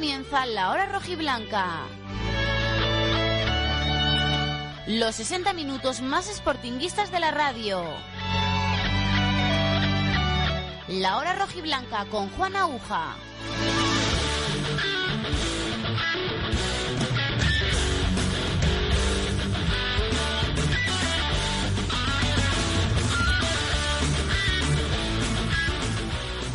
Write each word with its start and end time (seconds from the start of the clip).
comienza 0.00 0.46
la 0.46 0.70
hora 0.70 0.86
rojiblanca. 0.86 1.82
Los 4.86 5.16
60 5.16 5.52
minutos 5.52 6.00
más 6.00 6.24
sportinguistas 6.24 7.12
de 7.12 7.20
la 7.20 7.30
radio. 7.30 7.84
La 10.88 11.18
hora 11.18 11.34
rojiblanca 11.34 12.06
con 12.06 12.30
Juan 12.30 12.56
Aguja. 12.56 13.14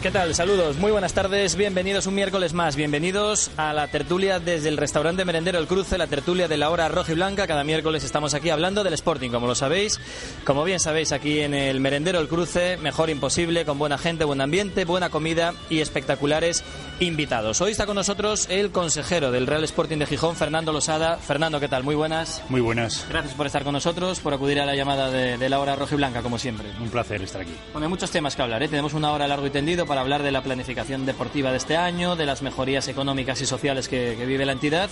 ¿Qué 0.05 0.11
tal? 0.11 0.35
Saludos, 0.35 0.77
muy 0.77 0.91
buenas 0.91 1.13
tardes, 1.13 1.55
bienvenidos 1.55 2.05
un 2.05 2.13
miércoles 2.13 2.53
más, 2.53 2.75
bienvenidos 2.75 3.49
a 3.57 3.73
la 3.73 3.87
tertulia 3.87 4.39
desde 4.39 4.69
el 4.69 4.77
restaurante 4.77 5.25
merendero 5.25 5.57
El 5.57 5.65
Cruce, 5.65 5.97
la 5.97 6.05
tertulia 6.05 6.47
de 6.47 6.57
la 6.57 6.69
hora 6.69 6.87
roja 6.89 7.13
y 7.13 7.15
blanca. 7.15 7.47
Cada 7.47 7.63
miércoles 7.63 8.03
estamos 8.03 8.35
aquí 8.35 8.51
hablando 8.51 8.83
del 8.83 8.93
Sporting, 8.93 9.31
como 9.31 9.47
lo 9.47 9.55
sabéis. 9.55 9.99
Como 10.45 10.63
bien 10.63 10.79
sabéis, 10.79 11.11
aquí 11.11 11.39
en 11.39 11.55
el 11.55 11.79
merendero 11.79 12.19
El 12.19 12.27
Cruce, 12.27 12.77
mejor 12.77 13.09
imposible, 13.09 13.65
con 13.65 13.79
buena 13.79 13.97
gente, 13.97 14.25
buen 14.25 14.41
ambiente, 14.41 14.85
buena 14.85 15.09
comida 15.09 15.55
y 15.71 15.79
espectaculares 15.79 16.63
invitados. 16.99 17.59
Hoy 17.61 17.71
está 17.71 17.87
con 17.87 17.95
nosotros 17.95 18.45
el 18.51 18.69
consejero 18.69 19.31
del 19.31 19.47
Real 19.47 19.63
Sporting 19.63 19.97
de 19.97 20.05
Gijón, 20.05 20.35
Fernando 20.35 20.71
Losada. 20.71 21.17
Fernando, 21.17 21.59
¿qué 21.59 21.67
tal? 21.67 21.83
Muy 21.83 21.95
buenas. 21.95 22.43
Muy 22.49 22.61
buenas. 22.61 23.07
Gracias 23.09 23.33
por 23.33 23.47
estar 23.47 23.63
con 23.63 23.73
nosotros, 23.73 24.19
por 24.19 24.35
acudir 24.35 24.59
a 24.59 24.67
la 24.67 24.75
llamada 24.75 25.09
de, 25.09 25.39
de 25.39 25.49
la 25.49 25.59
hora 25.59 25.75
roja 25.75 25.95
y 25.95 25.97
blanca, 25.97 26.21
como 26.21 26.37
siempre. 26.37 26.67
Un 26.79 26.89
placer 26.89 27.23
estar 27.23 27.41
aquí. 27.41 27.55
Bueno, 27.73 27.87
hay 27.87 27.89
muchos 27.89 28.11
temas 28.11 28.35
que 28.35 28.43
hablar, 28.43 28.61
¿eh? 28.61 28.67
Tenemos 28.67 28.93
una 28.93 29.11
hora 29.11 29.27
largo 29.27 29.47
y 29.47 29.49
tendido 29.49 29.87
para 29.87 29.94
hablar 30.01 30.23
de 30.23 30.31
la 30.31 30.43
planificación 30.43 31.05
deportiva 31.05 31.51
de 31.51 31.57
este 31.57 31.77
año, 31.77 32.15
de 32.15 32.25
las 32.25 32.41
mejorías 32.41 32.87
económicas 32.87 33.41
y 33.41 33.45
sociales 33.45 33.87
que, 33.87 34.15
que 34.17 34.25
vive 34.25 34.45
la 34.45 34.51
entidad 34.51 34.89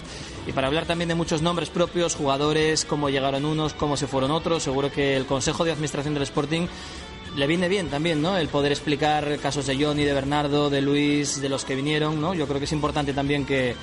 y 0.48 0.52
para 0.52 0.68
hablar 0.68 0.86
también 0.86 1.10
de 1.10 1.16
muchos 1.16 1.42
nombres 1.42 1.70
propios, 1.70 2.16
jugadores, 2.16 2.86
cómo 2.86 3.10
llegaron 3.10 3.46
unos, 3.46 3.74
cómo 3.74 3.98
se 3.98 4.08
fueron 4.08 4.32
otros. 4.32 4.64
Seguro 4.64 4.92
que 4.92 5.16
el 5.16 5.26
Consejo 5.26 5.64
de 5.64 5.72
Administración 5.72 6.14
del 6.14 6.24
Sporting 6.24 6.68
le 7.36 7.48
viene 7.48 7.68
bien 7.68 7.90
también, 7.90 8.22
¿no? 8.22 8.38
El 8.38 8.48
poder 8.48 8.72
explicar 8.72 9.38
casos 9.40 9.66
de 9.66 9.84
Johnny, 9.84 10.04
de 10.04 10.14
Bernardo, 10.14 10.70
de 10.70 10.82
Luis, 10.82 11.42
de 11.42 11.50
los 11.50 11.66
que 11.66 11.76
vinieron, 11.76 12.22
¿no? 12.22 12.34
Yo 12.34 12.48
creo 12.48 12.60
que 12.60 12.66
es 12.66 12.72
importante 12.72 13.14
también 13.14 13.46
que, 13.46 13.76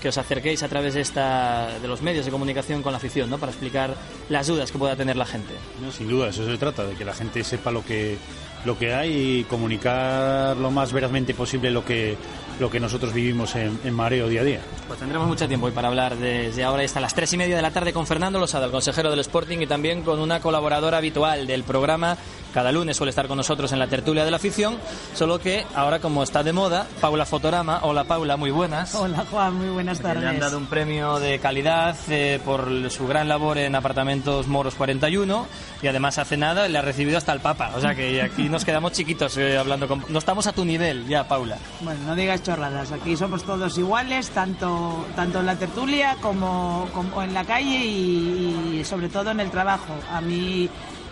que 0.00 0.08
os 0.08 0.18
acerquéis 0.18 0.62
a 0.62 0.68
través 0.68 0.94
de, 0.94 1.00
esta, 1.00 1.78
de 1.80 1.88
los 1.88 2.02
medios 2.02 2.24
de 2.24 2.30
comunicación 2.30 2.82
con 2.82 2.92
la 2.92 2.98
afición, 2.98 3.30
¿no? 3.30 3.38
Para 3.38 3.52
explicar 3.52 3.94
las 4.28 4.46
dudas 4.46 4.70
que 4.70 4.78
pueda 4.78 4.96
tener 4.96 5.16
la 5.16 5.26
gente. 5.26 5.54
No, 5.80 5.90
sin 5.90 6.08
duda, 6.08 6.28
eso 6.28 6.44
se 6.44 6.58
trata, 6.58 6.84
de 6.84 6.94
que 6.94 7.04
la 7.04 7.14
gente 7.14 7.42
sepa 7.44 7.70
lo 7.70 7.84
que, 7.84 8.18
lo 8.64 8.78
que 8.78 8.94
hay 8.94 9.40
y 9.40 9.44
comunicar 9.44 10.56
lo 10.56 10.70
más 10.70 10.92
verazmente 10.92 11.34
posible 11.34 11.70
lo 11.70 11.84
que, 11.84 12.16
lo 12.58 12.70
que 12.70 12.80
nosotros 12.80 13.12
vivimos 13.12 13.54
en, 13.54 13.78
en 13.84 13.94
Mareo 13.94 14.28
día 14.28 14.40
a 14.40 14.44
día. 14.44 14.60
Pues 14.86 14.98
tendremos 14.98 15.28
mucho 15.28 15.46
tiempo 15.46 15.66
hoy 15.66 15.72
para 15.72 15.88
hablar 15.88 16.16
desde 16.16 16.64
ahora 16.64 16.82
hasta 16.82 17.00
las 17.00 17.14
tres 17.14 17.32
y 17.32 17.36
media 17.36 17.56
de 17.56 17.62
la 17.62 17.70
tarde 17.70 17.92
con 17.92 18.06
Fernando 18.06 18.38
Losada, 18.38 18.66
el 18.66 18.72
consejero 18.72 19.10
del 19.10 19.20
Sporting, 19.20 19.58
y 19.60 19.66
también 19.66 20.02
con 20.02 20.18
una 20.18 20.40
colaboradora 20.40 20.98
habitual 20.98 21.46
del 21.46 21.62
programa. 21.62 22.16
Cada 22.54 22.72
lunes 22.72 22.96
suele 22.96 23.10
estar 23.10 23.28
con 23.28 23.36
nosotros 23.36 23.72
en 23.72 23.78
la 23.78 23.86
tertulia 23.88 24.24
de 24.24 24.30
la 24.30 24.38
afición, 24.38 24.78
solo 25.14 25.38
que 25.38 25.66
ahora 25.74 26.00
como 26.00 26.22
está 26.22 26.42
de 26.42 26.52
moda, 26.52 26.86
Paula 27.00 27.26
Fotorama. 27.26 27.80
Hola 27.82 28.04
Paula, 28.04 28.36
muy 28.36 28.50
buenas. 28.50 28.94
Hola 28.94 29.24
Juan, 29.30 29.54
muy 29.54 29.68
buenas 29.68 30.00
tardes. 30.00 30.22
Le 30.22 30.28
han 30.30 30.40
dado 30.40 30.56
un 30.56 30.66
premio 30.66 31.18
de 31.20 31.38
calidad 31.38 31.94
eh, 32.08 32.40
por 32.42 32.90
su 32.90 33.06
gran 33.06 33.28
labor 33.28 33.58
en 33.58 33.74
apartamentos 33.74 34.46
Moros 34.46 34.74
41 34.74 35.46
y 35.82 35.86
además 35.86 36.18
hace 36.18 36.36
nada 36.36 36.68
le 36.68 36.78
ha 36.78 36.82
recibido 36.82 37.18
hasta 37.18 37.32
el 37.34 37.40
Papa. 37.40 37.72
O 37.76 37.80
sea 37.80 37.94
que 37.94 38.22
aquí 38.22 38.47
nos 38.48 38.64
quedamos 38.64 38.92
chiquitos 38.92 39.36
eh, 39.36 39.58
hablando 39.58 39.86
con... 39.88 40.04
No 40.08 40.18
estamos 40.18 40.46
a 40.46 40.52
tu 40.52 40.64
nivel 40.64 41.06
ya, 41.06 41.26
Paula. 41.26 41.58
Bueno, 41.80 42.00
no 42.06 42.14
digas 42.14 42.42
chorradas, 42.42 42.92
aquí 42.92 43.16
somos 43.16 43.44
todos 43.44 43.76
iguales, 43.78 44.30
tanto, 44.30 45.06
tanto 45.14 45.40
en 45.40 45.46
la 45.46 45.56
tertulia 45.56 46.16
como, 46.20 46.88
como 46.92 47.22
en 47.22 47.34
la 47.34 47.44
calle 47.44 47.84
y, 47.84 48.78
y 48.80 48.84
sobre 48.84 49.08
todo 49.08 49.30
en 49.30 49.40
el 49.40 49.50
trabajo. 49.50 49.94
A 50.12 50.20
mí, 50.20 50.68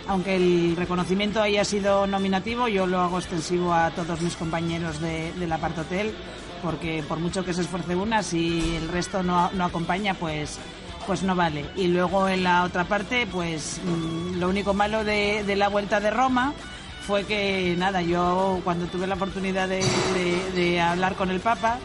aunque 0.08 0.36
el 0.36 0.76
reconocimiento 0.76 1.42
haya 1.42 1.64
sido 1.64 2.06
nominativo, 2.06 2.68
yo 2.68 2.86
lo 2.86 3.00
hago 3.00 3.18
extensivo 3.18 3.72
a 3.72 3.90
todos 3.90 4.20
mis 4.20 4.36
compañeros 4.36 5.00
de, 5.00 5.32
del 5.32 5.52
apart 5.52 5.78
hotel, 5.78 6.14
porque 6.62 7.04
por 7.06 7.18
mucho 7.18 7.44
que 7.44 7.54
se 7.54 7.62
esfuerce 7.62 7.94
una, 7.94 8.22
si 8.22 8.76
el 8.76 8.88
resto 8.88 9.22
no, 9.22 9.50
no 9.52 9.64
acompaña, 9.64 10.14
pues 10.14 10.58
pues 11.06 11.22
no 11.22 11.36
vale. 11.36 11.64
Y 11.76 11.86
luego 11.86 12.28
en 12.28 12.42
la 12.42 12.64
otra 12.64 12.82
parte, 12.82 13.28
pues 13.30 13.80
mm, 13.84 14.40
lo 14.40 14.48
único 14.48 14.74
malo 14.74 15.04
de, 15.04 15.44
de 15.44 15.54
la 15.54 15.68
vuelta 15.68 16.00
de 16.00 16.10
Roma 16.10 16.52
fue 17.06 17.24
que, 17.24 17.74
nada, 17.78 18.02
yo 18.02 18.60
cuando 18.64 18.86
tuve 18.86 19.06
la 19.06 19.14
oportunidad 19.14 19.68
de, 19.68 19.76
de- 20.14 20.50
de 20.54 20.80
hablar 20.80 21.14
con 21.14 21.30
el 21.30 21.40
Papa, 21.40 21.78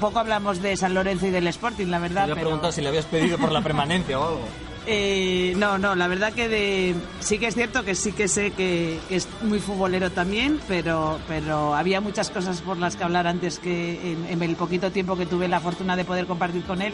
poco 0.00 0.18
hablamos 0.18 0.60
de 0.60 0.76
San 0.76 0.94
Lorenzo 0.94 1.26
y 1.26 1.30
del 1.30 1.46
Sporting, 1.46 1.86
la 1.86 1.98
Te 1.98 2.02
verdad. 2.02 2.22
había 2.24 2.34
pero- 2.34 2.46
preguntado 2.46 2.72
si 2.72 2.82
le 2.82 2.88
habías 2.88 3.04
pedido 3.06 3.38
por 3.38 3.52
la 3.52 3.62
permanencia 3.62 4.18
o 4.18 4.22
algo. 4.26 4.40
eh, 4.86 5.54
no, 5.56 5.78
no, 5.78 5.94
la 5.94 6.08
verdad 6.08 6.32
que 6.32 6.48
de, 6.48 6.94
sí 7.20 7.38
que 7.38 7.46
es 7.46 7.54
cierto 7.54 7.84
que 7.84 7.94
sí 7.94 8.12
que 8.12 8.28
sé 8.28 8.50
que, 8.50 8.98
que 9.08 9.16
es 9.16 9.28
muy 9.42 9.58
futbolero 9.60 10.10
también, 10.10 10.60
pero, 10.68 11.18
pero 11.28 11.74
había 11.74 12.00
muchas 12.00 12.28
cosas 12.30 12.60
por 12.60 12.76
las 12.76 12.96
que 12.96 13.04
hablar 13.04 13.26
antes 13.26 13.58
que 13.58 14.12
en, 14.12 14.26
en 14.28 14.42
el 14.42 14.56
poquito 14.56 14.90
tiempo 14.90 15.16
que 15.16 15.24
tuve 15.26 15.48
la 15.48 15.60
fortuna 15.60 15.96
de 15.96 16.04
poder 16.04 16.26
compartir 16.26 16.64
con 16.64 16.82
él. 16.82 16.92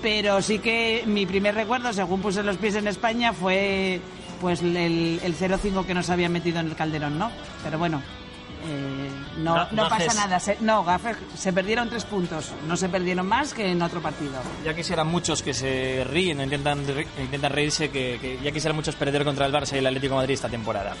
Pero 0.00 0.42
sí 0.42 0.58
que 0.58 1.04
mi 1.06 1.26
primer 1.26 1.54
recuerdo, 1.54 1.92
según 1.92 2.20
puse 2.22 2.42
los 2.42 2.56
pies 2.56 2.74
en 2.74 2.88
España, 2.88 3.32
fue 3.32 4.00
pues 4.42 4.60
el, 4.60 4.76
el 4.76 5.34
0-5 5.38 5.86
que 5.86 5.94
nos 5.94 6.10
habían 6.10 6.32
metido 6.32 6.60
en 6.60 6.66
el 6.66 6.76
Calderón, 6.76 7.18
¿no? 7.18 7.30
Pero 7.64 7.78
bueno, 7.78 8.02
eh, 8.68 9.08
no, 9.38 9.54
pasa 9.88 10.12
nada. 10.14 10.38
Se- 10.40 10.58
no, 10.60 10.84
gafes, 10.84 11.16
se 11.36 11.52
perdieron 11.52 11.88
tres 11.88 12.04
puntos. 12.04 12.50
No 12.68 12.76
se 12.76 12.88
perdieron 12.90 13.26
más 13.26 13.54
que 13.54 13.70
en 13.70 13.80
otro 13.80 14.02
partido. 14.02 14.34
Ya 14.64 14.74
quisieran 14.74 15.06
muchos 15.06 15.42
que 15.42 15.54
se 15.54 16.04
ríen 16.04 16.40
intentan, 16.40 16.84
intentan 17.20 17.52
reírse, 17.52 17.88
que, 17.90 18.18
que 18.20 18.38
ya 18.42 18.50
quisieran 18.52 18.76
muchos 18.76 18.94
perder 18.96 19.24
contra 19.24 19.46
el 19.46 19.52
Barça 19.52 19.74
y 19.74 19.78
el 19.78 19.86
Atlético 19.86 20.14
de 20.14 20.20
Madrid 20.20 20.34
esta 20.34 20.48
temporada. 20.48 20.94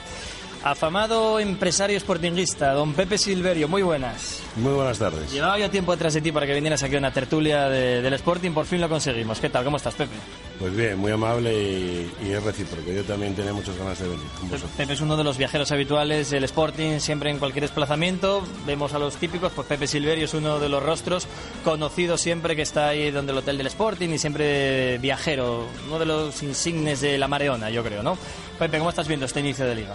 Afamado 0.64 1.40
empresario 1.40 1.98
sportinguista, 1.98 2.72
don 2.72 2.92
Pepe 2.94 3.18
Silverio, 3.18 3.66
muy 3.66 3.82
buenas. 3.82 4.40
Muy 4.54 4.72
buenas 4.72 4.96
tardes. 4.96 5.32
Llevaba 5.32 5.58
yo 5.58 5.68
tiempo 5.70 5.90
detrás 5.90 6.14
de 6.14 6.20
ti 6.20 6.30
para 6.30 6.46
que 6.46 6.54
vinieras 6.54 6.80
aquí 6.84 6.94
a 6.94 6.98
una 6.98 7.12
tertulia 7.12 7.68
de- 7.68 8.00
del 8.00 8.12
Sporting, 8.14 8.52
por 8.52 8.64
fin 8.66 8.80
lo 8.80 8.88
conseguimos. 8.88 9.40
¿Qué 9.40 9.50
tal? 9.50 9.64
¿Cómo 9.64 9.78
estás, 9.78 9.94
Pepe? 9.94 10.12
Pues 10.60 10.76
bien, 10.76 10.98
muy 10.98 11.10
amable 11.10 11.52
y, 11.52 12.12
y 12.24 12.30
es 12.30 12.40
recíproco. 12.44 12.92
Yo 12.92 13.02
también 13.02 13.34
tenía 13.34 13.52
muchas 13.52 13.76
ganas 13.76 13.98
de 13.98 14.06
venir 14.06 14.24
con 14.38 14.50
vosotros. 14.50 14.70
Pepe 14.76 14.92
es 14.92 15.00
uno 15.00 15.16
de 15.16 15.24
los 15.24 15.36
viajeros 15.36 15.72
habituales 15.72 16.30
del 16.30 16.44
Sporting, 16.44 17.00
siempre 17.00 17.30
en 17.30 17.38
cualquier 17.40 17.62
desplazamiento. 17.64 18.44
Vemos 18.64 18.94
a 18.94 19.00
los 19.00 19.16
típicos, 19.16 19.50
pues 19.52 19.66
Pepe 19.66 19.88
Silverio 19.88 20.26
es 20.26 20.34
uno 20.34 20.60
de 20.60 20.68
los 20.68 20.80
rostros 20.80 21.26
conocido 21.64 22.16
siempre 22.16 22.54
que 22.54 22.62
está 22.62 22.86
ahí 22.86 23.10
donde 23.10 23.32
el 23.32 23.38
hotel 23.38 23.58
del 23.58 23.66
Sporting 23.66 24.10
y 24.10 24.18
siempre 24.18 24.98
viajero, 24.98 25.66
uno 25.88 25.98
de 25.98 26.06
los 26.06 26.40
insignes 26.44 27.00
de 27.00 27.18
la 27.18 27.26
Mareona, 27.26 27.68
yo 27.68 27.82
creo, 27.82 28.04
¿no? 28.04 28.16
Pepe, 28.60 28.78
¿cómo 28.78 28.90
estás 28.90 29.08
viendo 29.08 29.26
este 29.26 29.40
inicio 29.40 29.64
de 29.66 29.74
liga? 29.74 29.94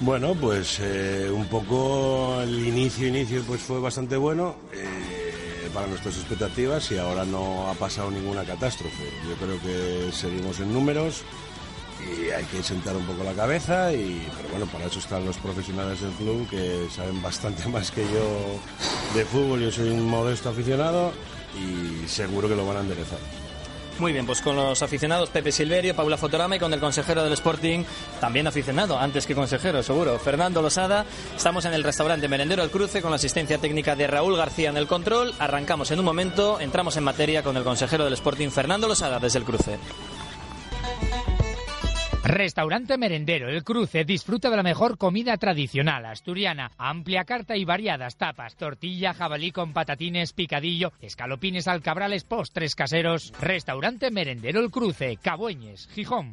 Bueno, 0.00 0.34
pues 0.34 0.78
eh, 0.80 1.30
un 1.30 1.46
poco 1.46 2.40
el 2.40 2.66
inicio, 2.66 3.06
inicio 3.06 3.42
pues 3.42 3.60
fue 3.60 3.80
bastante 3.80 4.16
bueno 4.16 4.56
eh, 4.72 5.68
para 5.74 5.88
nuestras 5.88 6.16
expectativas 6.16 6.90
y 6.90 6.96
ahora 6.96 7.26
no 7.26 7.68
ha 7.68 7.74
pasado 7.74 8.10
ninguna 8.10 8.42
catástrofe. 8.44 9.04
Yo 9.28 9.34
creo 9.34 9.60
que 9.60 10.10
seguimos 10.10 10.58
en 10.60 10.72
números 10.72 11.22
y 12.00 12.30
hay 12.30 12.44
que 12.44 12.62
sentar 12.62 12.96
un 12.96 13.04
poco 13.04 13.24
la 13.24 13.34
cabeza 13.34 13.92
y 13.92 14.26
pero 14.38 14.48
bueno 14.48 14.66
para 14.72 14.86
eso 14.86 15.00
están 15.00 15.26
los 15.26 15.36
profesionales 15.36 16.00
del 16.00 16.12
club 16.12 16.48
que 16.48 16.88
saben 16.90 17.20
bastante 17.20 17.68
más 17.68 17.90
que 17.90 18.02
yo 18.04 18.58
de 19.14 19.26
fútbol 19.26 19.60
yo 19.60 19.70
soy 19.70 19.90
un 19.90 20.08
modesto 20.08 20.48
aficionado 20.48 21.12
y 21.54 22.08
seguro 22.08 22.48
que 22.48 22.56
lo 22.56 22.64
van 22.64 22.78
a 22.78 22.80
enderezar 22.80 23.18
Muy 24.00 24.14
bien, 24.14 24.24
pues 24.24 24.40
con 24.40 24.56
los 24.56 24.80
aficionados 24.80 25.28
Pepe 25.28 25.52
Silverio, 25.52 25.94
Paula 25.94 26.16
Fotorama 26.16 26.56
y 26.56 26.58
con 26.58 26.72
el 26.72 26.80
consejero 26.80 27.22
del 27.22 27.34
Sporting, 27.34 27.84
también 28.18 28.46
aficionado, 28.46 28.98
antes 28.98 29.26
que 29.26 29.34
consejero, 29.34 29.82
seguro, 29.82 30.18
Fernando 30.18 30.62
Losada. 30.62 31.04
Estamos 31.36 31.66
en 31.66 31.74
el 31.74 31.84
restaurante 31.84 32.26
Merendero 32.26 32.62
El 32.62 32.70
Cruce 32.70 33.02
con 33.02 33.10
la 33.10 33.16
asistencia 33.16 33.58
técnica 33.58 33.96
de 33.96 34.06
Raúl 34.06 34.38
García 34.38 34.70
en 34.70 34.78
el 34.78 34.86
control. 34.86 35.34
Arrancamos 35.38 35.90
en 35.90 35.98
un 35.98 36.06
momento, 36.06 36.60
entramos 36.60 36.96
en 36.96 37.04
materia 37.04 37.42
con 37.42 37.58
el 37.58 37.62
consejero 37.62 38.04
del 38.04 38.14
Sporting, 38.14 38.48
Fernando 38.48 38.88
Losada, 38.88 39.18
desde 39.18 39.38
el 39.38 39.44
Cruce. 39.44 39.78
Restaurante 42.22 42.98
Merendero 42.98 43.48
El 43.48 43.64
Cruce 43.64 44.04
disfruta 44.04 44.50
de 44.50 44.56
la 44.56 44.62
mejor 44.62 44.98
comida 44.98 45.38
tradicional 45.38 46.04
asturiana, 46.04 46.70
amplia 46.76 47.24
carta 47.24 47.56
y 47.56 47.64
variadas 47.64 48.16
tapas, 48.18 48.56
tortilla, 48.56 49.14
jabalí 49.14 49.52
con 49.52 49.72
patatines, 49.72 50.34
picadillo, 50.34 50.92
escalopines 51.00 51.66
alcabrales, 51.66 52.24
postres 52.24 52.74
caseros. 52.74 53.32
Restaurante 53.40 54.10
Merendero 54.10 54.60
El 54.60 54.70
Cruce, 54.70 55.16
Cabueñes, 55.16 55.88
Gijón. 55.94 56.32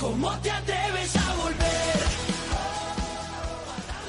¿Cómo 0.00 0.32
te 0.38 0.50
atreves 0.50 1.14
a 1.14 1.34
volver? 1.34 1.70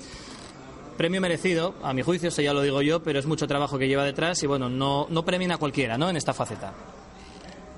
Premio 0.98 1.22
merecido, 1.22 1.76
a 1.84 1.94
mi 1.94 2.02
juicio, 2.02 2.30
eso 2.30 2.42
ya 2.42 2.54
lo 2.54 2.62
digo 2.62 2.82
yo, 2.82 3.04
pero 3.04 3.20
es 3.20 3.26
mucho 3.28 3.48
trabajo 3.48 3.78
que 3.78 3.88
lleva 3.88 4.04
detrás 4.04 4.42
y 4.42 4.48
bueno, 4.48 4.70
no, 4.70 5.08
no 5.10 5.26
a 5.28 5.58
cualquiera, 5.58 5.98
¿no? 5.98 6.10
En 6.10 6.18
esta 6.18 6.34
faceta. 6.34 6.74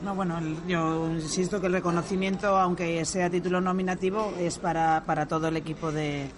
No, 0.01 0.15
bueno, 0.15 0.39
yo 0.65 1.09
insisto 1.11 1.59
que 1.59 1.67
el 1.67 1.73
reconocimiento, 1.73 2.57
aunque 2.57 3.03
sea 3.03 3.29
título 3.29 3.59
nominativo, 3.59 4.33
es 4.39 4.57
para, 4.57 5.03
para 5.05 5.25
todo 5.25 5.49
el 5.49 5.57
equipo 5.57 5.91
de, 5.91 6.29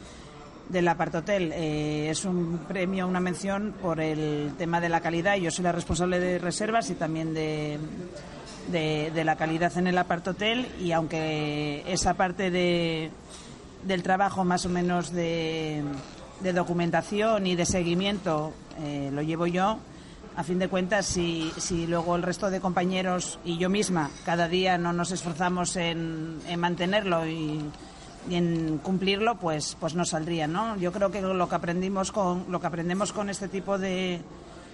del 0.69 0.87
Apartotel. 0.87 1.51
Eh, 1.53 2.09
es 2.09 2.25
un 2.25 2.61
premio, 2.67 3.07
una 3.07 3.19
mención 3.19 3.75
por 3.79 3.99
el 3.99 4.53
tema 4.57 4.81
de 4.81 4.89
la 4.89 5.01
calidad. 5.01 5.35
Yo 5.35 5.51
soy 5.51 5.63
la 5.63 5.71
responsable 5.71 6.19
de 6.19 6.39
reservas 6.39 6.89
y 6.89 6.95
también 6.95 7.35
de, 7.35 7.77
de, 8.71 9.11
de 9.13 9.23
la 9.23 9.35
calidad 9.35 9.77
en 9.77 9.85
el 9.85 9.97
Apartotel 9.97 10.67
y 10.79 10.91
aunque 10.91 11.83
esa 11.85 12.15
parte 12.15 12.49
de, 12.49 13.11
del 13.85 14.01
trabajo 14.01 14.43
más 14.43 14.65
o 14.65 14.69
menos 14.69 15.11
de, 15.11 15.83
de 16.39 16.53
documentación 16.53 17.45
y 17.45 17.55
de 17.55 17.65
seguimiento 17.65 18.53
eh, 18.79 19.09
lo 19.13 19.21
llevo 19.21 19.45
yo, 19.45 19.77
a 20.35 20.43
fin 20.43 20.59
de 20.59 20.67
cuentas, 20.69 21.05
si, 21.05 21.51
si 21.57 21.87
luego 21.87 22.15
el 22.15 22.23
resto 22.23 22.49
de 22.49 22.59
compañeros 22.61 23.37
y 23.43 23.57
yo 23.57 23.69
misma 23.69 24.09
cada 24.25 24.47
día 24.47 24.77
no 24.77 24.93
nos 24.93 25.11
esforzamos 25.11 25.75
en, 25.75 26.39
en 26.47 26.59
mantenerlo 26.59 27.27
y, 27.27 27.61
en 28.29 28.77
cumplirlo, 28.83 29.35
pues, 29.39 29.75
pues 29.79 29.95
no 29.95 30.05
saldría, 30.05 30.47
¿no? 30.47 30.77
Yo 30.77 30.91
creo 30.91 31.09
que 31.11 31.21
lo 31.21 31.49
que 31.49 31.55
aprendimos 31.55 32.11
con, 32.11 32.45
lo 32.49 32.61
que 32.61 32.67
aprendemos 32.67 33.11
con 33.13 33.29
este 33.29 33.47
tipo 33.47 33.77
de, 33.79 34.21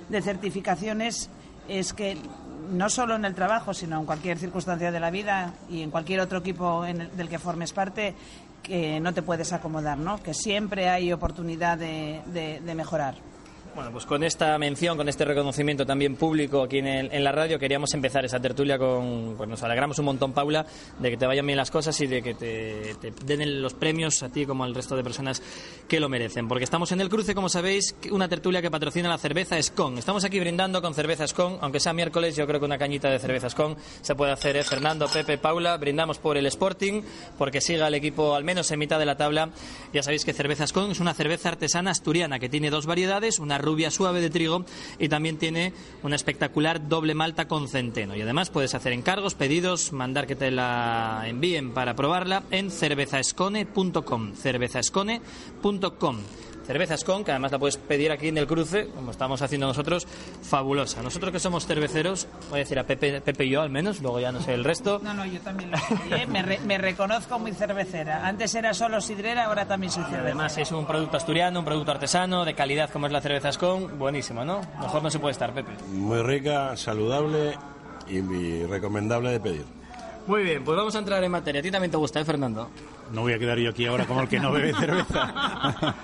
de 0.09 0.21
certificaciones 0.21 1.30
es 1.69 1.94
que 1.94 2.18
no 2.71 2.89
solo 2.89 3.15
en 3.15 3.24
el 3.25 3.33
trabajo, 3.36 3.74
sino 3.74 4.00
en 4.00 4.06
cualquier 4.06 4.38
circunstancia 4.38 4.92
de 4.92 5.00
la 5.00 5.09
vida 5.12 5.54
y 5.69 5.81
en 5.81 5.92
cualquier 5.92 6.19
otro 6.19 6.39
equipo 6.39 6.86
en 6.86 7.01
el- 7.01 7.15
del 7.15 7.30
que 7.30 7.39
formes 7.39 7.71
parte, 7.71 8.13
que 8.62 9.00
no 9.00 9.13
te 9.13 9.21
puedes 9.21 9.54
acomodar, 9.54 9.98
¿no? 9.98 10.21
Que 10.21 10.33
siempre 10.33 10.89
hay 10.89 11.13
oportunidad 11.13 11.77
de- 11.77 12.21
de 12.63 12.75
mejorar. 12.75 13.15
Bueno, 13.78 13.92
pues 13.92 14.08
con 14.08 14.24
esta 14.24 14.58
mención, 14.58 14.98
con 14.98 15.08
este 15.08 15.24
reconocimiento 15.24 15.86
también 15.86 16.16
público 16.16 16.64
aquí 16.64 16.80
en, 16.80 16.88
el- 16.88 17.14
en 17.14 17.24
la 17.24 17.32
radio, 17.32 17.60
queríamos 17.60 17.94
empezar 17.94 18.26
esa 18.26 18.40
tertulia 18.40 18.80
con. 18.80 19.36
Pues 19.38 19.48
nos 19.48 19.62
alegramos 19.62 20.00
un 20.00 20.06
montón, 20.06 20.34
Paula, 20.34 20.66
de 20.98 21.12
que 21.12 21.16
te 21.18 21.28
vayan 21.28 21.46
bien 21.46 21.58
las 21.58 21.69
cosas 21.69 22.02
y 22.02 22.07
de 22.07 22.24
que 22.24 22.34
te, 22.34 22.96
te 23.00 23.12
den 23.24 23.62
los 23.62 23.76
premios 23.76 24.24
a 24.24 24.30
ti 24.30 24.48
como 24.48 24.64
al 24.64 24.74
resto 24.74 24.96
de 24.96 25.04
personas 25.04 25.44
que 25.88 26.00
lo 26.00 26.10
merecen. 26.10 26.48
Porque 26.48 26.64
estamos 26.64 26.92
en 26.92 27.02
el 27.02 27.10
cruce, 27.10 27.36
como 27.36 27.50
sabéis, 27.50 27.96
una 28.10 28.28
tertulia 28.28 28.64
que 28.64 28.72
patrocina 28.72 29.10
la 29.10 29.19
cerveza 29.19 29.62
Scon. 29.62 30.00
Estamos 30.00 30.24
aquí 30.24 30.40
brindando 30.40 30.81
con 30.81 30.96
cerveza 30.96 31.28
Scon, 31.28 31.60
aunque 31.62 31.80
sea 31.80 31.94
miércoles, 31.94 32.36
yo 32.36 32.48
creo 32.48 32.60
que 32.60 32.66
una 32.66 32.80
cañita 32.80 33.12
de 33.12 33.19
cerveza 33.19 33.48
Scon 33.52 33.78
se 34.02 34.16
puede 34.16 34.31
hacer, 34.31 34.57
¿eh? 34.57 34.64
Fernando, 34.64 35.07
Pepe, 35.07 35.38
Paula, 35.38 35.78
brindamos 35.78 36.18
por 36.18 36.36
el 36.36 36.48
Sporting, 36.48 37.04
porque 37.38 37.62
siga 37.62 37.90
el 37.90 37.94
equipo 37.94 38.34
al 38.34 38.44
menos 38.44 38.72
en 38.72 38.80
mitad 38.80 38.98
de 38.98 39.06
la 39.06 39.18
tabla. 39.18 39.52
Ya 39.94 40.02
sabéis 40.02 40.26
que 40.26 40.34
cerveza 40.34 40.66
Scon 40.66 40.90
es 40.90 41.00
una 41.00 41.14
cerveza 41.14 41.50
artesana 41.50 41.92
asturiana 41.92 42.40
que 42.40 42.50
tiene 42.50 42.72
dos 42.72 42.88
variedades, 42.88 43.38
una 43.38 43.60
suave 43.92 44.21
de 44.21 44.30
trigo 44.30 44.66
y 45.00 45.09
también 45.09 45.38
tiene 45.38 45.74
una 46.04 46.16
espectacular 46.16 46.88
doble 46.88 47.14
malta 47.14 47.47
con 47.47 47.68
centeno. 47.68 48.16
Y 48.16 48.21
además 48.21 48.50
puedes 48.50 48.76
hacer 48.76 48.94
encargos, 48.94 49.36
pedidos, 49.36 49.92
mandar 49.92 50.28
que 50.28 50.36
te 50.36 50.52
la 50.52 51.24
envíen 51.26 51.71
para 51.71 51.95
probarla 51.95 52.44
en 52.52 52.71
cervezascone.com. 52.71 54.33
cervezascone.com. 54.33 56.18
Cerveza 56.68 56.95
Escon, 56.95 57.24
que 57.24 57.31
además 57.31 57.52
la 57.54 57.59
puedes 57.59 57.78
pedir 57.78 58.12
aquí 58.12 58.28
en 58.28 58.38
el 58.38 58.45
cruce, 58.45 58.90
como 58.94 59.12
estamos 59.12 59.42
haciendo 59.42 59.68
nosotros, 59.68 60.06
fabulosa. 60.44 61.02
Nosotros 61.02 61.31
que 61.31 61.40
somos 61.40 61.66
cerveceros, 61.66 62.28
voy 62.50 62.57
a 62.57 62.64
decir 62.64 62.78
a 62.78 62.83
Pepe, 62.83 63.21
Pepe 63.21 63.45
y 63.45 63.50
yo 63.52 63.62
al 63.62 63.69
menos, 63.69 64.02
luego 64.02 64.19
ya 64.19 64.33
no 64.33 64.42
sé 64.42 64.54
el 64.54 64.66
resto. 64.66 65.00
No, 65.02 65.14
no, 65.14 65.26
yo 65.26 65.40
también 65.40 65.71
lo 65.71 65.78
soy, 65.78 65.97
¿eh? 66.12 66.28
me, 66.28 66.42
re- 66.42 66.59
me 66.66 66.78
reconozco 66.78 67.40
muy 67.40 67.54
cervecera. 67.54 68.28
Antes 68.28 68.54
era 68.54 68.74
solo 68.74 69.00
sidrera, 69.00 69.45
ahora 69.45 69.66
también 69.66 69.92
soy 69.92 70.04
cervecera. 70.04 70.26
Además 70.26 70.57
es 70.57 70.71
un 70.74 70.86
producto 70.86 71.16
asturiano, 71.18 71.59
un 71.59 71.66
producto 71.66 71.92
artesano, 71.92 72.44
de 72.44 72.54
calidad 72.54 72.90
como 72.90 73.06
es 73.07 73.14
la 73.14 73.21
cerveza 73.21 73.47
Escon, 73.50 73.97
buenísimo, 73.97 74.44
¿no? 74.44 74.59
Mejor 74.81 75.02
no 75.02 75.09
se 75.09 75.19
puede 75.19 75.31
estar, 75.31 75.54
Pepe. 75.54 75.71
Muy 75.94 76.21
rica, 76.21 76.76
saludable 76.76 77.57
y, 78.09 78.18
y 78.18 78.66
recomendable 78.66 79.31
de 79.31 79.40
pedir. 79.40 79.66
Muy 80.28 80.44
bien, 80.44 80.62
pues 80.66 80.76
vamos 80.78 80.94
a 80.94 81.00
entrar 81.00 81.24
en 81.24 81.31
materia. 81.31 81.59
A 81.59 81.64
ti 81.64 81.71
también 81.71 81.92
te 81.92 81.95
gusta, 81.97 82.19
¿eh, 82.19 82.26
Fernando? 82.26 82.69
No 83.11 83.21
voy 83.21 83.33
a 83.33 83.40
quedar 83.40 83.57
yo 83.57 83.69
aquí 83.69 83.85
ahora 83.85 84.06
como 84.06 84.21
el 84.21 84.28
que 84.28 84.40
no 84.40 84.52
bebe 84.52 84.73
cerveza. 84.80 85.23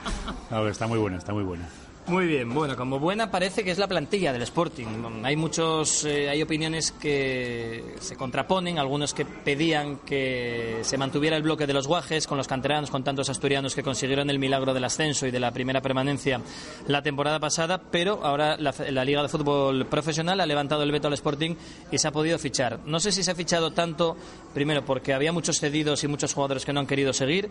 A 0.52 0.60
ver, 0.60 0.72
está 0.72 0.88
muy 0.88 1.00
buena, 1.00 1.18
está 1.18 1.34
muy 1.34 1.44
buena. 1.44 1.66
Muy 2.06 2.28
bien, 2.28 2.54
bueno, 2.54 2.76
como 2.76 3.00
buena 3.00 3.32
parece 3.32 3.64
que 3.64 3.72
es 3.72 3.78
la 3.78 3.88
plantilla 3.88 4.34
del 4.34 4.42
Sporting. 4.42 4.88
Hay 5.24 5.38
muchos, 5.38 6.04
eh, 6.04 6.30
hay 6.30 6.42
opiniones 6.42 6.92
que 6.92 7.96
se 8.02 8.18
contraponen, 8.18 8.78
algunos 8.78 9.14
que 9.14 9.24
pedían 9.26 10.00
que 10.00 10.80
se 10.82 10.98
mantuviera 10.98 11.38
el 11.38 11.44
bloque 11.44 11.66
de 11.66 11.72
los 11.72 11.88
guajes 11.88 12.28
con 12.28 12.38
los 12.38 12.48
canteranos, 12.48 12.92
con 12.92 13.06
tantos 13.06 13.30
asturianos 13.30 13.74
que 13.74 13.84
consiguieron 13.84 14.30
el 14.30 14.38
milagro 14.38 14.74
del 14.74 14.84
ascenso 14.84 15.26
y 15.28 15.32
de 15.32 15.40
la 15.40 15.52
primera 15.52 15.80
permanencia 15.80 16.42
la 16.88 17.02
temporada 17.02 17.40
pasada, 17.40 17.82
pero 17.90 18.20
ahora 18.22 18.58
la, 18.58 18.74
la 18.90 19.06
Liga 19.06 19.22
de 19.22 19.30
Fútbol 19.30 19.86
Profesional 19.86 20.42
ha 20.42 20.46
levantado 20.46 20.84
el 20.84 20.92
veto 20.92 21.08
al 21.08 21.14
Sporting 21.14 21.56
y 21.90 21.98
se 22.00 22.08
ha 22.10 22.12
podido 22.12 22.38
fichar. 22.38 22.80
No 22.86 23.00
sé 23.00 23.14
si 23.14 23.24
se 23.24 23.32
ha 23.32 23.36
fichado 23.36 23.72
tanto, 23.72 24.18
primero 24.54 24.84
porque 24.84 25.14
había 25.14 25.32
muchos 25.32 25.58
cedidos 25.58 26.04
y 26.04 26.10
muchos 26.10 26.34
jugadores 26.34 26.66
que 26.66 26.74
no 26.74 26.82
han 26.82 26.88
querido 26.88 27.14
seguir, 27.14 27.50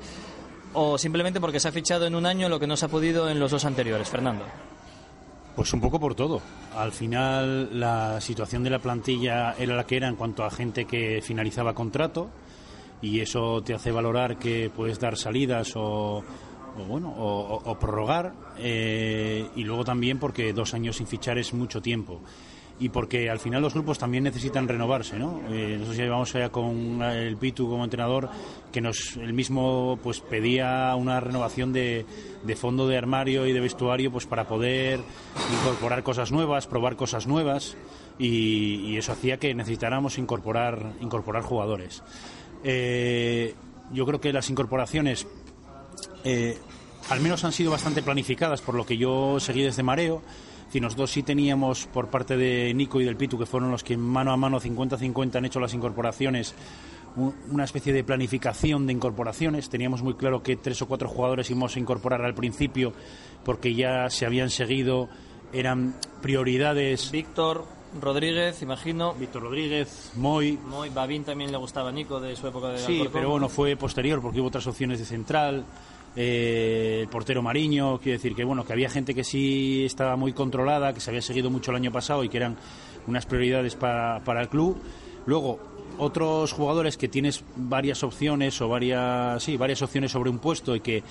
o 0.75 0.99
simplemente 0.99 1.41
porque 1.41 1.61
se 1.61 1.69
ha 1.69 1.73
fichado 1.73 2.07
en 2.07 2.15
un 2.15 2.27
año 2.27 2.49
lo 2.49 2.59
que 2.59 2.67
no 2.67 2.77
se 2.77 2.87
ha 2.87 2.89
podido 2.89 3.29
en 3.29 3.39
los 3.39 3.51
dos 3.51 3.65
anteriores, 3.65 4.09
Fernando. 4.09 4.45
Pues 5.55 5.73
un 5.75 5.81
poco 5.81 6.01
por 6.01 6.15
todo. 6.15 6.41
Al 6.75 6.93
final 6.93 7.79
la 7.79 8.21
situación 8.21 8.65
de 8.65 8.71
la 8.71 8.79
plantilla 8.79 9.55
era 9.59 9.77
la 9.77 9.85
que 9.85 9.97
era 9.97 10.09
en 10.09 10.17
cuanto 10.17 10.45
a 10.45 10.51
gente 10.51 10.87
que 10.87 11.21
finalizaba 11.23 11.75
contrato 11.75 12.31
y 13.03 13.21
eso 13.21 13.63
te 13.63 13.75
hace 13.75 13.91
valorar 13.91 14.39
que 14.39 14.71
puedes 14.75 14.99
dar 14.99 15.19
salidas 15.19 15.77
o, 15.77 16.23
o 16.79 16.85
bueno 16.89 17.13
o, 17.15 17.77
prorrogar 17.79 18.33
eh, 18.57 19.47
y 19.57 19.65
luego 19.65 19.85
también 19.85 20.19
porque 20.19 20.53
dos 20.53 20.73
años 20.73 20.97
sin 20.97 21.07
fichar 21.07 21.37
es 21.37 21.53
mucho 21.53 21.83
tiempo 21.83 22.21
y 22.83 22.89
porque 22.89 23.31
al 23.31 23.39
final 23.39 23.63
los 23.63 23.75
grupos 23.75 23.97
también 23.97 24.25
necesitan 24.25 24.67
renovarse, 24.67 25.17
¿no? 25.17 25.41
Eh, 25.49 25.75
nosotros 25.75 25.97
ya 25.97 26.03
llevamos 26.03 26.35
allá 26.35 26.49
con 26.49 27.01
el 27.01 27.37
Pitu 27.37 27.69
como 27.69 27.85
entrenador 27.85 28.29
que 28.73 28.81
nos 28.81 29.17
el 29.19 29.33
mismo 29.33 30.01
pues 30.03 30.19
pedía 30.19 30.93
una 30.97 31.21
renovación 31.21 31.73
de, 31.73 32.05
de 32.43 32.57
fondo 32.57 32.89
de 32.89 32.99
armario 32.99 33.47
y 33.47 33.53
de 33.53 33.61
vestuario 33.61 34.11
pues 34.11 34.27
para 34.27 34.49
poder 34.49 34.99
incorporar 35.61 36.03
cosas 36.03 36.33
nuevas, 36.33 36.67
probar 36.67 36.97
cosas 36.97 37.29
nuevas 37.29 37.77
y, 38.19 38.81
y 38.87 38.97
eso 38.97 39.13
hacía 39.13 39.37
que 39.37 39.55
necesitáramos 39.55 40.19
incorporar 40.19 40.95
incorporar 41.01 41.45
jugadores. 41.45 42.03
Eh, 42.65 43.55
yo 43.93 44.05
creo 44.07 44.21
que 44.21 44.33
las 44.33 44.51
incorporaciones 44.51 45.25
eh, 46.25 46.59
al 47.11 47.21
menos 47.21 47.45
han 47.45 47.53
sido 47.53 47.71
bastante 47.71 48.03
planificadas 48.03 48.61
por 48.61 48.75
lo 48.75 48.85
que 48.85 48.97
yo 48.97 49.39
seguí 49.39 49.63
desde 49.63 49.85
Mareo. 49.85 50.21
Si 50.73 50.81
nosotros 50.81 51.11
sí 51.11 51.23
teníamos 51.23 51.87
por 51.87 52.09
parte 52.09 52.35
de 52.39 52.73
Nico 52.73 52.99
y 52.99 53.05
del 53.05 53.17
Pitu, 53.17 53.39
que 53.39 53.45
fueron 53.45 53.71
los 53.71 53.85
que 53.85 53.95
mano 53.99 54.33
a 54.33 54.39
mano 54.39 54.59
50-50 54.59 55.37
han 55.37 55.45
hecho 55.45 55.61
las 55.61 55.75
incorporaciones, 55.75 56.55
un- 57.15 57.35
una 57.51 57.65
especie 57.65 57.93
de 57.93 58.03
planificación 58.05 58.87
de 58.87 58.95
incorporaciones. 58.95 59.69
Teníamos 59.69 60.03
muy 60.03 60.15
claro 60.15 60.43
que 60.43 60.57
tres 60.57 60.81
o 60.81 60.87
cuatro 60.89 61.09
jugadores 61.11 61.51
íbamos 61.51 61.77
a 61.77 61.79
incorporar 61.79 62.23
al 62.23 62.33
principio 62.35 62.95
porque 63.45 63.75
ya 63.75 64.09
se 64.09 64.25
habían 64.25 64.49
seguido, 64.49 65.11
eran 65.53 65.95
prioridades. 66.23 67.11
Víctor 67.11 67.67
Rodríguez, 68.01 68.63
imagino. 68.63 69.13
Víctor 69.13 69.43
Rodríguez, 69.43 70.13
Moy, 70.17 70.59
Moy, 70.67 70.89
Babín 70.89 71.25
también 71.25 71.53
le 71.53 71.59
gustaba 71.59 71.91
a 71.91 71.93
Nico 71.93 72.19
de 72.19 72.35
su 72.35 72.47
época 72.47 72.69
de 72.69 72.79
Sí, 72.79 72.93
Alcorcón. 72.93 73.13
pero 73.13 73.29
bueno, 73.31 73.51
fue 73.51 73.77
posterior 73.77 74.23
porque 74.23 74.41
hubo 74.41 74.49
otras 74.49 74.67
opciones 74.67 74.99
de 74.99 75.05
central. 75.05 75.67
Eh, 76.15 76.99
el 77.03 77.09
portero 77.09 77.43
Mariño, 77.43 77.99
quiero 77.99 78.19
decir 78.19 78.35
que 78.35 78.45
bueno, 78.45 78.65
que 78.65 78.73
había 78.73 78.91
gente 78.91 79.15
que 79.15 79.25
sí 79.25 79.85
estaba 79.85 80.17
muy 80.17 80.33
controlada, 80.33 80.93
que 80.93 81.01
se 81.01 81.11
había 81.11 81.23
seguido 81.23 81.51
mucho 81.51 81.71
el 81.71 81.79
año 81.79 81.93
pasado 81.93 82.23
y 82.25 82.29
que 82.29 82.37
eran 82.37 82.57
unas 83.07 83.27
prioridades 83.27 83.75
para, 83.75 84.41
el 84.41 84.49
club. 84.49 84.77
Luego, 85.27 85.59
otros 85.99 86.53
jugadores 86.53 86.97
que 86.97 87.09
tienes 87.09 87.45
varias 87.57 88.03
opciones 88.03 88.61
o 88.61 88.69
varias, 88.69 89.43
sí, 89.43 89.57
varias 89.57 89.83
opciones 89.83 90.13
sobre 90.13 90.31
un 90.31 90.39
puesto 90.39 90.77
y 90.77 90.81
que 90.81 91.03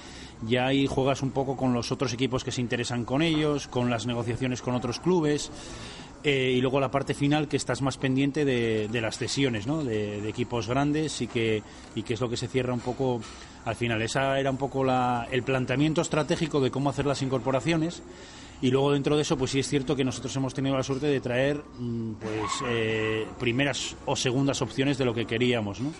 ya 0.48 0.68
ahí 0.68 0.86
juegas 0.86 1.22
un 1.22 1.32
poco 1.32 1.56
con 1.56 1.74
los 1.74 1.92
otros 1.92 2.14
equipos 2.14 2.44
que 2.44 2.52
se 2.52 2.62
interesan 2.62 3.06
con 3.06 3.22
ellos, 3.22 3.68
con 3.68 3.90
las 3.90 4.06
negociaciones 4.06 4.62
con 4.62 4.76
otros 4.76 5.00
clubes. 5.00 5.52
Eh, 6.24 6.54
y 6.56 6.62
luego 6.62 6.80
la 6.80 6.92
parte 6.92 7.16
final 7.16 7.48
que 7.48 7.58
estás 7.58 7.82
más 7.82 7.98
pendiente 7.98 8.46
de, 8.46 8.88
de 8.90 9.02
las 9.02 9.18
cesiones 9.18 9.66
¿no? 9.66 9.84
de, 9.84 10.22
de 10.22 10.30
equipos 10.30 10.68
grandes 10.68 11.20
y 11.22 11.26
que, 11.26 11.64
y 11.96 12.04
que 12.04 12.14
es 12.14 12.22
lo 12.22 12.30
que 12.30 12.38
se 12.38 12.48
cierra 12.48 12.76
un 12.76 12.80
poco 12.80 13.22
al 13.66 13.76
final. 13.76 14.02
Esa 14.02 14.40
era 14.40 14.52
un 14.52 14.58
poco 14.58 14.84
la, 14.84 15.28
el 15.32 15.44
planteamiento 15.44 16.02
estratégico 16.02 16.60
de 16.60 16.72
cómo 16.72 16.90
hacer 16.90 17.06
las 17.06 17.22
incorporaciones. 17.22 18.02
Y 18.62 18.70
luego 18.70 18.92
dentro 18.92 19.16
de 19.16 19.24
eso, 19.24 19.38
pues 19.38 19.52
sí 19.52 19.60
es 19.60 19.68
cierto 19.68 19.96
que 19.96 20.04
nosotros 20.04 20.36
hemos 20.36 20.54
tenido 20.54 20.78
la 20.78 20.84
suerte 20.84 21.08
de 21.08 21.20
traer 21.20 21.64
mm, 21.80 22.14
pues 22.14 22.52
eh, 22.68 23.26
primeras 23.40 23.96
o 24.06 24.16
segundas 24.16 24.62
opciones 24.62 24.98
de 24.98 25.06
lo 25.06 25.14
que 25.14 25.26
queríamos, 25.26 25.80
¿no? 25.80 25.92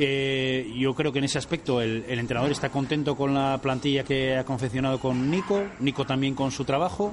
Eh, 0.00 0.72
yo 0.76 0.94
creo 0.94 1.12
que 1.12 1.18
en 1.18 1.24
ese 1.24 1.38
aspecto 1.38 1.80
el, 1.80 2.04
el 2.08 2.18
entrenador 2.20 2.52
está 2.52 2.68
contento 2.70 3.16
con 3.16 3.34
la 3.34 3.58
plantilla 3.60 4.04
que 4.04 4.36
ha 4.36 4.44
confeccionado 4.44 5.00
con 5.00 5.28
Nico, 5.30 5.62
Nico 5.80 6.04
también 6.04 6.34
con 6.34 6.50
su 6.50 6.64
trabajo. 6.64 7.12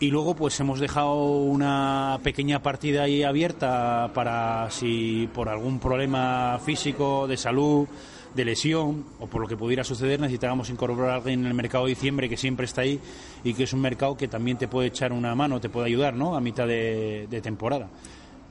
Y 0.00 0.10
luego 0.10 0.34
pues 0.34 0.58
hemos 0.58 0.80
dejado 0.80 1.14
una 1.14 2.18
pequeña 2.24 2.60
partida 2.60 3.04
ahí 3.04 3.22
abierta 3.22 4.10
para 4.12 4.68
si 4.68 5.28
por 5.32 5.48
algún 5.48 5.78
problema 5.78 6.58
físico, 6.64 7.28
de 7.28 7.36
salud, 7.36 7.86
de 8.34 8.44
lesión 8.44 9.04
o 9.20 9.26
por 9.26 9.40
lo 9.40 9.48
que 9.48 9.56
pudiera 9.56 9.84
suceder 9.84 10.20
necesitábamos 10.20 10.70
incorporar 10.70 11.10
a 11.10 11.14
alguien 11.16 11.40
en 11.40 11.46
el 11.46 11.54
mercado 11.54 11.84
de 11.84 11.90
diciembre 11.90 12.28
que 12.28 12.36
siempre 12.36 12.66
está 12.66 12.82
ahí 12.82 13.00
y 13.44 13.54
que 13.54 13.64
es 13.64 13.72
un 13.72 13.80
mercado 13.80 14.16
que 14.16 14.28
también 14.28 14.56
te 14.58 14.68
puede 14.68 14.88
echar 14.88 15.12
una 15.12 15.34
mano, 15.34 15.60
te 15.60 15.68
puede 15.68 15.86
ayudar 15.86 16.14
¿no? 16.14 16.36
a 16.36 16.40
mitad 16.40 16.66
de, 16.66 17.40
temporada. 17.42 17.88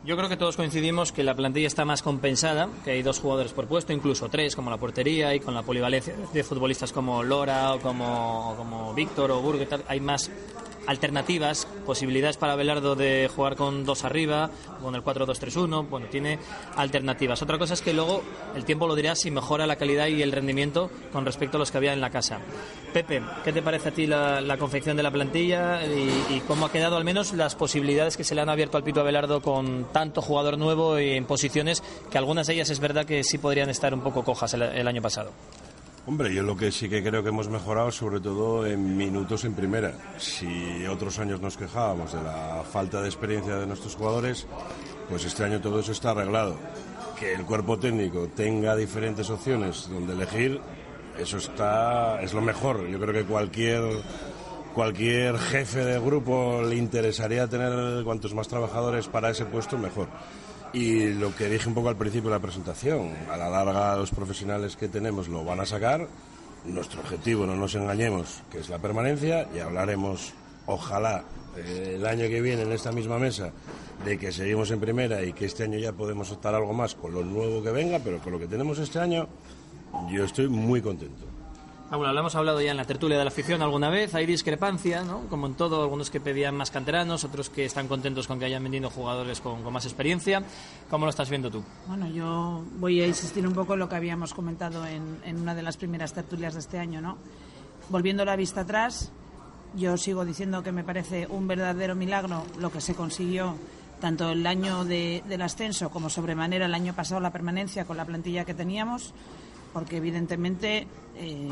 Yo 0.03 0.17
creo 0.17 0.27
que 0.27 0.37
todos 0.37 0.57
coincidimos 0.57 1.11
que 1.11 1.23
la 1.23 1.35
plantilla 1.35 1.67
está 1.67 1.85
más 1.85 2.01
compensada, 2.01 2.67
que 2.83 2.91
hay 2.91 3.03
dos 3.03 3.19
jugadores 3.19 3.53
por 3.53 3.67
puesto, 3.67 3.93
incluso 3.93 4.29
tres, 4.29 4.55
como 4.55 4.71
la 4.71 4.77
portería 4.77 5.35
y 5.35 5.39
con 5.39 5.53
la 5.53 5.61
polivalencia 5.61 6.15
de 6.33 6.43
futbolistas 6.43 6.91
como 6.91 7.21
Lora 7.21 7.75
o 7.75 7.79
como, 7.79 8.55
como 8.57 8.93
Víctor 8.95 9.29
o 9.29 9.41
tal, 9.67 9.83
hay 9.87 9.99
más 9.99 10.31
alternativas, 10.87 11.67
posibilidades 11.85 12.37
para 12.37 12.55
Belardo 12.55 12.95
de 12.95 13.29
jugar 13.33 13.55
con 13.55 13.85
dos 13.85 14.03
arriba, 14.03 14.49
con 14.81 14.95
el 14.95 15.03
4-2-3-1, 15.03 15.87
bueno, 15.89 16.07
tiene 16.07 16.39
alternativas. 16.75 17.41
Otra 17.41 17.57
cosa 17.57 17.73
es 17.73 17.81
que 17.81 17.93
luego 17.93 18.23
el 18.55 18.65
tiempo 18.65 18.87
lo 18.87 18.95
dirá 18.95 19.15
si 19.15 19.31
mejora 19.31 19.67
la 19.67 19.75
calidad 19.75 20.07
y 20.07 20.21
el 20.21 20.31
rendimiento 20.31 20.89
con 21.11 21.25
respecto 21.25 21.57
a 21.57 21.59
los 21.59 21.71
que 21.71 21.77
había 21.77 21.93
en 21.93 22.01
la 22.01 22.09
casa. 22.09 22.39
Pepe, 22.93 23.21
¿qué 23.43 23.53
te 23.53 23.61
parece 23.61 23.89
a 23.89 23.91
ti 23.93 24.07
la, 24.07 24.57
confección 24.57 24.97
de 24.97 25.03
la 25.03 25.11
plantilla 25.11 25.81
y, 25.85 26.41
cómo 26.47 26.65
ha 26.65 26.71
quedado 26.71 26.97
al 26.97 27.03
menos 27.03 27.33
las 27.33 27.55
posibilidades 27.55 28.17
que 28.17 28.23
se 28.23 28.35
le 28.35 28.41
han 28.41 28.49
abierto 28.49 28.77
al 28.77 28.83
Pito 28.83 28.99
Abelardo 28.99 29.41
con 29.41 29.91
tanto 29.91 30.21
jugador 30.21 30.57
nuevo 30.57 30.99
y 30.99 31.11
en 31.11 31.25
posiciones 31.25 31.81
que 32.09 32.17
algunas 32.17 32.47
de 32.47 32.53
ellas 32.53 32.69
es 32.69 32.79
verdad 32.79 33.05
que 33.05 33.23
sí 33.23 33.37
podrían 33.37 33.69
estar 33.69 33.93
un 33.93 34.01
poco 34.01 34.23
cojas 34.23 34.53
el 34.53 34.87
año 34.87 35.01
pasado? 35.01 35.31
Hombre, 36.07 36.33
yo 36.33 36.41
lo 36.41 36.57
que 36.57 36.71
sí 36.71 36.89
que 36.89 37.03
creo 37.03 37.21
que 37.21 37.29
hemos 37.29 37.47
mejorado, 37.47 37.91
sobre 37.91 38.19
todo 38.19 38.65
en 38.65 38.97
minutos 38.97 39.45
en 39.45 39.53
primera. 39.53 39.93
Si 40.17 40.83
otros 40.87 41.19
años 41.19 41.41
nos 41.41 41.57
quejábamos 41.57 42.13
de 42.13 42.23
la 42.23 42.63
falta 42.63 43.01
de 43.01 43.07
experiencia 43.07 43.57
de 43.57 43.67
nuestros 43.67 43.95
jugadores, 43.95 44.47
pues 45.07 45.25
este 45.25 45.43
año 45.43 45.61
todo 45.61 45.79
eso 45.79 45.91
está 45.91 46.11
arreglado. 46.11 46.57
Que 47.19 47.35
el 47.35 47.45
cuerpo 47.45 47.77
técnico 47.77 48.27
tenga 48.35 48.75
diferentes 48.75 49.29
opciones 49.29 49.87
donde 49.91 50.13
elegir, 50.13 50.59
eso 51.19 51.37
está 51.37 52.19
es 52.23 52.33
lo 52.33 52.41
mejor. 52.41 52.87
Yo 52.87 52.99
creo 52.99 53.13
que 53.13 53.23
cualquier 53.23 53.83
cualquier 54.73 55.37
jefe 55.37 55.85
de 55.85 55.99
grupo 55.99 56.63
le 56.63 56.77
interesaría 56.77 57.47
tener 57.47 58.03
cuantos 58.03 58.33
más 58.33 58.47
trabajadores 58.47 59.07
para 59.07 59.29
ese 59.29 59.45
puesto 59.45 59.77
mejor. 59.77 60.07
Y 60.73 61.13
lo 61.13 61.35
que 61.35 61.49
dije 61.49 61.67
un 61.67 61.75
poco 61.75 61.89
al 61.89 61.97
principio 61.97 62.29
de 62.29 62.37
la 62.37 62.41
presentación, 62.41 63.13
a 63.29 63.35
la 63.35 63.49
larga 63.49 63.95
los 63.97 64.11
profesionales 64.11 64.77
que 64.77 64.87
tenemos 64.87 65.27
lo 65.27 65.43
van 65.43 65.59
a 65.59 65.65
sacar. 65.65 66.07
Nuestro 66.63 67.01
objetivo, 67.01 67.45
no 67.45 67.55
nos 67.55 67.75
engañemos, 67.75 68.43
que 68.51 68.59
es 68.59 68.69
la 68.69 68.77
permanencia 68.77 69.49
y 69.53 69.59
hablaremos, 69.59 70.33
ojalá, 70.67 71.23
eh, 71.57 71.93
el 71.95 72.05
año 72.05 72.27
que 72.29 72.39
viene 72.39 72.61
en 72.61 72.71
esta 72.71 72.91
misma 72.91 73.17
mesa 73.17 73.51
de 74.05 74.17
que 74.17 74.31
seguimos 74.31 74.71
en 74.71 74.79
primera 74.79 75.23
y 75.23 75.33
que 75.33 75.45
este 75.45 75.63
año 75.63 75.79
ya 75.79 75.91
podemos 75.91 76.31
optar 76.31 76.55
algo 76.55 76.73
más 76.73 76.95
con 76.95 77.13
lo 77.13 77.23
nuevo 77.23 77.61
que 77.61 77.71
venga, 77.71 77.99
pero 77.99 78.19
con 78.19 78.31
lo 78.31 78.39
que 78.39 78.47
tenemos 78.47 78.79
este 78.79 78.99
año 78.99 79.27
yo 80.09 80.23
estoy 80.23 80.47
muy 80.47 80.81
contento. 80.81 81.30
Ah, 81.93 81.97
bueno, 81.97 82.13
lo 82.13 82.19
hemos 82.21 82.35
hablado 82.35 82.61
ya 82.61 82.71
en 82.71 82.77
la 82.77 82.85
tertulia 82.85 83.17
de 83.17 83.25
la 83.25 83.31
afición 83.31 83.61
alguna 83.61 83.89
vez, 83.89 84.15
hay 84.15 84.25
discrepancia, 84.25 85.03
¿no? 85.03 85.27
Como 85.29 85.45
en 85.47 85.55
todo, 85.55 85.81
algunos 85.83 86.09
que 86.09 86.21
pedían 86.21 86.55
más 86.55 86.71
canteranos, 86.71 87.25
otros 87.25 87.49
que 87.49 87.65
están 87.65 87.89
contentos 87.89 88.27
con 88.27 88.39
que 88.39 88.45
hayan 88.45 88.63
vendido 88.63 88.89
jugadores 88.89 89.41
con, 89.41 89.61
más 89.73 89.83
experiencia. 89.85 90.41
¿Cómo 90.89 91.05
lo 91.05 91.09
estás 91.09 91.29
viendo 91.29 91.51
tú? 91.51 91.61
Bueno, 91.87 92.07
yo 92.07 92.63
voy 92.77 93.01
a 93.01 93.07
insistir 93.07 93.45
un 93.45 93.53
poco 93.53 93.73
en 93.73 93.79
lo 93.79 93.89
que 93.89 93.95
habíamos 93.97 94.33
comentado 94.33 94.85
en, 94.87 95.17
en 95.25 95.41
una 95.41 95.53
de 95.53 95.63
las 95.63 95.75
primeras 95.75 96.13
tertulias 96.13 96.53
de 96.53 96.61
este 96.61 96.79
año, 96.79 97.01
¿no? 97.01 97.17
Volviendo 97.89 98.23
la 98.23 98.37
vista 98.37 98.61
atrás, 98.61 99.11
yo 99.75 99.97
sigo 99.97 100.23
diciendo 100.23 100.63
que 100.63 100.71
me 100.71 100.85
parece 100.85 101.27
un 101.27 101.45
verdadero 101.45 101.93
milagro 101.93 102.45
lo 102.57 102.71
que 102.71 102.79
se 102.79 102.95
consiguió 102.95 103.55
tanto 103.99 104.31
el 104.31 104.47
año 104.47 104.85
de- 104.85 105.23
del 105.27 105.41
ascenso 105.41 105.89
como 105.89 106.09
sobremanera 106.09 106.67
el 106.67 106.73
año 106.73 106.93
pasado 106.93 107.19
la 107.19 107.31
permanencia 107.31 107.83
con 107.83 107.97
la 107.97 108.05
plantilla 108.05 108.45
que 108.45 108.53
teníamos, 108.53 109.13
porque 109.73 109.97
evidentemente 109.97 110.87
eh, 111.21 111.47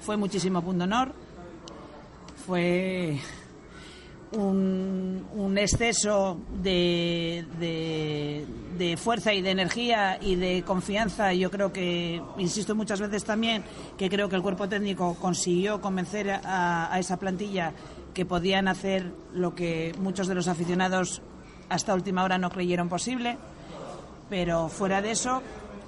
fue 0.00 0.16
muchísimo 0.16 0.62
punto 0.62 0.84
honor, 0.84 1.12
fue 2.46 3.18
un, 4.32 5.56
exceso 5.58 6.38
de, 6.62 7.44
de- 7.58 8.96
fuerza 8.96 9.32
y 9.34 9.42
de 9.42 9.50
energía 9.50 10.18
y 10.20 10.36
de 10.36 10.62
confianza. 10.62 11.32
Yo 11.32 11.50
creo 11.50 11.72
que, 11.72 12.22
insisto 12.38 12.74
muchas 12.74 13.00
veces 13.00 13.24
también, 13.24 13.64
que 13.96 14.08
creo 14.08 14.28
que 14.28 14.36
el 14.36 14.42
cuerpo 14.42 14.68
técnico 14.68 15.14
consiguió 15.20 15.80
convencer 15.80 16.30
a 16.44 16.96
esa 16.98 17.16
plantilla 17.18 17.72
que 18.14 18.24
podían 18.24 18.68
hacer 18.68 19.12
lo 19.32 19.54
que 19.54 19.92
muchos 20.00 20.26
de 20.28 20.34
los 20.34 20.48
aficionados 20.48 21.22
hasta 21.68 21.94
última 21.94 22.22
hora 22.24 22.38
no 22.38 22.50
creyeron 22.50 22.88
posible. 22.88 23.36
Pero 24.30 24.68
fuera 24.68 25.00
de 25.00 25.12
eso, 25.12 25.42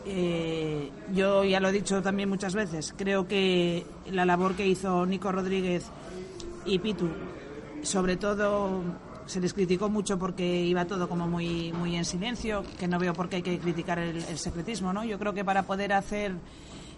eh, 0.06 0.90
yo 1.12 1.44
ya 1.44 1.60
lo 1.60 1.68
he 1.68 1.72
dicho 1.72 2.02
también 2.02 2.28
muchas 2.28 2.54
veces, 2.54 2.94
creo 2.96 3.26
que 3.28 3.84
la 4.10 4.24
labor 4.24 4.54
que 4.54 4.66
hizo 4.66 5.04
Nico 5.06 5.32
Rodríguez 5.32 5.86
y 6.64 6.78
Pitu, 6.78 7.08
sobre 7.82 8.16
todo 8.16 8.82
se 9.26 9.40
les 9.40 9.54
criticó 9.54 9.88
mucho 9.88 10.18
porque 10.18 10.64
iba 10.64 10.86
todo 10.86 11.08
como 11.08 11.28
muy, 11.28 11.72
muy 11.72 11.96
en 11.96 12.04
silencio, 12.04 12.64
que 12.78 12.88
no 12.88 12.98
veo 12.98 13.12
por 13.12 13.28
qué 13.28 13.36
hay 13.36 13.42
que 13.42 13.58
criticar 13.58 13.98
el, 13.98 14.16
el 14.16 14.38
secretismo, 14.38 14.92
¿no? 14.92 15.04
Yo 15.04 15.18
creo 15.18 15.32
que 15.32 15.44
para 15.44 15.62
poder 15.62 15.92
hacer 15.92 16.32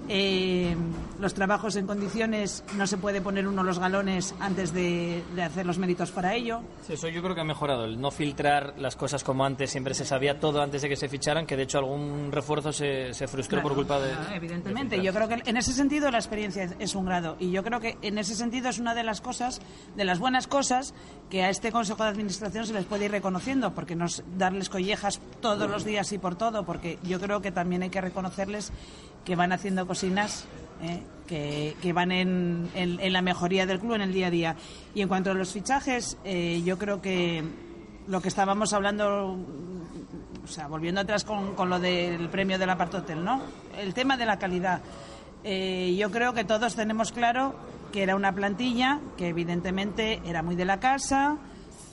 eh, 0.08 0.76
los 1.20 1.34
trabajos 1.34 1.76
en 1.76 1.86
condiciones 1.86 2.64
no 2.76 2.86
se 2.86 2.96
puede 2.98 3.20
poner 3.20 3.46
uno 3.46 3.62
los 3.62 3.78
galones 3.78 4.34
antes 4.40 4.72
de, 4.72 5.22
de 5.34 5.42
hacer 5.42 5.64
los 5.66 5.78
méritos 5.78 6.10
para 6.10 6.34
ello. 6.34 6.60
Sí, 6.86 6.94
eso 6.94 7.08
yo 7.08 7.22
creo 7.22 7.34
que 7.34 7.40
ha 7.40 7.44
mejorado, 7.44 7.84
el 7.84 8.00
no 8.00 8.10
filtrar 8.10 8.74
las 8.78 8.96
cosas 8.96 9.22
como 9.24 9.44
antes, 9.44 9.70
siempre 9.70 9.94
se 9.94 10.04
sabía 10.04 10.40
todo 10.40 10.60
antes 10.62 10.82
de 10.82 10.88
que 10.88 10.96
se 10.96 11.08
ficharan, 11.08 11.46
que 11.46 11.56
de 11.56 11.62
hecho 11.64 11.78
algún 11.78 12.30
refuerzo 12.32 12.72
se, 12.72 13.14
se 13.14 13.26
frustró 13.28 13.56
Claro, 13.58 13.68
por 13.68 13.76
culpa 13.76 14.00
de... 14.00 14.10
claro, 14.12 14.34
Evidentemente, 14.34 14.96
de 14.96 15.02
yo 15.02 15.12
creo 15.12 15.28
que 15.28 15.42
en 15.44 15.56
ese 15.56 15.72
sentido 15.72 16.10
la 16.10 16.18
experiencia 16.18 16.68
es- 16.78 16.92
un 16.94 17.06
grado 17.06 17.36
y 17.40 17.50
yo 17.50 17.62
creo 17.64 17.80
que 17.80 17.96
en 18.02 18.18
ese 18.18 18.34
sentido 18.34 18.68
es 18.68 18.78
una 18.78 18.94
de 18.94 19.02
las 19.02 19.20
cosas, 19.22 19.62
de 19.96 20.04
las 20.04 20.18
buenas 20.18 20.46
cosas 20.46 20.92
que 21.30 21.42
a 21.42 21.48
este 21.48 21.72
Consejo 21.72 22.02
de 22.02 22.10
Administración 22.10 22.66
se 22.66 22.74
les 22.74 22.84
puede 22.84 23.06
ir 23.06 23.10
reconociendo, 23.10 23.72
porque 23.72 23.96
no 23.96 24.04
es 24.04 24.22
darles 24.36 24.68
collejas 24.68 25.20
todos 25.40 25.70
los 25.70 25.84
días 25.84 26.12
y 26.12 26.18
por 26.18 26.34
todo, 26.36 26.64
porque 26.64 26.98
yo 27.02 27.18
creo 27.18 27.40
que 27.40 27.50
también 27.50 27.82
hay 27.82 27.88
que 27.90 28.00
reconocerles 28.02 28.70
que 29.24 29.36
van 29.36 29.52
haciendo 29.52 29.86
cocinas 29.86 30.46
¿eh? 30.82 31.02
que, 31.26 31.76
que 31.80 31.92
van 31.92 32.12
en, 32.12 32.68
en- 32.74 33.12
la 33.12 33.22
mejoría 33.22 33.66
del 33.66 33.78
club 33.80 33.94
en 33.94 34.02
el 34.02 34.12
día 34.12 34.26
a 34.26 34.30
día. 34.30 34.56
Y 34.94 35.00
en 35.02 35.08
cuanto 35.08 35.30
a 35.30 35.34
los 35.34 35.52
fichajes, 35.52 36.18
eh, 36.24 36.62
yo 36.64 36.78
creo 36.78 37.00
que 37.00 37.42
lo 38.08 38.20
que 38.20 38.28
estábamos 38.28 38.72
hablando 38.72 39.38
o 40.42 40.46
sea, 40.48 40.66
volviendo 40.66 41.00
atrás 41.00 41.22
con, 41.24 41.54
con 41.54 41.70
lo 41.70 41.78
del 41.78 42.28
premio 42.28 42.58
del 42.58 42.68
Apartotel, 42.70 43.24
¿no? 43.24 43.40
El 43.78 43.94
tema 43.94 44.16
de 44.16 44.26
la 44.26 44.38
calidad. 44.40 44.80
Eh, 45.44 45.94
yo 45.98 46.10
creo 46.10 46.32
que 46.34 46.44
todos 46.44 46.74
tenemos 46.74 47.12
claro 47.12 47.54
que 47.92 48.02
era 48.02 48.16
una 48.16 48.32
plantilla 48.32 48.98
que 49.16 49.28
evidentemente 49.28 50.20
era 50.24 50.42
muy 50.42 50.56
de 50.56 50.64
la 50.64 50.80
casa 50.80 51.36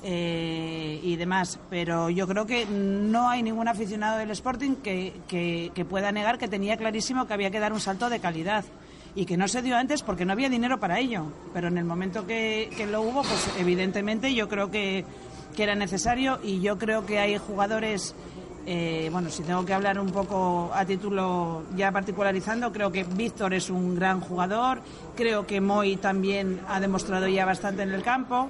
eh, 0.03 0.99
y 1.03 1.15
demás, 1.17 1.59
pero 1.69 2.09
yo 2.09 2.27
creo 2.27 2.45
que 2.45 2.65
no 2.65 3.29
hay 3.29 3.43
ningún 3.43 3.67
aficionado 3.67 4.17
del 4.17 4.31
Sporting 4.31 4.75
que, 4.75 5.13
que- 5.27 5.85
pueda 5.89 6.11
negar 6.11 6.37
que 6.37 6.47
tenía 6.47 6.77
clarísimo 6.77 7.25
que 7.27 7.33
había 7.33 7.51
que 7.51 7.59
dar 7.59 7.73
un 7.73 7.79
salto 7.79 8.09
de 8.09 8.19
calidad 8.19 8.63
y 9.15 9.25
que 9.25 9.37
no 9.37 9.47
se 9.47 9.61
dio 9.61 9.75
antes 9.75 10.03
porque 10.03 10.23
no 10.25 10.33
había 10.33 10.49
dinero 10.49 10.79
para 10.79 10.99
ello, 10.99 11.25
pero 11.53 11.67
en 11.67 11.77
el 11.77 11.85
momento 11.85 12.27
que, 12.27 12.69
que 12.77 12.85
lo 12.85 13.01
hubo, 13.01 13.21
pues 13.23 13.49
evidentemente 13.57 14.33
yo 14.35 14.47
creo 14.47 14.69
que, 14.69 15.03
que 15.55 15.63
era 15.63 15.73
necesario 15.75 16.39
y 16.43 16.61
yo 16.61 16.77
creo 16.77 17.05
que 17.05 17.17
hay 17.19 17.37
jugadores 17.37 18.13
eh, 18.65 19.09
bueno, 19.11 19.29
si 19.31 19.41
tengo 19.41 19.65
que 19.65 19.73
hablar 19.73 19.99
un 19.99 20.11
poco 20.11 20.69
a 20.75 20.85
título 20.85 21.63
ya 21.75 21.91
particularizando, 21.91 22.71
creo 22.71 22.91
que 22.91 23.03
Víctor 23.03 23.53
es 23.55 23.69
un 23.71 23.95
gran 23.95 24.19
jugador, 24.21 24.81
creo 25.15 25.47
que 25.47 25.59
Moy 25.59 25.95
también 25.95 26.59
ha 26.67 26.79
demostrado 26.79 27.27
ya 27.27 27.45
bastante 27.45 27.81
en 27.81 27.91
el 27.91 28.03
campo. 28.03 28.47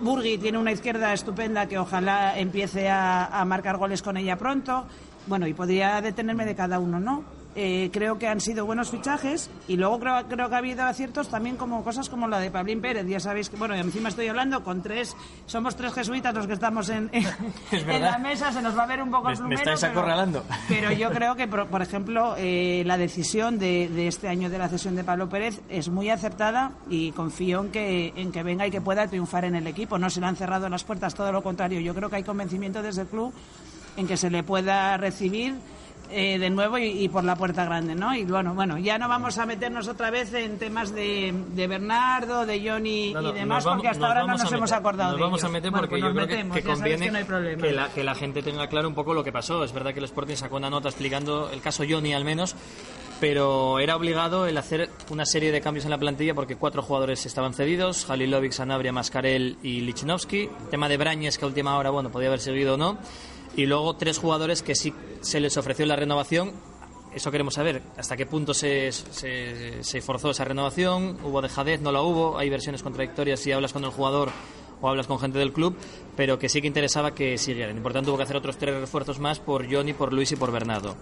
Burgui 0.00 0.38
tiene 0.38 0.58
una 0.58 0.72
izquierda 0.72 1.12
estupenda 1.12 1.66
que 1.66 1.78
ojalá 1.78 2.38
empiece 2.38 2.88
a, 2.88 3.26
a 3.26 3.44
marcar 3.44 3.76
goles 3.76 4.02
con 4.02 4.16
ella 4.16 4.36
pronto. 4.36 4.86
Bueno, 5.26 5.46
y 5.46 5.54
podría 5.54 6.00
detenerme 6.00 6.46
de 6.46 6.54
cada 6.54 6.78
uno, 6.78 6.98
¿no? 6.98 7.39
Eh, 7.56 7.90
creo 7.92 8.16
que 8.16 8.28
han 8.28 8.40
sido 8.40 8.64
buenos 8.64 8.90
fichajes 8.90 9.50
y 9.66 9.76
luego 9.76 9.98
creo, 9.98 10.24
creo 10.28 10.48
que 10.48 10.54
ha 10.54 10.58
habido 10.58 10.84
aciertos 10.84 11.28
también 11.28 11.56
como 11.56 11.82
cosas 11.82 12.08
como 12.08 12.28
la 12.28 12.38
de 12.38 12.48
Pablín 12.50 12.80
Pérez. 12.80 13.04
Ya 13.08 13.18
sabéis 13.18 13.50
que, 13.50 13.56
bueno, 13.56 13.74
encima 13.74 14.08
estoy 14.08 14.28
hablando 14.28 14.62
con 14.62 14.82
tres, 14.82 15.16
somos 15.46 15.74
tres 15.74 15.92
jesuitas 15.92 16.32
los 16.32 16.46
que 16.46 16.52
estamos 16.52 16.88
en, 16.90 17.10
en, 17.12 17.24
la 18.02 18.18
mesa, 18.18 18.52
se 18.52 18.62
nos 18.62 18.78
va 18.78 18.84
a 18.84 18.86
ver 18.86 19.02
un 19.02 19.10
poco 19.10 19.24
Me- 19.24 19.30
me 19.32 19.36
plumero, 19.38 19.58
estáis 19.62 19.80
pero- 19.80 19.92
acorralando. 20.00 20.44
Pero 20.68 20.92
yo 20.92 21.10
creo 21.12 21.34
que, 21.34 21.48
por, 21.48 21.66
por 21.66 21.82
ejemplo, 21.82 22.34
eh, 22.38 22.84
la 22.86 22.96
decisión 22.96 23.58
de, 23.58 23.88
de 23.88 24.06
este 24.06 24.28
año 24.28 24.48
de 24.48 24.56
la 24.58 24.68
cesión 24.68 24.94
de 24.94 25.02
Pablo 25.02 25.28
Pérez 25.28 25.60
es 25.68 25.88
muy 25.88 26.08
acertada 26.08 26.70
y 26.88 27.10
confío 27.12 27.60
en 27.62 27.72
que, 27.72 28.12
en 28.14 28.30
que 28.30 28.44
venga 28.44 28.64
y 28.66 28.70
que 28.70 28.80
pueda 28.80 29.08
triunfar 29.08 29.44
en 29.44 29.56
el 29.56 29.66
equipo. 29.66 29.98
No 29.98 30.08
se 30.08 30.20
le 30.20 30.26
han 30.26 30.36
cerrado 30.36 30.68
las 30.68 30.84
puertas, 30.84 31.14
todo 31.16 31.32
lo 31.32 31.42
contrario. 31.42 31.80
Yo 31.80 31.96
creo 31.96 32.08
que 32.08 32.14
hay 32.16 32.22
convencimiento 32.22 32.80
desde 32.80 33.02
el 33.02 33.08
club 33.08 33.34
en 33.96 34.06
que 34.06 34.16
se 34.16 34.30
le 34.30 34.44
pueda 34.44 34.96
recibir 34.96 35.56
eh, 36.10 36.38
de 36.38 36.50
nuevo 36.50 36.78
y, 36.78 36.84
y 37.04 37.08
por 37.08 37.24
la 37.24 37.36
puerta 37.36 37.64
grande, 37.64 37.94
¿no? 37.94 38.14
Y 38.14 38.24
bueno, 38.24 38.54
bueno, 38.54 38.78
ya 38.78 38.98
no 38.98 39.08
vamos 39.08 39.38
a 39.38 39.46
meternos 39.46 39.88
otra 39.88 40.10
vez 40.10 40.32
en 40.34 40.58
temas 40.58 40.94
de, 40.94 41.32
de 41.54 41.66
Bernardo, 41.66 42.46
de 42.46 42.68
Johnny 42.68 43.12
No, 43.12 43.22
no, 43.22 43.30
y 43.30 43.32
demás, 43.32 43.64
vamos- 43.64 43.78
porque 43.78 43.88
hasta 43.88 44.06
ahora 44.06 44.20
no 44.26 44.36
nos 44.36 44.52
hemos 44.52 44.72
acordado 44.72 45.10
Nos 45.12 45.18
de 45.18 45.22
vamos 45.24 45.44
a 45.44 45.48
meter 45.48 45.70
Bueno, 45.70 45.88
porque 45.88 46.00
pues 46.00 46.02
yo 46.02 46.08
nos 46.08 46.14
creo 46.14 46.26
que- 46.26 46.44
metemos, 46.44 46.76
conviene 46.76 47.06
que 47.06 47.12
no 47.56 47.58
que 47.62 47.72
la, 47.72 47.88
que 47.88 48.04
la 48.04 48.14
gente 48.14 48.42
tenga 48.42 48.66
claro 48.68 48.88
un 48.88 48.94
poco 48.94 49.14
lo 49.14 49.22
que 49.24 49.32
pasó. 49.32 49.64
Es 49.64 49.72
verdad 49.72 49.92
que 49.92 49.98
el 50.00 50.04
Sporting 50.04 50.36
sacó 50.36 50.56
una 50.56 50.70
nota 50.70 50.88
explicando 50.88 51.50
el 51.52 51.60
caso 51.60 51.84
Johnny 51.88 52.12
al 52.14 52.24
menos, 52.24 52.54
pero 53.20 53.78
era 53.78 53.96
obligado 53.96 54.46
el 54.46 54.56
hacer 54.56 54.88
una 55.10 55.26
serie 55.26 55.52
de 55.52 55.60
cambios 55.60 55.84
en 55.84 55.90
la 55.90 55.98
plantilla 55.98 56.34
porque 56.34 56.56
cuatro 56.56 56.82
jugadores 56.82 57.26
estaban 57.26 57.52
cedidos, 57.54 58.08
Halilovic, 58.08 58.52
Sanabria, 58.52 58.92
Mascarel 58.92 59.58
y 59.62 59.80
Lichnowsky. 59.80 60.44
El 60.44 60.68
tema 60.70 60.88
de 60.88 60.96
Brañes 60.96 61.36
que 61.38 61.44
a 61.44 61.48
última 61.48 61.76
hora, 61.76 61.90
bueno, 61.90 62.10
podía 62.10 62.28
haber 62.28 62.40
seguido 62.40 62.74
o 62.74 62.76
no. 62.76 62.98
Y 63.56 63.66
luego 63.66 63.96
tres 63.96 64.18
jugadores 64.18 64.62
que 64.62 64.74
sí 64.74 64.92
se 65.20 65.40
les 65.40 65.56
ofreció 65.56 65.86
la 65.86 65.96
renovación 65.96 66.52
eso 67.14 67.30
queremos 67.32 67.54
saber, 67.54 67.82
hasta 67.96 68.16
qué 68.16 68.24
punto 68.24 68.54
se, 68.54 68.92
se, 68.92 70.00
forzó 70.00 70.30
esa 70.30 70.44
renovación, 70.44 71.18
hubo 71.24 71.42
dejadez, 71.42 71.80
no 71.80 71.90
la 71.90 72.02
hubo, 72.02 72.38
hay 72.38 72.48
versiones 72.48 72.82
contradictorias 72.82 73.40
si 73.40 73.50
hablas 73.50 73.72
con 73.72 73.82
el 73.84 73.90
jugador 73.90 74.30
o 74.80 74.88
hablas 74.88 75.06
con 75.06 75.18
gente 75.18 75.38
del 75.38 75.52
club, 75.52 75.76
pero 76.16 76.38
que 76.38 76.48
sí 76.48 76.60
que 76.60 76.68
interesaba 76.68 77.12
que 77.12 77.36
siguieran. 77.36 77.82
Por 77.82 77.92
tanto 77.92 78.10
hubo 78.10 78.18
que 78.18 78.22
hacer 78.22 78.36
otros 78.36 78.56
tres 78.58 78.76
refuerzos 78.76 79.18
más 79.18 79.40
por 79.40 79.70
Johnny, 79.70 79.92
por 79.92 80.12
Luis 80.12 80.30
y 80.32 80.36
por 80.36 80.52
Bernardo. 80.52 80.96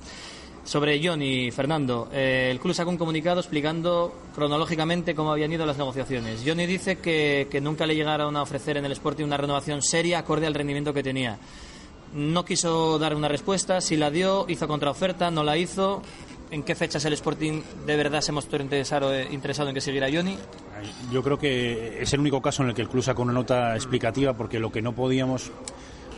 Sobre 0.64 1.00
Johnny, 1.06 1.50
Fernando, 1.50 2.08
eh, 2.12 2.48
el 2.50 2.58
club 2.58 2.74
sacó 2.74 2.90
un 2.90 2.98
comunicado 2.98 3.40
explicando 3.40 4.12
cronológicamente 4.34 5.14
cómo 5.14 5.32
habían 5.32 5.52
ido 5.52 5.64
las 5.64 5.78
negociaciones. 5.78 6.42
Johnny 6.44 6.66
dice 6.66 6.98
que, 6.98 7.48
que 7.50 7.60
nunca 7.60 7.86
le 7.86 7.94
llegaron 7.94 8.36
a 8.36 8.42
ofrecer 8.42 8.76
en 8.76 8.84
el 8.84 8.92
Sporting 8.92 9.24
una 9.24 9.36
renovación 9.36 9.82
seria 9.82 10.18
acorde 10.18 10.46
al 10.46 10.54
rendimiento 10.54 10.92
que 10.92 11.02
tenía. 11.02 11.38
No 12.14 12.44
quiso 12.44 12.98
dar 12.98 13.14
una 13.14 13.28
respuesta, 13.28 13.80
si 13.80 13.96
la 13.96 14.10
dio, 14.10 14.46
hizo 14.48 14.66
contraoferta, 14.66 15.30
no 15.30 15.44
la 15.44 15.56
hizo. 15.56 16.02
¿En 16.50 16.62
qué 16.62 16.74
fechas 16.74 17.04
el 17.04 17.12
Sporting 17.12 17.60
de 17.86 17.96
verdad 17.96 18.22
se 18.22 18.32
mostró 18.32 18.62
interesado, 18.62 19.14
eh, 19.14 19.28
interesado 19.30 19.68
en 19.68 19.74
que 19.74 19.82
siguiera 19.82 20.08
Johnny? 20.10 20.38
Yo 21.12 21.22
creo 21.22 21.38
que 21.38 22.00
es 22.00 22.12
el 22.14 22.20
único 22.20 22.40
caso 22.40 22.62
en 22.62 22.70
el 22.70 22.74
que 22.74 22.80
el 22.80 22.88
club 22.88 23.02
sacó 23.02 23.22
una 23.22 23.34
nota 23.34 23.74
explicativa 23.74 24.32
porque 24.32 24.58
lo 24.58 24.72
que 24.72 24.80
no 24.80 24.94
podíamos 24.94 25.50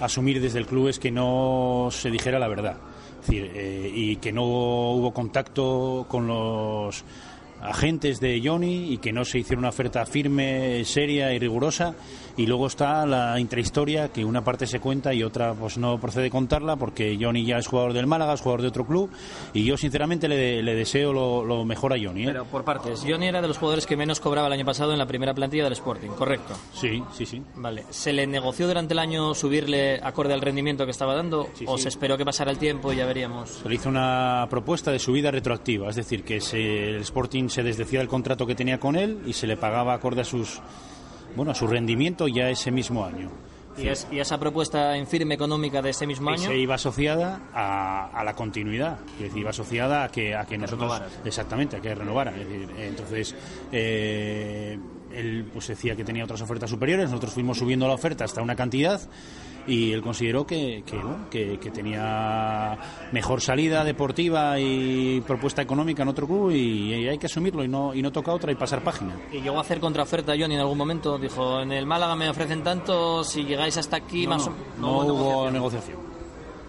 asumir 0.00 0.40
desde 0.40 0.60
el 0.60 0.66
club 0.66 0.88
es 0.88 1.00
que 1.00 1.10
no 1.10 1.88
se 1.90 2.10
dijera 2.10 2.38
la 2.38 2.46
verdad. 2.46 2.76
Es 3.20 3.26
decir, 3.26 3.50
eh, 3.54 3.90
y 3.92 4.16
que 4.16 4.32
no 4.32 4.44
hubo 4.44 5.12
contacto 5.12 6.06
con 6.08 6.28
los 6.28 7.04
agentes 7.60 8.20
de 8.20 8.40
Johnny 8.42 8.92
y 8.92 8.98
que 8.98 9.12
no 9.12 9.24
se 9.24 9.40
hiciera 9.40 9.58
una 9.58 9.68
oferta 9.68 10.06
firme, 10.06 10.84
seria 10.84 11.32
y 11.32 11.38
rigurosa. 11.38 11.94
Y 12.40 12.46
luego 12.46 12.68
está 12.68 13.04
la 13.04 13.38
intrahistoria 13.38 14.08
que 14.08 14.24
una 14.24 14.42
parte 14.42 14.66
se 14.66 14.80
cuenta 14.80 15.12
y 15.12 15.22
otra 15.22 15.52
pues 15.52 15.76
no 15.76 16.00
procede 16.00 16.30
contarla 16.30 16.76
porque 16.76 17.18
Johnny 17.20 17.44
ya 17.44 17.58
es 17.58 17.66
jugador 17.66 17.92
del 17.92 18.06
Málaga, 18.06 18.32
es 18.32 18.40
jugador 18.40 18.62
de 18.62 18.68
otro 18.68 18.86
club 18.86 19.10
y 19.52 19.62
yo 19.64 19.76
sinceramente 19.76 20.26
le, 20.26 20.62
le 20.62 20.74
deseo 20.74 21.12
lo, 21.12 21.44
lo 21.44 21.66
mejor 21.66 21.92
a 21.92 21.96
Johnny. 22.02 22.22
¿eh? 22.22 22.26
Pero 22.28 22.46
por 22.46 22.64
partes. 22.64 23.04
Johnny 23.06 23.26
era 23.26 23.42
de 23.42 23.48
los 23.48 23.58
jugadores 23.58 23.84
que 23.84 23.94
menos 23.94 24.20
cobraba 24.20 24.46
el 24.46 24.54
año 24.54 24.64
pasado 24.64 24.92
en 24.92 24.98
la 24.98 25.04
primera 25.06 25.34
plantilla 25.34 25.64
del 25.64 25.74
Sporting, 25.74 26.08
¿correcto? 26.10 26.54
Sí, 26.72 27.02
sí, 27.12 27.26
sí. 27.26 27.42
Vale. 27.56 27.84
¿Se 27.90 28.10
le 28.14 28.26
negoció 28.26 28.66
durante 28.66 28.94
el 28.94 29.00
año 29.00 29.34
subirle 29.34 30.00
acorde 30.02 30.32
al 30.32 30.40
rendimiento 30.40 30.86
que 30.86 30.92
estaba 30.92 31.14
dando? 31.14 31.46
Sí, 31.52 31.66
¿O 31.68 31.76
sí. 31.76 31.82
se 31.82 31.88
esperó 31.90 32.16
que 32.16 32.24
pasara 32.24 32.50
el 32.50 32.56
tiempo 32.58 32.90
y 32.90 32.96
ya 32.96 33.04
veríamos? 33.04 33.50
Se 33.50 33.68
le 33.68 33.74
hizo 33.74 33.90
una 33.90 34.46
propuesta 34.48 34.90
de 34.90 34.98
subida 34.98 35.30
retroactiva, 35.30 35.90
es 35.90 35.96
decir, 35.96 36.24
que 36.24 36.40
se- 36.40 36.88
el 36.88 37.02
Sporting 37.02 37.48
se 37.50 37.62
desdecía 37.62 37.98
del 37.98 38.08
contrato 38.08 38.46
que 38.46 38.54
tenía 38.54 38.80
con 38.80 38.96
él 38.96 39.18
y 39.26 39.34
se 39.34 39.46
le 39.46 39.58
pagaba 39.58 39.92
acorde 39.92 40.22
a 40.22 40.24
sus 40.24 40.58
bueno 41.36 41.52
a 41.52 41.54
su 41.54 41.66
rendimiento 41.66 42.28
ya 42.28 42.48
ese 42.50 42.70
mismo 42.70 43.04
año. 43.04 43.30
¿Y, 43.78 43.86
es- 43.88 44.06
y 44.10 44.18
esa 44.18 44.38
propuesta 44.38 44.96
en 44.96 45.06
firme 45.06 45.34
económica 45.36 45.80
de 45.80 45.90
ese 45.90 46.06
mismo 46.06 46.30
año? 46.30 46.42
se 46.42 46.56
iba 46.58 46.74
asociada 46.74 47.40
a, 47.54 48.10
a 48.12 48.24
la 48.24 48.34
continuidad, 48.34 48.98
es 49.16 49.22
decir, 49.24 49.38
iba 49.38 49.50
asociada 49.50 50.04
a 50.04 50.08
que, 50.10 50.34
a 50.34 50.44
que 50.44 50.58
nosotros 50.58 50.90
renovaras. 50.90 51.20
exactamente 51.24 51.76
a 51.76 51.80
que 51.80 51.94
renovara. 51.94 52.32
Es 52.32 52.46
decir, 52.48 52.68
entonces 52.78 53.34
eh, 53.72 54.78
él 55.12 55.48
pues 55.52 55.68
decía 55.68 55.96
que 55.96 56.04
tenía 56.04 56.24
otras 56.24 56.40
ofertas 56.42 56.68
superiores, 56.68 57.06
nosotros 57.08 57.32
fuimos 57.32 57.58
subiendo 57.58 57.86
la 57.88 57.94
oferta 57.94 58.24
hasta 58.24 58.42
una 58.42 58.56
cantidad 58.56 59.00
y 59.70 59.92
él 59.92 60.02
consideró 60.02 60.46
que, 60.46 60.82
que, 60.84 60.96
bueno, 60.96 61.26
que- 61.30 61.58
que 61.58 61.70
tenía 61.70 62.76
mejor 63.12 63.40
salida 63.40 63.84
deportiva 63.84 64.58
y 64.58 65.20
propuesta 65.26 65.62
económica 65.62 66.02
en 66.02 66.08
otro 66.08 66.26
club 66.26 66.50
y, 66.50 66.94
y 66.94 67.08
hay 67.08 67.18
que 67.18 67.26
asumirlo 67.26 67.62
y 67.64 67.68
no 67.68 67.94
y 67.94 68.02
no 68.02 68.10
toca 68.10 68.32
otra 68.32 68.50
y 68.52 68.56
pasar 68.56 68.82
página. 68.82 69.14
¿Y 69.32 69.40
llegó 69.40 69.58
a 69.58 69.60
hacer 69.60 69.78
contraoferta 69.80 70.32
Johnny 70.38 70.54
en 70.54 70.60
algún 70.60 70.78
momento? 70.78 71.18
Dijo, 71.18 71.60
en 71.60 71.72
el 71.72 71.86
Málaga 71.86 72.16
me 72.16 72.28
ofrecen 72.28 72.62
tanto, 72.62 73.22
si 73.24 73.44
llegáis 73.44 73.76
hasta 73.76 73.96
aquí 73.96 74.24
No, 74.24 74.30
más 74.30 74.46
no, 74.48 74.54
no 74.78 74.88
hubo 74.92 75.12
hubo 75.12 75.50
negociación. 75.50 75.52
negociación. 75.52 75.98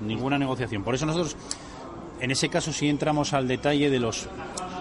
Ninguna 0.01 0.37
negociación. 0.37 0.83
Por 0.83 0.95
eso 0.95 1.05
nosotros, 1.05 1.35
en 2.19 2.31
ese 2.31 2.49
caso, 2.49 2.71
sí 2.71 2.87
entramos 2.89 3.33
al 3.33 3.47
detalle 3.47 3.89
de 3.89 3.99
los, 3.99 4.27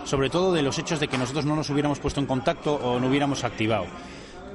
sobre 0.04 0.30
todo 0.30 0.52
de 0.52 0.62
los 0.62 0.78
hechos 0.78 1.00
de 1.00 1.08
que 1.08 1.18
nosotros 1.18 1.44
no 1.44 1.56
nos 1.56 1.68
hubiéramos 1.70 1.98
puesto 1.98 2.20
en 2.20 2.26
contacto 2.26 2.74
o 2.74 2.98
no 3.00 3.08
hubiéramos 3.08 3.44
activado. 3.44 3.86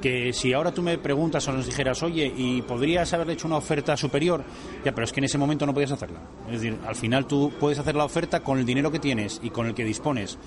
Que 0.00 0.32
si 0.32 0.52
ahora 0.52 0.72
tú 0.72 0.82
me 0.82 0.98
preguntas 0.98 1.46
o 1.48 1.52
nos 1.52 1.66
dijeras, 1.66 2.02
oye, 2.02 2.32
¿y 2.36 2.62
podrías 2.62 3.12
haberle 3.12 3.32
hecho 3.32 3.46
una 3.46 3.56
oferta 3.56 3.96
superior? 3.96 4.44
Ya, 4.84 4.92
pero 4.92 5.04
es 5.04 5.12
que 5.12 5.20
en 5.20 5.24
ese 5.24 5.38
momento 5.38 5.66
no 5.66 5.74
podías 5.74 5.92
hacerla. 5.92 6.20
Es 6.46 6.60
decir, 6.60 6.78
al 6.86 6.94
final 6.94 7.26
tú 7.26 7.52
puedes 7.58 7.78
hacer 7.78 7.94
la 7.94 8.04
oferta 8.04 8.40
con 8.40 8.58
el 8.58 8.66
dinero 8.66 8.90
que 8.90 8.98
tienes 8.98 9.40
y 9.42 9.50
con 9.50 9.66
el 9.66 9.74
que 9.74 9.84
dispones 9.84 10.38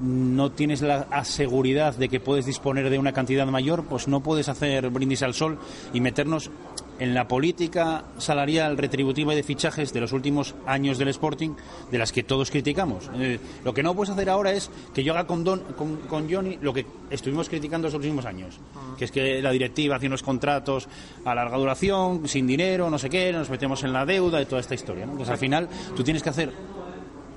no 0.00 0.50
tienes 0.50 0.80
la 0.82 1.24
seguridad 1.24 1.94
de 1.94 2.08
que 2.08 2.20
puedes 2.20 2.46
disponer 2.46 2.88
de 2.90 2.98
una 2.98 3.12
cantidad 3.12 3.46
mayor, 3.46 3.84
pues 3.84 4.08
no 4.08 4.22
puedes 4.22 4.48
hacer 4.48 4.88
brindis 4.90 5.22
al 5.22 5.34
sol 5.34 5.58
y 5.92 6.00
meternos 6.00 6.50
en 7.00 7.14
la 7.14 7.26
política 7.26 8.04
salarial 8.18 8.78
retributiva 8.78 9.32
y 9.32 9.36
de 9.36 9.42
fichajes 9.42 9.92
de 9.92 10.00
los 10.00 10.12
últimos 10.12 10.54
años 10.66 10.98
del 10.98 11.08
Sporting, 11.08 11.50
de 11.90 11.98
las 11.98 12.12
que 12.12 12.22
todos 12.22 12.50
criticamos. 12.50 13.10
Eh, 13.14 13.40
lo 13.64 13.74
que 13.74 13.82
no 13.82 13.94
puedes 13.94 14.10
hacer 14.10 14.28
ahora 14.28 14.52
es 14.52 14.70
que 14.94 15.02
yo 15.02 15.14
haga 15.14 15.26
con, 15.26 15.42
Don, 15.42 15.60
con, 15.76 15.96
con 15.96 16.30
Johnny 16.30 16.58
lo 16.60 16.72
que 16.72 16.86
estuvimos 17.10 17.48
criticando 17.48 17.88
los 17.88 17.94
últimos 17.94 18.26
años, 18.26 18.60
que 18.98 19.06
es 19.06 19.10
que 19.10 19.40
la 19.42 19.50
directiva 19.50 19.96
hace 19.96 20.06
unos 20.06 20.22
contratos 20.22 20.88
a 21.24 21.34
larga 21.34 21.56
duración, 21.56 22.28
sin 22.28 22.46
dinero, 22.46 22.90
no 22.90 22.98
sé 22.98 23.08
qué, 23.08 23.32
nos 23.32 23.48
metemos 23.48 23.82
en 23.82 23.92
la 23.92 24.04
deuda 24.04 24.40
y 24.40 24.44
toda 24.44 24.60
esta 24.60 24.74
historia. 24.74 25.06
¿no? 25.06 25.12
Entonces, 25.12 25.32
al 25.32 25.38
final, 25.38 25.68
tú 25.96 26.04
tienes 26.04 26.22
que 26.22 26.28
hacer 26.28 26.52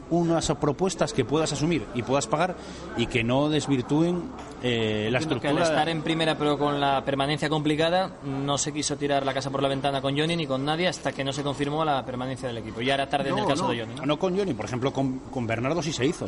unas 0.10 0.52
propuestas 0.60 1.14
que 1.14 1.26
puedas 1.26 1.52
asumir 1.54 1.86
y 1.96 2.04
puedas 2.04 2.28
pagar 2.28 2.56
y 2.98 3.08
que 3.08 3.24
no 3.24 3.50
desvirtúen 3.50 4.24
eh, 4.62 5.10
la 5.12 5.18
Entiendo 5.20 5.42
que 5.42 5.48
estructura. 5.48 5.52
al 5.52 5.72
estar 5.72 5.90
en 5.90 6.02
primera 6.02 6.38
pero 6.38 6.58
con 6.58 6.80
la 6.80 7.04
permanencia 7.04 7.50
complicada, 7.50 8.18
no 8.24 8.58
se 8.58 8.72
quiso 8.74 8.96
tirar 8.98 9.26
la 9.26 9.34
casa 9.34 9.50
por 9.50 9.62
la 9.62 9.70
ventana 9.70 10.02
con 10.02 10.18
Johnny 10.18 10.36
ni 10.36 10.48
con 10.48 10.64
nadie 10.66 10.88
hasta 10.88 11.12
que 11.12 11.24
no 11.24 11.34
se 11.34 11.44
confirmó 11.44 11.84
la 11.86 12.06
permanencia 12.06 12.48
del 12.48 12.58
equipo. 12.60 12.82
Ya 12.82 12.94
era 12.96 13.08
tarde 13.10 13.30
en 13.30 13.38
el 13.38 13.44
No, 13.44 13.50
caso 13.50 13.64
no, 13.64 13.70
de 13.72 13.80
Johnny. 13.82 13.96
¿no? 13.96 14.06
no 14.06 14.20
con 14.20 14.38
Johnny, 14.38 14.54
por 14.54 14.66
ejemplo, 14.66 14.92
con, 14.94 15.20
con 15.20 15.48
Bernardo 15.48 15.82
sí 15.82 15.92
se 15.92 16.06
hizo. 16.06 16.28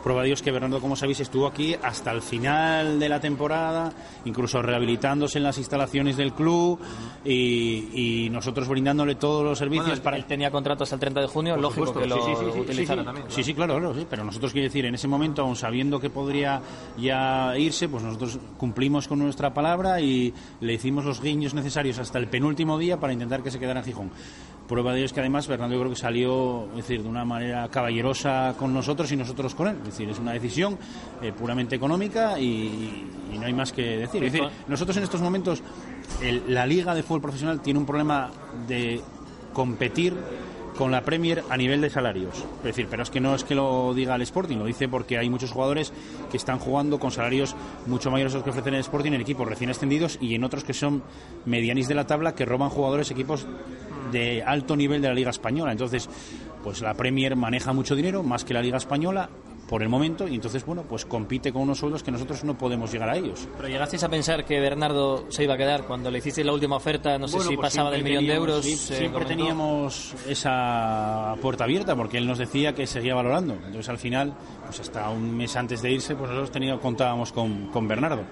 Prueba 0.00 0.22
de 0.22 0.28
Dios 0.28 0.42
que 0.42 0.50
Bernardo, 0.50 0.80
como 0.80 0.96
sabéis, 0.96 1.20
estuvo 1.20 1.46
aquí 1.46 1.74
hasta 1.82 2.10
el 2.10 2.22
final 2.22 2.98
de 2.98 3.08
la 3.08 3.20
temporada, 3.20 3.92
incluso 4.24 4.62
rehabilitándose 4.62 5.38
en 5.38 5.44
las 5.44 5.58
instalaciones 5.58 6.16
del 6.16 6.32
club 6.32 6.78
y, 7.24 8.24
y 8.26 8.30
nosotros 8.30 8.68
brindándole 8.68 9.14
todos 9.14 9.44
los 9.44 9.58
servicios 9.58 9.88
Bueno, 9.88 10.02
para 10.02 10.16
él 10.16 10.24
tenía 10.24 10.50
contrato 10.50 10.84
hasta 10.84 10.96
el 10.96 11.00
30 11.00 11.20
de 11.20 11.26
junio, 11.26 11.54
Por 11.54 11.62
lógico 11.62 11.86
supuesto, 11.86 12.00
que 12.00 12.06
lo 12.06 12.24
sí, 12.24 12.32
sí, 12.34 12.44
sí, 12.44 12.52
sí, 12.52 12.60
utilizara 12.60 13.04
también. 13.04 13.26
Sí, 13.28 13.44
sí, 13.44 13.54
claro, 13.54 13.78
claro, 13.78 13.94
sí, 13.94 14.06
pero 14.08 14.24
nosotros 14.24 14.52
quiero 14.52 14.66
decir, 14.66 14.84
en 14.86 14.94
ese 14.94 15.08
momento, 15.08 15.42
aun 15.42 15.56
sabiendo 15.56 16.00
que 16.00 16.10
podría 16.10 16.60
ya 16.98 17.56
irse, 17.56 17.88
pues 17.88 18.02
nosotros 18.02 18.38
cumplimos 18.56 19.08
con 19.08 19.18
nuestra 19.18 19.52
palabra 19.52 20.00
y 20.00 20.32
le 20.60 20.74
hicimos 20.74 21.04
los 21.04 21.20
guiños 21.20 21.54
necesarios 21.54 21.98
hasta 21.98 22.18
el 22.18 22.28
penúltimo 22.28 22.78
día 22.78 22.98
para 22.98 23.12
intentar 23.12 23.42
que 23.42 23.50
se 23.50 23.58
quedara 23.58 23.80
en 23.80 23.86
Gijón. 23.86 24.10
Prueba 24.70 24.92
de 24.92 24.98
ello 25.00 25.06
es 25.06 25.12
que 25.12 25.20
además 25.20 25.46
Bernardo 25.48 25.74
yo 25.74 25.80
creo 25.80 25.90
que 25.90 25.98
salió 25.98 26.64
es 26.70 26.76
decir, 26.76 27.02
de 27.02 27.08
una 27.08 27.24
manera 27.24 27.68
caballerosa 27.68 28.54
con 28.58 28.72
nosotros 28.72 29.10
y 29.12 29.16
nosotros 29.16 29.54
con 29.54 29.68
él. 29.68 29.76
Es 29.80 29.86
decir, 29.86 30.08
es 30.08 30.18
una 30.18 30.32
decisión 30.32 30.78
eh, 31.20 31.32
puramente 31.36 31.74
económica 31.76 32.38
y, 32.38 33.04
y 33.32 33.38
no 33.38 33.46
hay 33.46 33.52
más 33.52 33.72
que 33.72 33.82
decir. 33.98 34.24
Es 34.24 34.32
decir, 34.32 34.48
nosotros 34.68 34.96
en 34.96 35.02
estos 35.02 35.20
momentos, 35.20 35.62
el- 36.22 36.42
la 36.54 36.64
Liga 36.66 36.94
de 36.94 37.02
Fútbol 37.02 37.20
Profesional 37.20 37.60
tiene 37.60 37.78
un 37.80 37.84
problema 37.86 38.30
de 38.68 39.00
competir 39.52 40.14
con 40.78 40.90
la 40.92 41.02
Premier 41.02 41.42
a 41.50 41.56
nivel 41.58 41.80
de 41.82 41.90
salarios. 41.90 42.34
Es 42.58 42.62
decir, 42.64 42.86
pero 42.88 43.02
es 43.02 43.10
que 43.10 43.20
no 43.20 43.34
es 43.34 43.44
que 43.44 43.54
lo 43.54 43.92
diga 43.92 44.14
el 44.14 44.22
Sporting, 44.22 44.56
lo 44.56 44.64
dice 44.64 44.88
porque 44.88 45.18
hay 45.18 45.28
muchos 45.28 45.50
jugadores 45.50 45.92
que 46.30 46.36
están 46.38 46.58
jugando 46.58 46.98
con 46.98 47.10
salarios 47.10 47.54
mucho 47.86 48.10
mayores 48.10 48.32
a 48.32 48.36
los 48.36 48.44
que 48.44 48.50
ofrecen 48.50 48.74
el 48.74 48.80
Sporting 48.80 49.12
en 49.12 49.20
equipos 49.20 49.46
recién 49.46 49.68
ascendidos 49.68 50.16
y 50.22 50.34
en 50.36 50.44
otros 50.44 50.64
que 50.64 50.72
son 50.72 51.02
medianis 51.44 51.86
de 51.88 51.94
la 51.96 52.06
tabla 52.06 52.34
que 52.34 52.46
roban 52.46 52.70
jugadores 52.70 53.10
equipos 53.10 53.46
de 54.12 54.42
alto 54.42 54.76
nivel 54.76 55.00
de 55.02 55.08
la 55.08 55.14
Liga 55.14 55.30
Española. 55.30 55.72
Entonces, 55.72 56.08
pues 56.62 56.80
la 56.80 56.94
Premier 56.94 57.36
maneja 57.36 57.72
mucho 57.72 57.94
dinero, 57.94 58.22
más 58.22 58.44
que 58.44 58.54
la 58.54 58.62
Liga 58.62 58.76
Española 58.78 59.28
por 59.68 59.82
el 59.84 59.88
momento 59.88 60.26
y 60.26 60.34
entonces 60.34 60.66
bueno 60.66 60.82
pues 60.82 61.04
compite 61.06 61.52
con 61.52 61.62
unos 61.62 61.78
sueldos 61.78 62.02
que 62.02 62.10
nosotros 62.10 62.42
no 62.42 62.58
podemos 62.58 62.90
llegar 62.90 63.08
a 63.08 63.16
ellos 63.16 63.46
Pero 63.56 63.68
llegasteis 63.68 64.02
a 64.02 64.08
pensar 64.08 64.44
que 64.44 64.58
Bernardo 64.58 65.26
se 65.30 65.44
iba 65.44 65.54
a 65.54 65.56
quedar 65.56 65.84
cuando 65.84 66.10
le 66.10 66.18
hicisteis 66.18 66.44
la 66.44 66.52
última 66.52 66.74
oferta, 66.74 67.16
no 67.18 67.28
sé 67.28 67.36
Bueno, 67.36 67.50
si 67.50 67.56
pues 67.56 67.68
pasaba 67.68 67.88
del 67.92 68.02
millón 68.02 68.26
de 68.26 68.34
euros. 68.34 68.64
sí, 68.64 68.74
siempre 68.76 69.10
comentó. 69.12 69.28
teníamos 69.28 70.12
esa 70.28 71.36
puerta 71.40 71.62
abierta 71.62 71.94
porque 71.94 72.18
él 72.18 72.26
nos 72.26 72.38
decía 72.38 72.74
que 72.74 72.84
seguía 72.88 73.14
valorando. 73.14 73.54
Entonces 73.54 73.88
al 73.88 73.98
final, 73.98 74.34
pues 74.66 74.80
hasta 74.80 75.08
un 75.08 75.36
mes 75.36 75.54
antes 75.54 75.82
de 75.82 75.92
irse, 75.92 76.16
pues 76.16 76.28
nosotros 76.30 76.50
teníamos, 76.50 76.80
contábamos 76.82 77.30
con, 77.30 77.66
con 77.68 77.86
Bernardo. 77.86 78.24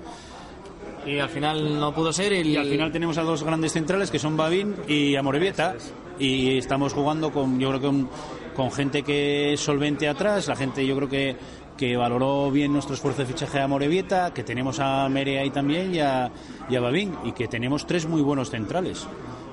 Y 1.09 1.19
al 1.19 1.29
final 1.29 1.79
no 1.81 1.95
pudo 1.95 2.13
ser. 2.13 2.33
Y, 2.33 2.51
Y 2.53 2.57
al 2.57 2.67
final 2.67 2.93
tenemos 2.93 3.17
a 3.19 3.23
dos 3.23 3.43
grandes 3.43 3.73
centrales 3.73 4.11
que 4.11 4.19
son 4.19 4.37
Babín 4.37 4.75
y 4.87 5.17
Amorebieta 5.17 5.75
y 6.19 6.59
estamos 6.59 6.93
jugando 6.93 7.31
con 7.33 7.59
yo 7.59 7.69
creo 7.71 7.81
que 7.81 7.87
un- 7.89 8.09
con 8.55 8.71
gente 8.73 9.03
que 9.05 9.53
es 9.53 9.61
solvente 9.61 10.09
atrás, 10.09 10.49
la 10.49 10.57
gente 10.57 10.85
yo 10.87 10.97
creo 10.97 11.09
que 11.09 11.37
que 11.79 11.97
valoró 11.97 12.51
bien 12.51 12.73
nuestro 12.73 12.95
esfuerzo 12.97 13.21
de 13.23 13.27
fichaje 13.29 13.61
a 13.61 13.69
Morevieta, 13.69 14.35
que 14.35 14.43
tenemos 14.43 14.81
a 14.81 15.09
Mere 15.09 15.39
ahí 15.39 15.51
también 15.51 15.95
y 15.95 16.01
a, 16.01 16.29
y 16.69 16.75
a 16.75 16.81
Babín, 16.81 17.15
y 17.25 17.31
que 17.31 17.47
tenemos 17.47 17.87
tres 17.87 18.05
muy 18.09 18.21
buenos 18.21 18.51
centrales. 18.51 19.07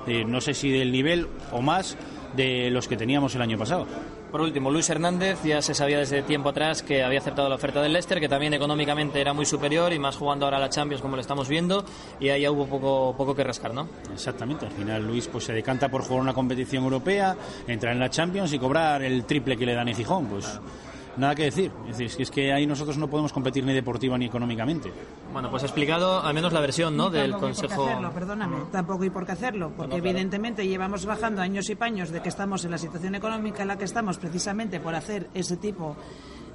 Eh, 0.08 0.24
no 0.24 0.40
sé 0.40 0.52
si 0.52 0.68
del 0.72 0.90
nivel 0.90 1.28
o 1.52 1.62
más 1.62 1.96
de 2.36 2.70
los 2.70 2.86
que 2.86 2.96
teníamos 2.96 3.34
el 3.34 3.42
año 3.42 3.58
pasado. 3.58 3.86
Por 4.30 4.40
último, 4.40 4.70
Luis 4.70 4.88
Hernández 4.90 5.42
ya 5.44 5.62
se 5.62 5.74
sabía 5.74 5.98
desde 5.98 6.22
tiempo 6.22 6.50
atrás 6.50 6.82
que 6.82 7.02
había 7.02 7.20
aceptado 7.20 7.48
la 7.48 7.54
oferta 7.54 7.80
del 7.80 7.92
Leicester, 7.92 8.20
que 8.20 8.28
también 8.28 8.54
económicamente 8.54 9.20
era 9.20 9.32
muy 9.32 9.46
superior 9.46 9.92
y 9.92 9.98
más 9.98 10.16
jugando 10.16 10.44
ahora 10.44 10.58
la 10.58 10.68
Champions 10.68 11.00
como 11.00 11.16
lo 11.16 11.22
estamos 11.22 11.48
viendo, 11.48 11.84
y 12.20 12.28
ahí 12.28 12.42
ya 12.42 12.50
hubo 12.50 12.66
poco, 12.66 13.14
poco 13.16 13.34
que 13.34 13.44
rascar, 13.44 13.72
¿no? 13.72 13.88
Exactamente, 14.12 14.66
al 14.66 14.72
final 14.72 15.06
Luis 15.06 15.28
pues 15.28 15.44
se 15.44 15.52
decanta 15.52 15.88
por 15.88 16.02
jugar 16.02 16.20
una 16.20 16.34
competición 16.34 16.84
europea, 16.84 17.36
entrar 17.66 17.92
en 17.92 18.00
la 18.00 18.10
Champions 18.10 18.52
y 18.52 18.58
cobrar 18.58 19.02
el 19.02 19.24
triple 19.24 19.56
que 19.56 19.66
le 19.66 19.74
dan 19.74 19.88
en 19.88 19.94
Gijón, 19.94 20.26
pues 20.26 20.60
nada 21.16 21.34
que 21.34 21.44
decir. 21.44 21.70
Es 21.88 21.98
decir, 21.98 22.22
es 22.22 22.30
que 22.30 22.52
ahí 22.52 22.66
nosotros 22.66 22.96
no 22.98 23.08
podemos 23.08 23.32
competir 23.32 23.64
ni 23.64 23.72
deportiva 23.74 24.16
ni 24.18 24.26
económicamente. 24.26 24.92
Bueno, 25.32 25.50
pues 25.50 25.62
explicado 25.62 26.20
al 26.22 26.34
menos 26.34 26.52
la 26.52 26.60
versión, 26.60 26.96
¿no? 26.96 27.10
Del 27.10 27.30
tampoco 27.32 27.46
hay 27.46 27.52
por 27.52 27.60
qué 27.60 27.66
Consejo. 27.68 27.86
hacerlo, 27.86 28.10
perdóname, 28.12 28.56
tampoco 28.72 29.02
hay 29.02 29.10
por 29.10 29.26
qué 29.26 29.32
hacerlo, 29.32 29.72
porque 29.76 29.96
claro. 29.96 30.04
evidentemente 30.08 30.66
llevamos 30.66 31.04
bajando 31.06 31.42
años 31.42 31.68
y 31.70 31.74
paños 31.74 32.10
de 32.10 32.20
que 32.22 32.28
estamos 32.28 32.64
en 32.64 32.70
la 32.70 32.78
situación 32.78 33.14
económica 33.14 33.62
en 33.62 33.68
la 33.68 33.76
que 33.78 33.84
estamos 33.84 34.18
precisamente 34.18 34.80
por 34.80 34.94
hacer 34.94 35.28
ese 35.34 35.56
tipo 35.56 35.96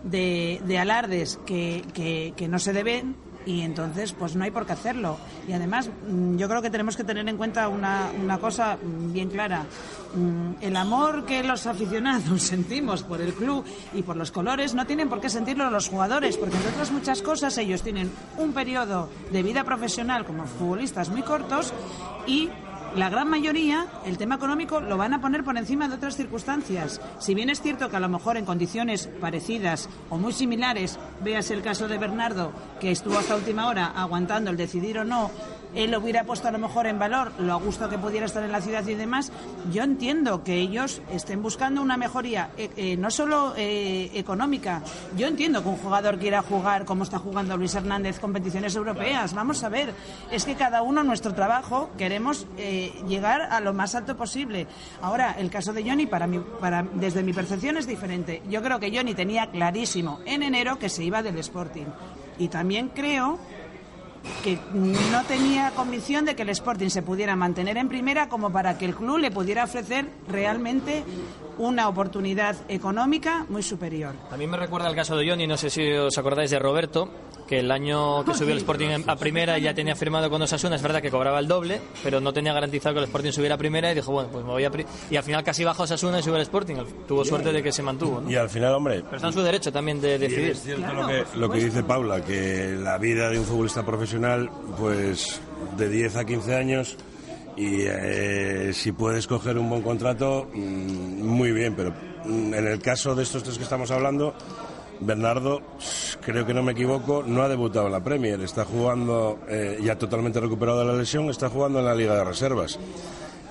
de, 0.04 0.62
de 0.66 0.78
alardes 0.80 1.40
que, 1.46 1.84
que- 1.94 2.34
que 2.36 2.48
no 2.48 2.58
se 2.60 2.74
deben 2.74 3.16
y 3.46 3.62
entonces 3.62 4.14
pues 4.14 4.36
no 4.36 4.44
hay 4.44 4.52
por 4.52 4.66
qué 4.66 4.74
hacerlo. 4.74 5.18
Y 5.48 5.54
además 5.54 5.90
mm, 6.08 6.38
yo 6.38 6.48
creo 6.48 6.62
que 6.62 6.70
tenemos 6.70 6.96
que 6.96 7.04
tener 7.04 7.28
en 7.28 7.38
cuenta 7.38 7.68
una, 7.68 8.12
una 8.22 8.38
cosa 8.40 8.78
bien 8.84 9.30
clara. 9.30 9.66
Mm, 10.16 10.62
El 10.62 10.76
amor 10.76 11.26
que 11.26 11.44
los 11.44 11.66
aficionados 11.68 12.42
sentimos 12.42 13.04
por 13.04 13.22
el 13.22 13.34
club 13.34 13.66
y 13.94 14.04
por 14.04 14.16
los 14.16 14.32
colores 14.32 14.74
no 14.74 14.86
tienen 14.86 15.10
por 15.10 15.22
qué 15.22 15.30
sentirlo 15.30 15.70
los 15.70 15.90
jugadores, 15.90 16.38
porque 16.38 16.56
entre 16.56 16.72
otras 16.72 16.92
muchas 16.92 17.22
cosas 17.22 17.58
ellos 17.58 17.82
tienen 17.82 18.12
un 18.38 18.54
periodo 18.54 19.10
de 19.32 19.44
vida 19.44 19.64
profesional 19.64 20.26
como 20.26 20.46
futbolistas 20.46 21.10
muy 21.10 21.22
cortos 21.22 21.74
y 22.28 22.50
la 22.96 23.10
gran 23.10 23.30
mayoría, 23.30 23.88
el 24.06 24.18
tema 24.18 24.36
económico 24.36 24.82
lo 24.82 24.98
van 24.98 25.14
a 25.14 25.22
poner 25.22 25.44
por 25.44 25.58
encima 25.58 25.88
de 25.88 25.96
otras 25.96 26.18
circunstancias. 26.18 27.00
Si 27.20 27.34
bien 27.34 27.50
es 27.50 27.62
cierto 27.62 27.90
que 27.90 27.96
a 27.96 28.02
lo 28.02 28.10
mejor 28.10 28.36
en 28.38 28.46
condiciones 28.46 29.08
parecidas 29.08 29.90
o 30.10 30.18
muy 30.18 30.34
similares, 30.34 31.00
veas 31.24 31.52
el 31.52 31.62
caso 31.62 31.88
de 31.88 31.98
Bernardo, 31.98 32.52
que 32.80 32.92
estuvo 32.92 33.18
hasta 33.18 33.36
última 33.36 33.68
hora 33.68 33.88
aguantando 33.96 34.52
el 34.52 34.58
decidir 34.58 34.98
o 34.98 35.06
no, 35.06 35.32
él 35.76 35.96
hubiera 35.96 36.24
puesto 36.24 36.48
a 36.48 36.52
lo 36.52 36.60
mejor 36.60 36.88
en 36.88 37.00
valor 37.00 37.32
lo 37.40 37.54
a 37.54 37.56
gusto 37.56 37.90
que 37.90 37.98
pudiera 37.98 38.26
estar 38.26 38.44
en 38.44 38.52
la 38.52 38.62
ciudad 38.62 38.86
y 38.88 38.96
demás, 38.96 39.32
yo 39.72 39.84
entiendo 39.84 40.44
que 40.44 40.56
ellos 40.56 41.02
estén 41.12 41.42
buscando 41.42 41.82
una 41.82 41.98
mejoría 41.98 42.50
eh, 42.58 42.70
eh, 42.76 42.98
no 42.98 43.12
solo 43.12 43.54
eh, 43.58 44.12
económica, 44.14 44.82
yo 45.16 45.28
entiendo 45.28 45.64
que 45.64 45.70
un 45.70 45.78
jugador 45.78 46.18
quiera 46.18 46.42
jugar 46.42 46.86
como 46.86 47.04
está 47.04 47.20
jugando 47.20 47.58
Luis 47.58 47.76
Hernández 47.76 48.20
competiciones 48.20 48.76
europeas, 48.76 49.34
vamos 49.34 49.64
a 49.64 49.70
ver, 49.70 49.94
es 50.32 50.46
que 50.46 50.56
cada 50.56 50.82
uno 50.82 51.04
nuestro 51.04 51.34
trabajo 51.34 51.90
queremos 51.98 52.48
llegar 53.08 53.42
a 53.42 53.60
lo 53.60 53.74
más 53.74 53.96
alto 53.96 54.16
posible. 54.16 54.68
Ahora, 55.02 55.36
el 55.38 55.50
caso 55.50 55.74
de 55.74 55.84
Johnny, 55.84 56.06
para 56.06 56.28
mí, 56.28 56.40
para, 56.60 56.86
desde 56.94 57.24
mi 57.24 57.34
percepción 57.34 57.78
es 57.78 57.88
diferente. 57.88 58.42
Yo 58.50 58.62
creo 58.62 58.80
que 58.80 58.96
Johnny 58.96 59.14
tenía 59.14 59.48
clarísimo 59.48 60.20
en 60.26 60.44
enero 60.44 60.78
que 60.78 60.90
se 60.90 61.04
iba 61.04 61.22
del 61.24 61.38
Sporting. 61.38 61.86
Y 62.38 62.48
también 62.48 62.90
creo 62.90 63.38
que 64.44 64.58
no 64.74 65.24
tenía 65.24 65.72
convicción 65.72 66.26
de 66.26 66.36
que 66.36 66.44
el 66.44 66.50
Sporting 66.50 66.90
se 66.90 67.02
pudiera 67.02 67.36
mantener 67.36 67.78
en 67.78 67.88
primera 67.88 68.30
como 68.30 68.52
para 68.52 68.78
que 68.78 68.86
el 68.86 68.96
club 68.96 69.18
le 69.18 69.32
pudiera 69.32 69.64
ofrecer 69.64 70.06
realmente 70.28 71.04
una 71.58 71.88
oportunidad 71.88 72.56
económica 72.68 73.46
muy 73.50 73.64
superior. 73.64 74.16
También 74.30 74.50
me 74.50 74.58
recuerda 74.58 74.90
el 74.90 74.96
caso 74.96 75.16
de 75.16 75.30
Johnny, 75.30 75.48
no 75.48 75.58
sé 75.58 75.70
si 75.70 75.92
os 75.92 76.18
acordáis 76.18 76.50
de 76.52 76.60
Roberto, 76.60 77.10
que 77.52 77.60
el 77.60 77.70
año 77.70 78.24
que 78.24 78.34
subió 78.34 78.54
el 78.54 78.60
Sporting 78.60 79.04
a 79.06 79.18
primera 79.18 79.58
ya 79.58 79.74
tenía 79.74 79.94
firmado 79.94 80.30
con 80.30 80.42
Osasuna, 80.42 80.78
es 80.78 80.82
verdad 80.82 81.02
que 81.02 81.12
cobraba 81.12 81.38
el 81.38 81.50
doble, 81.50 81.82
pero 82.02 82.22
no 82.22 82.32
tenía 82.32 82.54
garantizado 82.54 82.96
que 82.96 83.00
el 83.00 83.04
Sporting 83.08 83.32
subiera 83.32 83.56
a 83.56 83.58
primera 83.58 83.92
y 83.92 83.96
dijo, 83.96 84.10
bueno, 84.14 84.30
pues 84.32 84.46
me 84.46 84.52
voy 84.52 84.64
a... 84.64 84.72
pri-". 84.72 84.86
Y 85.10 85.18
al 85.18 85.24
final 85.24 85.44
casi 85.44 85.66
bajó 85.66 85.84
Osasuna 85.84 86.20
y 86.20 86.24
subió 86.24 86.38
al 86.38 86.44
Sporting, 86.44 86.76
tuvo 87.06 87.26
suerte 87.26 87.52
de 87.52 87.62
que 87.62 87.74
se 87.74 87.84
mantuvo, 87.84 88.22
¿no? 88.22 88.32
Y 88.32 88.38
al 88.38 88.50
final, 88.50 88.74
hombre, 88.74 89.02
Pero 89.04 89.18
está 89.18 89.28
en 89.28 89.34
su 89.34 89.42
derecho 89.42 89.70
también 89.70 90.00
de 90.00 90.18
decidir. 90.18 90.52
es 90.52 90.64
cierto 90.64 90.94
lo, 90.94 91.08
que, 91.08 91.26
lo 91.36 91.50
que 91.50 91.60
dice 91.60 91.84
Paula, 91.84 92.22
que 92.22 92.74
la 92.82 92.98
vida 92.98 93.30
de 93.30 93.40
un 93.40 93.44
futbolista 93.44 93.86
profesional, 93.86 94.50
pues 94.80 95.42
de 95.76 95.90
10 95.90 96.16
a 96.16 96.24
15 96.24 96.56
años, 96.56 96.96
y 97.58 97.82
eh, 97.82 98.72
si 98.72 98.94
puedes 98.94 99.28
coger 99.28 99.58
un 99.58 99.70
buen 99.70 99.82
contrato, 99.82 100.48
mm, 100.54 101.22
muy 101.22 101.52
bien, 101.52 101.76
pero 101.76 101.92
mm, 102.24 102.54
en 102.54 102.68
el 102.68 102.80
caso 102.80 103.14
de 103.14 103.24
estos 103.24 103.44
tres 103.44 103.58
que 103.58 103.66
estamos 103.66 103.92
hablando, 103.92 104.36
Bernardo, 105.02 105.62
creo 106.22 106.46
que 106.46 106.54
no 106.54 106.64
me 106.64 106.72
equivoco, 106.72 107.24
no 107.26 107.42
ha 107.42 107.50
debutado 107.50 107.88
en 107.88 107.92
la 107.92 108.04
Premier, 108.04 108.40
está 108.42 108.66
jugando, 108.66 109.40
eh, 109.50 109.80
ya 109.82 109.98
totalmente 109.98 110.40
recuperado 110.40 110.80
de 110.80 110.86
la 110.86 110.94
lesión, 110.94 111.30
está 111.30 111.50
jugando 111.50 111.80
en 111.80 111.86
la 111.86 111.96
Liga 111.96 112.16
de 112.16 112.24
Reservas. 112.24 112.80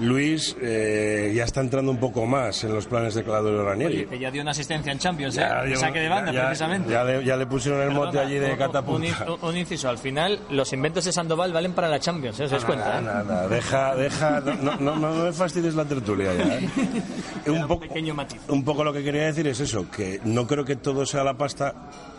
Luis 0.01 0.57
eh, 0.61 1.33
ya 1.35 1.45
está 1.45 1.61
entrando 1.61 1.91
un 1.91 1.99
poco 1.99 2.25
más 2.27 2.65
en 2.65 2.73
los 2.75 2.87
planes 2.87 3.15
de 3.15 3.23
Claudio 3.23 3.63
Ranieri. 3.65 3.95
Oye, 3.99 4.07
que 4.07 4.19
ya 4.19 4.31
dio 4.31 4.43
una 4.43 4.53
asistencia 4.53 4.91
en 4.93 4.99
Champions, 4.99 5.37
¿eh? 5.37 5.47
Ya 5.69 5.77
saque 5.77 6.01
de 6.01 6.09
banda, 6.09 6.33
ya- 6.33 6.47
precisamente. 6.47 6.91
Ya 6.91 7.05
le, 7.05 7.25
ya 7.25 7.37
le 7.37 7.47
pusieron 7.47 7.81
el 7.83 7.91
mote 7.91 8.19
allí 8.19 8.37
de 8.37 8.57
catapulta. 8.57 9.27
un- 9.31 9.49
un 9.51 9.57
inciso, 9.57 9.89
al 9.89 9.99
final 9.99 10.41
los 10.51 10.73
inventos 10.73 11.05
de 11.05 11.13
Sandoval 11.13 11.53
valen 11.53 11.73
para 11.73 11.89
la 11.89 12.01
Champions, 12.01 12.41
¿eh? 12.41 12.45
¿os 12.45 12.51
dais 12.51 12.65
cuenta? 12.65 12.99
eh? 12.99 13.49
Deja, 13.51 13.95
deja, 13.95 14.41
no, 14.41 14.55
no, 14.55 14.77
no, 14.77 14.97
no 14.97 15.25
me 15.25 15.33
fastidies 15.33 15.75
la 15.75 15.85
tertulia 15.85 16.33
ya. 16.35 16.59
¿eh? 16.59 16.69
Un, 17.51 17.67
poco, 17.67 17.81
Pequeño 17.81 18.15
matiz. 18.15 18.41
un 18.49 18.65
poco 18.65 18.85
lo 18.85 18.93
que 18.93 19.03
quería 19.03 19.25
decir 19.27 19.47
es 19.49 19.61
eso, 19.61 19.91
que 19.91 20.21
no 20.25 20.47
creo 20.47 20.65
que 20.65 20.77
todo 20.77 21.05
sea 21.07 21.25
la 21.25 21.35
pasta 21.35 21.75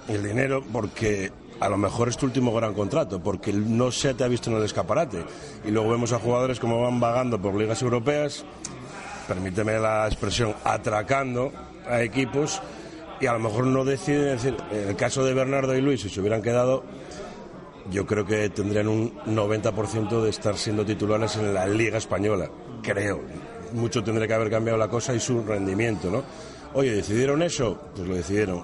y 0.08 0.13
el 0.13 0.24
dinero, 0.24 0.63
porque 0.72 1.32
a 1.62 1.69
lo 1.69 1.78
mejor 1.78 2.10
es 2.10 2.17
tu 2.17 2.26
último 2.26 2.54
gran 2.54 2.74
contrato, 2.74 3.21
porque 3.21 3.54
no 3.54 3.91
se 3.91 4.15
te 4.15 4.24
ha 4.24 4.28
visto 4.28 4.50
en 4.50 4.58
el 4.58 4.63
escaparate. 4.63 5.24
Y 5.63 5.69
luego 5.69 5.91
vemos 5.91 6.12
a 6.12 6.19
jugadores 6.19 6.60
como 6.60 6.82
van 6.82 7.00
vagando 7.00 7.39
por 7.39 7.54
ligas 7.54 7.82
europeas, 7.84 8.43
permíteme 9.28 9.80
la 9.80 10.08
expresión, 10.08 10.56
atracando 10.63 11.54
a 11.88 12.02
equipos 12.02 12.62
y 13.19 13.28
a 13.28 13.34
lo 13.34 13.39
mejor 13.39 13.67
no 13.67 13.86
deciden, 13.86 14.36
decir, 14.38 14.58
en 14.71 14.89
el 14.89 14.95
caso 14.95 15.24
de 15.24 15.36
Bernardo 15.36 15.76
y 15.76 15.82
Luis, 15.82 16.02
si 16.02 16.10
se 16.10 16.19
hubieran 16.19 16.41
quedado, 16.41 16.84
yo 17.91 18.08
creo 18.08 18.26
que 18.26 18.50
tendrían 18.50 18.88
un 18.88 19.13
90% 19.28 20.21
de 20.24 20.30
estar 20.32 20.58
siendo 20.58 20.84
titulares 20.84 21.36
en 21.36 21.54
la 21.54 21.67
Liga 21.67 22.00
Española, 22.00 22.50
creo. 22.82 23.21
Mucho 23.74 24.04
tendría 24.04 24.28
que 24.28 24.34
haber 24.34 24.50
cambiado 24.50 24.80
la 24.80 24.88
cosa 24.88 25.13
y 25.13 25.19
su 25.19 25.43
rendimiento, 25.43 26.10
¿no? 26.10 26.24
Oye, 26.74 26.91
¿decidieron 26.91 27.43
eso? 27.43 27.80
Pues 27.95 28.08
lo 28.08 28.15
decidieron. 28.15 28.63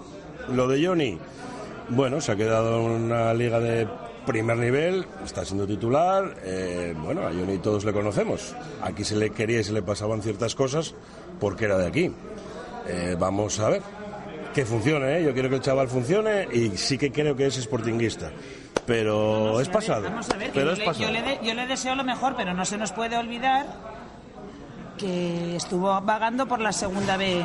Lo 0.50 0.68
de 0.68 0.84
Johnny, 0.84 1.20
bueno, 1.90 2.22
se 2.22 2.32
ha 2.32 2.36
quedado 2.36 2.80
en 2.82 2.92
una 3.04 3.34
liga 3.34 3.60
de 3.60 3.88
primer 4.26 4.58
nivel, 4.58 5.06
está 5.24 5.46
siendo 5.46 5.66
titular, 5.66 6.36
eh, 6.44 6.94
bueno, 6.98 7.22
a 7.22 7.32
Johnny 7.32 7.58
todos 7.60 7.86
le 7.86 7.94
conocemos. 7.94 8.54
Aquí 8.82 9.04
se 9.06 9.16
le 9.16 9.30
quería 9.30 9.62
y 9.62 9.64
se 9.64 9.72
le 9.74 9.82
pasaban 9.82 10.22
ciertas 10.22 10.54
cosas 10.56 10.94
porque 11.40 11.66
era 11.66 11.78
de 11.78 11.88
aquí. 11.88 12.12
Eh, 12.88 13.16
vamos 13.18 13.60
a 13.60 13.70
ver 13.70 13.82
que 14.54 14.66
funcione, 14.66 15.20
¿eh? 15.20 15.24
yo 15.24 15.34
quiero 15.34 15.50
que 15.50 15.56
el 15.56 15.62
chaval 15.62 15.88
funcione 15.88 16.48
y 16.52 16.76
sí 16.78 16.98
que 16.98 17.12
creo 17.12 17.36
que 17.36 17.46
es 17.48 17.56
sportinguista. 17.56 18.32
Pero 18.86 19.60
es 19.62 19.68
pasado. 19.70 20.04
Vamos 20.04 20.30
a 20.30 20.38
ver, 20.38 20.52
pero 20.54 20.68
yo, 20.68 20.72
es 20.74 20.80
le, 20.80 20.86
pasado. 20.86 21.06
yo 21.06 21.12
le 21.12 21.22
de- 21.22 21.40
yo 21.44 21.54
le 21.54 21.68
deseo 21.68 21.96
lo 21.96 22.04
mejor, 22.04 22.36
pero 22.38 22.54
no 22.54 22.64
se 22.66 22.78
nos 22.78 22.92
puede 22.94 23.18
olvidar 23.18 23.66
que 24.98 25.56
estuvo 25.56 26.00
vagando 26.02 26.48
por 26.48 26.60
la 26.60 26.72
segunda 26.72 27.18
B 27.18 27.44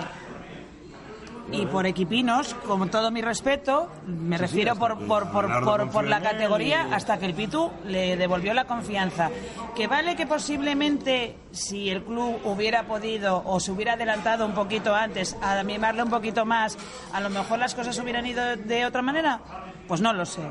y 1.51 1.67
por 1.67 1.87
equipinos, 1.87 2.55
con 2.67 2.89
todo 2.91 3.11
mi 3.11 3.21
respeto, 3.21 3.89
me 4.07 4.39
refiero 4.39 4.77
por, 4.77 4.99
por, 5.07 5.31
por, 5.31 5.65
por, 5.65 5.91
por 5.91 6.05
la 6.07 6.21
categoría 6.23 6.87
y- 6.89 6.95
hasta 6.95 7.19
que 7.19 7.27
el 7.27 7.35
Pitu 7.35 7.71
le 7.87 8.17
devolvió 8.17 8.55
la 8.55 8.65
confianza. 8.65 9.29
Que 9.75 9.87
vale 9.87 10.15
que 10.17 10.27
posiblemente 10.27 11.37
si 11.51 11.91
el 11.91 12.05
club 12.05 12.39
hubiera 12.45 12.85
podido 12.85 13.43
o 13.45 13.59
se 13.61 13.73
hubiera 13.73 13.95
adelantado 13.95 14.47
un 14.47 14.53
poquito 14.55 14.95
antes 14.95 15.37
a 15.43 15.63
mimarle 15.63 16.03
un 16.05 16.11
poquito 16.11 16.45
más, 16.47 16.79
a 17.13 17.21
lo 17.21 17.29
mejor 17.31 17.59
las 17.59 17.75
cosas 17.75 17.99
hubieran 17.99 18.25
ido 18.27 18.57
de 18.57 18.87
otra 18.87 19.03
manera, 19.03 19.41
pues 19.89 20.01
no 20.01 20.13
lo 20.13 20.25
sé. 20.25 20.43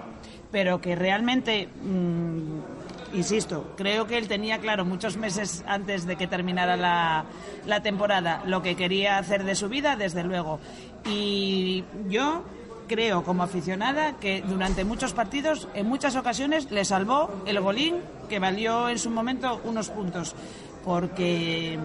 Pero 0.51 0.82
que 0.82 0.95
realmente 0.95 1.69
mm, 1.82 2.80
insisto, 3.13 3.74
creo 3.78 4.08
que 4.08 4.17
él 4.17 4.28
tenía 4.28 4.60
claro 4.60 4.86
muchos 4.86 5.17
meses 5.17 5.63
antes 5.67 6.06
de 6.06 6.15
que 6.15 6.28
terminara 6.28 6.78
la, 6.78 7.26
la 7.65 7.82
temporada 7.82 8.43
lo 8.45 8.62
que 8.62 8.76
quería 8.76 9.17
hacer 9.17 9.43
de 9.43 9.56
su 9.56 9.69
vida, 9.69 9.95
desde 9.95 10.24
luego. 10.24 10.60
Y 11.06 11.84
yo 12.10 12.43
creo, 12.88 13.24
como 13.24 13.43
aficionada, 13.43 14.13
que 14.19 14.43
durante 14.45 14.84
muchos 14.84 15.13
partidos, 15.13 15.67
en 15.74 15.88
muchas 15.88 16.15
ocasiones, 16.15 16.69
le 16.71 16.84
salvó 16.84 17.30
el 17.45 17.60
golín 17.62 17.95
que 18.30 18.39
valió 18.39 18.89
en 18.89 19.00
su 19.00 19.10
momento 19.10 19.62
unos 19.63 19.89
puntos. 19.89 20.36
Porque 20.84 21.78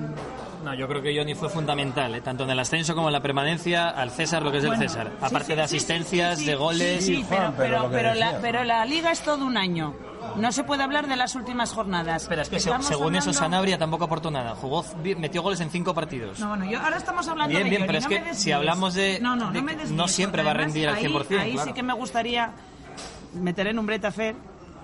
No, 0.65 0.75
yo 0.75 0.89
creo 0.89 1.03
que 1.03 1.17
Johnny 1.17 1.35
fue 1.35 1.51
fundamental, 1.51 2.15
¿eh? 2.15 2.23
tanto 2.23 2.45
en 2.45 2.51
el 2.51 2.59
ascenso 2.59 2.95
como 2.95 3.09
en 3.09 3.13
la 3.13 3.21
permanencia, 3.21 3.91
al 3.91 4.11
César 4.11 4.43
lo 4.43 4.51
que 4.51 4.59
es 4.59 4.67
Bueno, 4.67 4.83
el 4.83 4.89
César. 4.89 5.13
Aparte 5.21 5.49
sí, 5.49 5.53
de 5.53 5.69
sí, 5.69 5.77
asistencias, 5.77 6.39
sí, 6.39 6.45
sí, 6.45 6.51
de 6.51 6.57
goles. 6.57 7.05
Sí, 7.05 7.17
sí, 7.17 7.27
pero, 7.29 7.89
pero 7.91 8.15
la, 8.15 8.39
pero 8.41 8.65
la 8.65 8.85
liga 8.87 9.13
es 9.13 9.21
todo 9.21 9.45
un 9.45 9.57
año. 9.59 9.95
No 10.37 10.53
se 10.53 10.65
puede 10.65 10.83
hablar 10.83 11.07
de 11.07 11.17
las 11.17 11.35
últimas 11.35 11.73
jornadas. 11.73 12.23
Espera, 12.25 12.43
es 12.43 12.49
que 12.49 12.57
Estamos 12.57 12.87
según 12.87 13.15
eso 13.17 13.33
Sanabria 13.33 13.79
tampoco 13.79 14.05
aportó 14.05 14.31
nada. 14.31 14.55
Jugó, 14.55 14.85
metió 15.19 15.43
goles 15.43 15.61
en 15.61 15.71
cinco 15.71 15.95
partidos. 15.95 16.39
No, 16.41 16.49
bueno, 16.49 16.65
yo 16.71 16.81
ahora 16.81 16.97
estamos 16.97 17.27
hablando 17.29 17.51
Bien, 17.51 17.65
de 17.65 17.71
bien, 17.71 17.83
Johnny, 17.83 17.87
pero 17.87 17.99
es 17.99 18.25
que 18.29 18.35
si 18.35 18.53
hablamos 18.53 18.95
de- 18.95 19.19
No, 19.21 19.37
no, 19.37 19.51
de 19.53 19.59
no 19.61 19.65
me 19.65 19.73
que 19.73 19.79
desvíes, 19.79 19.97
no 19.97 20.09
siempre 20.09 20.43
va 20.43 20.51
a 20.51 20.55
rendir 20.55 20.89
al 20.89 20.97
ahí- 20.97 21.03
100%, 21.07 21.39
Ahí 21.41 21.53
claro. 21.53 21.69
sí 21.69 21.73
que 21.75 21.83
me 21.83 21.93
gustaría 21.95 22.51
meter 23.35 23.67
en 23.69 23.79
un 23.79 23.87
bretafer 23.87 24.35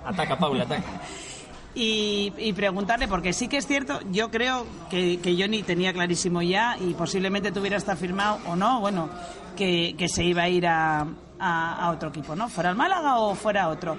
Ataca, 0.05 0.39
Paula, 0.39 0.65
ataca. 0.65 0.83
y, 1.75 2.33
y 2.39 2.53
preguntarle, 2.53 3.09
porque 3.09 3.33
sí 3.33 3.49
que 3.49 3.57
es 3.59 3.67
cierto, 3.67 4.01
yo 4.11 4.31
creo 4.31 4.67
que, 4.91 5.21
que 5.21 5.37
Johnny 5.41 5.63
tenía 5.63 5.93
clarísimo 5.93 6.43
ya 6.43 6.77
y 6.79 6.93
posiblemente 6.95 7.53
tuviera 7.53 7.77
hasta 7.77 7.97
firmado 7.97 8.39
o 8.47 8.57
no, 8.57 8.81
bueno, 8.81 9.09
que, 9.57 9.95
que 9.97 10.09
se 10.09 10.25
iba 10.25 10.43
a 10.43 10.49
ir 10.49 10.67
a, 10.67 11.07
a- 11.43 11.91
otro 11.91 12.09
equipo, 12.11 12.35
¿no? 12.37 12.49
Fuera 12.49 12.71
el 12.71 12.77
Málaga 12.77 13.19
o 13.19 13.35
fuera 13.35 13.69
otro. 13.69 13.97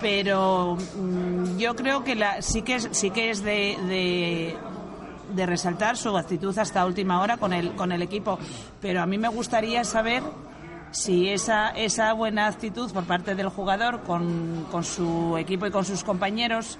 Pero 0.00 0.76
mm, 0.96 1.56
yo 1.58 1.74
creo 1.76 2.02
que 2.04 2.14
la, 2.14 2.42
sí 2.42 2.62
que 2.62 2.76
es, 2.76 2.88
sí 2.92 3.10
que 3.10 3.30
es 3.30 3.42
de, 3.42 3.76
de, 3.86 4.56
de 5.34 5.46
resaltar 5.46 5.96
su 5.96 6.16
actitud 6.16 6.56
hasta 6.58 6.84
última 6.86 7.20
hora 7.20 7.36
con 7.36 7.52
el, 7.52 7.72
con 7.74 7.92
el 7.92 8.02
equipo. 8.02 8.38
Pero 8.80 9.02
a 9.02 9.06
mí 9.06 9.18
me 9.18 9.28
gustaría 9.28 9.84
saber 9.84 10.22
si 10.90 11.28
esa, 11.28 11.68
esa 11.70 12.12
buena 12.14 12.46
actitud 12.48 12.90
por 12.92 13.04
parte 13.04 13.34
del 13.34 13.48
jugador 13.48 14.00
con, 14.00 14.66
con 14.72 14.82
su 14.84 15.36
equipo 15.38 15.66
y 15.66 15.70
con 15.70 15.84
sus 15.84 16.02
compañeros 16.02 16.78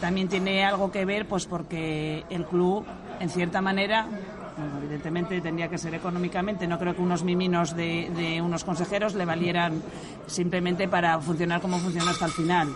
también 0.00 0.26
tiene 0.28 0.64
algo 0.64 0.90
que 0.90 1.04
ver, 1.04 1.28
pues 1.28 1.46
porque 1.46 2.24
el 2.28 2.44
club, 2.46 2.84
en 3.20 3.28
cierta 3.30 3.60
manera, 3.60 4.08
bueno, 4.56 4.78
evidentemente 4.78 5.40
tendría 5.40 5.68
que 5.68 5.78
ser 5.78 5.94
económicamente, 5.94 6.66
no 6.66 6.78
creo 6.78 6.94
que 6.94 7.02
unos 7.02 7.22
miminos 7.22 7.74
de, 7.76 8.40
unos 8.42 8.64
consejeros 8.64 9.14
le 9.14 9.24
valieran 9.24 9.82
simplemente 10.26 10.88
para 10.88 11.18
funcionar 11.20 11.60
como 11.60 11.78
funciona 11.78 12.10
hasta 12.10 12.26
el 12.26 12.32
final. 12.32 12.68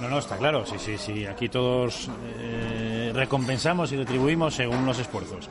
No, 0.00 0.08
no, 0.08 0.18
está 0.18 0.36
claro, 0.36 0.64
sí, 0.64 0.76
sí, 0.78 0.96
sí. 0.96 1.26
Aquí 1.26 1.48
todos 1.48 2.08
eh, 2.38 3.10
recompensamos 3.14 3.90
y 3.92 3.96
retribuimos 3.96 4.54
según 4.54 4.86
los 4.86 4.98
esfuerzos. 4.98 5.48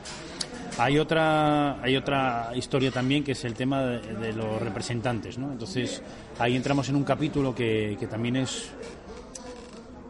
Hay 0.78 0.98
otra, 0.98 1.82
hay 1.82 1.96
otra 1.96 2.52
historia 2.54 2.90
también 2.90 3.24
que 3.24 3.32
es 3.32 3.44
el 3.44 3.54
tema 3.54 3.82
de, 3.82 4.14
de 4.14 4.32
los 4.32 4.62
representantes, 4.62 5.36
¿no? 5.36 5.52
Entonces 5.52 6.02
ahí 6.38 6.56
entramos 6.56 6.88
en 6.88 6.96
un 6.96 7.04
capítulo 7.04 7.54
que, 7.54 7.96
que 7.98 8.06
también 8.06 8.36
es 8.36 8.70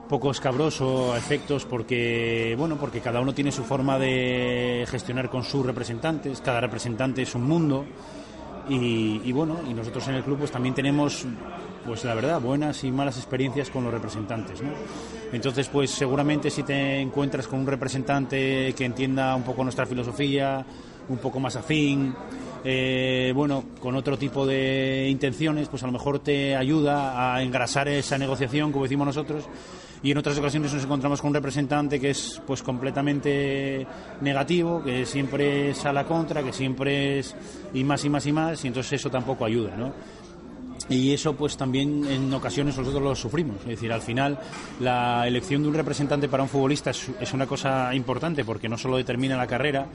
poco 0.08 0.30
escabroso 0.30 1.12
a 1.12 1.18
efectos 1.18 1.64
porque 1.64 2.54
bueno 2.58 2.76
porque 2.76 3.00
cada 3.00 3.20
uno 3.20 3.34
tiene 3.34 3.52
su 3.52 3.62
forma 3.62 3.98
de 3.98 4.86
gestionar 4.88 5.28
con 5.28 5.44
sus 5.44 5.64
representantes 5.64 6.40
cada 6.40 6.60
representante 6.60 7.22
es 7.22 7.34
un 7.34 7.44
mundo 7.44 7.84
y, 8.68 9.20
y 9.24 9.32
bueno 9.32 9.58
y 9.68 9.74
nosotros 9.74 10.08
en 10.08 10.14
el 10.14 10.24
club 10.24 10.38
pues 10.38 10.50
también 10.50 10.74
tenemos 10.74 11.26
pues 11.84 12.04
la 12.04 12.14
verdad 12.14 12.40
buenas 12.40 12.82
y 12.84 12.90
malas 12.90 13.16
experiencias 13.16 13.70
con 13.70 13.84
los 13.84 13.92
representantes 13.92 14.62
¿no? 14.62 14.70
entonces 15.32 15.68
pues 15.68 15.90
seguramente 15.90 16.50
si 16.50 16.62
te 16.62 17.00
encuentras 17.00 17.46
con 17.46 17.60
un 17.60 17.66
representante 17.66 18.74
que 18.76 18.84
entienda 18.84 19.34
un 19.36 19.42
poco 19.42 19.62
nuestra 19.62 19.86
filosofía 19.86 20.64
un 21.08 21.18
poco 21.18 21.38
más 21.38 21.56
afín 21.56 22.14
eh, 22.64 23.32
bueno, 23.34 23.64
con 23.80 23.94
otro 23.94 24.18
tipo 24.18 24.46
de 24.46 25.06
intenciones, 25.08 25.68
pues 25.68 25.82
a 25.84 25.86
lo 25.86 25.92
mejor 25.92 26.18
te 26.18 26.56
ayuda 26.56 27.34
a 27.34 27.42
engrasar 27.42 27.88
esa 27.88 28.18
negociación, 28.18 28.72
como 28.72 28.84
decimos 28.84 29.06
nosotros, 29.06 29.44
y 30.02 30.10
en 30.10 30.18
otras 30.18 30.38
ocasiones 30.38 30.72
nos 30.72 30.84
encontramos 30.84 31.20
con 31.20 31.28
un 31.28 31.34
representante 31.34 31.98
que 31.98 32.10
es 32.10 32.40
pues 32.46 32.62
completamente 32.62 33.86
negativo, 34.20 34.82
que 34.82 35.04
siempre 35.04 35.70
es 35.70 35.84
a 35.84 35.92
la 35.92 36.04
contra, 36.04 36.42
que 36.42 36.52
siempre 36.52 37.18
es 37.18 37.34
y 37.74 37.84
más 37.84 38.04
y 38.04 38.08
más 38.08 38.26
y 38.26 38.32
más, 38.32 38.64
y 38.64 38.68
entonces 38.68 38.94
eso 38.94 39.10
tampoco 39.10 39.44
ayuda, 39.44 39.76
¿no? 39.76 39.92
Y 40.88 41.12
eso 41.12 41.34
pues 41.34 41.56
también 41.56 42.06
en 42.06 42.32
ocasiones 42.32 42.78
nosotros 42.78 43.02
lo 43.02 43.14
sufrimos. 43.14 43.58
Es 43.60 43.66
decir, 43.66 43.92
al 43.92 44.00
final 44.00 44.38
la 44.80 45.26
elección 45.26 45.62
de 45.62 45.68
un 45.68 45.74
representante 45.74 46.28
para 46.28 46.42
un 46.42 46.48
futbolista 46.48 46.90
es, 46.90 47.10
es 47.20 47.32
una 47.34 47.46
cosa 47.46 47.94
importante 47.94 48.44
porque 48.44 48.68
no 48.68 48.78
solo 48.78 48.96
determina 48.96 49.36
la 49.36 49.46
carrera, 49.46 49.86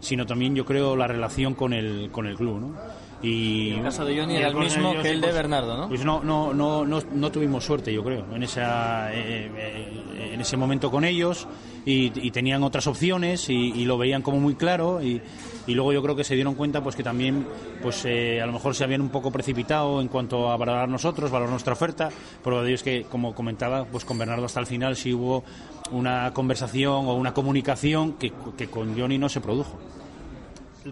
sino 0.00 0.26
también 0.26 0.54
yo 0.54 0.66
creo 0.66 0.94
la 0.94 1.06
relación 1.06 1.54
con 1.54 1.72
el, 1.72 2.10
con 2.10 2.26
el 2.26 2.36
club. 2.36 2.60
¿no? 2.60 2.74
Y, 3.22 3.70
el 3.70 3.82
caso 3.82 4.04
de 4.04 4.18
Johnny 4.18 4.36
era 4.36 4.48
el 4.48 4.56
mismo 4.56 4.92
que 5.00 5.10
el 5.10 5.20
de 5.20 5.28
pues, 5.28 5.34
Bernardo, 5.34 5.76
¿no? 5.76 5.88
Pues 5.88 6.04
no, 6.04 6.22
no, 6.24 6.52
no, 6.52 6.84
no, 6.84 7.00
no 7.12 7.30
tuvimos 7.30 7.64
suerte, 7.64 7.92
yo 7.92 8.02
creo, 8.02 8.26
en, 8.34 8.42
esa, 8.42 9.12
eh, 9.14 9.48
eh, 9.56 10.30
en 10.34 10.40
ese 10.40 10.56
momento 10.56 10.90
con 10.90 11.04
ellos 11.04 11.46
y, 11.84 12.30
tenían 12.30 12.62
otras 12.64 12.86
opciones 12.86 13.48
y, 13.48 13.84
lo 13.84 13.96
veían 13.98 14.22
como 14.22 14.40
muy 14.40 14.54
claro 14.54 15.02
y, 15.02 15.20
y 15.66 15.74
luego 15.74 15.92
yo 15.92 16.02
creo 16.02 16.16
que 16.16 16.24
se 16.24 16.34
dieron 16.34 16.54
cuenta 16.54 16.82
pues 16.82 16.96
que 16.96 17.02
también 17.02 17.46
pues 17.80 18.04
eh, 18.04 18.40
a 18.40 18.46
lo 18.46 18.52
mejor 18.52 18.74
se 18.74 18.84
habían 18.84 19.00
un 19.00 19.10
poco 19.10 19.30
precipitado 19.30 20.00
en 20.00 20.08
cuanto 20.08 20.50
a 20.50 20.56
valorar 20.56 20.88
nosotros, 20.88 21.30
valorar 21.30 21.50
nuestra 21.50 21.74
oferta, 21.74 22.08
pero 22.42 22.62
de 22.62 22.72
es 22.72 22.82
que 22.82 23.04
como 23.04 23.34
comentaba 23.34 23.84
pues 23.84 24.04
con 24.04 24.18
Bernardo 24.18 24.46
hasta 24.46 24.60
el 24.60 24.66
final 24.66 24.96
sí 24.96 25.12
hubo 25.12 25.44
una 25.90 26.32
conversación 26.32 27.06
o 27.06 27.14
una 27.14 27.34
comunicación 27.34 28.14
que, 28.14 28.32
que 28.56 28.68
con 28.68 28.98
Johnny 28.98 29.18
no 29.18 29.28
se 29.28 29.40
produjo. 29.40 29.78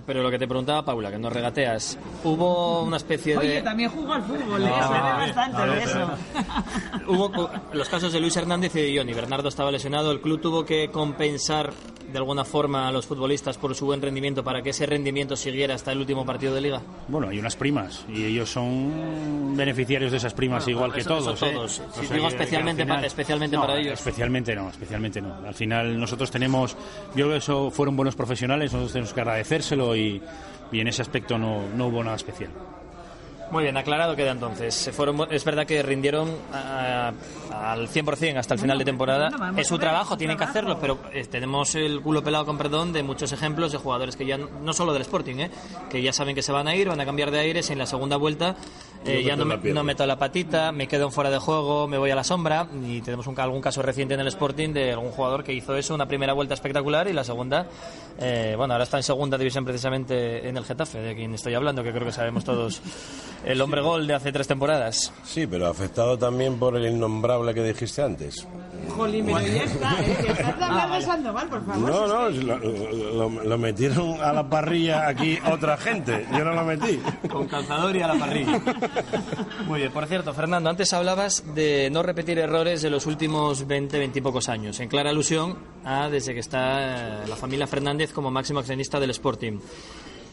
Pero 0.07 0.23
lo 0.23 0.31
que 0.31 0.39
te 0.39 0.47
preguntaba 0.47 0.85
Paula, 0.85 1.11
que 1.11 1.19
nos 1.19 1.33
regateas, 1.33 1.99
hubo 2.25 2.83
una 2.83 2.97
especie 2.97 3.33
de... 3.35 3.39
Oye, 3.39 3.63
también 3.63 3.91
jugó 3.91 4.13
al 4.15 4.23
fútbol, 4.23 4.63
¿eh? 4.63 4.69
No, 4.69 4.83
se 4.87 4.93
ve 4.93 4.99
a 4.99 5.17
ver, 5.19 5.35
bastante 5.35 5.67
de 5.67 5.83
eso. 5.83 6.11
Hubo 7.09 7.51
los 7.73 7.89
casos 7.89 8.13
de 8.13 8.21
Luis 8.21 8.37
Hernández 8.37 8.75
y 8.77 8.83
de 8.83 8.99
Johnny. 8.99 9.13
Bernardo 9.13 9.49
estaba 9.49 9.71
lesionado. 9.71 10.11
El 10.13 10.21
club 10.21 10.41
tuvo 10.41 10.65
que 10.65 10.91
compensar 10.91 11.73
de 12.11 12.19
alguna 12.19 12.45
forma 12.45 12.89
a 12.89 12.93
los 12.93 13.07
futbolistas 13.07 13.57
por 13.57 13.73
su 13.77 13.87
buen 13.87 14.03
rendimiento 14.03 14.43
para 14.43 14.63
que 14.63 14.71
ese 14.71 14.85
rendimiento 14.85 15.37
siguiera 15.37 15.77
hasta 15.77 15.93
el 15.93 15.99
último 15.99 16.27
partido 16.27 16.53
de 16.55 16.61
liga. 16.61 16.83
Bueno, 17.07 17.29
hay 17.29 17.39
unas 17.39 17.55
primas 17.55 18.05
y 18.09 18.25
ellos 18.25 18.51
son 18.51 19.55
beneficiarios 19.57 20.11
de 20.11 20.17
esas 20.19 20.35
primas 20.35 20.65
Bueno, 20.65 20.77
igual 20.79 20.93
que 20.93 21.01
eso- 21.03 21.19
eso 21.19 21.35
todos. 21.35 21.43
¿eh? 21.45 21.53
todos. 21.55 21.83
Sí, 22.01 22.13
digo 22.13 22.27
especialmente 22.27 22.83
al 22.83 22.89
final- 22.89 23.01
pa- 23.03 23.07
especialmente 23.07 23.57
No, 23.57 23.63
para 23.63 23.79
ellos. 23.79 23.93
Especialmente 23.95 24.57
no, 24.57 24.69
especialmente 24.71 25.21
no. 25.23 25.35
Al 25.47 25.55
final 25.55 26.01
nosotros 26.01 26.33
tenemos, 26.33 26.73
yo 27.15 27.27
creo 27.27 27.31
que 27.31 27.37
eso 27.37 27.71
fueron 27.71 27.95
buenos 27.97 28.17
profesionales, 28.17 28.73
nosotros 28.73 28.93
tenemos 28.93 29.13
que 29.15 29.21
agradecérselo 29.21 29.80
y, 29.95 30.23
y 30.73 30.81
en 30.81 30.89
ese 30.89 31.03
aspecto 31.03 31.39
no, 31.39 31.69
no 31.75 31.87
hubo 31.89 32.03
nada 32.03 32.17
especial. 32.17 32.51
Muy 33.51 33.65
bien, 33.65 33.77
aclarado 33.77 34.15
queda 34.15 34.31
entonces. 34.31 34.73
Se 34.73 34.93
fueron, 34.93 35.27
es 35.29 35.45
verdad 35.45 35.67
que 35.67 35.83
rindieron 35.83 36.31
ah, 36.53 37.13
al 37.53 37.89
100% 37.89 38.37
hasta 38.37 38.55
el 38.55 38.61
final 38.61 38.79
de 38.79 38.85
temporada. 38.85 39.31
bueno, 39.37 39.59
es 39.59 39.67
su 39.67 39.75
a 39.75 39.79
ver, 39.79 39.89
trabajo, 39.89 40.17
tienen 40.17 40.37
que 40.37 40.45
hacerlo, 40.45 40.79
pero 40.81 41.01
eh, 41.13 41.25
tenemos 41.25 41.75
el 41.75 42.01
culo 42.01 42.23
pelado 42.23 42.47
con 42.47 42.57
perdón 42.57 42.93
de 42.93 43.03
muchos 43.03 43.33
ejemplos 43.33 43.73
de 43.73 43.79
jugadores 43.79 44.15
que 44.15 44.25
ya, 44.25 44.39
no 44.39 44.49
no 44.63 44.73
solo 44.73 44.93
del 44.93 45.03
Sporting, 45.03 45.37
eh, 45.39 45.51
que 45.91 46.01
ya 46.01 46.13
saben 46.13 46.37
que 46.37 46.43
se 46.43 46.53
van 46.53 46.69
a 46.69 46.77
ir, 46.77 46.89
van 46.89 47.01
a 47.01 47.05
cambiar 47.05 47.33
de 47.33 47.41
aires 47.41 47.69
y 47.71 47.73
en 47.73 47.81
la 47.81 47.87
segunda 47.87 48.17
vuelta 48.17 48.55
eh, 49.05 49.23
ya 49.25 49.35
no, 49.37 49.45
meto 49.45 49.63
me- 49.65 49.73
no 49.73 49.83
meto 49.85 50.07
la 50.07 50.19
patita, 50.19 50.73
me 50.73 50.87
quedo 50.87 51.07
en 51.07 51.13
fuera 51.13 51.31
de 51.31 51.39
juego, 51.39 51.87
me 51.89 51.97
voy 51.99 52.11
a 52.11 52.15
la 52.15 52.25
sombra 52.25 52.67
y 52.85 53.01
tenemos 53.01 53.27
un, 53.27 53.39
algún 53.41 53.61
caso 53.61 53.81
reciente 53.83 54.15
en 54.15 54.21
el 54.21 54.29
Sporting 54.29 54.73
de 54.73 54.93
algún 54.93 55.11
jugador 55.11 55.43
que 55.45 55.53
hizo 55.55 55.75
eso, 55.77 55.95
una 55.95 56.07
primera 56.07 56.33
vuelta 56.33 56.55
espectacular 56.55 57.09
y 57.09 57.13
la 57.13 57.25
segunda, 57.25 57.67
eh, 58.19 58.55
bueno, 58.57 58.75
ahora 58.75 58.85
está 58.85 58.97
en 58.99 59.03
segunda 59.03 59.39
división 59.39 59.65
precisamente 59.65 60.49
en 60.49 60.57
el 60.57 60.65
Getafe, 60.65 61.01
de 61.01 61.15
quien 61.15 61.35
estoy 61.35 61.55
hablando, 61.55 61.83
que 61.83 61.93
creo 61.93 62.05
que 62.05 62.13
sabemos 62.13 62.45
todos 62.45 62.83
el 63.45 63.61
hombre 63.61 63.81
gol 63.81 64.07
de 64.07 64.15
hace 64.15 64.33
tres 64.33 64.47
temporadas. 64.47 65.13
Sí, 65.25 65.47
pero 65.47 65.67
afectado 65.69 66.19
también 66.19 66.59
por 66.59 66.77
el 66.77 66.87
innombrable 66.87 67.55
que 67.55 67.63
dijiste 67.63 68.03
antes. 68.03 68.47
Jolín, 68.89 69.27
pero 69.27 69.41
ya 69.41 69.63
está, 69.65 69.95
¿eh? 70.03 70.35
De 70.59 70.65
hablar 70.65 70.91
de 70.93 71.03
Sandoval, 71.03 71.49
por 71.49 71.65
favor. 71.67 71.91
No, 71.91 72.07
no, 72.07 72.29
es 72.29 72.39
que- 72.39 72.45
lo, 72.45 72.59
lo- 73.29 73.45
lo 73.45 73.59
metieron 73.59 74.21
a 74.21 74.33
la 74.33 74.49
parrilla 74.49 75.09
aquí 75.09 75.39
otra 75.51 75.77
gente. 75.77 76.27
Yo 76.33 76.45
no 76.45 76.53
lo 76.55 76.65
metí. 76.65 77.01
Con 77.31 77.47
calzador 77.47 77.97
y 77.97 78.03
a 78.03 78.09
la 78.09 78.15
parrilla. 78.19 78.61
Muy 79.67 79.81
bien, 79.81 79.93
por 79.93 80.07
cierto, 80.07 80.33
Fernando, 80.35 80.71
antes 80.71 80.93
hablabas 80.93 81.45
de 81.55 81.89
no 81.91 82.03
repetir 82.03 82.39
errores 82.39 82.83
de 82.83 82.91
los 82.91 83.07
últimos 83.07 83.67
20, 83.67 83.99
20 83.99 84.19
y 84.19 84.23
pocos 84.23 84.49
años, 84.49 84.81
en 84.81 84.89
clara 84.89 85.11
alusión 85.11 85.59
a 85.85 86.09
desde 86.09 86.35
que 86.35 86.41
está 86.41 87.23
eh, 87.25 87.29
la 87.29 87.37
familia 87.37 87.67
Fernández 87.67 88.13
como 88.13 88.31
máximo 88.31 88.61
accionista 88.61 88.99
del 89.01 89.11
Sporting. 89.11 89.59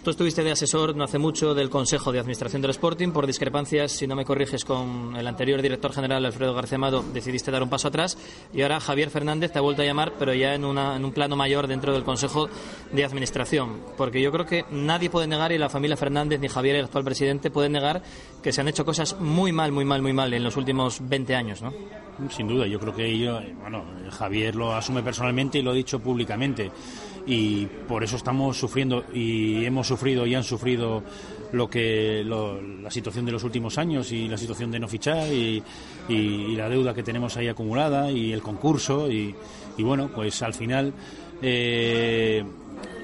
Tú 0.08 0.12
estuviste 0.12 0.42
de 0.42 0.52
asesor 0.52 0.96
no 0.96 1.04
hace 1.04 1.18
mucho 1.18 1.54
del 1.54 1.70
Consejo 1.70 2.14
de 2.14 2.20
Administración 2.20 2.62
del 2.62 2.72
Sporting. 2.72 3.10
Por 3.10 3.28
discrepancias, 3.28 3.92
si 3.92 4.08
no 4.08 4.16
me 4.16 4.24
corriges, 4.24 4.64
con 4.64 5.14
el 5.18 5.28
anterior 5.28 5.62
director 5.62 5.92
general, 5.92 6.26
Alfredo 6.26 6.54
García 6.54 6.78
Amado, 6.78 7.04
decidiste 7.14 7.52
dar 7.52 7.62
un 7.62 7.68
paso 7.70 7.90
atrás. 7.90 8.18
Y 8.54 8.62
ahora 8.62 8.80
Javier 8.80 9.10
Fernández 9.10 9.52
te 9.52 9.60
ha 9.60 9.62
vuelto 9.62 9.82
a 9.82 9.86
llamar, 9.86 10.14
pero 10.18 10.34
ya 10.34 10.56
en, 10.56 10.64
una- 10.64 10.96
en 10.96 11.04
un 11.04 11.12
plano 11.12 11.36
mayor 11.36 11.68
dentro 11.68 11.92
del 11.92 12.06
Consejo 12.06 12.48
de 12.90 13.04
Administración. 13.04 13.82
Porque 13.98 14.22
yo 14.22 14.32
creo 14.32 14.46
que 14.46 14.64
nadie 14.72 15.10
puede 15.10 15.28
negar, 15.28 15.52
y 15.52 15.58
la 15.58 15.68
familia 15.68 15.98
Fernández, 15.98 16.40
ni 16.40 16.48
Javier, 16.48 16.78
el 16.78 16.86
actual 16.86 17.04
presidente, 17.04 17.52
pueden 17.52 17.74
negar 17.74 18.02
que 18.42 18.54
se 18.54 18.62
han 18.62 18.70
hecho 18.70 18.86
cosas 18.86 19.20
muy 19.20 19.52
mal, 19.52 19.74
muy 19.74 19.84
mal, 19.84 20.02
muy 20.02 20.14
mal 20.14 20.34
en 20.34 20.42
los 20.42 20.56
últimos 20.56 21.00
20 21.02 21.36
años, 21.36 21.62
¿no? 21.62 21.74
Sin 22.30 22.48
duda, 22.48 22.66
yo 22.66 22.80
creo 22.80 22.96
que 22.96 23.26
eh, 23.26 23.56
bueno, 23.62 23.84
Javier 24.10 24.56
lo 24.56 24.74
asume 24.74 25.04
personalmente 25.04 25.60
y 25.60 25.62
lo 25.64 25.72
ha 25.72 25.74
dicho 25.74 26.00
públicamente. 26.00 26.72
Y 27.28 27.66
por 27.88 28.04
eso 28.06 28.16
estamos 28.16 28.58
sufriendo 28.58 29.04
y 29.14 29.66
hemos 29.66 29.86
sufrido 29.88 30.26
y 30.26 30.34
han 30.34 30.44
sufrido 30.46 31.04
lo 31.52 31.70
que 31.70 32.24
lo- 32.26 32.62
la 32.62 32.90
situación 32.90 33.26
de 33.26 33.34
los 33.34 33.44
últimos 33.44 33.78
años 33.78 34.12
y 34.14 34.28
la 34.30 34.38
situación 34.38 34.72
de 34.72 34.80
no 34.80 34.88
fichar 34.88 35.28
y, 35.34 35.62
la 36.56 36.70
deuda 36.70 36.94
que 36.94 37.04
tenemos 37.04 37.36
ahí 37.38 37.48
acumulada 37.50 38.10
y 38.12 38.32
el 38.32 38.42
concurso 38.42 39.12
y, 39.12 39.36
y 39.78 39.84
bueno, 39.84 40.10
pues 40.14 40.42
al 40.42 40.54
final 40.54 40.94
eh, 41.42 42.44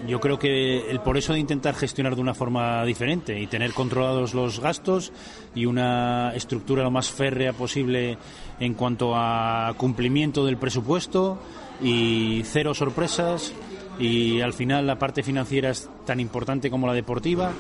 yo 0.07 0.19
creo 0.19 0.39
que 0.39 0.89
el 0.89 0.99
por 1.01 1.17
eso 1.17 1.33
de 1.33 1.39
intentar 1.39 1.75
gestionar 1.75 2.15
de 2.15 2.21
una 2.21 2.33
forma 2.33 2.83
diferente 2.86 3.39
y 3.39 3.47
tener 3.47 3.73
controlados 3.73 4.33
los 4.33 4.59
gastos 4.59 5.12
y 5.55 5.65
una 5.65 6.33
estructura 6.36 6.83
lo 6.83 6.91
más 6.91 7.09
férrea 7.09 7.53
posible 7.53 8.17
en 8.59 8.73
cuanto 8.73 9.13
a 9.15 9.73
cumplimiento 9.77 10.45
del 10.45 10.57
presupuesto 10.57 11.39
y 11.81 12.41
cero 12.45 12.73
sorpresas 12.73 13.53
y 13.99 14.41
al 14.41 14.53
final 14.53 14.88
la 14.88 14.97
parte 14.97 15.23
financiera 15.23 15.69
es 15.69 15.89
tan 16.06 16.19
importante 16.19 16.69
como 16.69 16.88
la 16.88 16.93
deportiva 16.93 17.51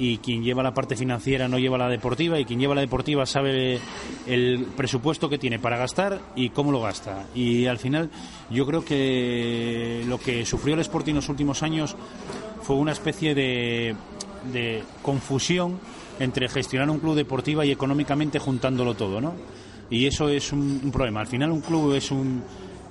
y 0.00 0.16
quien 0.18 0.42
lleva 0.42 0.62
la 0.62 0.72
parte 0.72 0.96
financiera 0.96 1.46
no 1.46 1.58
lleva 1.58 1.76
la 1.76 1.88
deportiva 1.88 2.40
y 2.40 2.46
quien 2.46 2.58
lleva 2.58 2.74
la 2.74 2.80
deportiva 2.80 3.26
sabe 3.26 3.78
el 4.26 4.66
presupuesto 4.74 5.28
que 5.28 5.36
tiene 5.36 5.58
para 5.58 5.76
gastar 5.76 6.20
y 6.34 6.48
cómo 6.50 6.72
lo 6.72 6.80
gasta. 6.80 7.26
Y 7.34 7.66
al 7.66 7.78
final 7.78 8.10
yo 8.50 8.66
creo 8.66 8.82
que 8.82 10.02
lo 10.08 10.18
que 10.18 10.46
sufrió 10.46 10.74
el 10.74 10.80
Sporting 10.80 11.10
en 11.10 11.16
los 11.16 11.28
últimos 11.28 11.62
años 11.62 11.96
fue 12.62 12.76
una 12.76 12.92
especie 12.92 13.34
de, 13.34 13.94
de 14.52 14.82
confusión 15.02 15.78
entre 16.18 16.48
gestionar 16.48 16.88
un 16.88 16.98
club 16.98 17.14
deportiva 17.14 17.64
y 17.66 17.70
económicamente 17.70 18.38
juntándolo 18.38 18.94
todo, 18.94 19.20
¿no? 19.20 19.34
Y 19.90 20.06
eso 20.06 20.28
es 20.28 20.52
un, 20.52 20.80
un 20.82 20.92
problema. 20.92 21.20
Al 21.20 21.26
final 21.26 21.50
un 21.50 21.60
club 21.60 21.94
es 21.94 22.10
un 22.10 22.42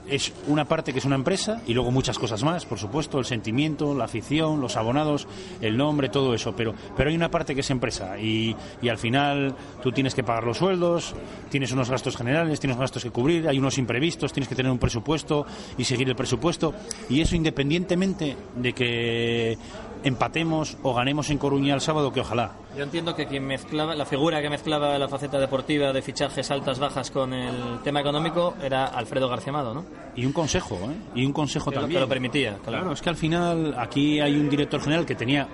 es 0.10 0.34
una 0.48 0.66
parte 0.66 0.94
que 0.94 1.00
es 1.00 1.06
una 1.06 1.16
empresa 1.16 1.62
y 1.68 1.74
luego 1.74 1.92
muchas 1.92 2.18
cosas 2.18 2.44
más, 2.44 2.66
por 2.66 2.80
supuesto, 2.80 3.20
el 3.20 3.26
sentimiento, 3.26 3.96
la 3.96 4.06
afición, 4.06 4.62
los 4.62 4.78
abonados, 4.78 5.28
el 5.62 5.78
nombre, 5.78 6.10
todo 6.10 6.34
eso, 6.34 6.56
pero, 6.56 6.74
pero 6.96 7.10
hay 7.10 7.16
una 7.16 7.32
parte 7.32 7.54
que 7.56 7.62
es 7.62 7.70
empresa 7.70 8.18
y, 8.20 8.56
y 8.82 8.90
al 8.90 8.98
final 8.98 9.56
tú 9.82 9.92
tienes 9.92 10.16
que 10.16 10.24
pagar 10.24 10.44
los 10.44 10.58
sueldos, 10.58 11.14
tienes 11.50 11.72
unos 11.72 11.90
gastos 11.90 12.16
generales, 12.16 12.60
tienes 12.60 12.78
gastos 12.78 13.04
que 13.04 13.12
cubrir, 13.12 13.48
hay 13.48 13.60
unos 13.60 13.78
imprevistos, 13.78 14.34
tienes 14.34 14.48
que 14.48 14.56
tener 14.56 14.72
un 14.72 14.80
presupuesto 14.80 15.46
y 15.78 15.84
seguir 15.84 16.10
el 16.10 16.16
presupuesto. 16.16 16.74
Y 17.10 17.22
eso 17.22 17.36
independientemente 17.36 18.36
de 18.56 18.74
que 18.74 19.58
empatemos 20.04 20.78
o 20.84 20.94
ganemos 20.94 21.30
en 21.30 21.38
Coruña 21.38 21.74
el 21.76 21.82
sábado, 21.82 22.12
que 22.14 22.22
ojalá. 22.22 22.52
Yo 22.78 22.84
entiendo 22.84 23.16
que 23.16 23.26
quien 23.28 23.46
mezclaba, 23.46 23.96
la 23.96 24.06
figura 24.06 24.42
que 24.42 24.50
mezclaba 24.50 24.98
la 24.98 25.08
faceta 25.08 25.40
deportiva 25.40 25.92
de 25.92 26.02
fichajes 26.02 26.50
altas 26.52 26.80
bajas 26.80 27.12
con 27.12 27.34
el 27.34 27.80
tema 27.84 28.00
económico 28.02 28.56
era 28.64 28.86
Alfredo 28.86 29.28
García 29.28 29.52
Amado, 29.52 29.74
¿no? 29.74 29.86
Y 30.16 30.26
un 30.26 30.32
consejo, 30.34 30.76
¿eh? 30.76 30.96
Y 31.16 31.26
un 31.26 31.34
consejo 31.34 31.72
también. 31.72 31.98
que 31.98 32.00
lo 32.02 32.08
permitía, 32.10 32.52
claro. 32.64 32.80
Claro, 32.80 32.92
es 32.94 33.02
que 33.02 33.10
al 33.10 33.16
final 33.18 33.76
aquí 33.78 34.20
hay 34.20 34.36
un 34.38 34.50
director 34.50 34.82
general 34.82 35.06
que 35.06 35.16
tenía 35.16 35.48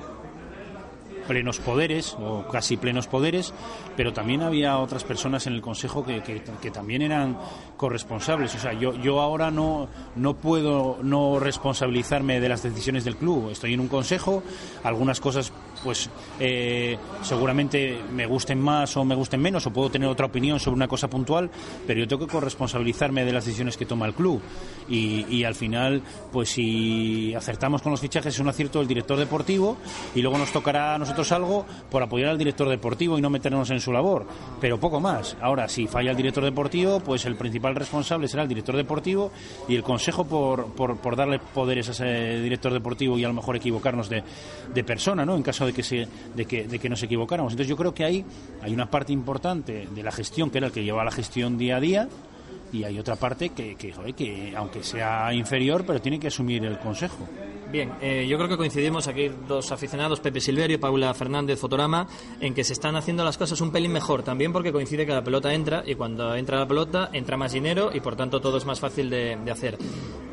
plenos 1.27 1.57
poderes 1.59 2.15
o 2.19 2.45
casi 2.51 2.77
plenos 2.77 3.07
poderes, 3.07 3.51
pero 3.97 4.13
también 4.13 4.43
había 4.43 4.77
otras 4.77 5.03
personas 5.03 5.47
en 5.47 5.53
el 5.53 5.61
consejo 5.61 6.05
que, 6.05 6.21
que- 6.21 6.43
que 6.61 6.69
también 6.69 7.01
eran 7.01 7.35
corresponsables. 7.77 8.55
O 8.55 8.59
sea, 8.59 8.73
yo, 8.73 8.93
yo 8.95 9.21
ahora 9.21 9.51
no, 9.51 9.87
no 10.15 10.35
puedo 10.35 10.99
no 11.01 11.39
responsabilizarme 11.39 12.39
de 12.39 12.49
las 12.49 12.63
decisiones 12.63 13.05
del 13.05 13.17
club. 13.17 13.49
Estoy 13.51 13.73
en 13.73 13.79
un 13.79 13.87
consejo, 13.87 14.43
algunas 14.83 15.19
cosas 15.19 15.51
pues 15.83 16.09
eh, 16.39 16.97
seguramente 17.21 18.01
me 18.11 18.25
gusten 18.25 18.59
más 18.59 18.97
o 18.97 19.05
me 19.05 19.13
gusten 19.13 19.39
menos 19.39 19.67
o 19.67 19.71
puedo 19.71 19.91
tener 19.91 20.09
otra 20.09 20.25
opinión 20.25 20.59
sobre 20.59 20.75
una 20.75 20.87
cosa 20.87 21.07
puntual, 21.09 21.51
pero 21.85 21.99
yo 21.99 22.07
tengo 22.07 22.25
que 22.25 22.31
corresponsabilizarme 22.31 23.23
de 23.23 23.31
las 23.31 23.45
decisiones 23.45 23.77
que 23.77 23.85
toma 23.85 24.07
el 24.07 24.13
club. 24.13 24.41
Y, 24.89 25.25
y 25.29 25.43
al 25.43 25.53
final, 25.53 26.01
pues 26.31 26.49
si 26.49 27.35
acertamos 27.35 27.81
con 27.81 27.91
los 27.91 28.01
fichajes 28.01 28.33
es 28.33 28.39
un 28.39 28.49
acierto 28.49 28.79
del 28.79 28.87
director 28.87 29.17
deportivo 29.17 29.77
y 30.15 30.21
luego 30.21 30.37
nos 30.37 30.51
tocará 30.51 30.95
a 30.95 30.97
nosotros 30.97 31.31
algo 31.31 31.65
por 31.89 32.01
apoyar 32.01 32.29
al 32.29 32.37
director 32.37 32.69
deportivo 32.69 33.17
y 33.17 33.21
no 33.21 33.29
meternos 33.29 33.69
en 33.69 33.79
su 33.79 33.91
labor, 33.91 34.25
pero 34.59 34.79
poco 34.79 34.99
más. 34.99 35.37
Ahora, 35.41 35.67
si 35.67 35.87
falla 35.87 36.11
el 36.11 36.17
director 36.17 36.43
deportivo, 36.43 36.99
pues 36.99 37.25
el 37.25 37.35
principal 37.35 37.64
responsable 37.73 38.27
será 38.27 38.43
el 38.43 38.49
director 38.49 38.75
deportivo 38.75 39.31
y 39.67 39.75
el 39.75 39.81
consejo 39.81 40.25
por, 40.25 40.73
por, 40.73 40.97
por 40.97 41.15
darle 41.15 41.39
poderes 41.39 41.87
a 41.87 41.91
ese 41.93 42.41
director 42.41 42.71
deportivo 42.71 43.17
y 43.17 43.23
a 43.23 43.27
lo 43.27 43.33
mejor 43.33 43.55
equivocarnos 43.55 44.09
de, 44.09 44.23
de 44.73 44.83
persona, 44.83 45.25
¿no? 45.25 45.35
En 45.35 45.41
caso 45.41 45.65
de 45.65 45.73
que, 45.73 45.81
se, 45.81 46.07
de, 46.35 46.45
que, 46.45 46.67
de 46.67 46.77
que 46.77 46.89
nos 46.89 47.01
equivocáramos. 47.01 47.53
Entonces 47.53 47.69
yo 47.69 47.77
creo 47.77 47.93
que 47.93 48.03
ahí 48.03 48.25
hay 48.61 48.73
una 48.73 48.89
parte 48.89 49.13
importante 49.13 49.87
de 49.89 50.03
la 50.03 50.11
gestión, 50.11 50.51
que 50.51 50.59
era 50.59 50.67
el 50.67 50.73
que 50.73 50.83
lleva 50.83 51.03
la 51.03 51.11
gestión 51.11 51.57
día 51.57 51.77
a 51.77 51.79
día, 51.79 52.09
y 52.75 52.83
hay 52.83 52.99
otra 52.99 53.15
parte 53.15 53.49
que, 53.49 53.75
que, 53.75 54.53
aunque 54.55 54.83
sea 54.83 55.33
inferior, 55.33 55.85
pero 55.85 56.01
tiene 56.01 56.19
que 56.19 56.27
asumir 56.27 56.65
el 56.65 56.77
consejo. 56.77 57.27
Bien, 57.71 57.93
eh, 58.01 58.25
yo 58.29 58.37
creo 58.37 58.49
que 58.49 58.57
coincidimos 58.57 59.07
aquí 59.07 59.29
dos 59.47 59.71
aficionados, 59.71 60.19
Pepe 60.19 60.39
Silverio 60.39 60.75
y 60.75 60.77
Paula 60.77 61.13
Fernández 61.13 61.59
Fotorama, 61.59 62.07
en 62.39 62.53
que 62.53 62.63
se 62.63 62.73
están 62.73 62.95
haciendo 62.95 63.23
las 63.23 63.37
cosas 63.37 63.59
un 63.61 63.71
pelín 63.71 63.91
mejor, 63.91 64.23
también 64.23 64.53
porque 64.53 64.71
coincide 64.71 65.05
que 65.05 65.13
la 65.13 65.23
pelota 65.23 65.53
entra 65.53 65.83
y 65.85 65.95
cuando 65.95 66.35
entra 66.35 66.59
la 66.59 66.67
pelota 66.67 67.09
entra 67.11 67.37
más 67.37 67.53
dinero 67.53 67.91
y 67.93 68.01
por 68.01 68.15
tanto 68.15 68.39
todo 68.39 68.57
es 68.57 68.65
más 68.65 68.79
fácil 68.79 69.09
de, 69.09 69.37
de 69.43 69.51
hacer. 69.51 69.77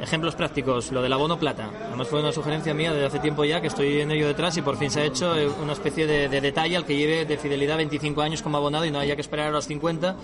Ejemplos 0.00 0.34
prácticos, 0.34 0.92
lo 0.92 1.00
del 1.00 1.12
abono 1.12 1.38
plata. 1.38 1.70
Además 1.88 2.08
fue 2.08 2.20
una 2.20 2.32
sugerencia 2.32 2.74
mía 2.74 2.92
desde 2.92 3.06
hace 3.06 3.18
tiempo 3.20 3.44
ya 3.44 3.60
que 3.60 3.68
estoy 3.68 4.00
en 4.00 4.10
ello 4.10 4.26
detrás 4.26 4.56
y 4.56 4.62
por 4.62 4.76
fin 4.76 4.90
se 4.90 5.00
ha 5.00 5.04
hecho 5.04 5.36
eh, 5.36 5.48
una 5.48 5.72
especie 5.72 6.06
de, 6.06 6.28
de 6.28 6.40
detalle 6.40 6.76
al 6.76 6.84
que 6.84 6.96
lleve 6.96 7.24
de 7.24 7.38
fidelidad 7.38 7.76
25 7.76 8.20
años 8.20 8.42
como 8.42 8.56
abonado 8.56 8.84
y 8.84 8.90
no 8.90 8.98
haya 8.98 9.14
que 9.14 9.22
esperar 9.22 9.48
a 9.48 9.52
los 9.52 9.66
50 9.66 10.16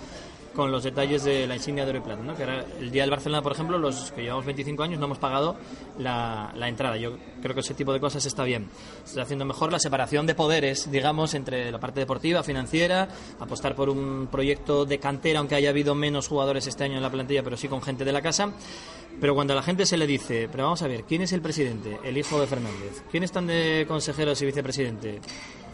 con 0.53 0.71
los 0.71 0.83
detalles 0.83 1.23
de 1.23 1.47
la 1.47 1.55
insignia 1.55 1.83
de 1.83 1.91
oro 1.91 1.99
y 1.99 2.01
plata, 2.01 2.21
¿no? 2.21 2.35
que 2.35 2.43
era 2.43 2.65
el 2.79 2.91
día 2.91 3.03
del 3.03 3.11
Barcelona, 3.11 3.41
por 3.41 3.51
ejemplo, 3.51 3.77
los 3.77 4.11
que 4.11 4.23
llevamos 4.23 4.45
25 4.45 4.83
años 4.83 4.99
no 4.99 5.05
hemos 5.05 5.17
pagado 5.17 5.55
la, 5.97 6.51
la 6.55 6.67
entrada. 6.67 6.97
Yo 6.97 7.17
creo 7.41 7.53
que 7.53 7.61
ese 7.61 7.73
tipo 7.73 7.93
de 7.93 7.99
cosas 7.99 8.25
está 8.25 8.43
bien. 8.43 8.69
Se 9.03 9.11
está 9.11 9.21
haciendo 9.23 9.45
mejor 9.45 9.71
la 9.71 9.79
separación 9.79 10.25
de 10.25 10.35
poderes, 10.35 10.91
digamos, 10.91 11.33
entre 11.33 11.71
la 11.71 11.79
parte 11.79 11.99
deportiva, 11.99 12.43
financiera, 12.43 13.07
apostar 13.39 13.75
por 13.75 13.89
un 13.89 14.27
proyecto 14.31 14.85
de 14.85 14.99
cantera, 14.99 15.39
aunque 15.39 15.55
haya 15.55 15.69
habido 15.69 15.95
menos 15.95 16.27
jugadores 16.27 16.67
este 16.67 16.83
año 16.83 16.97
en 16.97 17.03
la 17.03 17.09
plantilla, 17.09 17.43
pero 17.43 17.57
sí 17.57 17.67
con 17.67 17.81
gente 17.81 18.05
de 18.05 18.11
la 18.11 18.21
casa. 18.21 18.51
Pero 19.19 19.35
cuando 19.35 19.53
a 19.53 19.55
la 19.55 19.63
gente 19.63 19.85
se 19.85 19.97
le 19.97 20.07
dice, 20.07 20.47
pero 20.49 20.65
vamos 20.65 20.81
a 20.81 20.87
ver, 20.87 21.03
¿quién 21.03 21.21
es 21.21 21.33
el 21.33 21.41
presidente? 21.41 21.99
El 22.03 22.17
hijo 22.17 22.39
de 22.39 22.47
Fernández. 22.47 23.03
¿Quién 23.11 23.23
están 23.23 23.47
de 23.47 23.85
consejeros 23.87 24.41
y 24.41 24.45
vicepresidente? 24.45 25.19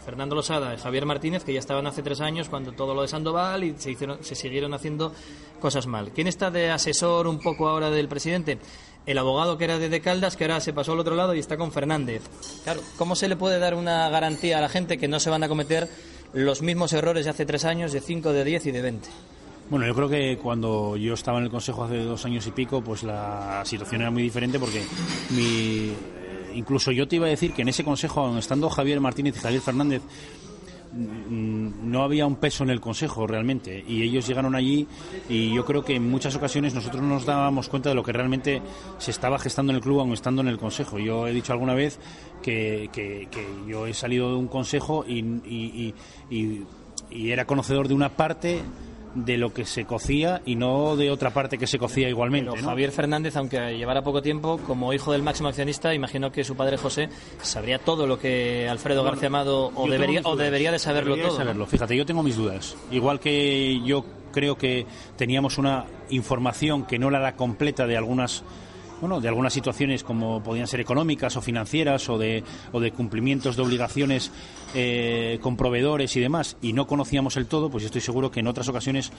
Fernando 0.06 0.36
Losada 0.36 0.78
Javier 0.78 1.04
Martínez, 1.04 1.42
que 1.42 1.52
ya 1.52 1.58
estaban 1.58 1.84
hace 1.88 2.00
tres 2.00 2.20
años 2.20 2.48
cuando 2.48 2.70
todo 2.70 2.94
lo 2.94 3.02
de 3.02 3.08
Sandoval 3.08 3.64
y 3.64 3.74
se, 3.76 3.90
hicieron, 3.90 4.22
se 4.22 4.36
siguieron 4.36 4.72
haciendo 4.72 5.12
cosas 5.60 5.88
mal. 5.88 6.12
¿Quién 6.14 6.28
está 6.28 6.48
de 6.52 6.70
asesor 6.70 7.26
un 7.26 7.40
poco 7.40 7.68
ahora 7.68 7.90
del 7.90 8.06
presidente? 8.06 8.58
El 9.04 9.18
abogado 9.18 9.58
que 9.58 9.64
era 9.64 9.78
de 9.78 9.88
De 9.88 10.00
Caldas, 10.00 10.36
que 10.36 10.44
ahora 10.44 10.60
se 10.60 10.72
pasó 10.72 10.92
al 10.92 11.00
otro 11.00 11.16
lado 11.16 11.34
y 11.34 11.40
está 11.40 11.56
con 11.56 11.72
Fernández. 11.72 12.22
Claro, 12.62 12.82
¿cómo 12.96 13.16
se 13.16 13.28
le 13.28 13.34
puede 13.34 13.58
dar 13.58 13.74
una 13.74 14.08
garantía 14.08 14.58
a 14.58 14.60
la 14.60 14.68
gente 14.68 14.96
que 14.96 15.08
no 15.08 15.18
se 15.18 15.28
van 15.28 15.42
a 15.42 15.48
cometer 15.48 15.88
los 16.32 16.62
mismos 16.62 16.92
errores 16.92 17.24
de 17.24 17.30
hace 17.32 17.44
tres 17.44 17.64
años, 17.64 17.92
de 17.92 18.00
cinco, 18.00 18.32
de 18.32 18.44
diez 18.44 18.64
y 18.66 18.70
de 18.70 18.82
veinte? 18.82 19.08
Bueno, 19.68 19.86
yo 19.88 19.94
creo 19.96 20.08
que 20.08 20.38
cuando 20.40 20.96
yo 20.96 21.14
estaba 21.14 21.38
en 21.38 21.44
el 21.44 21.50
Consejo 21.50 21.82
hace 21.82 21.98
dos 21.98 22.24
años 22.24 22.46
y 22.46 22.52
pico, 22.52 22.80
pues 22.80 23.02
la 23.02 23.62
situación 23.64 24.02
era 24.02 24.12
muy 24.12 24.22
diferente 24.22 24.60
porque 24.60 24.84
mi, 25.30 25.92
incluso 26.56 26.90
yo 26.92 27.06
te 27.06 27.16
iba 27.16 27.26
a 27.26 27.30
decir 27.30 27.52
que 27.52 27.62
en 27.62 27.68
ese 27.68 27.84
Consejo, 27.84 28.36
estando 28.38 28.68
Javier 28.70 29.00
Martínez 29.00 29.36
y 29.36 29.40
Javier 29.40 29.60
Fernández, 29.60 30.02
mm, 30.92 31.90
no 31.90 32.02
había 32.02 32.26
un 32.26 32.36
peso 32.36 32.64
en 32.64 32.70
el 32.70 32.80
Consejo 32.80 33.26
realmente 33.26 33.84
y 33.86 34.02
ellos 34.02 34.26
llegaron 34.26 34.54
allí 34.54 34.86
y 35.28 35.54
yo 35.54 35.64
creo 35.64 35.84
que 35.84 35.94
en 35.94 36.08
muchas 36.08 36.34
ocasiones 36.36 36.74
nosotros 36.74 37.02
no 37.02 37.08
nos 37.08 37.26
dábamos 37.26 37.68
cuenta 37.68 37.90
de 37.90 37.94
lo 37.94 38.02
que 38.02 38.12
realmente 38.12 38.62
se 38.98 39.10
estaba 39.10 39.38
gestando 39.38 39.72
en 39.72 39.76
el 39.76 39.82
club 39.82 40.00
aun 40.00 40.12
estando 40.12 40.42
en 40.42 40.48
el 40.48 40.58
Consejo. 40.58 40.98
Yo 40.98 41.26
he 41.26 41.32
dicho 41.32 41.52
alguna 41.52 41.74
vez 41.74 41.98
que, 42.42 42.88
yo 43.68 43.86
he 43.86 43.94
salido 43.94 44.30
de 44.30 44.36
un 44.36 44.48
Consejo 44.48 45.04
y 45.06 45.94
era 47.10 47.44
conocedor 47.46 47.88
de 47.88 47.94
una 47.94 48.10
parte 48.10 48.62
de 49.16 49.38
lo 49.38 49.52
que 49.52 49.64
se 49.64 49.84
cocía 49.86 50.42
y 50.44 50.54
no 50.56 50.94
de 50.96 51.10
otra 51.10 51.30
parte 51.30 51.58
que 51.58 51.66
se 51.66 51.78
cocía 51.78 52.08
igualmente. 52.08 52.50
Pero 52.50 52.62
¿no? 52.62 52.68
Javier 52.68 52.92
Fernández, 52.92 53.36
aunque 53.36 53.76
llevara 53.76 54.02
poco 54.02 54.22
tiempo, 54.22 54.58
como 54.66 54.92
hijo 54.92 55.12
del 55.12 55.22
máximo 55.22 55.48
accionista, 55.48 55.94
imagino 55.94 56.30
que 56.30 56.44
su 56.44 56.54
padre 56.54 56.76
José 56.76 57.08
sabría 57.40 57.78
todo 57.78 58.06
lo 58.06 58.18
que 58.18 58.68
Alfredo 58.68 59.00
Bueno, 59.00 59.12
García 59.12 59.28
Amado 59.28 59.72
o 59.74 59.88
debería, 59.88 60.20
o 60.24 60.36
debería 60.36 60.70
de 60.70 60.78
saberlo 60.78 61.16
Debería 61.16 61.24
de 61.24 61.28
todo. 61.30 61.38
¿no? 61.38 61.44
saberlo. 61.44 61.66
Fíjate, 61.66 61.96
yo 61.96 62.04
tengo 62.04 62.22
mis 62.22 62.36
dudas. 62.36 62.76
Igual 62.90 63.18
que 63.20 63.80
yo 63.84 64.04
creo 64.32 64.58
que 64.58 64.86
teníamos 65.16 65.56
una 65.56 65.86
información 66.10 66.84
que 66.84 66.98
no 66.98 67.08
era 67.08 67.20
la 67.20 67.36
completa 67.36 67.86
de 67.86 67.96
algunas 67.96 68.44
bueno, 69.00 69.20
de 69.20 69.28
algunas 69.28 69.52
situaciones 69.52 70.02
como 70.02 70.42
podían 70.42 70.66
ser 70.66 70.80
económicas 70.80 71.36
o 71.36 71.40
financieras 71.40 72.08
o 72.08 72.18
de, 72.18 72.42
o 72.72 72.80
de 72.80 72.92
cumplimientos 72.92 73.56
de 73.56 73.62
obligaciones 73.62 74.30
eh, 74.74 75.38
con 75.40 75.56
proveedores 75.56 76.16
y 76.16 76.20
demás 76.20 76.56
y 76.62 76.72
no 76.72 76.86
conocíamos 76.86 77.36
el 77.36 77.46
todo, 77.46 77.70
pues 77.70 77.84
estoy 77.84 78.00
seguro 78.00 78.30
que 78.30 78.40
en 78.40 78.46
otras 78.46 78.68
ocasiones 78.68 79.12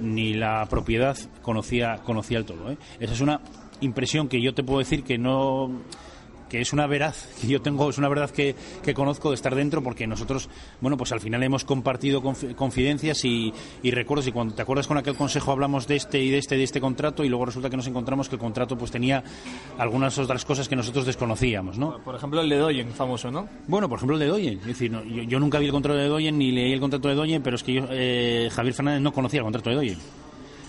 ni 0.00 0.34
la 0.34 0.66
propiedad 0.66 1.16
conocía, 1.42 1.98
conocía 2.04 2.38
el 2.38 2.44
todo. 2.44 2.70
¿eh? 2.70 2.78
Esa 2.98 3.12
es 3.12 3.20
una 3.20 3.40
impresión 3.80 4.28
que 4.28 4.42
yo 4.42 4.54
te 4.54 4.62
puedo 4.62 4.78
decir 4.78 5.04
que 5.04 5.18
no 5.18 5.70
que 6.50 6.60
es 6.60 6.72
una 6.74 6.86
veraz 6.86 7.28
que 7.40 7.46
yo 7.46 7.62
tengo, 7.62 7.88
es 7.88 7.96
una 7.96 8.08
verdad 8.08 8.28
que, 8.30 8.54
que 8.82 8.92
conozco 8.92 9.30
de 9.30 9.36
estar 9.36 9.54
dentro 9.54 9.82
porque 9.82 10.06
nosotros, 10.06 10.50
bueno, 10.82 10.98
pues 10.98 11.12
al 11.12 11.20
final 11.20 11.42
hemos 11.42 11.64
compartido 11.64 12.22
confi- 12.22 12.54
confidencias 12.54 13.24
y, 13.24 13.54
y 13.82 13.90
recuerdos 13.92 14.26
y 14.26 14.32
cuando 14.32 14.54
te 14.54 14.60
acuerdas 14.62 14.86
con 14.86 14.98
aquel 14.98 15.14
consejo 15.14 15.52
hablamos 15.52 15.86
de 15.86 15.96
este 15.96 16.20
y 16.22 16.28
de 16.30 16.38
este 16.38 16.56
de 16.56 16.64
este 16.64 16.80
contrato 16.80 17.24
y 17.24 17.28
luego 17.30 17.46
resulta 17.46 17.70
que 17.70 17.76
nos 17.76 17.86
encontramos 17.86 18.28
que 18.28 18.34
el 18.34 18.40
contrato 18.40 18.76
pues 18.76 18.90
tenía 18.90 19.24
algunas 19.78 20.18
otras 20.18 20.44
cosas 20.44 20.68
que 20.68 20.76
nosotros 20.76 21.06
desconocíamos, 21.06 21.78
¿no? 21.78 21.98
Por 22.04 22.14
ejemplo, 22.16 22.40
el 22.40 22.48
de 22.48 22.56
Doyen, 22.58 22.90
famoso, 22.90 23.30
¿no? 23.30 23.48
Bueno, 23.68 23.88
por 23.88 23.98
ejemplo, 23.98 24.16
el 24.16 24.20
de 24.20 24.26
Doyen. 24.26 24.58
Es 24.58 24.66
decir, 24.66 24.90
no, 24.90 25.04
yo, 25.04 25.22
yo 25.22 25.38
nunca 25.38 25.58
vi 25.60 25.66
el 25.66 25.72
contrato 25.72 25.96
de 25.98 26.08
Doyen 26.08 26.36
ni 26.36 26.50
leí 26.50 26.72
el 26.72 26.80
contrato 26.80 27.08
de 27.08 27.14
Doyen, 27.14 27.42
pero 27.42 27.56
es 27.56 27.62
que 27.62 27.74
yo, 27.74 27.84
eh, 27.90 28.48
Javier 28.52 28.74
Fernández 28.74 29.00
no 29.02 29.12
conocía 29.12 29.38
el 29.38 29.44
contrato 29.44 29.70
de 29.70 29.76
Doyen. 29.76 29.98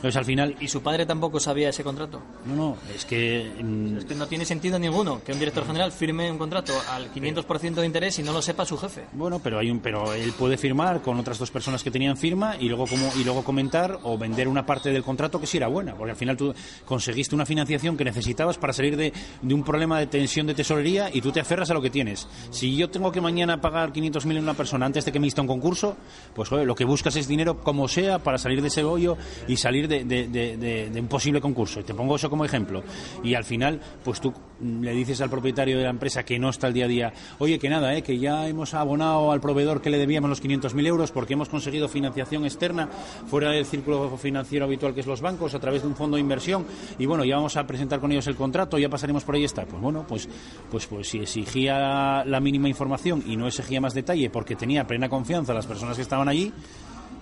Entonces, 0.01 0.17
al 0.17 0.25
final, 0.25 0.55
¿Y 0.59 0.67
su 0.67 0.81
padre 0.81 1.05
tampoco 1.05 1.39
sabía 1.39 1.69
ese 1.69 1.83
contrato? 1.83 2.21
no, 2.45 2.55
no, 2.55 2.77
es 2.95 3.05
que 3.05 3.51
mm, 3.61 3.97
Es 3.97 4.05
que 4.05 4.15
no 4.15 4.25
tiene 4.25 4.45
sentido 4.45 4.79
ninguno 4.79 5.21
que 5.23 5.31
un 5.31 5.37
director 5.37 5.63
general 5.65 5.91
firme 5.91 6.31
un 6.31 6.39
contrato 6.39 6.73
al 6.89 7.13
500% 7.13 7.75
de 7.75 7.85
interés 7.85 8.17
y 8.17 8.23
no 8.23 8.33
lo 8.33 8.41
sepa 8.41 8.65
su 8.65 8.77
jefe. 8.79 9.05
Bueno, 9.13 9.39
pero 9.39 9.59
hay 9.59 9.69
un, 9.69 9.79
pero 9.79 10.11
él 10.13 10.33
puede 10.33 10.57
firmar 10.57 11.03
con 11.03 11.19
otras 11.19 11.37
dos 11.37 11.51
personas 11.51 11.83
que 11.83 11.91
tenían 11.91 12.17
firma 12.17 12.55
y 12.59 12.67
luego 12.67 12.87
como 12.87 13.11
y 13.15 13.23
luego 13.23 13.43
comentar 13.43 13.99
o 14.01 14.17
vender 14.17 14.47
una 14.47 14.65
parte 14.65 14.91
del 14.91 15.03
contrato 15.03 15.39
que 15.39 15.45
sí 15.45 15.57
era 15.57 15.67
buena, 15.67 15.93
porque 15.93 16.11
al 16.11 16.17
final 16.17 16.35
tú 16.35 16.51
conseguiste 16.85 17.35
una 17.35 17.45
financiación 17.45 17.95
que 17.95 18.03
necesitabas 18.03 18.57
para 18.57 18.73
salir 18.73 18.97
de, 18.97 19.13
de 19.41 19.53
un 19.53 19.63
problema 19.63 19.99
de 19.99 20.07
tensión 20.07 20.47
de 20.47 20.55
tesorería 20.55 21.09
y 21.13 21.21
tú 21.21 21.31
te 21.31 21.39
aferras 21.39 21.69
a 21.69 21.75
lo 21.75 21.81
que 21.81 21.91
tienes. 21.91 22.27
Si 22.49 22.75
yo 22.75 22.89
tengo 22.89 23.11
que 23.11 23.21
mañana 23.21 23.61
pagar 23.61 23.93
500.000 23.93 24.31
en 24.37 24.43
una 24.43 24.55
persona 24.55 24.87
antes 24.87 25.05
de 25.05 25.11
que 25.11 25.19
me 25.19 25.27
insta 25.27 25.41
un 25.41 25.47
concurso, 25.47 25.95
pues 26.33 26.49
joder, 26.49 26.65
lo 26.65 26.73
que 26.73 26.85
buscas 26.85 27.15
es 27.15 27.27
dinero 27.27 27.59
como 27.59 27.87
sea 27.87 28.19
para 28.19 28.37
salir 28.37 28.61
de 28.61 28.69
ese 28.69 28.83
hoyo 28.83 29.17
y 29.47 29.57
salir 29.57 29.87
de, 29.87 29.90
de- 29.99 30.99
un 30.99 31.07
posible 31.07 31.39
concurso. 31.41 31.79
Y 31.79 31.83
te 31.83 31.93
pongo 31.93 32.15
eso 32.15 32.29
como 32.29 32.45
ejemplo. 32.45 32.83
Y 33.23 33.33
al 33.35 33.43
final, 33.43 33.79
pues 34.03 34.19
tú 34.21 34.33
le 34.61 34.91
dices 34.93 35.19
al 35.21 35.29
propietario 35.29 35.77
de 35.77 35.83
la 35.83 35.89
empresa 35.89 36.23
que 36.23 36.37
no 36.37 36.49
está 36.49 36.67
el 36.67 36.73
día 36.73 36.85
a 36.85 36.87
día, 36.87 37.13
oye, 37.39 37.57
que 37.57 37.67
nada, 37.67 37.95
eh, 37.95 38.03
que 38.03 38.19
ya 38.19 38.47
hemos 38.47 38.75
abonado 38.75 39.31
al 39.31 39.41
proveedor 39.41 39.81
que 39.81 39.89
le 39.89 39.97
debíamos 39.97 40.29
los 40.29 40.39
500.000 40.39 40.85
euros 40.85 41.11
porque 41.11 41.33
hemos 41.33 41.49
conseguido 41.49 41.87
financiación 41.87 42.45
externa 42.45 42.87
fuera 43.27 43.49
del 43.51 43.65
círculo 43.65 44.15
financiero 44.17 44.65
habitual 44.65 44.93
que 44.93 44.99
es 44.99 45.07
los 45.07 45.19
bancos 45.21 45.55
a 45.55 45.59
través 45.59 45.81
de 45.81 45.87
un 45.87 45.95
fondo 45.95 46.15
de 46.15 46.21
inversión 46.21 46.65
y 46.99 47.07
bueno, 47.07 47.25
ya 47.25 47.37
vamos 47.37 47.57
a 47.57 47.65
presentar 47.65 47.99
con 47.99 48.11
ellos 48.11 48.27
el 48.27 48.35
contrato, 48.35 48.77
ya 48.77 48.87
pasaremos 48.87 49.23
por 49.23 49.33
ahí 49.33 49.45
está. 49.45 49.65
Pues 49.65 49.81
bueno, 49.81 50.05
pues, 50.07 50.29
pues, 50.69 50.85
pues 50.85 51.09
si 51.09 51.17
exigía 51.19 52.23
la 52.23 52.39
mínima 52.39 52.69
información 52.69 53.23
y 53.25 53.35
no 53.37 53.47
exigía 53.47 53.81
más 53.81 53.95
detalle 53.95 54.29
porque 54.29 54.55
tenía 54.55 54.85
plena 54.85 55.09
confianza 55.09 55.55
las 55.55 55.65
personas 55.65 55.95
que 55.95 56.03
estaban 56.03 56.29
allí, 56.29 56.53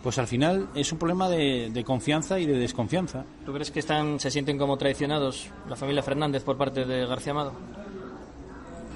pues 0.03 0.17
al 0.17 0.27
final 0.27 0.69
es 0.75 0.91
un 0.91 0.97
problema 0.97 1.27
de, 1.29 1.69
de 1.71 1.83
confianza 1.83 2.39
y 2.39 2.45
de 2.45 2.57
desconfianza. 2.57 3.25
¿Tú 3.45 3.53
crees 3.53 3.71
que 3.71 3.79
están, 3.79 4.19
se 4.19 4.31
sienten 4.31 4.57
como 4.57 4.77
traicionados 4.77 5.47
la 5.69 5.75
familia 5.75 6.01
Fernández 6.03 6.43
por 6.43 6.57
parte 6.57 6.85
de 6.85 7.05
García 7.05 7.31
Amado? 7.31 7.53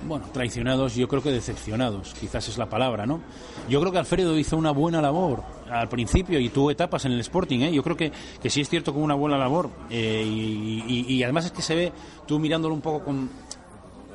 Bueno, 0.05 0.25
traicionados, 0.33 0.95
yo 0.95 1.07
creo 1.07 1.23
que 1.23 1.31
decepcionados, 1.31 2.13
quizás 2.19 2.45
es 2.49 2.57
la 2.57 2.67
palabra, 2.69 3.05
¿no? 3.05 3.21
Yo 3.69 3.79
creo 3.79 3.89
que 3.93 3.99
Alfredo 3.99 4.37
hizo 4.37 4.57
una 4.57 4.71
buena 4.71 5.01
labor 5.01 5.43
al 5.71 5.87
principio 5.87 6.39
y 6.41 6.49
tuvo 6.49 6.71
etapas 6.71 7.05
en 7.05 7.13
el 7.13 7.21
Sporting, 7.21 7.59
¿eh? 7.61 7.71
Yo 7.73 7.81
creo 7.83 7.95
que, 7.95 8.11
que 8.41 8.49
sí 8.49 8.59
es 8.59 8.67
cierto 8.69 8.91
que 8.91 8.97
hubo 8.97 9.05
una 9.05 9.15
buena 9.15 9.37
labor 9.37 9.69
eh, 9.89 10.21
y, 10.27 10.83
y- 10.85 11.05
y 11.13 11.23
además 11.23 11.45
es 11.45 11.51
que 11.53 11.61
se 11.61 11.73
ve, 11.75 11.93
tú 12.27 12.37
mirándolo 12.37 12.75
un 12.75 12.81
poco 12.81 13.05
con 13.05 13.29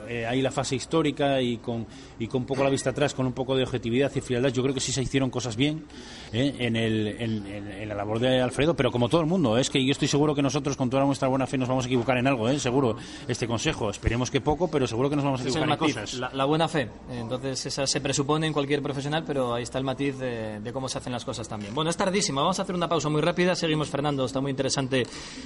eh, 0.08 0.26
ahí 0.26 0.42
la 0.42 0.50
fase 0.50 0.74
histórica 0.76 1.40
y 1.40 1.58
con, 1.58 1.86
y 2.18 2.26
con 2.26 2.42
un 2.42 2.46
poco 2.46 2.64
la 2.64 2.70
vista 2.70 2.90
atrás, 2.90 3.14
con 3.14 3.26
un 3.26 3.32
poco 3.32 3.54
de 3.56 3.62
objetividad 3.62 4.10
y 4.14 4.20
frialdad, 4.20 4.50
yo 4.50 4.62
creo 4.62 4.74
que 4.74 4.80
sí 4.80 4.92
se 4.92 5.02
hicieron 5.02 5.30
cosas 5.30 5.56
bien 5.56 5.84
¿eh? 6.32 6.54
en, 6.58 6.76
el, 6.76 7.06
en, 7.08 7.46
en- 7.46 7.68
en 7.68 7.88
la 7.88 7.94
labor 7.94 8.18
de 8.18 8.40
Alfredo, 8.40 8.74
pero 8.74 8.90
como 8.90 9.08
todo 9.08 9.20
el 9.20 9.26
mundo, 9.26 9.58
es 9.58 9.70
que 9.70 9.84
yo 9.84 9.92
estoy 9.92 10.08
seguro 10.08 10.34
que 10.34 10.42
nosotros 10.42 10.76
con 10.76 10.90
toda 10.90 11.04
nuestra 11.04 11.28
buena 11.28 11.46
fe 11.46 11.58
nos 11.58 11.68
vamos 11.68 11.84
a 11.84 11.88
equivocar 11.88 12.16
en 12.18 12.26
algo, 12.26 12.48
¿eh? 12.48 12.58
seguro, 12.58 12.96
este 13.28 13.46
consejo, 13.46 13.90
esperemos 13.90 14.30
que 14.30 14.40
poco, 14.40 14.68
pero 14.70 14.86
seguro 14.86 15.10
que 15.10 15.16
nos 15.16 15.24
vamos 15.24 15.40
a 15.40 15.44
equivocar 15.44 15.68
en 15.70 15.76
cosas. 15.76 16.14
la, 16.14 16.30
la 16.32 16.44
buena 16.44 16.68
fe. 16.68 16.88
Entonces, 17.10 17.66
esa 17.66 17.86
se 17.86 18.00
presupone 18.00 18.46
en 18.46 18.52
cualquier 18.52 18.82
profesional, 18.82 19.24
pero 19.26 19.54
ahí 19.54 19.62
está 19.62 19.78
el 19.78 19.84
matiz 19.84 20.18
de, 20.18 20.60
de 20.60 20.72
cómo 20.72 20.88
se 20.88 20.98
hacen 20.98 21.12
las 21.12 21.24
cosas 21.24 21.48
también. 21.48 21.74
Bueno, 21.74 21.90
es 21.90 21.96
tardísimo. 21.96 22.40
Vamos 22.40 22.58
a 22.58 22.62
hacer 22.62 22.74
una 22.74 22.88
pausa 22.88 23.08
muy 23.08 23.20
rápida. 23.20 23.54
Seguimos, 23.54 23.88
Fernando. 23.88 24.24
Está 24.24 24.40
muy 24.40 24.50
interesante 24.50 25.04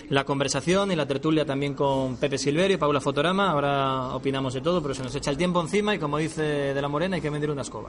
la 0.08 0.24
conversación 0.24 0.92
y 0.92 0.96
la 0.96 1.06
tertulia 1.06 1.44
también 1.44 1.74
con 1.74 2.16
Pepe 2.16 2.38
Silverio 2.38 2.74
y 2.76 2.78
Paula 2.78 3.00
Fotorama. 3.00 3.50
Ahora 3.50 4.14
opinamos 4.14 4.51
de 4.52 4.60
todo, 4.60 4.82
pero 4.82 4.94
se 4.94 5.02
nos 5.02 5.14
echa 5.14 5.30
el 5.30 5.36
tiempo 5.36 5.60
encima 5.60 5.94
y, 5.94 5.98
como 5.98 6.18
dice 6.18 6.42
De 6.42 6.82
la 6.82 6.88
Morena, 6.88 7.16
hay 7.16 7.22
que 7.22 7.30
vender 7.30 7.50
una 7.50 7.62
escoba. 7.62 7.88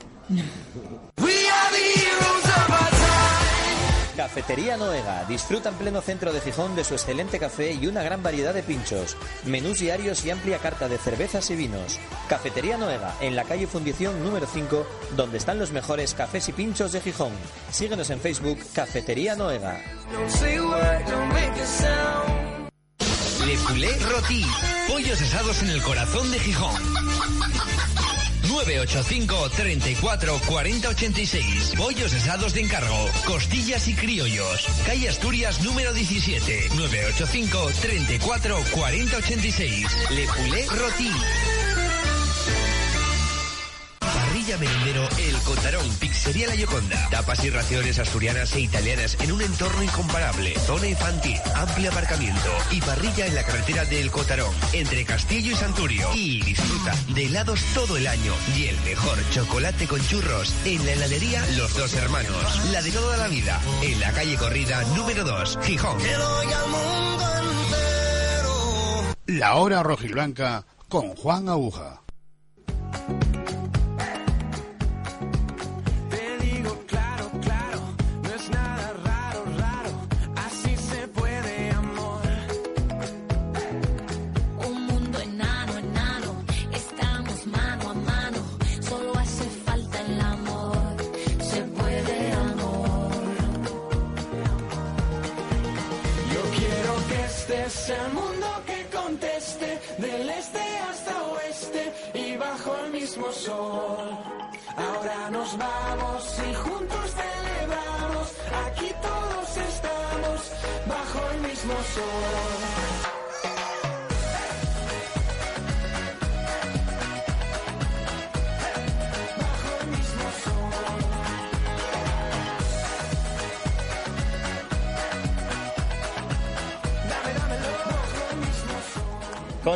Cafetería 4.16 4.78
Noega. 4.78 5.26
Disfruta 5.26 5.70
en 5.70 5.76
pleno 5.76 6.02
centro 6.02 6.32
de 6.32 6.40
Gijón 6.40 6.76
de 6.76 6.84
su 6.84 6.94
excelente 6.94 7.40
café 7.40 7.74
y 7.74 7.88
una 7.88 8.04
gran 8.04 8.22
variedad 8.24 8.54
de 8.54 8.64
pinchos, 8.64 9.18
menús 9.46 9.80
diarios 9.80 10.24
y 10.26 10.32
amplia 10.32 10.60
carta 10.60 10.88
de 10.88 10.98
cervezas 10.98 11.50
y 11.50 11.56
vinos. 11.56 12.00
Cafetería 12.30 12.78
Noega, 12.78 13.16
en 13.22 13.36
la 13.36 13.44
calle 13.44 13.68
Fundición 13.68 14.24
número 14.24 14.46
5, 14.46 14.86
donde 15.16 15.38
están 15.38 15.60
los 15.60 15.72
mejores 15.72 16.14
cafés 16.14 16.48
y 16.50 16.54
pinchos 16.54 16.92
de 16.92 17.02
Gijón. 17.02 17.34
Síguenos 17.72 18.10
en 18.12 18.20
Facebook, 18.20 18.60
Cafetería 18.74 19.36
Noega. 19.36 19.82
Le 23.46 23.58
Poulet 23.58 24.00
Roti. 24.00 24.46
Pollos 24.88 25.22
asados 25.22 25.62
en 25.64 25.70
el 25.70 25.82
corazón 25.82 26.32
de 26.32 26.40
Gijón. 26.40 26.82
985 28.48 29.50
34 29.50 30.40
40 30.46 30.90
86. 30.90 31.74
Pollos 31.76 32.14
asados 32.14 32.54
de 32.54 32.62
encargo. 32.62 33.10
Costillas 33.26 33.88
y 33.88 33.96
criollos. 33.96 34.68
Calle 34.86 35.10
Asturias 35.10 35.62
número 35.62 35.94
17. 35.94 36.70
985 36.76 37.72
34 37.82 38.58
40 38.72 39.18
86. 39.18 39.88
Le 40.12 40.28
Poulet 40.28 40.70
Roti. 40.70 41.12
Parrilla 44.44 44.58
Merendero 44.58 45.08
El 45.20 45.38
Cotarón, 45.44 45.90
Pizzería 46.02 46.48
La 46.48 46.56
Yoconda. 46.56 47.08
Tapas 47.10 47.46
y 47.46 47.50
raciones 47.50 47.98
asturianas 47.98 48.54
e 48.56 48.60
italianas 48.60 49.16
en 49.22 49.32
un 49.32 49.42
entorno 49.42 49.82
incomparable. 49.82 50.54
Zona 50.60 50.88
infantil, 50.88 51.40
amplio 51.56 51.90
aparcamiento 51.90 52.50
y 52.70 52.82
parrilla 52.82 53.26
en 53.26 53.36
la 53.36 53.44
carretera 53.44 53.86
del 53.86 54.12
Cotarón, 54.12 54.54
entre 54.74 55.06
Castillo 55.06 55.54
y 55.54 55.56
Santurio. 55.56 56.10
Y 56.14 56.42
disfruta 56.42 56.94
de 57.14 57.26
helados 57.26 57.64
todo 57.74 57.96
el 57.96 58.06
año 58.06 58.34
y 58.58 58.66
el 58.66 58.78
mejor 58.82 59.18
chocolate 59.30 59.88
con 59.88 60.06
churros 60.08 60.54
en 60.66 60.86
la 60.86 60.92
heladería 60.92 61.46
Los 61.56 61.74
Dos 61.78 61.94
Hermanos. 61.94 62.66
La 62.74 62.82
de 62.82 62.92
toda 62.92 63.16
la 63.16 63.30
vida, 63.30 63.62
en 63.82 63.98
la 64.02 64.12
calle 64.12 64.36
Corrida 64.36 64.84
número 64.96 65.24
2, 65.24 65.60
Gijón. 65.64 65.98
La 69.28 69.56
hora 69.56 69.84
rojiblanca 69.84 70.66
con 70.90 71.16
Juan 71.16 71.48
Aguja. 71.48 72.03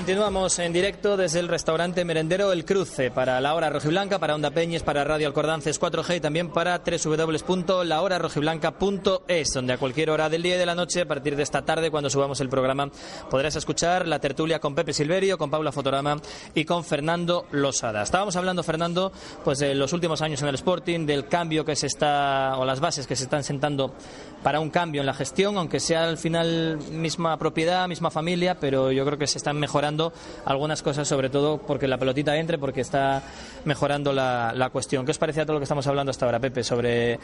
Continuamos 0.07 0.57
en 0.59 0.71
directo 0.71 1.17
desde 1.17 1.41
el 1.41 1.49
restaurante 1.49 2.05
merendero 2.05 2.53
El 2.53 2.63
Cruce 2.63 3.11
para 3.11 3.41
la 3.41 3.53
hora 3.53 3.69
rojiblanca, 3.69 4.19
para 4.19 4.35
Onda 4.35 4.51
Peñes, 4.51 4.81
para 4.81 5.03
Radio 5.03 5.27
Alcordances 5.27 5.81
4G 5.81 6.15
y 6.15 6.21
también 6.21 6.49
para 6.49 6.79
www.lahorarojiblanca.es, 6.79 9.53
donde 9.53 9.73
a 9.73 9.77
cualquier 9.77 10.09
hora 10.09 10.29
del 10.29 10.43
día 10.43 10.55
y 10.55 10.59
de 10.59 10.65
la 10.65 10.75
noche, 10.75 11.01
a 11.01 11.07
partir 11.09 11.35
de 11.35 11.43
esta 11.43 11.65
tarde, 11.65 11.91
cuando 11.91 12.09
subamos 12.09 12.39
el 12.39 12.47
programa, 12.47 12.89
podrás 13.29 13.57
escuchar 13.57 14.07
la 14.07 14.19
tertulia 14.19 14.61
con 14.61 14.75
Pepe 14.75 14.93
Silverio, 14.93 15.37
con 15.37 15.51
Paula 15.51 15.73
Fotorama 15.73 16.21
y 16.55 16.63
con 16.63 16.85
Fernando 16.85 17.45
Losada. 17.51 18.01
Estábamos 18.01 18.37
hablando, 18.37 18.63
Fernando, 18.63 19.11
pues 19.43 19.59
de 19.59 19.75
los 19.75 19.91
últimos 19.91 20.21
años 20.21 20.41
en 20.41 20.47
el 20.47 20.55
Sporting, 20.55 21.05
del 21.05 21.27
cambio 21.27 21.65
que 21.65 21.75
se 21.75 21.87
está, 21.87 22.55
o 22.57 22.63
las 22.63 22.79
bases 22.79 23.07
que 23.07 23.17
se 23.17 23.23
están 23.23 23.43
sentando 23.43 23.93
para 24.41 24.61
un 24.61 24.69
cambio 24.69 25.01
en 25.01 25.05
la 25.05 25.13
gestión, 25.13 25.57
aunque 25.57 25.81
sea 25.81 26.05
al 26.05 26.17
final 26.17 26.77
misma 26.91 27.37
propiedad, 27.37 27.89
misma 27.89 28.09
familia, 28.09 28.57
pero 28.57 28.93
yo 28.93 29.03
creo 29.03 29.17
que 29.17 29.27
se 29.27 29.37
están 29.37 29.59
mejorando 29.59 29.96
algunas 30.45 30.81
cosas, 30.81 31.07
sobre 31.07 31.29
todo 31.29 31.57
porque 31.59 31.87
la 31.87 31.97
pelotita 31.97 32.35
entre, 32.37 32.57
porque 32.57 32.81
está 32.81 33.23
mejorando 33.65 34.13
la, 34.13 34.53
la 34.55 34.69
cuestión. 34.69 35.05
¿Qué 35.05 35.11
os 35.11 35.17
parece 35.17 35.41
a 35.41 35.45
todo 35.45 35.53
lo 35.53 35.59
que 35.59 35.65
estamos 35.65 35.87
hablando 35.87 36.11
hasta 36.11 36.25
ahora, 36.25 36.39
Pepe, 36.39 36.63
sobre 36.63 37.19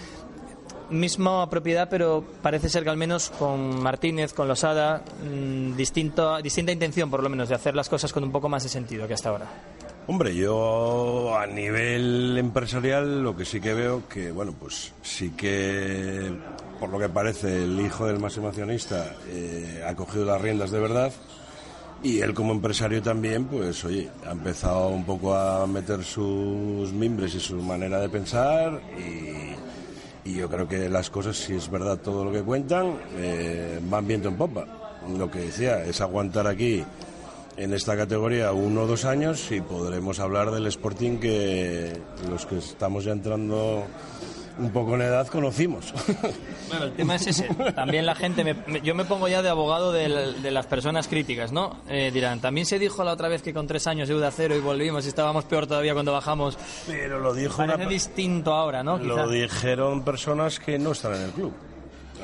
misma 0.89 1.49
propiedad, 1.49 1.88
pero 1.89 2.24
parece 2.41 2.69
ser 2.69 2.84
que 2.84 2.89
al 2.89 2.97
menos 2.97 3.30
con 3.32 3.82
Martínez, 3.82 4.34
con 4.34 4.47
Losada, 4.47 5.03
mm, 5.24 5.76
distinto, 5.76 6.41
distinta 6.41 6.71
intención 6.71 7.09
por 7.09 7.24
lo 7.24 7.30
menos 7.30 7.49
de 7.49 7.55
hacer 7.55 7.76
las 7.76 7.89
cosas 7.89 8.13
con 8.13 8.24
un 8.24 8.32
poco 8.32 8.49
más 8.49 8.63
de 8.63 8.69
sentido 8.69 9.07
que 9.07 9.13
hasta 9.13 9.30
ahora. 9.30 9.47
Hombre, 10.05 10.36
yo 10.36 11.36
a 11.38 11.47
nivel 11.47 12.38
empresarial 12.38 13.24
lo 13.24 13.38
que 13.38 13.45
sí 13.45 13.61
que 13.61 13.74
veo 13.74 14.07
que, 14.09 14.32
bueno, 14.32 14.53
pues 14.57 14.91
sí 15.01 15.32
que, 15.32 16.30
por 16.80 16.89
lo 16.89 16.99
que 16.99 17.07
parece, 17.07 17.63
el 17.63 17.80
hijo 17.80 18.05
del 18.05 18.19
máximo 18.19 18.49
accionista 18.49 19.15
eh, 19.30 19.82
ha 19.88 19.95
cogido 19.95 20.26
las 20.26 20.41
riendas 20.41 20.71
de 20.71 20.80
verdad 20.80 21.13
y 22.04 22.20
él 22.20 22.34
como 22.34 22.51
empresario 22.51 23.01
también, 23.01 23.45
pues 23.45 23.84
oye, 23.86 24.10
ha 24.28 24.32
empezado 24.32 24.89
un 24.89 25.06
poco 25.06 25.34
a 25.34 25.66
meter 25.66 26.04
sus 26.04 26.91
mimbres 26.91 27.34
y 27.34 27.39
su 27.39 27.56
manera 27.56 27.99
de 27.99 28.10
pensar 28.10 28.82
y, 28.97 29.54
yo 30.26 30.49
creo 30.49 30.68
que 30.68 30.89
las 30.89 31.10
cosas, 31.10 31.36
si 31.36 31.54
es 31.54 31.70
verdad 31.70 31.97
todo 31.97 32.24
lo 32.24 32.32
que 32.32 32.41
cuentan, 32.41 32.97
eh, 33.18 33.80
van 33.89 34.08
viento 34.08 34.30
en 34.30 34.38
popa. 34.38 34.66
Lo 35.18 35.30
que 35.30 35.39
decía 35.39 35.84
es 35.84 35.99
aguantar 35.99 36.47
aquí 36.47 36.82
en 37.58 37.74
esta 37.74 37.95
categoría 37.97 38.54
uno 38.54 38.84
o 38.84 38.88
dos 38.88 39.04
años 39.04 39.51
y 39.51 39.60
podremos 39.60 40.20
hablar 40.20 40.51
del 40.51 40.66
Sporting 40.68 41.20
que 41.20 41.91
los 42.30 42.45
que 42.45 42.58
estamos 42.58 43.04
ya 43.04 43.12
entrando 43.12 43.84
un 44.60 44.70
poco 44.72 44.95
en 44.95 45.01
edad 45.01 45.28
conocimos. 45.28 45.93
Bueno, 46.70 46.86
el 46.88 46.93
tema 46.93 47.16
es 47.18 47.28
ese. 47.28 47.47
También 47.76 48.04
la 48.06 48.16
gente, 48.16 48.43
me- 48.43 48.82
yo 48.82 48.95
me 48.95 49.06
pongo 49.06 49.28
ya 49.28 49.43
de 49.43 49.49
abogado 49.49 49.91
de, 49.91 50.10
las 50.49 50.66
personas 50.66 51.08
críticas, 51.08 51.51
¿no? 51.51 51.78
Eh, 51.88 52.10
dirán, 52.12 52.39
también 52.41 52.66
se 52.66 52.80
dijo 52.80 53.04
la 53.04 53.12
otra 53.12 53.28
vez 53.28 53.43
que 53.43 53.54
con 53.54 53.68
tres 53.68 53.86
años 53.86 54.08
deuda 54.10 54.32
cero 54.32 54.56
y 54.56 54.60
volvimos 54.60 55.06
y 55.06 55.10
estábamos 55.10 55.45
peor 55.45 55.68
todavía 55.68 55.93
cuando 55.93 56.12
bajamos. 56.14 56.58
Pero 56.88 57.20
lo 57.20 57.34
dijo 57.36 57.58
Parece 57.58 57.76
una- 57.82 57.89
distinto 57.89 58.54
ahora, 58.56 58.82
¿no? 58.84 58.97
Quizá. 58.97 59.08
Lo 59.08 59.30
dijeron 59.30 60.04
personas 60.04 60.60
que 60.60 60.80
no 60.80 60.93
están 60.93 61.14
en 61.14 61.22
el 61.22 61.32
club 61.32 61.54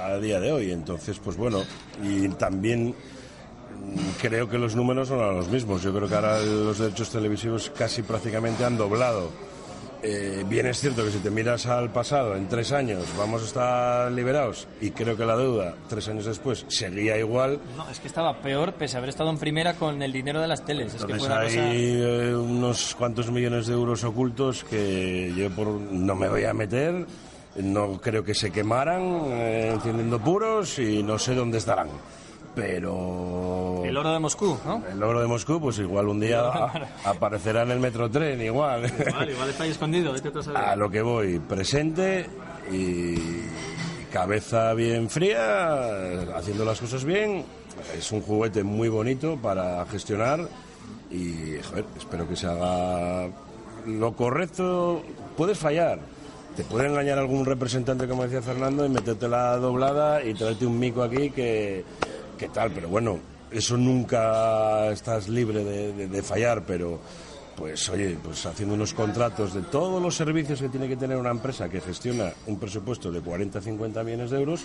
a 0.01 0.15
día 0.17 0.39
de 0.39 0.51
hoy. 0.51 0.71
Entonces, 0.71 1.19
pues 1.23 1.37
bueno, 1.37 1.61
y 2.01 2.27
también 2.29 2.87
mm, 2.89 3.99
creo 4.19 4.49
que 4.49 4.57
los 4.57 4.75
números 4.75 5.09
son 5.09 5.19
los 5.35 5.47
mismos. 5.47 5.83
Yo 5.83 5.93
creo 5.93 6.07
que 6.09 6.15
ahora 6.15 6.39
los 6.39 6.79
derechos 6.79 7.09
televisivos 7.11 7.71
casi 7.77 8.01
prácticamente 8.01 8.65
han 8.65 8.77
doblado. 8.77 9.29
Eh, 10.01 10.45
bien 10.47 10.65
es 10.65 10.79
cierto 10.79 11.03
que 11.03 11.11
si 11.11 11.17
te 11.17 11.29
miras 11.29 11.65
al 11.65 11.91
pasado, 11.91 12.35
en 12.35 12.47
tres 12.47 12.71
años 12.71 13.03
vamos 13.17 13.41
a 13.41 13.45
estar 13.45 14.11
liberados 14.11 14.67
y 14.79 14.91
creo 14.91 15.17
que 15.17 15.25
la 15.25 15.35
deuda, 15.35 15.75
tres 15.89 16.07
años 16.07 16.25
después, 16.25 16.65
seguía 16.69 17.17
igual. 17.17 17.59
No, 17.75 17.89
es 17.89 17.99
que 17.99 18.07
estaba 18.07 18.41
peor 18.41 18.73
pese 18.73 18.95
a 18.95 18.99
haber 18.99 19.09
estado 19.09 19.29
en 19.29 19.37
primera 19.37 19.73
con 19.73 20.01
el 20.01 20.13
dinero 20.13 20.39
de 20.39 20.47
las 20.47 20.63
teles. 20.63 20.95
Es 20.95 21.03
que 21.03 21.13
hay 21.13 21.19
cosa... 21.19 21.49
eh, 21.51 22.33
unos 22.33 22.95
cuantos 22.95 23.29
millones 23.29 23.67
de 23.67 23.73
euros 23.73 24.03
ocultos 24.05 24.63
que 24.63 25.33
yo 25.35 25.49
por, 25.51 25.67
no 25.67 26.15
me 26.15 26.29
voy 26.29 26.45
a 26.45 26.53
meter, 26.53 27.05
no 27.57 27.99
creo 27.99 28.23
que 28.23 28.33
se 28.33 28.51
quemaran 28.51 29.01
eh, 29.25 29.71
encendiendo 29.73 30.19
puros 30.19 30.79
y 30.79 31.03
no 31.03 31.19
sé 31.19 31.35
dónde 31.35 31.57
estarán. 31.57 31.89
Pero... 32.59 33.81
El 33.85 33.97
oro 33.97 34.11
de 34.13 34.19
Moscú, 34.19 34.57
¿no? 34.65 34.83
El 34.91 35.01
oro 35.01 35.21
de 35.21 35.27
Moscú, 35.27 35.59
pues 35.59 35.79
igual 35.79 36.07
un 36.09 36.19
día 36.19 36.41
a- 36.47 36.87
aparecerá 37.05 37.63
en 37.63 37.71
el 37.71 37.79
metrotren, 37.79 38.39
igual. 38.41 38.85
Igual, 39.07 39.29
igual 39.29 39.49
está 39.49 39.63
ahí 39.63 39.71
escondido. 39.71 40.13
A 40.55 40.75
lo 40.75 40.89
que 40.89 41.01
voy, 41.01 41.39
presente 41.39 42.27
y 42.71 43.15
cabeza 44.11 44.73
bien 44.73 45.09
fría, 45.09 46.35
haciendo 46.35 46.65
las 46.65 46.79
cosas 46.79 47.03
bien. 47.03 47.43
Es 47.97 48.11
un 48.11 48.21
juguete 48.21 48.63
muy 48.63 48.89
bonito 48.89 49.37
para 49.41 49.85
gestionar 49.85 50.47
y 51.09 51.55
joder, 51.69 51.85
espero 51.97 52.27
que 52.27 52.35
se 52.35 52.45
haga 52.47 53.29
lo 53.87 54.13
correcto. 54.15 55.01
Puedes 55.37 55.57
fallar. 55.57 55.99
Te 56.55 56.63
puede 56.65 56.87
engañar 56.87 57.17
algún 57.19 57.45
representante, 57.45 58.07
como 58.07 58.23
decía 58.23 58.41
Fernando, 58.41 58.85
y 58.85 58.89
meterte 58.89 59.29
la 59.29 59.55
doblada 59.57 60.21
y 60.23 60.33
traerte 60.33 60.65
un 60.65 60.77
mico 60.77 61.01
aquí 61.03 61.29
que, 61.29 61.85
que 62.39 62.49
tal. 62.49 62.71
Pero 62.71 62.89
bueno, 62.89 63.19
eso 63.51 63.77
nunca 63.77 64.89
estás 64.91 65.27
libre 65.29 65.63
de 65.63 66.23
fallar, 66.23 66.63
pero 66.65 66.99
pues 67.59 67.89
oye, 67.89 68.17
pues 68.23 68.45
haciendo 68.45 68.73
unos 68.73 68.93
contratos 68.93 69.53
de 69.53 69.61
todos 69.63 70.01
los 70.01 70.15
servicios 70.15 70.61
que 70.61 70.69
tiene 70.69 70.87
que 70.87 70.95
tener 70.95 71.17
una 71.17 71.31
empresa 71.31 71.67
que 71.67 71.81
gestiona 71.81 72.31
un 72.47 72.57
presupuesto 72.57 73.11
de 73.11 73.19
40 73.19 73.59
50 73.59 74.01
millones 74.03 74.31
de 74.31 74.39
euros, 74.39 74.61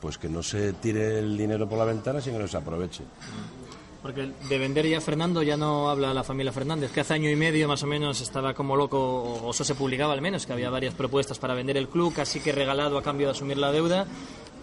pues 0.00 0.16
que 0.16 0.30
no 0.30 0.42
se 0.42 0.72
tire 0.72 1.18
el 1.18 1.36
dinero 1.36 1.68
por 1.68 1.78
la 1.78 1.84
ventana, 1.84 2.22
sino 2.22 2.38
que 2.38 2.44
no 2.44 2.48
se 2.48 2.56
aproveche. 2.56 3.04
Porque 4.00 4.32
de 4.48 4.58
vender 4.58 4.86
ya 4.86 5.02
Fernando 5.02 5.42
ya 5.42 5.58
no 5.58 5.90
habla 5.90 6.14
la 6.14 6.24
familia 6.24 6.50
Fernández, 6.50 6.92
que 6.92 7.00
hace 7.00 7.12
año 7.12 7.28
y 7.28 7.36
medio 7.36 7.68
más 7.68 7.82
o 7.82 7.86
menos 7.86 8.22
estaba 8.22 8.54
como 8.54 8.74
loco, 8.74 8.98
o 8.98 9.50
eso 9.50 9.64
se 9.64 9.74
publicaba 9.74 10.14
al 10.14 10.22
menos, 10.22 10.46
que 10.46 10.54
había 10.54 10.70
varias 10.70 10.94
propuestas 10.94 11.38
para 11.38 11.52
vender 11.52 11.76
el 11.76 11.88
club, 11.88 12.14
casi 12.14 12.40
que 12.40 12.52
regalado 12.52 12.96
a 12.96 13.02
cambio 13.02 13.26
de 13.26 13.32
asumir 13.32 13.58
la 13.58 13.70
deuda. 13.70 14.06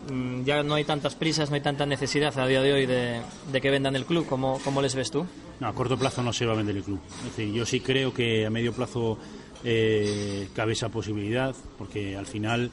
Mm, 0.10 0.44
Ya 0.44 0.64
no 0.64 0.76
hay 0.76 0.84
tantas 0.84 1.16
prisas, 1.16 1.50
no 1.50 1.56
hay 1.56 1.62
tanta 1.62 1.86
necesidad 1.86 2.38
a 2.38 2.48
día 2.48 2.62
de 2.62 2.74
hoy 2.74 2.86
de, 2.86 3.22
que 3.62 3.70
vendan 3.70 3.96
el 3.96 4.06
club. 4.06 4.26
¿Cómo, 4.28 4.60
¿Cómo 4.64 4.82
les 4.82 4.96
ves 4.96 5.12
tú? 5.12 5.26
No, 5.60 5.68
a 5.68 5.74
corto 5.74 5.98
plazo 5.98 6.24
no 6.24 6.34
se 6.34 6.46
va 6.46 6.54
a 6.54 6.56
vender 6.56 6.78
el 6.78 6.84
club. 6.84 7.00
Es 7.20 7.36
decir, 7.36 7.54
yo 7.54 7.66
sí 7.66 7.80
creo 7.82 8.14
que 8.14 8.46
a 8.46 8.50
medio 8.50 8.74
plazo 8.74 9.18
eh, 9.64 10.48
cabe 10.56 10.74
esa 10.74 10.90
posibilidad, 10.90 11.56
porque 11.78 12.18
al 12.18 12.26
final 12.26 12.72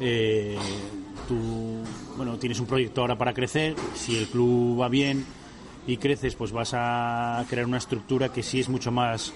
eh, 0.00 0.56
tú 1.28 1.82
bueno, 2.16 2.38
tienes 2.38 2.58
un 2.60 2.66
proyecto 2.66 3.02
ahora 3.02 3.18
para 3.18 3.34
crecer, 3.34 3.74
si 3.94 4.16
el 4.16 4.26
club 4.28 4.80
va 4.80 4.88
bien 4.88 5.26
y 5.86 5.98
creces, 5.98 6.34
pues 6.34 6.52
vas 6.52 6.72
a 6.74 7.44
crear 7.48 7.66
una 7.66 7.78
estructura 7.78 8.30
que 8.30 8.42
sí 8.42 8.60
es 8.60 8.68
mucho 8.68 8.90
más 8.90 9.32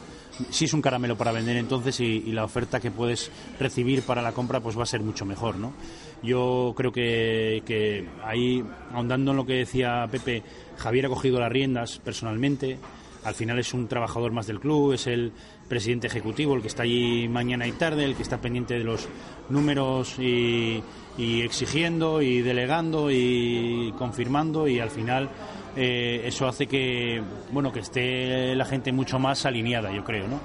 sí 0.50 0.64
es 0.64 0.72
un 0.72 0.82
caramelo 0.82 1.16
para 1.16 1.30
vender 1.30 1.56
entonces 1.56 2.00
y 2.00 2.20
la 2.32 2.42
oferta 2.44 2.80
que 2.80 2.90
puedes 2.90 3.30
recibir 3.60 4.02
para 4.02 4.20
la 4.20 4.32
compra 4.32 4.58
pues 4.60 4.76
va 4.76 4.82
a 4.82 4.86
ser 4.86 5.00
mucho 5.00 5.24
mejor, 5.24 5.56
¿no? 5.56 5.72
Yo 6.24 6.72
creo 6.76 6.90
que, 6.90 8.08
ahí, 8.24 8.64
ahondando 8.92 9.32
en 9.32 9.36
lo 9.36 9.46
que 9.46 9.54
decía 9.54 10.08
Pepe, 10.10 10.42
Javier 10.78 11.06
ha 11.06 11.08
cogido 11.10 11.38
las 11.38 11.52
riendas 11.52 12.00
personalmente. 12.02 12.78
Al 13.24 13.34
final 13.34 13.58
es 13.58 13.72
un 13.72 13.88
trabajador 13.88 14.32
más 14.32 14.46
del 14.46 14.60
club, 14.60 14.92
es 14.92 15.06
el 15.06 15.32
presidente 15.68 16.06
ejecutivo, 16.06 16.54
el 16.54 16.62
que 16.62 16.68
está 16.68 16.82
allí 16.82 17.28
mañana 17.28 17.66
y 17.66 17.72
tarde, 17.72 18.04
el 18.04 18.16
que 18.16 18.22
está 18.22 18.38
pendiente 18.38 18.74
de 18.74 18.84
los 18.84 19.08
números 19.48 20.18
y, 20.18 20.82
y 21.16 21.42
exigiendo 21.42 22.22
y 22.22 22.42
delegando 22.42 23.10
y 23.10 23.92
confirmando 23.98 24.68
y 24.68 24.80
al 24.80 24.90
final 24.90 25.30
eh, 25.76 26.22
eso 26.24 26.46
hace 26.46 26.66
que 26.66 27.22
bueno 27.50 27.72
que 27.72 27.80
esté 27.80 28.54
la 28.54 28.64
gente 28.64 28.92
mucho 28.92 29.18
más 29.18 29.46
alineada, 29.46 29.92
yo 29.92 30.04
creo, 30.04 30.28
¿no? 30.28 30.40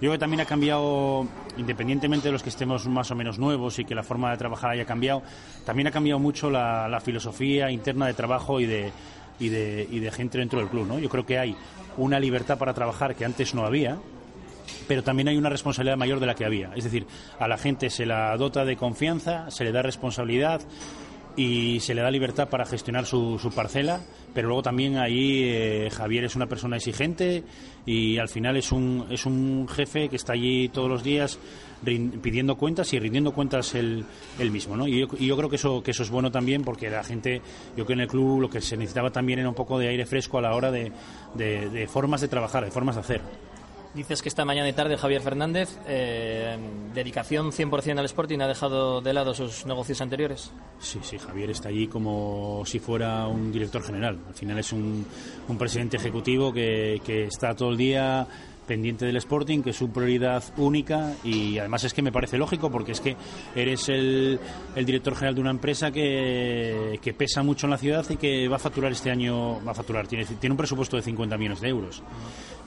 Yo 0.00 0.02
creo 0.02 0.12
que 0.12 0.18
también 0.18 0.40
ha 0.40 0.44
cambiado, 0.44 1.26
independientemente 1.56 2.28
de 2.28 2.32
los 2.32 2.44
que 2.44 2.50
estemos 2.50 2.86
más 2.86 3.10
o 3.10 3.16
menos 3.16 3.36
nuevos 3.36 3.80
y 3.80 3.84
que 3.84 3.96
la 3.96 4.04
forma 4.04 4.30
de 4.30 4.36
trabajar 4.36 4.70
haya 4.70 4.84
cambiado, 4.84 5.24
también 5.66 5.88
ha 5.88 5.90
cambiado 5.90 6.20
mucho 6.20 6.50
la, 6.50 7.00
filosofía 7.04 7.72
interna 7.72 8.06
de 8.06 8.14
trabajo 8.14 8.60
y 8.60 8.66
de, 8.66 8.92
y, 9.40 9.48
de, 9.48 9.88
y 9.90 9.98
de 9.98 10.10
gente 10.12 10.38
dentro 10.38 10.60
del 10.60 10.68
club. 10.68 10.86
¿no? 10.86 11.00
Yo 11.00 11.08
creo 11.08 11.26
que 11.26 11.38
hay 11.40 11.56
una 11.96 12.20
libertad 12.20 12.58
para 12.58 12.74
trabajar 12.74 13.16
que 13.16 13.24
antes 13.24 13.56
no 13.56 13.66
había, 13.66 13.98
pero 14.86 15.02
también 15.02 15.28
hay 15.28 15.36
una 15.36 15.48
responsabilidad 15.48 15.96
mayor 15.96 16.20
de 16.20 16.26
la 16.26 16.34
que 16.36 16.44
había. 16.44 16.70
Es 16.76 16.84
decir, 16.84 17.04
a 17.40 17.48
la 17.48 17.58
gente 17.58 17.90
se 17.90 18.06
la 18.06 18.36
dota 18.36 18.64
de 18.64 18.76
confianza, 18.76 19.50
se 19.50 19.64
le 19.64 19.72
da 19.72 19.82
responsabilidad 19.82 20.60
y 21.38 21.78
se 21.80 21.94
le 21.94 22.02
da 22.02 22.10
libertad 22.10 22.48
para 22.48 22.66
gestionar 22.66 23.06
su, 23.06 23.38
su 23.38 23.50
parcela, 23.52 24.00
pero 24.34 24.48
luego 24.48 24.62
también 24.62 24.96
ahí 24.98 25.44
eh, 25.44 25.88
Javier 25.90 26.24
es 26.24 26.34
una 26.36 26.46
persona 26.48 26.76
exigente 26.76 27.44
y 27.86 28.18
al 28.18 28.28
final 28.28 28.56
es 28.56 28.72
un, 28.72 29.06
es 29.08 29.24
un 29.24 29.66
jefe 29.68 30.08
que 30.08 30.16
está 30.16 30.32
allí 30.32 30.68
todos 30.68 30.90
los 30.90 31.02
días 31.04 31.38
pidiendo 31.84 32.56
cuentas 32.56 32.92
y 32.92 32.98
rindiendo 32.98 33.32
cuentas 33.32 33.74
él, 33.76 34.04
él 34.40 34.50
mismo. 34.50 34.76
¿no? 34.76 34.88
Y, 34.88 34.98
yo, 35.00 35.06
y 35.16 35.26
yo 35.28 35.36
creo 35.36 35.48
que 35.48 35.56
eso, 35.56 35.80
que 35.82 35.92
eso 35.92 36.02
es 36.02 36.10
bueno 36.10 36.32
también 36.32 36.62
porque 36.64 36.90
la 36.90 37.04
gente, 37.04 37.40
yo 37.76 37.84
creo 37.84 37.86
que 37.86 37.92
en 37.92 38.00
el 38.00 38.08
club 38.08 38.40
lo 38.40 38.50
que 38.50 38.60
se 38.60 38.76
necesitaba 38.76 39.10
también 39.10 39.38
era 39.38 39.48
un 39.48 39.54
poco 39.54 39.78
de 39.78 39.88
aire 39.88 40.04
fresco 40.06 40.38
a 40.38 40.42
la 40.42 40.54
hora 40.56 40.72
de, 40.72 40.90
de- 41.34 41.70
de 41.70 41.86
formas 41.86 42.20
de 42.20 42.26
trabajar, 42.28 42.64
de 42.64 42.72
formas 42.72 42.96
de 42.96 43.00
hacer. 43.00 43.20
Dices 43.94 44.22
que 44.22 44.28
esta 44.28 44.44
mañana 44.44 44.68
y 44.68 44.72
tarde 44.74 44.96
Javier 44.96 45.22
Fernández, 45.22 45.78
eh, 45.86 46.58
dedicación 46.94 47.52
100% 47.52 47.98
al 47.98 48.04
Sporting, 48.04 48.38
ha 48.40 48.46
dejado 48.46 49.00
de 49.00 49.12
lado 49.12 49.34
sus 49.34 49.64
negocios 49.66 50.00
anteriores. 50.00 50.52
Sí, 50.78 50.98
sí, 51.02 51.18
Javier 51.18 51.50
está 51.50 51.70
allí 51.70 51.88
como 51.88 52.62
si 52.66 52.78
fuera 52.78 53.26
un 53.26 53.50
director 53.50 53.82
general. 53.82 54.18
Al 54.28 54.34
final 54.34 54.58
es 54.58 54.72
un, 54.72 55.06
un 55.48 55.58
presidente 55.58 55.96
ejecutivo 55.96 56.52
que, 56.52 57.00
que 57.04 57.24
está 57.24 57.54
todo 57.54 57.70
el 57.70 57.78
día 57.78 58.28
pendiente 58.68 59.06
del 59.06 59.16
Sporting, 59.16 59.62
que 59.62 59.70
es 59.70 59.76
su 59.76 59.90
prioridad 59.90 60.44
única 60.58 61.14
y 61.24 61.58
además 61.58 61.84
es 61.84 61.94
que 61.94 62.02
me 62.02 62.12
parece 62.12 62.36
lógico 62.36 62.70
porque 62.70 62.92
es 62.92 63.00
que 63.00 63.16
eres 63.56 63.88
el, 63.88 64.38
el 64.76 64.84
director 64.84 65.14
general 65.14 65.34
de 65.34 65.40
una 65.40 65.50
empresa 65.50 65.90
que, 65.90 67.00
que 67.00 67.14
pesa 67.14 67.42
mucho 67.42 67.66
en 67.66 67.70
la 67.70 67.78
ciudad 67.78 68.04
y 68.10 68.16
que 68.18 68.46
va 68.46 68.56
a 68.56 68.60
facturar 68.60 68.92
este 68.92 69.10
año, 69.10 69.64
va 69.64 69.72
a 69.72 69.74
facturar, 69.74 70.06
tiene, 70.06 70.26
tiene 70.26 70.52
un 70.52 70.58
presupuesto 70.58 70.96
de 70.96 71.02
50 71.02 71.38
millones 71.38 71.60
de 71.62 71.68
euros 71.68 72.02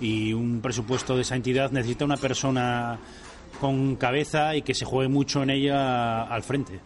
y 0.02 0.34
un 0.34 0.60
presupuesto 0.62 1.16
de 1.16 1.22
esa 1.22 1.36
entidad 1.36 1.72
necesita 1.72 2.04
una 2.04 2.18
persona 2.18 3.00
con 3.60 3.96
cabeza 3.96 4.56
y 4.56 4.62
que 4.64 4.74
se 4.74 4.84
juegue 4.86 5.08
mucho 5.10 5.44
en 5.44 5.52
ella 5.52 6.24
al 6.24 6.44
frente. 6.44 6.80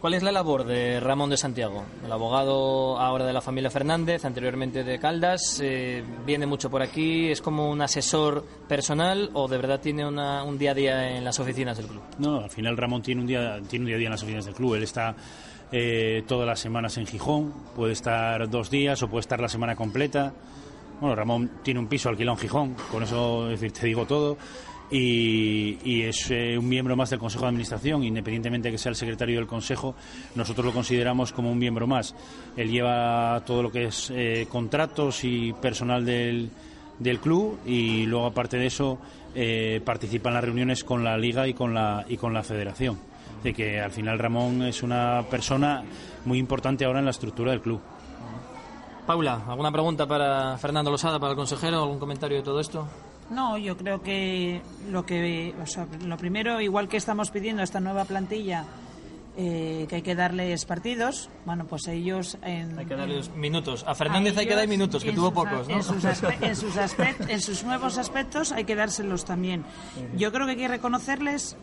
¿Cuál 0.00 0.14
es 0.14 0.22
la 0.22 0.32
labor 0.32 0.64
de 0.64 0.98
Ramón 0.98 1.28
de 1.28 1.36
Santiago? 1.36 1.84
El 2.02 2.10
abogado 2.10 2.98
ahora 2.98 3.26
de 3.26 3.34
la 3.34 3.42
familia 3.42 3.68
Fernández, 3.70 4.24
anteriormente 4.24 4.82
de 4.82 4.98
Caldas, 4.98 5.60
eh, 5.62 6.02
viene 6.24 6.46
mucho 6.46 6.70
por 6.70 6.80
aquí, 6.80 7.28
es 7.30 7.42
como 7.42 7.68
un 7.70 7.82
asesor 7.82 8.42
personal 8.66 9.28
o 9.34 9.46
de 9.46 9.58
verdad 9.58 9.78
tiene 9.78 10.06
una- 10.06 10.42
un 10.42 10.56
día 10.56 10.70
a 10.70 10.74
día 10.74 11.16
en 11.18 11.22
las 11.24 11.38
oficinas 11.38 11.76
del 11.76 11.86
club. 11.88 12.00
No, 12.18 12.38
al 12.40 12.48
final 12.48 12.78
Ramón 12.78 13.02
tiene 13.02 13.20
un 13.20 13.26
día, 13.26 13.60
tiene 13.68 13.82
un 13.82 13.86
día 13.88 13.96
a 13.96 13.98
día 13.98 14.06
en 14.06 14.12
las 14.12 14.22
oficinas 14.22 14.46
del 14.46 14.54
club. 14.54 14.74
Él 14.76 14.84
está 14.84 15.14
eh, 15.72 16.24
todas 16.26 16.46
las 16.48 16.58
semanas 16.58 16.96
en 16.96 17.06
Gijón, 17.06 17.52
puede 17.76 17.92
estar 17.92 18.48
dos 18.48 18.70
días 18.70 19.02
o 19.02 19.08
puede 19.08 19.20
estar 19.20 19.38
la 19.38 19.48
semana 19.48 19.76
completa. 19.76 20.32
Bueno, 21.00 21.16
Ramón 21.16 21.50
tiene 21.62 21.80
un 21.80 21.86
piso 21.86 22.10
alquilado 22.10 22.36
en 22.36 22.42
Gijón, 22.42 22.76
con 22.90 23.02
eso 23.02 23.50
es 23.50 23.60
decir, 23.60 23.72
te 23.72 23.86
digo 23.86 24.04
todo. 24.04 24.36
Y, 24.90 26.02
es 26.02 26.30
eh, 26.30 26.58
un 26.58 26.68
miembro 26.68 26.96
más 26.96 27.10
del 27.10 27.18
Consejo 27.20 27.44
de 27.44 27.50
Administración, 27.50 28.02
independientemente 28.02 28.68
de 28.68 28.72
que 28.72 28.78
sea 28.78 28.90
el 28.90 28.96
secretario 28.96 29.36
del 29.36 29.46
Consejo, 29.46 29.94
nosotros 30.34 30.66
lo 30.66 30.72
consideramos 30.72 31.32
como 31.32 31.50
un 31.50 31.58
miembro 31.58 31.86
más. 31.86 32.14
Él 32.56 32.70
lleva 32.70 33.40
todo 33.46 33.62
lo 33.62 33.70
que 33.70 33.84
es 33.84 34.12
eh, 34.14 34.46
contratos 34.50 35.24
y 35.24 35.52
personal 35.54 36.04
del, 36.04 36.50
del 36.98 37.20
club 37.20 37.60
y 37.64 38.04
luego 38.04 38.26
aparte 38.26 38.56
de 38.58 38.66
eso 38.66 38.98
eh, 39.34 39.80
participa 39.84 40.28
en 40.28 40.34
las 40.34 40.44
reuniones 40.44 40.82
con 40.82 41.04
la 41.04 41.16
liga 41.16 41.46
y 41.46 41.54
con 41.54 41.72
la 41.72 42.04
y 42.08 42.16
con 42.16 42.34
la 42.34 42.42
federación 42.42 42.98
de 43.44 43.54
que 43.54 43.80
al 43.80 43.92
final 43.92 44.18
Ramón 44.18 44.62
es 44.62 44.82
una 44.82 45.24
persona 45.30 45.84
muy 46.24 46.38
importante 46.38 46.84
ahora 46.84 46.98
en 46.98 47.04
la 47.04 47.12
estructura 47.12 47.52
del 47.52 47.60
club 47.60 47.80
Paula, 49.10 49.42
¿alguna 49.48 49.72
pregunta 49.72 50.06
para 50.06 50.56
Fernando 50.56 50.88
Losada, 50.88 51.18
para 51.18 51.32
el 51.32 51.36
consejero? 51.36 51.82
¿Algún 51.82 51.98
comentario 51.98 52.36
de 52.36 52.44
todo 52.44 52.60
esto? 52.60 52.86
No, 53.28 53.58
yo 53.58 53.76
creo 53.76 54.00
que 54.00 54.62
lo 54.88 55.04
que, 55.04 55.52
o 55.60 55.66
sea, 55.66 55.88
lo 56.04 56.16
primero, 56.16 56.60
igual 56.60 56.88
que 56.88 56.96
estamos 56.96 57.32
pidiendo 57.32 57.60
a 57.60 57.64
esta 57.64 57.80
nueva 57.80 58.04
plantilla, 58.04 58.66
eh, 59.36 59.86
que 59.88 59.96
hay 59.96 60.02
que 60.02 60.14
darles 60.14 60.64
partidos, 60.64 61.28
bueno, 61.44 61.64
pues 61.64 61.88
a 61.88 61.92
ellos 61.92 62.38
en, 62.44 62.78
Hay 62.78 62.86
que 62.86 62.94
darles 62.94 63.30
minutos. 63.34 63.82
A 63.84 63.96
Fernández 63.96 64.36
a 64.36 64.40
hay 64.42 64.46
que 64.46 64.54
dar 64.54 64.68
minutos, 64.68 65.02
que 65.02 65.12
tuvo 65.12 65.32
pocos, 65.32 65.66
¿no? 65.66 65.74
En 65.74 65.82
sus, 65.82 66.04
aspe- 66.04 66.36
en 66.40 66.54
sus 66.54 66.76
en 67.28 67.40
sus 67.40 67.64
nuevos 67.64 67.98
aspectos 67.98 68.52
hay 68.52 68.62
que 68.62 68.76
dárselos 68.76 69.24
también. 69.24 69.64
Yo 70.16 70.30
creo 70.30 70.46
que 70.46 70.52
hay 70.52 70.58
que 70.58 70.68
reconocerles 70.68 71.56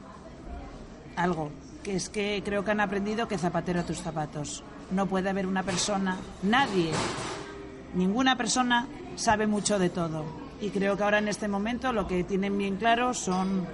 algo, 1.15 1.49
que 1.81 1.95
es 1.95 2.09
que 2.09 2.41
creo 2.43 2.65
que 2.65 2.71
han 2.71 2.81
aprendido 2.81 3.29
que 3.29 3.37
zapatero 3.37 3.79
a 3.79 3.83
tus 3.83 3.99
zapatos. 3.99 4.65
No 4.91 5.05
puede 5.05 5.29
haber 5.29 5.45
una 5.47 5.63
persona, 5.63 6.15
nadie, 6.43 6.91
ninguna 7.97 8.37
persona 8.37 8.87
sabe 9.15 9.47
mucho 9.47 9.77
de 9.79 9.89
todo. 9.89 10.23
Y 10.61 10.69
creo 10.69 10.95
que 10.97 11.03
ahora 11.03 11.17
en 11.19 11.27
este 11.27 11.47
momento 11.47 11.91
lo 11.93 12.07
que 12.07 12.23
tienen 12.23 12.57
bien 12.57 12.77
claro 12.77 13.13
son 13.13 13.65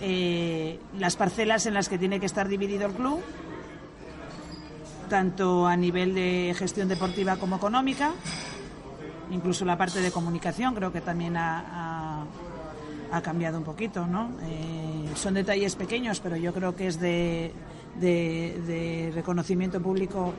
eh, 0.00 0.78
las 0.98 1.16
parcelas 1.16 1.66
en 1.66 1.74
las 1.74 1.88
que 1.88 1.98
tiene 1.98 2.18
que 2.20 2.26
estar 2.26 2.48
dividido 2.48 2.86
el 2.86 2.92
club, 2.92 3.20
tanto 5.08 5.66
a 5.66 5.76
nivel 5.76 6.14
de 6.14 6.54
gestión 6.56 6.88
deportiva 6.88 7.36
como 7.36 7.56
económica, 7.56 8.12
incluso 9.30 9.64
la 9.64 9.76
parte 9.76 10.00
de 10.00 10.10
comunicación 10.10 10.74
creo 10.74 10.92
que 10.92 11.00
también 11.00 11.36
ha, 11.36 12.22
ha- 13.12 13.20
cambiado 13.22 13.58
un 13.58 13.64
poquito, 13.64 14.06
¿no? 14.06 14.30
Eh, 14.42 15.10
son 15.16 15.34
detalles 15.34 15.74
pequeños, 15.74 16.20
pero 16.20 16.36
yo 16.36 16.52
creo 16.54 16.74
que 16.76 16.86
es 16.86 17.00
de- 17.00 17.52
de 18.00 19.10
reconocimiento 19.14 19.80
público 19.82 20.32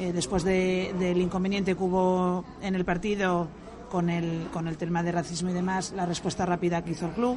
eh, 0.00 0.12
después 0.12 0.42
de- 0.42 0.94
del 0.98 1.18
inconveniente 1.20 1.76
que 1.76 1.82
hubo 1.82 2.44
en 2.62 2.74
el 2.74 2.84
partido 2.84 3.46
con 3.90 4.08
el, 4.10 4.48
con 4.52 4.66
el 4.68 4.76
tema 4.76 5.02
de 5.02 5.12
racismo 5.12 5.50
y 5.50 5.52
demás, 5.52 5.92
la 5.94 6.06
respuesta 6.06 6.46
rápida 6.46 6.82
que 6.82 6.92
hizo 6.92 7.06
el 7.06 7.12
club. 7.12 7.36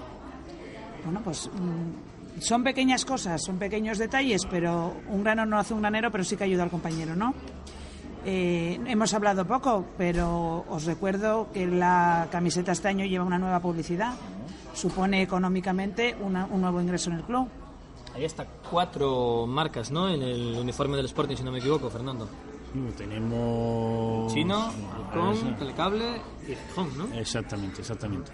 Bueno, 1.04 1.22
pues 1.24 1.50
mm, 1.54 2.40
son 2.42 2.64
pequeñas 2.64 3.06
cosas, 3.06 3.44
son 3.44 3.58
pequeños 3.58 3.98
detalles, 3.98 4.46
pero 4.50 4.94
un 5.10 5.24
grano 5.24 5.46
no 5.46 5.58
hace 5.60 5.74
un 5.74 5.82
granero, 5.82 6.10
pero 6.12 6.24
sí 6.24 6.38
que 6.38 6.46
ayuda 6.46 6.64
al 6.64 6.70
compañero, 6.70 7.16
¿no? 7.16 7.34
Eh, 8.26 8.80
hemos 8.88 9.14
hablado 9.14 9.46
poco, 9.46 9.86
pero 9.98 10.64
os 10.70 10.86
recuerdo 10.86 11.50
que 11.54 11.68
la 11.68 12.28
camiseta 12.32 12.72
este 12.72 12.88
año 12.88 13.06
lleva 13.06 13.26
una 13.26 13.38
nueva 13.38 13.60
publicidad. 13.60 14.14
Supone 14.74 15.22
económicamente 15.22 16.16
una- 16.22 16.46
un 16.46 16.62
nuevo 16.62 16.80
ingreso 16.82 17.10
en 17.12 17.18
el 17.18 17.24
club. 17.24 17.48
Ahí 18.16 18.24
está 18.26 18.46
cuatro 18.70 19.46
marcas, 19.48 19.92
¿no? 19.92 20.08
En 20.08 20.22
el 20.22 20.56
uniforme 20.60 20.96
del 20.96 21.08
Sporting, 21.08 21.36
si 21.36 21.44
no 21.44 21.52
me 21.52 21.60
equivoco, 21.60 21.90
Fernando. 21.90 22.30
Tenemos 22.98 24.34
Chino, 24.34 24.72
Halcón, 24.96 25.34
Eso. 25.34 25.48
Telecable 25.60 26.06
y 26.48 26.56
Gijón, 26.56 26.90
¿no? 26.98 27.14
exactamente 27.20 27.82
exactamente 27.82 28.32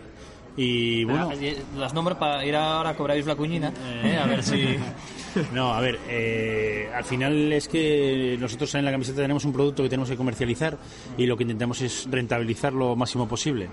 y 0.58 1.04
bueno 1.06 1.30
Ah, 1.32 1.36
y 1.36 1.56
las 1.78 1.94
nombres 1.94 2.18
para 2.18 2.44
ir 2.46 2.56
ahora 2.56 2.90
a 2.90 2.96
cobraros 2.96 3.26
la 3.26 3.36
cuñina, 3.36 3.72
¿eh? 4.04 4.18
a 4.22 4.26
ver 4.26 4.44
si... 4.44 4.76
No, 5.54 5.72
a 5.74 5.80
ver, 5.80 6.00
eh, 6.10 6.90
al 6.94 7.04
final 7.04 7.54
es 7.54 7.68
que 7.68 8.36
nosotros 8.40 8.74
en 8.76 8.84
la 8.84 8.92
camiseta 8.92 9.22
tenemos 9.22 9.46
un 9.46 9.54
producto 9.54 9.84
que 9.84 9.90
tenemos 9.90 10.10
que 10.10 10.18
comercializar 10.18 10.76
y 11.20 11.28
lo 11.28 11.38
que 11.38 11.44
intentamos 11.44 11.80
es 11.82 12.08
rentabilizar 12.10 12.74
lo 12.74 12.96
máximo 12.96 13.28
posible. 13.28 13.70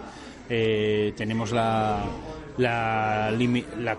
Eh, 0.50 1.14
tenemos 1.16 1.52
la, 1.52 2.04
la, 2.58 3.30
la- 3.32 3.96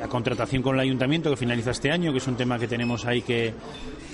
la 0.00 0.08
contratación 0.08 0.60
con 0.62 0.74
el 0.74 0.80
ayuntamiento 0.80 1.30
que 1.30 1.36
finaliza 1.36 1.70
este 1.70 1.90
año, 1.92 2.10
que 2.10 2.18
es 2.18 2.26
un 2.26 2.36
tema 2.36 2.58
que 2.58 2.66
tenemos 2.66 3.04
ahí 3.04 3.22
que, 3.22 3.52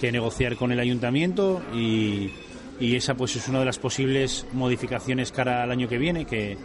que 0.00 0.10
negociar 0.10 0.56
con 0.56 0.72
el 0.72 0.80
ayuntamiento 0.80 1.60
y, 1.74 2.30
esa 2.80 3.14
pues 3.14 3.36
es 3.36 3.46
una 3.48 3.58
de 3.58 3.66
las 3.66 3.78
posibles 3.78 4.46
modificaciones 4.54 5.30
cara 5.30 5.62
al 5.62 5.70
año 5.70 5.86
que 5.86 5.98
viene, 5.98 6.24
que, 6.24 6.56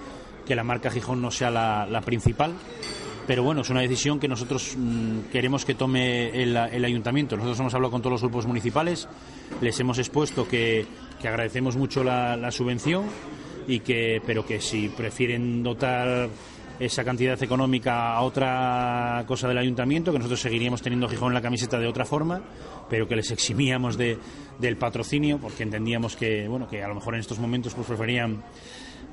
que 0.46 0.56
la 0.56 0.64
marca 0.64 0.90
Gijón 0.90 1.22
no 1.22 1.30
sea 1.30 1.52
la, 1.52 1.86
la 1.86 2.00
principal. 2.00 2.54
Pero 3.28 3.44
bueno, 3.44 3.62
es 3.62 3.70
una 3.70 3.82
decisión 3.82 4.20
que 4.20 4.30
nosotros 4.30 4.76
mm, 4.78 5.32
queremos 5.32 5.66
que 5.66 5.76
tome 5.76 6.30
el, 6.42 6.56
el 6.56 6.86
ayuntamiento. 6.86 7.36
Nosotros 7.36 7.60
hemos 7.60 7.74
hablado 7.74 7.92
con 7.92 8.02
todos 8.02 8.14
los 8.14 8.22
grupos 8.22 8.46
municipales, 8.46 9.10
les 9.60 9.78
hemos 9.80 9.98
expuesto 9.98 10.48
que, 10.48 10.86
que 11.22 11.28
agradecemos 11.28 11.76
mucho 11.76 12.04
la, 12.04 12.38
la 12.38 12.52
subvención 12.52 13.04
y 13.68 13.80
que, 13.82 14.22
pero 14.26 14.46
que 14.46 14.62
si 14.62 14.88
prefieren 14.90 15.64
dotar 15.64 16.30
esa 16.80 17.04
cantidad 17.04 17.42
económica 17.42 18.14
a 18.14 18.22
otra 18.22 19.24
cosa 19.28 19.48
del 19.48 19.58
ayuntamiento, 19.58 20.12
que 20.12 20.20
nosotros 20.20 20.42
seguiríamos 20.42 20.82
teniendo 20.82 21.08
Gijón 21.08 21.30
en 21.30 21.36
la 21.36 21.42
camiseta 21.42 21.80
de 21.80 21.88
otra 21.88 22.06
forma, 22.06 22.42
pero 22.90 23.08
que 23.08 23.16
les 23.16 23.32
eximíamos 23.32 23.98
de, 23.98 24.18
del 24.60 24.78
patrocinio, 24.78 25.40
porque 25.40 25.64
entendíamos 25.64 26.16
que, 26.16 26.48
bueno, 26.48 26.68
que 26.68 26.84
a 26.84 26.88
lo 26.88 26.96
mejor 26.96 27.16
en 27.16 27.22
estos 27.22 27.40
momentos 27.40 27.74
pues 27.74 27.88
preferían 27.88 28.44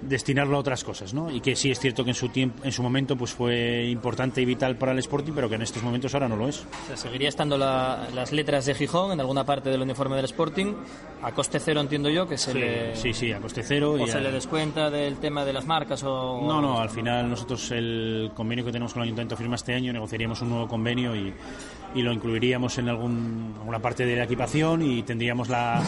destinarlo 0.02 0.56
a 0.56 0.60
otras 0.60 0.84
cosas, 0.84 1.14
¿no? 1.14 1.30
Y 1.30 1.40
que 1.40 1.54
sí 1.56 1.70
es 1.70 1.78
cierto 1.78 2.04
que 2.04 2.10
en 2.10 2.14
su 2.16 2.28
tiempo, 2.28 2.62
en 2.64 2.72
su 2.72 2.82
momento 2.82 3.16
pues 3.16 3.32
fue 3.32 3.86
importante 3.86 4.42
y 4.42 4.44
vital 4.44 4.76
para 4.76 4.92
el 4.92 4.98
Sporting, 4.98 5.32
pero 5.34 5.48
que 5.48 5.54
en 5.54 5.62
estos 5.62 5.82
momentos 5.82 6.12
ahora 6.14 6.28
no 6.28 6.36
lo 6.36 6.48
es. 6.48 6.66
O 6.84 6.86
sea, 6.88 6.96
seguiría 6.96 7.28
estando 7.28 7.56
la- 7.56 8.08
las 8.14 8.32
letras 8.32 8.66
de 8.66 8.74
Gijón 8.74 9.12
en 9.12 9.20
alguna 9.20 9.44
parte 9.44 9.70
del 9.70 9.82
uniforme 9.82 10.16
del 10.16 10.24
Sporting, 10.26 10.74
a 11.22 11.32
coste 11.32 11.60
cero 11.60 11.80
entiendo 11.80 12.08
yo, 12.10 12.26
que 12.28 12.36
se 12.36 12.52
Sí, 12.52 12.58
le... 12.58 12.96
sí, 12.96 13.12
sí, 13.12 13.32
a 13.32 13.38
coste 13.40 13.62
cero. 13.62 13.92
O 13.92 13.98
y 13.98 14.08
se 14.08 14.18
a- 14.18 14.20
le 14.20 14.32
descuenta 14.32 14.90
del 14.90 15.16
tema 15.18 15.44
de 15.44 15.52
las 15.52 15.66
marcas 15.66 16.02
o... 16.04 16.40
No, 16.46 16.60
no, 16.60 16.80
al 16.80 16.90
final 16.90 17.30
nosotros 17.30 17.70
el 17.70 18.30
convenio 18.34 18.64
que 18.64 18.72
tenemos 18.72 18.92
con 18.92 19.02
el 19.02 19.06
Ayuntamiento 19.06 19.36
firma 19.36 19.54
este 19.54 19.74
año, 19.74 19.92
negociaríamos 19.92 20.42
un 20.42 20.50
nuevo 20.50 20.66
convenio 20.68 21.14
y, 21.14 21.32
y 21.94 22.02
lo 22.02 22.12
incluiríamos 22.12 22.76
en 22.78 22.88
algún, 22.88 23.54
alguna 23.58 23.78
parte 23.78 24.04
de 24.04 24.16
la 24.16 24.24
equipación 24.24 24.82
y 24.82 25.02
tendríamos 25.04 25.48
la, 25.48 25.82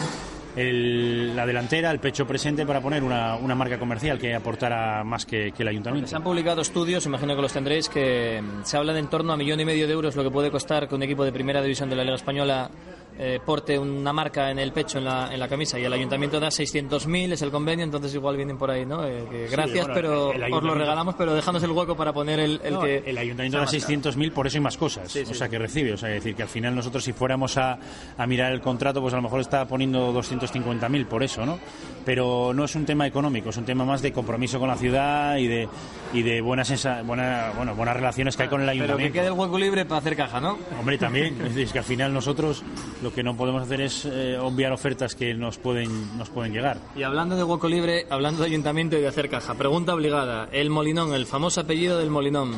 el- 0.55 1.35
la 1.35 1.45
delantera, 1.45 1.91
el 1.91 1.99
pecho 1.99 2.25
presente 2.25 2.65
para 2.65 2.81
poner 2.81 3.03
una, 3.03 3.35
una 3.35 3.55
marca 3.55 3.77
comercial 3.77 4.17
que 4.17 4.33
aportara 4.35 5.03
más 5.03 5.25
que, 5.25 5.51
que 5.51 5.63
el 5.63 5.69
Ayuntamiento. 5.69 6.09
Se 6.09 6.15
han 6.15 6.23
publicado 6.23 6.61
estudios, 6.61 7.05
imagino 7.05 7.35
que 7.35 7.41
los 7.41 7.53
tendréis, 7.53 7.89
que 7.89 8.41
mm, 8.41 8.63
se 8.63 8.77
habla 8.77 8.93
de 8.93 8.99
en 8.99 9.07
torno 9.07 9.33
a 9.33 9.37
millón 9.37 9.59
y 9.59 9.65
medio 9.65 9.87
de 9.87 9.93
euros 9.93 10.15
lo 10.15 10.23
que 10.23 10.31
puede 10.31 10.51
costar 10.51 10.87
que 10.87 10.95
un 10.95 11.03
equipo 11.03 11.23
de 11.25 11.31
primera 11.31 11.61
división 11.61 11.89
de 11.89 11.95
la 11.95 12.03
Liga 12.03 12.15
Española 12.15 12.69
eh, 13.17 13.39
porte 13.45 13.77
una 13.79 14.11
marca 14.13 14.51
en 14.51 14.59
el 14.59 14.71
pecho, 14.71 14.97
en 14.97 15.05
la, 15.05 15.33
en 15.33 15.39
la 15.39 15.47
camisa, 15.47 15.79
y 15.79 15.83
el 15.83 15.93
ayuntamiento 15.93 16.39
da 16.39 16.47
600.000, 16.49 17.31
es 17.33 17.41
el 17.41 17.51
convenio, 17.51 17.85
entonces 17.85 18.13
igual 18.13 18.35
vienen 18.37 18.57
por 18.57 18.69
ahí, 18.71 18.85
¿no? 18.85 19.05
Eh, 19.05 19.25
que 19.29 19.47
gracias, 19.47 19.87
bueno, 19.87 19.93
pero 19.93 20.31
el 20.31 20.35
os 20.35 20.37
lo 20.39 20.45
ayuntamiento- 20.45 20.75
regalamos, 20.79 21.15
pero 21.15 21.33
dejándonos 21.33 21.63
el 21.69 21.71
hueco 21.75 21.95
para 21.95 22.11
poner 22.13 22.39
el, 22.39 22.59
el 22.63 22.73
No, 22.73 22.81
que... 22.81 23.03
el 23.05 23.17
ayuntamiento 23.17 23.57
da 23.57 23.65
600.000 23.65 24.31
por 24.31 24.47
eso 24.47 24.57
y 24.57 24.61
más 24.61 24.77
cosas, 24.77 25.15
o 25.15 25.33
sea, 25.33 25.47
que 25.49 25.57
recibe. 25.59 25.93
O 25.93 25.97
sea, 25.97 26.09
es 26.09 26.15
decir, 26.15 26.35
que 26.35 26.43
al 26.43 26.49
final 26.49 26.75
nosotros 26.75 27.03
si 27.03 27.13
fuéramos 27.13 27.57
a, 27.57 27.77
a 28.17 28.27
mirar 28.27 28.51
el 28.51 28.61
contrato, 28.61 29.01
pues 29.01 29.13
a 29.13 29.17
lo 29.17 29.23
mejor 29.23 29.39
está 29.41 29.65
poniendo 29.67 30.13
250.000 30.13 31.05
por 31.05 31.23
eso, 31.23 31.45
¿no? 31.45 31.59
Pero 32.05 32.53
no 32.53 32.65
es 32.65 32.75
un 32.75 32.85
tema 32.85 33.07
económico, 33.07 33.49
es 33.49 33.57
un 33.57 33.65
tema 33.65 33.83
más 33.85 34.01
de 34.01 34.11
compromiso 34.11 34.59
con 34.59 34.67
la 34.67 34.75
ciudad 34.75 35.37
y 35.37 35.47
de, 35.47 35.67
y 36.13 36.21
de 36.21 36.39
buenas, 36.41 36.69
sensa- 36.69 37.01
buena, 37.03 37.51
bueno, 37.55 37.73
buenas 37.75 37.95
relaciones 37.95 38.35
que 38.37 38.43
hay 38.43 38.49
con 38.49 38.61
el 38.61 38.67
Pero 38.67 38.75
que 38.77 38.83
ayuntamiento. 38.83 39.13
quede 39.13 39.27
el 39.27 39.33
hueco 39.33 39.57
libre 39.57 39.85
para 39.85 39.99
hacer 39.99 40.15
caja, 40.15 40.39
¿no? 40.39 40.57
Hombre, 40.79 40.97
también, 40.97 41.35
es 41.41 41.55
decir, 41.55 41.71
que 41.73 41.79
al 41.79 41.85
final 41.85 42.13
nosotros 42.13 42.63
lo 43.05 43.13
que 43.13 43.21
no 43.21 43.37
podemos 43.37 43.61
hacer 43.61 43.81
es 43.81 44.03
eh, 44.05 44.35
obviar 44.39 44.71
ofertas 44.73 45.13
que 45.13 45.31
nos 45.35 45.59
pueden, 45.59 46.17
nos 46.17 46.27
pueden 46.31 46.51
llegar. 46.51 46.79
Y 46.95 47.03
hablando 47.03 47.35
de 47.35 47.43
hueco 47.43 47.69
libre, 47.69 48.07
hablando 48.09 48.41
de 48.41 48.47
ayuntamiento 48.47 48.97
y 48.97 49.01
de 49.01 49.07
hacer 49.07 49.29
caja, 49.29 49.53
pregunta 49.53 49.93
obligada. 49.93 50.49
El 50.51 50.71
Molinón, 50.71 51.13
el 51.13 51.27
famoso 51.27 51.61
apellido 51.61 51.99
del 51.99 52.09
Molinón. 52.09 52.55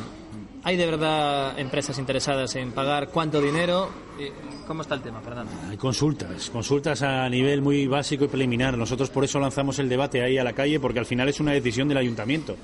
¿Hay 0.64 0.78
de 0.78 0.86
verdad 0.86 1.58
empresas 1.58 1.98
interesadas 1.98 2.56
en 2.56 2.72
pagar 2.72 3.08
cuánto 3.08 3.42
dinero? 3.42 3.90
¿Cómo 4.66 4.80
está 4.80 4.94
el 4.94 5.02
tema, 5.02 5.20
Fernando? 5.20 5.52
Hay 5.68 5.76
consultas, 5.76 6.48
consultas 6.48 7.02
a 7.02 7.28
nivel 7.28 7.60
muy 7.60 7.86
básico 7.86 8.24
y 8.24 8.28
preliminar. 8.28 8.78
Nosotros 8.78 9.10
por 9.10 9.24
eso 9.24 9.38
lanzamos 9.38 9.78
el 9.78 9.88
debate 9.90 10.22
ahí 10.22 10.38
a 10.38 10.44
la 10.44 10.54
calle, 10.54 10.80
porque 10.80 10.98
al 10.98 11.06
final 11.06 11.28
es 11.28 11.40
una 11.40 11.52
decisión 11.52 11.88
del 11.88 11.98
ayuntamiento. 11.98 12.56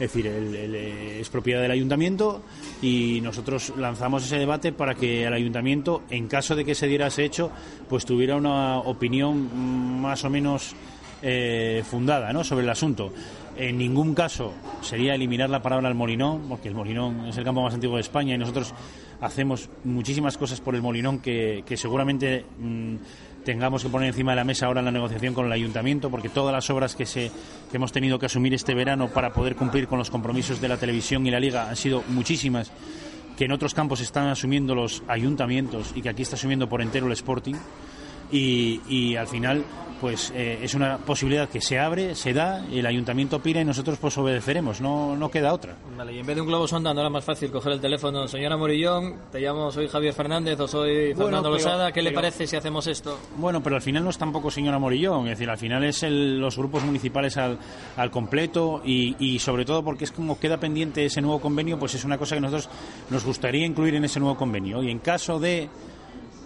Es 0.00 0.12
decir, 0.14 0.26
el- 0.26 0.74
eh, 0.74 1.20
es 1.20 1.28
propiedad 1.28 1.60
del 1.60 1.70
ayuntamiento 1.72 2.42
y 2.80 3.20
nosotros 3.22 3.74
lanzamos 3.76 4.24
ese 4.24 4.38
debate 4.38 4.72
para 4.72 4.94
que 4.94 5.24
el 5.24 5.32
ayuntamiento, 5.34 6.02
en 6.08 6.26
caso 6.26 6.56
de 6.56 6.64
que 6.64 6.74
se 6.74 6.86
diera 6.86 7.08
ese 7.08 7.24
hecho, 7.24 7.50
pues 7.88 8.06
tuviera 8.06 8.36
una 8.36 8.78
opinión 8.78 10.00
más 10.00 10.24
o 10.24 10.30
menos 10.30 10.74
eh, 11.22 11.82
fundada 11.88 12.32
¿no? 12.32 12.42
sobre 12.44 12.64
el 12.64 12.70
asunto. 12.70 13.12
En 13.58 13.76
ningún 13.76 14.14
caso 14.14 14.54
sería 14.80 15.14
eliminar 15.14 15.50
la 15.50 15.60
palabra 15.60 15.86
al 15.88 15.94
Molinón, 15.94 16.48
porque 16.48 16.68
el 16.68 16.74
Molinón 16.74 17.26
es 17.26 17.36
el 17.36 17.44
campo 17.44 17.60
más 17.62 17.74
antiguo 17.74 17.96
de 17.96 18.00
España 18.00 18.34
y 18.34 18.38
nosotros 18.38 18.72
hacemos 19.20 19.68
muchísimas 19.84 20.38
cosas 20.38 20.62
por 20.62 20.74
el 20.74 20.80
Molinón 20.80 21.18
que, 21.18 21.62
que 21.66 21.76
seguramente 21.76 22.46
mm, 22.58 22.94
tengamos 23.44 23.82
que 23.82 23.88
poner 23.88 24.08
encima 24.08 24.32
de 24.32 24.36
la 24.36 24.44
mesa 24.44 24.66
ahora 24.66 24.80
en 24.80 24.86
la 24.86 24.92
negociación 24.92 25.34
con 25.34 25.46
el 25.46 25.52
ayuntamiento, 25.52 26.10
porque 26.10 26.28
todas 26.28 26.52
las 26.52 26.68
obras 26.70 26.94
que, 26.94 27.06
se, 27.06 27.30
que 27.70 27.76
hemos 27.76 27.92
tenido 27.92 28.18
que 28.18 28.26
asumir 28.26 28.54
este 28.54 28.74
verano 28.74 29.08
para 29.08 29.32
poder 29.32 29.56
cumplir 29.56 29.88
con 29.88 29.98
los 29.98 30.10
compromisos 30.10 30.60
de 30.60 30.68
la 30.68 30.76
televisión 30.76 31.26
y 31.26 31.30
la 31.30 31.40
liga 31.40 31.68
han 31.68 31.76
sido 31.76 32.02
muchísimas 32.08 32.70
que 33.36 33.46
en 33.46 33.52
otros 33.52 33.72
campos 33.74 34.00
están 34.00 34.28
asumiendo 34.28 34.74
los 34.74 35.02
ayuntamientos 35.08 35.92
y 35.94 36.02
que 36.02 36.10
aquí 36.10 36.22
está 36.22 36.36
asumiendo 36.36 36.68
por 36.68 36.82
entero 36.82 37.06
el 37.06 37.12
Sporting 37.12 37.54
y, 38.32 38.80
y 38.88 39.16
al 39.16 39.26
final 39.28 39.64
pues 40.00 40.32
eh, 40.34 40.60
es 40.62 40.72
una 40.72 40.96
posibilidad 40.96 41.46
que 41.46 41.60
se 41.60 41.78
abre, 41.78 42.14
se 42.14 42.32
da, 42.32 42.64
el 42.72 42.86
ayuntamiento 42.86 43.36
opina 43.36 43.60
y 43.60 43.66
nosotros 43.66 43.98
pues 44.00 44.16
obedeceremos, 44.16 44.80
no, 44.80 45.14
no 45.14 45.30
queda 45.30 45.52
otra. 45.52 45.76
Vale, 45.94 46.14
y 46.14 46.18
en 46.20 46.24
vez 46.26 46.36
de 46.36 46.40
un 46.40 46.48
globo 46.48 46.66
sonda, 46.66 46.94
¿no 46.94 47.00
era 47.00 47.10
más 47.10 47.22
fácil 47.22 47.50
coger 47.50 47.72
el 47.72 47.82
teléfono? 47.82 48.26
Señora 48.26 48.56
Morillón, 48.56 49.16
te 49.30 49.40
llamo, 49.40 49.70
soy 49.70 49.88
Javier 49.88 50.14
Fernández 50.14 50.58
o 50.58 50.66
soy 50.66 51.08
Fernando 51.14 51.42
pero- 51.42 51.50
Losada, 51.50 51.92
¿qué 51.92 52.00
le 52.00 52.12
parece 52.12 52.46
si 52.46 52.56
hacemos 52.56 52.86
esto? 52.86 53.18
Bueno, 53.36 53.62
pero 53.62 53.76
al 53.76 53.82
final 53.82 54.02
no 54.02 54.08
es 54.08 54.16
tampoco 54.16 54.50
señora 54.50 54.78
Morillón, 54.78 55.24
es 55.26 55.32
decir, 55.38 55.50
al 55.50 55.58
final 55.58 55.84
es 55.84 56.02
el- 56.02 56.40
los 56.40 56.56
grupos 56.56 56.82
municipales 56.82 57.36
al, 57.36 57.58
al 57.98 58.10
completo 58.10 58.80
y, 58.82 59.16
y 59.18 59.38
sobre 59.38 59.66
todo 59.66 59.84
porque 59.84 60.04
es 60.04 60.12
como 60.12 60.40
queda 60.40 60.56
pendiente 60.58 61.04
ese 61.04 61.20
nuevo 61.20 61.42
convenio, 61.42 61.78
pues 61.78 61.94
es 61.94 62.04
una 62.06 62.16
cosa 62.16 62.36
que 62.36 62.40
nosotros 62.40 62.70
nos 63.10 63.22
gustaría 63.22 63.66
incluir 63.66 63.96
en 63.96 64.06
ese 64.06 64.18
nuevo 64.18 64.34
convenio. 64.38 64.82
Y 64.82 64.90
en 64.90 65.00
caso 65.00 65.38
de 65.38 65.68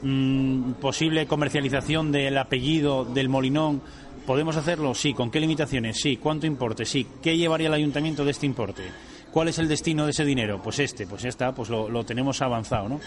mm, 0.05 0.75
posible 0.75 1.27
comercialización 1.27 2.13
del 2.13 2.39
apellido 2.39 3.05
del 3.05 3.29
Molinón, 3.29 3.83
¿podemos 4.27 4.57
hacerlo? 4.57 4.95
Sí. 4.95 5.15
¿Con 5.15 5.31
qué 5.31 5.41
limitaciones? 5.41 5.99
Sí. 6.01 6.17
¿Cuánto 6.19 6.47
importe? 6.47 6.85
Sí. 6.85 7.07
¿Qué 7.23 7.37
llevaría 7.37 7.67
el 7.69 7.75
ayuntamiento 7.75 8.25
de 8.25 8.31
este 8.31 8.47
importe? 8.47 8.83
¿Cuál 9.35 9.49
es 9.49 9.59
el 9.59 9.67
destino 9.67 10.05
de 10.05 10.13
ese 10.13 10.25
dinero? 10.25 10.61
Pues 10.63 10.79
este, 10.79 11.09
pues 11.09 11.23
ya 11.23 11.29
está, 11.29 11.53
pues 11.53 11.69
lo, 11.69 11.89
lo 11.89 12.05
tenemos 12.05 12.41
avanzado, 12.41 12.89
¿no? 12.89 13.01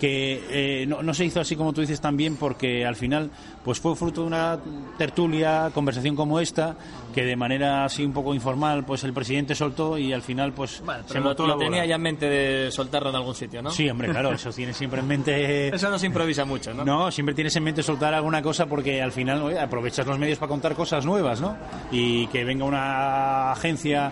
Que 0.00 0.42
eh, 0.50 0.86
no, 0.86 1.02
no 1.02 1.12
se 1.12 1.26
hizo 1.26 1.40
así 1.40 1.56
como 1.56 1.74
tú 1.74 1.82
dices 1.82 2.00
también 2.00 2.36
porque 2.36 2.86
al 2.86 2.96
final 2.96 3.30
pues 3.62 3.80
fue 3.80 3.94
fruto 3.94 4.22
de 4.22 4.26
una 4.28 4.58
tertulia, 4.96 5.70
conversación 5.74 6.16
como 6.16 6.40
esta, 6.40 6.74
que 7.14 7.22
de 7.24 7.36
manera 7.36 7.84
así 7.84 8.02
un 8.02 8.14
poco 8.14 8.32
informal 8.34 8.86
pues 8.86 9.04
el 9.04 9.12
presidente 9.12 9.54
soltó 9.54 9.98
y 9.98 10.14
al 10.14 10.22
final 10.22 10.54
pues 10.54 10.70
se 10.70 10.82
Pero 11.08 11.20
lo, 11.20 11.26
montó 11.26 11.42
lo 11.42 11.48
la 11.50 11.54
bola. 11.56 11.66
tenía 11.68 11.84
ya 11.84 11.96
en 11.96 12.02
mente 12.02 12.30
de 12.30 12.70
soltarlo 12.72 13.10
en 13.10 13.16
algún 13.16 13.34
sitio, 13.34 13.60
¿no? 13.60 13.70
Sí, 13.70 13.86
hombre, 13.90 14.08
claro, 14.08 14.32
eso 14.32 14.50
tiene 14.52 14.72
siempre 14.72 15.00
en 15.00 15.06
mente... 15.06 15.68
Eso 15.74 15.90
no 15.90 15.98
se 15.98 16.06
improvisa 16.06 16.46
mucho, 16.46 16.72
¿no? 16.72 16.82
No, 16.86 17.10
siempre 17.10 17.34
tienes 17.34 17.54
en 17.56 17.62
mente 17.62 17.82
soltar 17.82 18.14
alguna 18.14 18.40
cosa 18.40 18.64
porque 18.64 19.02
al 19.02 19.12
final 19.12 19.42
oye, 19.42 19.58
aprovechas 19.58 20.06
los 20.06 20.18
medios 20.18 20.38
para 20.38 20.48
contar 20.48 20.74
cosas 20.74 21.04
nuevas, 21.04 21.42
¿no? 21.42 21.56
Y 21.92 22.26
que 22.28 22.42
venga 22.44 22.64
una 22.64 23.52
agencia 23.52 24.10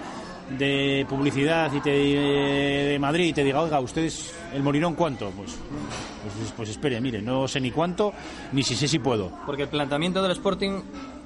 de 0.58 1.06
publicidad 1.08 1.72
y 1.72 1.80
te, 1.80 1.90
de 1.90 2.98
Madrid 2.98 3.26
y 3.26 3.32
te 3.32 3.44
diga, 3.44 3.60
oiga, 3.60 3.80
ustedes 3.80 4.34
el 4.52 4.62
Molinón 4.62 4.94
cuánto? 4.94 5.30
Pues, 5.30 5.56
pues, 6.22 6.52
pues 6.56 6.68
espere, 6.70 7.00
mire, 7.00 7.20
no 7.22 7.48
sé 7.48 7.60
ni 7.60 7.70
cuánto, 7.70 8.12
ni 8.52 8.62
si 8.62 8.74
sé 8.74 8.88
si 8.88 8.98
puedo. 8.98 9.30
Porque 9.46 9.62
el 9.62 9.68
planteamiento 9.68 10.22
del 10.22 10.32
Sporting, 10.32 10.80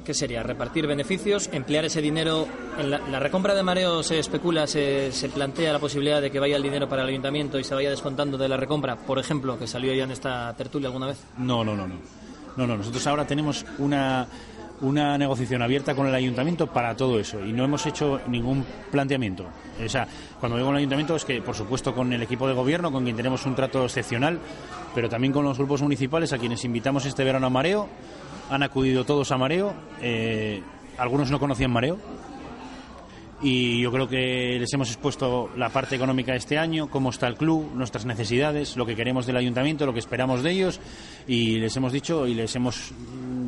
¿qué 0.04 0.14
sería? 0.14 0.42
Repartir 0.42 0.86
beneficios, 0.86 1.50
emplear 1.52 1.84
ese 1.84 2.00
dinero. 2.00 2.46
En 2.78 2.90
la, 2.90 2.98
la 2.98 3.18
recompra 3.18 3.54
de 3.54 3.62
mareo 3.62 4.02
se 4.02 4.18
especula, 4.18 4.66
se, 4.66 5.12
se 5.12 5.28
plantea 5.28 5.72
la 5.72 5.78
posibilidad 5.78 6.20
de 6.20 6.30
que 6.30 6.38
vaya 6.38 6.56
el 6.56 6.62
dinero 6.62 6.88
para 6.88 7.02
el 7.02 7.08
ayuntamiento 7.08 7.58
y 7.58 7.64
se 7.64 7.74
vaya 7.74 7.90
descontando 7.90 8.38
de 8.38 8.48
la 8.48 8.56
recompra, 8.56 8.96
por 8.96 9.18
ejemplo, 9.18 9.58
que 9.58 9.66
salió 9.66 9.92
ya 9.94 10.04
en 10.04 10.10
esta 10.12 10.54
tertulia 10.54 10.88
alguna 10.88 11.06
vez. 11.08 11.18
No, 11.38 11.64
no, 11.64 11.76
no, 11.76 11.86
no. 11.86 11.94
No, 12.56 12.66
no, 12.66 12.78
nosotros 12.78 13.06
ahora 13.06 13.26
tenemos 13.26 13.66
una, 13.78 14.26
una 14.80 15.16
negociación 15.18 15.62
abierta 15.62 15.94
con 15.94 16.06
el 16.06 16.14
ayuntamiento 16.14 16.66
para 16.66 16.96
todo 16.96 17.18
eso 17.18 17.44
y 17.44 17.52
no 17.52 17.64
hemos 17.64 17.86
hecho 17.86 18.20
ningún 18.28 18.64
planteamiento. 18.90 19.46
O 19.84 19.88
sea, 19.88 20.06
cuando 20.38 20.58
digo 20.58 20.70
el 20.70 20.76
ayuntamiento 20.76 21.16
es 21.16 21.24
que, 21.24 21.40
por 21.42 21.54
supuesto, 21.54 21.94
con 21.94 22.12
el 22.12 22.22
equipo 22.22 22.46
de 22.48 22.54
gobierno, 22.54 22.92
con 22.92 23.04
quien 23.04 23.16
tenemos 23.16 23.46
un 23.46 23.54
trato 23.54 23.84
excepcional, 23.84 24.38
pero 24.94 25.08
también 25.08 25.32
con 25.32 25.44
los 25.44 25.58
grupos 25.58 25.82
municipales 25.82 26.32
a 26.32 26.38
quienes 26.38 26.64
invitamos 26.64 27.06
este 27.06 27.24
verano 27.24 27.46
a 27.46 27.50
Mareo. 27.50 27.88
Han 28.50 28.62
acudido 28.62 29.04
todos 29.04 29.30
a 29.32 29.38
Mareo. 29.38 29.74
eh, 30.00 30.62
algunos 30.98 31.30
no 31.30 31.38
conocían 31.38 31.70
Mareo 31.70 31.98
y 33.42 33.80
yo 33.80 33.92
creo 33.92 34.08
que 34.08 34.56
les 34.58 34.72
hemos 34.72 34.88
expuesto 34.88 35.50
la 35.56 35.68
parte 35.68 35.94
económica 35.96 36.32
de 36.32 36.38
este 36.38 36.58
año, 36.58 36.88
cómo 36.88 37.10
está 37.10 37.26
el 37.26 37.36
club, 37.36 37.70
nuestras 37.74 38.06
necesidades, 38.06 38.76
lo 38.76 38.86
que 38.86 38.96
queremos 38.96 39.26
del 39.26 39.36
ayuntamiento, 39.36 39.84
lo 39.84 39.92
que 39.92 39.98
esperamos 39.98 40.42
de 40.42 40.50
ellos 40.52 40.80
y 41.26 41.58
les 41.58 41.76
hemos 41.76 41.92
dicho 41.92 42.26
y 42.26 42.34
les 42.34 42.54
hemos 42.56 42.92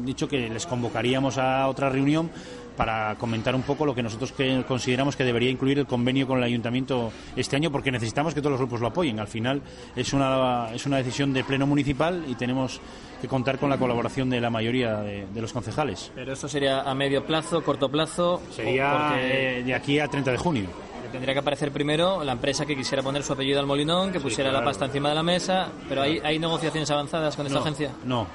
dicho 0.04 0.28
que 0.28 0.48
les 0.48 0.66
convocaríamos 0.66 1.38
a 1.38 1.68
otra 1.68 1.88
reunión 1.88 2.30
para 2.78 3.16
comentar 3.16 3.54
un 3.54 3.62
poco 3.62 3.84
lo 3.84 3.94
que 3.94 4.02
nosotros 4.02 4.30
que 4.32 4.64
consideramos 4.66 5.16
que 5.16 5.24
debería 5.24 5.50
incluir 5.50 5.80
el 5.80 5.86
convenio 5.86 6.26
con 6.28 6.38
el 6.38 6.44
ayuntamiento 6.44 7.12
este 7.36 7.56
año 7.56 7.70
porque 7.72 7.90
necesitamos 7.90 8.32
que 8.34 8.40
todos 8.40 8.52
los 8.52 8.60
grupos 8.60 8.80
lo 8.80 8.86
apoyen. 8.86 9.18
Al 9.18 9.26
final 9.26 9.60
es 9.96 10.12
una 10.12 10.70
es 10.72 10.86
una 10.86 10.96
decisión 10.98 11.32
de 11.32 11.42
pleno 11.44 11.66
municipal 11.66 12.24
y 12.28 12.36
tenemos 12.36 12.80
que 13.20 13.26
contar 13.28 13.58
con 13.58 13.68
la 13.68 13.76
colaboración 13.78 14.30
de 14.30 14.40
la 14.40 14.48
mayoría 14.48 14.98
de, 15.00 15.26
de 15.26 15.40
los 15.42 15.52
concejales. 15.52 16.12
Pero 16.14 16.32
esto 16.32 16.48
sería 16.48 16.82
a 16.82 16.94
medio 16.94 17.24
plazo, 17.26 17.62
corto 17.64 17.88
plazo. 17.90 18.40
Sería 18.52 18.92
porque 19.10 19.62
de 19.66 19.74
aquí 19.74 19.98
a 19.98 20.06
30 20.06 20.30
de 20.30 20.38
junio. 20.38 20.68
tendría 21.10 21.34
que 21.34 21.40
aparecer 21.40 21.72
primero 21.72 22.22
la 22.22 22.32
empresa 22.32 22.64
que 22.64 22.76
quisiera 22.76 23.02
poner 23.02 23.24
su 23.24 23.32
apellido 23.32 23.58
al 23.58 23.66
molinón, 23.66 24.12
que 24.12 24.20
pusiera 24.20 24.50
la 24.52 24.58
claro. 24.60 24.66
pasta 24.70 24.84
encima 24.84 25.08
de 25.08 25.14
la 25.16 25.22
mesa. 25.24 25.66
Pero 25.88 26.02
hay, 26.02 26.20
hay 26.22 26.38
negociaciones 26.38 26.88
avanzadas 26.92 27.34
con 27.34 27.46
esta 27.46 27.58
No, 27.58 27.64
agencia. 27.64 27.90
No, 28.04 28.26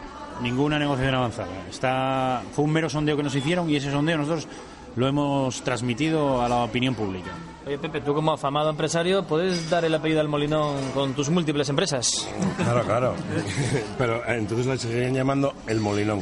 ninguna 0.41 0.79
negociación 0.79 1.15
avanzada. 1.15 1.49
Está, 1.69 2.43
fue 2.53 2.65
un 2.65 2.71
mero 2.71 2.89
sondeo 2.89 3.17
que 3.17 3.23
nos 3.23 3.36
hicieron 3.36 3.69
y 3.69 3.75
ese 3.75 3.91
sondeo 3.91 4.17
nosotros 4.17 4.47
lo 4.95 5.07
hemos 5.07 5.61
transmitido 5.63 6.41
a 6.41 6.49
la 6.49 6.63
opinión 6.63 6.95
pública. 6.95 7.31
Oye, 7.66 7.78
Pepe, 7.78 8.01
tú 8.01 8.14
como 8.14 8.34
afamado 8.34 8.70
empresario, 8.70 9.24
¿puedes 9.24 9.70
dar 9.70 9.86
el 9.86 9.95
apellido 9.95 10.20
al 10.20 10.28
Molinón 10.28 10.76
con 10.93 11.14
tus 11.14 11.30
múltiples 11.30 11.70
empresas? 11.70 12.28
Claro, 12.57 12.84
claro. 12.84 13.16
Pero 13.97 14.18
eh, 14.26 14.36
entonces 14.38 14.66
la 14.66 14.78
seguirían 14.78 15.14
llamando 15.14 15.53
el 15.68 15.80
Molinón. 15.80 16.22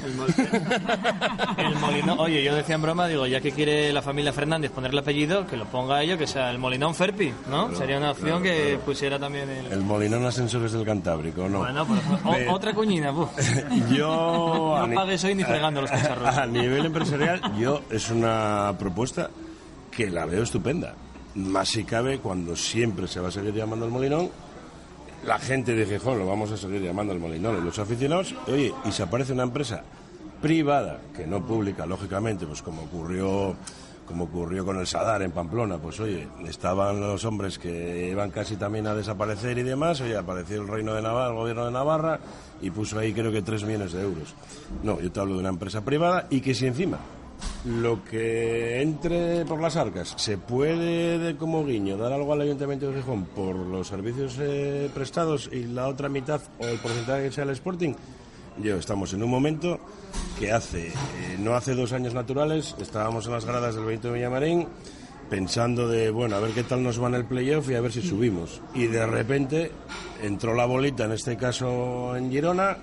El 1.58 1.76
Molinón, 1.80 2.20
oye, 2.20 2.44
yo 2.44 2.54
decía 2.54 2.76
en 2.76 2.84
broma, 2.84 3.08
digo, 3.08 3.26
ya 3.26 3.42
que 3.42 3.52
quiere 3.54 3.92
la 3.92 4.04
familia 4.04 4.32
Fernández 4.32 4.70
ponerle 4.70 5.00
apellido, 5.02 5.48
que 5.48 5.58
lo 5.58 5.66
ponga 5.66 6.04
ello, 6.04 6.16
que 6.16 6.28
sea 6.28 6.52
el 6.52 6.60
Molinón 6.60 6.94
Ferpi, 6.94 7.34
¿no? 7.50 7.74
Sería 7.76 7.98
una 7.98 8.12
opción 8.12 8.44
que 8.44 8.80
pusiera 8.86 9.18
también 9.18 9.50
el... 9.50 9.66
El 9.72 9.82
Molinón 9.82 10.24
Ascensores 10.26 10.72
del 10.74 10.86
Cantábrico, 10.86 11.50
¿no? 11.50 11.60
Bueno, 11.60 11.88
pues 11.88 12.02
o- 12.50 12.54
otra 12.54 12.72
cuñina, 12.76 13.12
puf. 13.12 13.30
Yo... 13.92 14.76
No 14.78 14.86
ni- 14.88 14.96
pagues 14.96 15.24
hoy 15.24 15.34
ni 15.34 15.44
fregando 15.44 15.82
los 15.82 15.90
cacharros. 15.90 16.38
A 16.38 16.46
nivel 16.46 16.86
empresarial, 16.86 17.42
yo 17.58 17.82
es 17.90 18.12
una 18.12 18.74
propuesta 18.78 19.32
que 19.90 20.10
la 20.12 20.26
veo 20.26 20.44
estupenda. 20.44 20.94
Más 21.36 21.70
si 21.70 21.84
cabe 21.84 22.20
cuando 22.20 22.56
siempre 22.56 23.08
se 23.08 23.20
va 23.20 23.30
a 23.30 23.32
seguir 23.32 23.54
llamando 23.54 23.86
el 23.86 23.92
Molinón. 23.92 24.30
La 25.26 25.40
gente 25.40 25.76
de 25.76 25.86
Gijón 25.86 26.20
lo 26.20 26.26
vamos 26.26 26.52
a 26.52 26.58
seguir 26.58 26.82
llamando 26.82 27.14
el 27.14 27.20
Molinón 27.20 27.58
y 27.58 27.66
los 27.66 27.78
aficionados. 27.80 28.36
Oye, 28.48 28.74
y 28.84 28.92
se 28.92 29.04
aparece 29.04 29.34
una 29.34 29.44
empresa 29.44 29.84
privada, 30.42 31.00
que 31.16 31.28
no 31.28 31.46
pública, 31.46 31.86
lógicamente, 31.86 32.46
pues 32.46 32.62
como 32.62 32.84
ocurrió 32.84 33.56
como 34.12 34.26
ocurrió 34.26 34.66
con 34.66 34.78
el 34.78 34.88
Sadar 34.88 35.22
en 35.22 35.32
Pamplona, 35.32 35.78
pues 35.78 35.98
oye, 36.02 36.28
estaban 36.46 37.00
los 37.00 37.24
hombres 37.24 37.58
que 37.58 38.10
iban 38.10 38.30
casi 38.30 38.58
también 38.58 38.86
a 38.88 38.94
desaparecer 38.94 39.58
y 39.58 39.64
demás, 39.64 40.02
oye, 40.02 40.18
apareció 40.18 40.62
el 40.62 40.68
Reino 40.68 40.94
de 40.94 41.02
Navarra, 41.02 41.30
el 41.30 41.36
gobierno 41.36 41.66
de 41.66 41.72
Navarra, 41.72 42.20
y 42.62 42.70
puso 42.72 43.00
ahí 43.00 43.14
creo 43.14 43.32
que 43.32 43.42
3 43.42 43.64
millones 43.64 43.94
de 43.94 44.02
euros. 44.02 44.36
No, 44.84 45.00
yo 45.00 45.10
te 45.14 45.20
hablo 45.22 45.36
de 45.36 45.40
una 45.40 45.50
empresa 45.50 45.80
privada 45.80 46.28
y 46.30 46.42
que 46.42 46.54
si 46.54 46.68
encima 46.68 47.00
lo 47.66 48.04
que 48.06 48.82
entre 48.82 49.46
por 49.46 49.62
las 49.62 49.76
arcas 49.76 50.14
se 50.18 50.38
puede, 50.38 51.20
de- 51.20 51.36
como 51.38 51.66
guiño, 51.66 51.98
dar 51.98 52.12
algo 52.14 52.34
al 52.34 52.42
Ayuntamiento 52.42 52.90
de 52.90 52.98
Gijón 52.98 53.26
por 53.26 53.56
los 53.56 53.88
servicios 53.88 54.38
eh, 54.40 54.90
prestados 54.94 55.50
y 55.52 55.64
la 55.66 55.88
otra 55.88 56.10
mitad 56.10 56.42
o 56.60 56.66
el 56.66 56.78
porcentaje 56.80 57.26
que 57.26 57.32
sea 57.32 57.44
el 57.44 57.52
Sporting, 57.52 57.94
yo 58.62 58.76
estamos 58.78 59.14
en 59.14 59.24
un 59.24 59.30
momento 59.30 59.80
que 60.40 60.52
hace, 60.52 60.88
eh, 60.88 60.94
no 61.40 61.54
hace 61.56 61.74
dos 61.76 61.94
años 61.94 62.14
naturales, 62.14 62.76
estábamos 62.80 63.26
en 63.28 63.34
las 63.34 63.46
gradas 63.46 63.76
del 63.76 63.86
Benito 63.86 64.12
Villamarín 64.12 64.68
pensando 65.30 65.88
de, 65.88 66.10
bueno, 66.10 66.36
a 66.36 66.40
ver 66.40 66.52
qué 66.52 66.64
tal 66.64 66.84
nos 66.84 67.02
va 67.02 67.08
en 67.08 67.16
el 67.16 67.26
playoff 67.26 67.70
y 67.70 67.76
a 67.76 67.82
ver 67.82 67.94
si 67.94 68.02
subimos. 68.02 68.60
Y 68.74 68.88
de 68.88 69.06
repente 69.06 69.72
entró 70.22 70.54
la 70.54 70.66
bolita, 70.66 71.06
en 71.06 71.14
este 71.14 71.38
caso 71.38 72.18
en 72.18 72.30
Girona, 72.30 72.76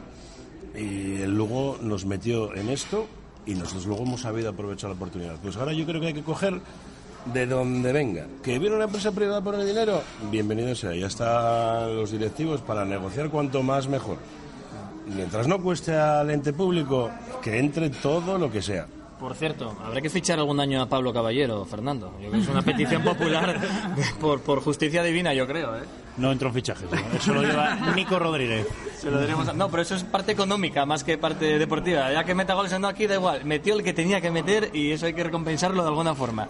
y 0.75 1.21
el 1.21 1.35
Lugo 1.37 1.77
nos 1.83 2.07
metió 2.07 2.55
en 2.55 2.71
esto 2.71 3.07
y 3.49 3.55
nosotros 3.55 3.87
luego 3.87 4.03
hemos 4.03 4.21
sabido 4.21 4.51
aprovechar 4.51 4.91
la 4.91 4.97
oportunidad. 4.97 5.37
Pues 5.43 5.57
ahora 5.57 5.73
yo 5.73 5.87
creo 5.87 6.01
que 6.03 6.09
hay 6.09 6.13
que 6.13 6.23
coger 6.23 6.61
de 7.33 7.47
donde 7.47 7.93
venga. 7.93 8.27
¿Que 8.43 8.59
viene 8.59 8.77
una 8.77 8.85
empresa 8.85 9.11
privada 9.11 9.41
por 9.41 9.55
el 9.55 9.67
dinero? 9.67 10.03
Bienvenido 10.31 10.75
sea, 10.75 10.95
ya 10.95 11.07
están 11.07 11.97
los 11.97 12.11
directivos 12.11 12.61
para 12.61 12.85
negociar 12.85 13.31
cuanto 13.31 13.63
más 13.63 13.89
mejor. 13.89 14.19
Mientras 15.07 15.49
no 15.49 15.63
cueste 15.63 15.97
al 15.97 16.31
ente 16.31 16.53
público, 16.53 17.11
que 17.43 17.59
entre 17.59 17.89
todo 17.89 18.37
lo 18.37 18.53
que 18.53 18.61
sea. 18.61 18.87
Por 19.19 19.35
cierto, 19.35 19.75
habrá 19.83 20.03
que 20.03 20.11
fichar 20.11 20.39
algún 20.39 20.61
año 20.61 20.83
a 20.83 20.87
Pablo 20.87 21.11
Caballero, 21.15 21.65
Fernando. 21.65 22.13
Yo 22.21 22.29
creo 22.29 22.33
que 22.33 22.41
es 22.41 22.49
una 22.49 22.63
petición 22.63 23.03
popular 23.05 23.59
por, 24.21 24.43
por 24.43 24.61
justicia 24.61 25.03
divina, 25.03 25.33
yo 25.33 25.47
creo, 25.47 25.75
¿eh? 25.75 25.85
No 26.19 26.33
entró 26.33 26.49
en 26.49 26.55
fichajes. 26.55 26.91
¿no? 26.91 26.99
Eso 27.17 27.33
lo 27.33 27.43
lleva 27.43 27.75
Nico 27.97 28.19
Rodríguez. 28.19 28.67
Se 28.99 29.11
lo 29.11 29.21
diremos 29.21 29.49
a- 29.49 29.53
No, 29.53 29.69
pero 29.71 29.83
eso 29.83 29.95
es 29.95 30.05
parte 30.05 30.33
económica 30.33 30.85
más 30.85 31.05
que 31.05 31.17
parte 31.19 31.59
deportiva. 31.59 32.13
Ya 32.13 32.25
que 32.25 32.35
meta 32.35 32.55
goles 32.55 32.73
o 32.73 32.79
no 32.79 32.89
aquí, 32.89 33.07
da 33.07 33.15
igual. 33.15 33.45
Metió 33.45 33.75
el 33.75 33.83
que 33.83 33.93
tenía 33.93 34.21
que 34.21 34.31
meter 34.31 34.71
y 34.75 34.91
eso 34.91 35.07
hay 35.07 35.15
que 35.15 35.25
recompensarlo 35.25 35.83
de 35.83 35.89
alguna 35.89 36.15
forma. 36.15 36.49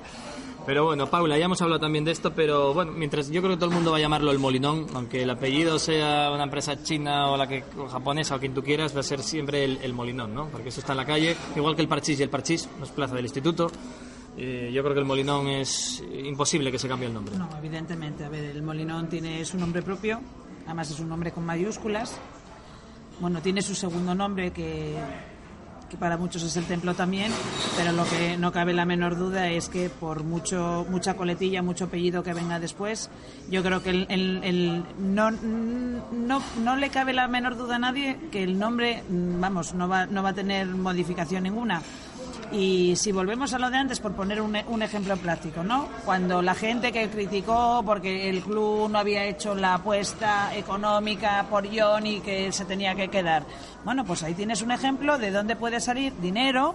Pero 0.67 0.85
bueno, 0.85 1.07
Paula, 1.07 1.39
ya 1.39 1.47
hemos 1.47 1.63
hablado 1.63 1.81
también 1.81 2.05
de 2.05 2.11
esto, 2.11 2.35
pero 2.35 2.75
bueno, 2.75 2.93
mientras 2.93 3.31
yo 3.31 3.41
creo 3.41 3.53
que 3.55 3.57
todo 3.57 3.71
el 3.71 3.75
mundo 3.75 3.91
va 3.91 3.97
a 3.97 4.01
llamarlo 4.01 4.31
el 4.31 4.39
Molinón, 4.39 4.87
aunque 4.93 5.23
el 5.23 5.31
apellido 5.31 5.79
sea 5.79 6.31
una 6.31 6.43
empresa 6.45 6.83
china 6.83 7.31
o 7.31 7.39
la 7.39 7.47
que 7.47 7.65
o 7.79 7.87
japonesa 7.89 8.35
o 8.37 8.39
quien 8.39 8.53
tú 8.53 8.63
quieras, 8.63 8.95
va 8.95 9.01
a 9.01 9.03
ser 9.03 9.23
siempre 9.23 9.65
el, 9.65 9.79
el 9.83 9.95
Molinón, 9.95 10.35
¿no? 10.35 10.49
Porque 10.49 10.69
eso 10.69 10.81
está 10.81 10.93
en 10.93 10.99
la 10.99 11.07
calle, 11.07 11.35
igual 11.57 11.75
que 11.75 11.81
el 11.81 11.89
Parchís 11.89 12.21
y 12.21 12.23
el 12.23 12.29
Parchís, 12.29 12.69
no 12.79 12.85
es 12.85 12.91
plaza 12.91 13.15
del 13.15 13.25
instituto. 13.25 13.71
Eh, 14.41 14.71
yo 14.73 14.83
creo 14.83 14.95
que 14.95 15.01
el 15.01 15.07
Molinón 15.07 15.49
es 15.49 16.01
imposible 16.25 16.71
que 16.71 16.79
se 16.79 16.87
cambie 16.87 17.09
el 17.09 17.15
nombre. 17.15 17.37
No, 17.37 17.49
evidentemente. 17.59 18.25
A 18.25 18.29
ver, 18.29 18.45
el 18.45 18.63
Molinón 18.63 19.09
tiene 19.09 19.45
su 19.45 19.59
nombre 19.59 19.83
propio, 19.83 20.21
además 20.65 20.91
es 20.91 21.01
un 21.01 21.09
nombre 21.09 21.33
con 21.33 21.45
mayúsculas. 21.45 22.17
Bueno, 23.21 23.43
tiene 23.43 23.63
su 23.63 23.75
segundo 23.75 24.15
nombre 24.15 24.53
que, 24.53 24.95
que 25.91 25.97
para 25.97 26.17
muchos 26.17 26.45
es 26.45 26.57
el 26.57 26.67
templo 26.67 26.95
también, 26.95 27.33
pero 27.77 27.91
lo 27.91 28.05
que 28.05 28.37
no 28.37 28.53
cabe 28.53 28.73
la 28.75 28.85
menor 28.85 29.17
duda 29.19 29.49
es 29.51 29.69
que 29.69 29.91
por 29.91 30.23
mucho 30.23 30.87
mucha 30.89 31.15
coletilla, 31.17 31.61
mucho 31.61 31.87
apellido 31.87 32.23
que 32.23 32.33
venga 32.33 32.61
después, 32.61 33.11
yo 33.51 33.61
creo 33.65 33.83
que 33.83 33.91
el, 33.91 34.07
el- 34.09 34.41
el- 34.45 34.85
no, 35.01 35.33
no, 35.33 36.41
no 36.63 36.77
le 36.77 36.91
cabe 36.91 37.13
la 37.13 37.27
menor 37.27 37.57
duda 37.57 37.75
a 37.75 37.79
nadie 37.81 38.17
que 38.31 38.45
el 38.45 38.57
nombre, 38.57 39.03
mm, 39.09 39.41
vamos, 39.41 39.75
no 39.75 39.89
va, 39.89 40.07
no 40.07 40.23
va 40.23 40.29
a 40.29 40.35
tener 40.35 40.67
modificación 40.69 41.43
ninguna. 41.43 41.83
Y 42.51 42.97
si 42.97 43.13
volvemos 43.13 43.53
a 43.53 43.59
lo 43.59 43.69
de 43.71 43.77
antes, 43.77 44.01
por 44.01 44.13
poner 44.15 44.41
un, 44.41 44.57
e- 44.57 44.65
un 44.69 44.83
ejemplo 44.83 45.17
práctico, 45.19 45.63
¿no? 45.63 45.87
Cuando 46.07 46.41
la 46.41 46.55
gente 46.55 46.93
que 46.93 47.09
criticó 47.11 47.83
porque 47.85 48.31
el 48.31 48.41
club 48.43 48.89
no 48.91 48.99
había 48.99 49.25
hecho 49.25 49.55
la 49.55 49.75
apuesta 49.75 50.55
económica 50.57 51.45
por 51.51 51.67
Johnny 51.69 52.21
que 52.21 52.51
se 52.53 52.65
tenía 52.65 52.95
que 52.95 53.09
quedar. 53.09 53.45
Bueno, 53.85 54.05
pues 54.05 54.23
ahí 54.23 54.33
tienes 54.35 54.63
un 54.63 54.71
ejemplo 54.71 55.19
de 55.19 55.31
dónde 55.31 55.57
puede 55.57 55.79
salir 55.81 56.15
dinero 56.21 56.75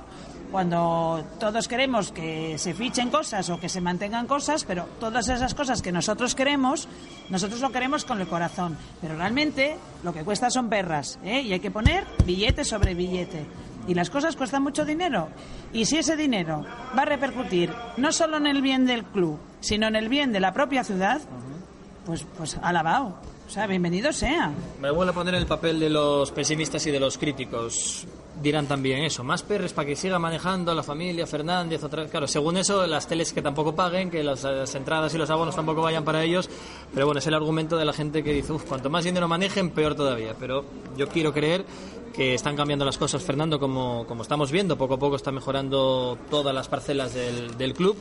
cuando 0.52 1.26
todos 1.40 1.68
queremos 1.68 2.12
que 2.12 2.60
se 2.60 2.76
fichen 2.76 3.10
cosas 3.10 3.50
o 3.50 3.60
que 3.60 3.68
se 3.70 3.82
mantengan 3.82 4.28
cosas, 4.28 4.66
pero 4.66 4.86
todas 5.00 5.28
esas 5.28 5.56
cosas 5.56 5.82
que 5.82 5.92
nosotros 5.92 6.36
queremos, 6.36 6.88
nosotros 7.32 7.60
lo 7.62 7.72
queremos 7.72 8.06
con 8.06 8.22
el 8.22 8.28
corazón. 8.28 8.78
Pero 9.02 9.16
realmente 9.18 9.76
lo 10.04 10.14
que 10.14 10.24
cuesta 10.24 10.52
son 10.52 10.70
perras, 10.70 11.18
¿eh? 11.24 11.42
Y 11.42 11.54
hay 11.54 11.60
que 11.60 11.72
poner 11.72 12.06
billete 12.24 12.64
sobre 12.64 12.94
billete. 12.94 13.48
Y 13.88 13.94
las 13.94 14.10
cosas 14.10 14.36
cuestan 14.36 14.64
mucho 14.64 14.86
dinero. 14.86 15.30
Y 15.74 15.86
si 15.86 15.98
ese 15.98 16.16
dinero 16.16 16.66
va 16.98 17.02
a 17.02 17.06
repercutir 17.06 17.74
no 17.98 18.12
solo 18.12 18.38
en 18.38 18.48
el 18.48 18.62
bien 18.62 18.86
del 18.86 19.04
club, 19.04 19.40
sino 19.60 19.88
en 19.88 19.96
el 19.96 20.10
bien 20.10 20.32
de 20.32 20.40
la 20.40 20.54
propia 20.54 20.84
ciudad, 20.84 21.22
pues, 22.06 22.26
pues 22.38 22.58
alabado. 22.62 23.16
O 23.46 23.50
sea, 23.50 23.68
bienvenido 23.68 24.12
sea. 24.14 24.52
Me 24.82 24.90
vuelvo 24.90 25.12
a 25.12 25.14
poner 25.14 25.36
en 25.36 25.42
el 25.42 25.46
papel 25.46 25.80
de 25.80 25.90
los 25.90 26.32
pesimistas 26.32 26.86
y 26.88 26.92
de 26.92 27.00
los 27.00 27.18
críticos. 27.18 28.08
Dirán 28.42 28.66
también 28.66 29.04
eso, 29.04 29.24
más 29.24 29.44
perres 29.44 29.74
para 29.74 29.88
que 29.88 29.96
siga 29.96 30.18
manejando 30.18 30.74
la 30.74 30.82
familia 30.82 31.28
Fernández. 31.28 31.84
Otra... 31.84 32.08
Claro, 32.08 32.26
según 32.28 32.58
eso, 32.58 32.88
las 32.88 33.06
teles 33.06 33.32
que 33.32 33.42
tampoco 33.42 33.76
paguen, 33.76 34.10
que 34.10 34.24
las, 34.24 34.44
las 34.44 34.74
entradas 34.76 35.14
y 35.14 35.18
los 35.18 35.30
abonos 35.30 35.56
tampoco 35.56 35.82
vayan 35.82 36.04
para 36.04 36.24
ellos. 36.24 36.50
Pero 36.94 37.06
bueno, 37.06 37.20
es 37.20 37.28
el 37.28 37.34
argumento 37.36 37.78
de 37.78 37.86
la 37.86 37.94
gente 37.94 38.24
que 38.24 38.32
dice, 38.32 38.54
uff, 38.54 38.64
cuanto 38.64 38.90
más 38.90 39.04
dinero 39.04 39.28
manejen, 39.28 39.70
peor 39.70 39.94
todavía. 39.94 40.36
Pero 40.40 40.66
yo 40.98 41.08
quiero 41.08 41.32
creer 41.32 41.66
que 42.14 42.36
están 42.36 42.56
cambiando 42.56 42.86
las 42.86 42.98
cosas, 42.98 43.24
Fernando, 43.24 43.60
como, 43.60 44.06
como 44.06 44.22
estamos 44.22 44.52
viendo. 44.52 44.78
Poco 44.78 44.94
a 44.94 45.00
poco 45.00 45.16
está 45.16 45.32
mejorando 45.32 46.18
todas 46.30 46.54
las 46.54 46.68
parcelas 46.68 47.14
del, 47.14 47.58
del 47.58 47.74
club 47.74 47.98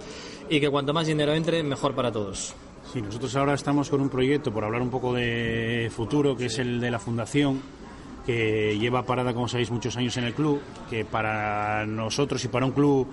y 0.49 0.61
que 0.61 0.69
cuanto 0.69 0.93
más 0.93 1.07
dinero 1.07 1.33
entre, 1.33 1.63
mejor 1.63 1.95
para 1.95 2.13
todos. 2.13 2.55
Sí, 2.93 3.01
nosotros 3.01 3.35
ahora 3.37 3.55
estamos 3.55 3.89
con 3.89 4.01
un 4.03 4.11
proyecto, 4.11 4.53
por 4.53 4.65
hablar 4.65 4.83
un 4.83 4.91
poco 4.91 5.15
de 5.15 5.91
futuro, 5.95 6.37
que 6.37 6.47
es 6.47 6.59
el 6.59 6.79
de 6.79 6.91
la 6.91 6.99
Fundación, 6.99 7.63
que 8.27 8.77
lleva 8.79 9.05
parada, 9.05 9.33
como 9.33 9.49
sabéis, 9.49 9.71
muchos 9.71 9.97
años 9.97 10.17
en 10.19 10.25
el 10.25 10.35
club, 10.35 10.61
que 10.91 11.05
para 11.05 11.87
nosotros 11.87 12.45
y 12.45 12.49
para 12.49 12.67
un 12.67 12.73
club 12.73 13.09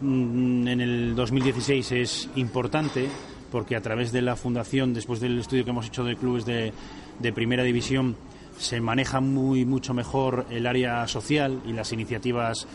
mm, 0.00 0.68
en 0.68 0.80
el 0.80 1.14
2016 1.16 1.92
es 1.92 2.30
importante, 2.36 3.08
porque 3.50 3.74
a 3.74 3.80
través 3.80 4.12
de 4.12 4.22
la 4.22 4.36
Fundación, 4.36 4.94
después 4.94 5.18
del 5.18 5.38
estudio 5.38 5.64
que 5.64 5.70
hemos 5.70 5.86
hecho 5.86 6.04
de 6.04 6.14
clubes 6.14 6.44
de, 6.44 6.72
de 7.18 7.32
primera 7.32 7.64
división, 7.64 8.14
se 8.58 8.80
maneja 8.80 9.20
muy 9.20 9.64
mucho 9.64 9.94
mejor 9.94 10.46
el 10.50 10.66
área 10.66 11.06
social 11.06 11.60
y 11.66 11.72
las 11.72 11.92
iniciativas 11.92 12.66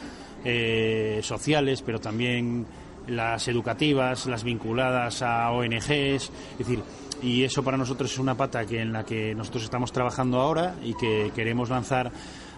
eh, 0.45 1.19
sociales, 1.23 1.81
pero 1.81 1.99
también 1.99 2.65
las 3.07 3.47
educativas, 3.47 4.25
las 4.27 4.43
vinculadas 4.43 5.21
a 5.21 5.51
ONGs, 5.51 5.91
es 5.91 6.31
decir, 6.57 6.81
y 7.21 7.43
eso 7.43 7.63
para 7.63 7.77
nosotros 7.77 8.11
es 8.11 8.19
una 8.19 8.35
pata 8.35 8.65
que 8.65 8.81
en 8.81 8.91
la 8.91 9.05
que 9.05 9.33
nosotros 9.33 9.63
estamos 9.63 9.91
trabajando 9.91 10.39
ahora 10.39 10.75
y 10.83 10.93
que 10.93 11.31
queremos 11.35 11.69
lanzar 11.69 12.11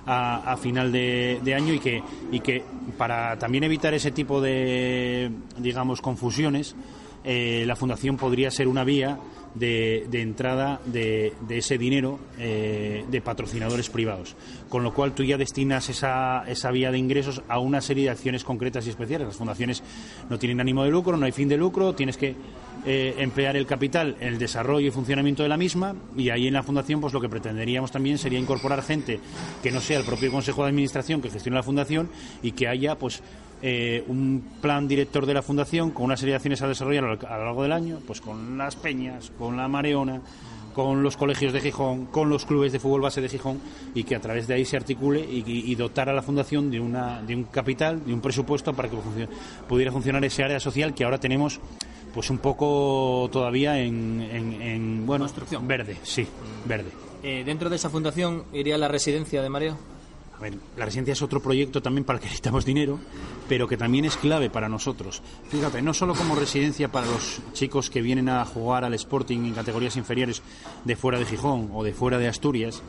a, 0.05 0.51
a 0.51 0.57
final 0.57 0.91
de, 0.91 1.53
año 1.55 1.73
y 1.73 1.79
que 1.79 2.03
y 2.31 2.39
que 2.39 2.63
para 2.97 3.37
también 3.37 3.63
evitar 3.63 3.93
ese 3.93 4.11
tipo 4.11 4.41
de 4.41 5.31
digamos 5.57 6.01
confusiones 6.01 6.75
eh, 7.23 7.63
la 7.65 7.75
fundación 7.75 8.17
podría 8.17 8.51
ser 8.51 8.67
una 8.67 8.83
vía 8.83 9.17
de, 9.55 10.05
de 10.09 10.21
entrada 10.21 10.79
de, 10.85 11.33
ese 11.49 11.77
dinero 11.77 12.19
eh, 12.37 13.05
de 13.09 13.21
patrocinadores 13.21 13.89
privados. 13.89 14.35
Con 14.69 14.83
lo 14.83 14.93
cual 14.93 15.13
tú 15.13 15.23
ya 15.23 15.37
destinas 15.37 15.89
esa, 15.89 16.43
esa 16.47 16.71
vía 16.71 16.91
de 16.91 16.97
ingresos 16.97 17.41
a 17.47 17.59
una 17.59 17.81
serie 17.81 18.05
de 18.05 18.09
acciones 18.11 18.43
concretas 18.43 18.85
y 18.85 18.89
especiales. 18.89 19.27
Las 19.27 19.37
fundaciones 19.37 19.81
no 20.29 20.37
tienen 20.37 20.59
ánimo 20.59 20.83
de 20.83 20.91
lucro, 20.91 21.17
no 21.17 21.25
hay 21.25 21.31
fin 21.31 21.49
de 21.49 21.57
lucro, 21.57 21.95
tienes 21.95 22.17
que 22.17 22.35
eh, 22.85 23.15
emplear 23.17 23.55
el 23.55 23.65
capital 23.65 24.15
en 24.19 24.27
el 24.27 24.37
desarrollo 24.37 24.87
y 24.87 24.91
funcionamiento 24.91 25.41
de 25.41 25.49
la 25.49 25.57
misma 25.57 25.95
y 26.15 26.29
ahí 26.29 26.47
en 26.47 26.53
la 26.53 26.61
fundación 26.61 27.01
pues 27.01 27.13
lo 27.13 27.21
que 27.21 27.27
pretenderíamos 27.27 27.91
también 27.91 28.19
sería 28.19 28.37
incorporar 28.37 28.83
gente 28.83 29.19
que 29.63 29.71
no 29.71 29.81
sea 29.81 29.97
el 29.97 30.05
propio 30.05 30.31
consejo 30.31 30.61
de 30.61 30.69
administración 30.69 31.19
que 31.19 31.31
gestiona 31.31 31.57
la 31.57 31.63
fundación 31.63 32.09
y 32.43 32.51
que 32.51 32.67
haya 32.67 32.95
pues 32.95 33.23
eh, 33.61 34.03
un 34.07 34.43
plan 34.61 34.87
director 34.87 35.25
de 35.25 35.33
la 35.33 35.41
fundación 35.41 35.91
con 35.91 36.05
una 36.05 36.17
serie 36.17 36.31
de 36.33 36.35
acciones 36.37 36.61
a 36.61 36.67
desarrollar 36.67 37.03
a 37.05 37.37
lo 37.37 37.45
largo 37.45 37.63
del 37.63 37.71
año, 37.71 37.99
pues 38.05 38.21
con 38.21 38.57
las 38.57 38.75
peñas, 38.75 39.31
con 39.37 39.57
la 39.57 39.67
Mareona, 39.67 40.21
con 40.73 41.03
los 41.03 41.15
colegios 41.15 41.53
de 41.53 41.61
Gijón, 41.61 42.05
con 42.07 42.29
los 42.29 42.45
clubes 42.45 42.73
de 42.73 42.79
fútbol 42.79 42.99
base 43.01 43.21
de 43.21 43.29
Gijón 43.29 43.59
y 43.93 44.03
que 44.03 44.15
a 44.15 44.19
través 44.19 44.45
de 44.47 44.55
ahí 44.55 44.65
se 44.65 44.75
articule 44.75 45.21
y, 45.21 45.37
y- 45.49 45.71
y 45.71 45.75
dotar 45.75 46.09
a 46.09 46.13
la 46.13 46.21
fundación 46.21 46.69
de, 46.69 46.81
una, 46.81 47.21
de 47.21 47.33
un 47.33 47.45
capital, 47.45 48.05
de 48.05 48.13
un 48.13 48.19
presupuesto 48.19 48.73
para 48.73 48.89
que 48.89 48.97
pudiera 49.69 49.91
funcionar 49.91 50.23
ese 50.25 50.43
área 50.43 50.59
social 50.59 50.93
que 50.93 51.05
ahora 51.05 51.17
tenemos 51.17 51.61
pues 52.13 52.29
un 52.29 52.39
poco 52.39 53.29
todavía 53.31 53.79
en, 53.79 54.21
en- 54.21 54.61
en, 54.61 55.05
bueno 55.05 55.25
verde, 55.65 55.97
sí, 56.03 56.27
verde. 56.65 56.89
Eh, 57.23 57.43
dentro 57.45 57.69
de 57.69 57.77
esa 57.77 57.89
fundación 57.89 58.43
iría 58.53 58.77
la 58.77 58.87
residencia 58.89 59.41
de 59.41 59.49
Mareo. 59.49 59.77
A 60.37 60.41
ver, 60.41 60.53
la 60.75 60.85
residencia 60.85 61.13
es 61.13 61.21
otro 61.21 61.41
proyecto 61.41 61.81
también 61.81 62.03
para 62.03 62.17
el 62.17 62.21
que 62.21 62.25
necesitamos 62.25 62.65
dinero, 62.65 62.99
pero 63.47 63.67
que 63.67 63.77
también 63.77 64.03
es 64.05 64.17
clave 64.17 64.49
para 64.49 64.67
nosotros. 64.67 65.21
Fíjate, 65.49 65.81
no 65.81 65.93
solo 65.93 66.13
como 66.13 66.35
residencia 66.35 66.91
para 66.91 67.07
los 67.07 67.39
chicos 67.53 67.89
que 67.89 68.01
vienen 68.01 68.27
a 68.27 68.43
jugar 68.45 68.83
al 68.83 68.93
Sporting 68.95 69.39
en 69.39 69.53
categorías 69.53 69.95
inferiores 69.95 70.41
de 70.83 70.95
fuera 70.95 71.19
de 71.19 71.25
Gijón 71.25 71.69
o 71.73 71.83
de 71.83 71.93
fuera 71.93 72.17
de 72.17 72.27
Asturias, 72.27 72.81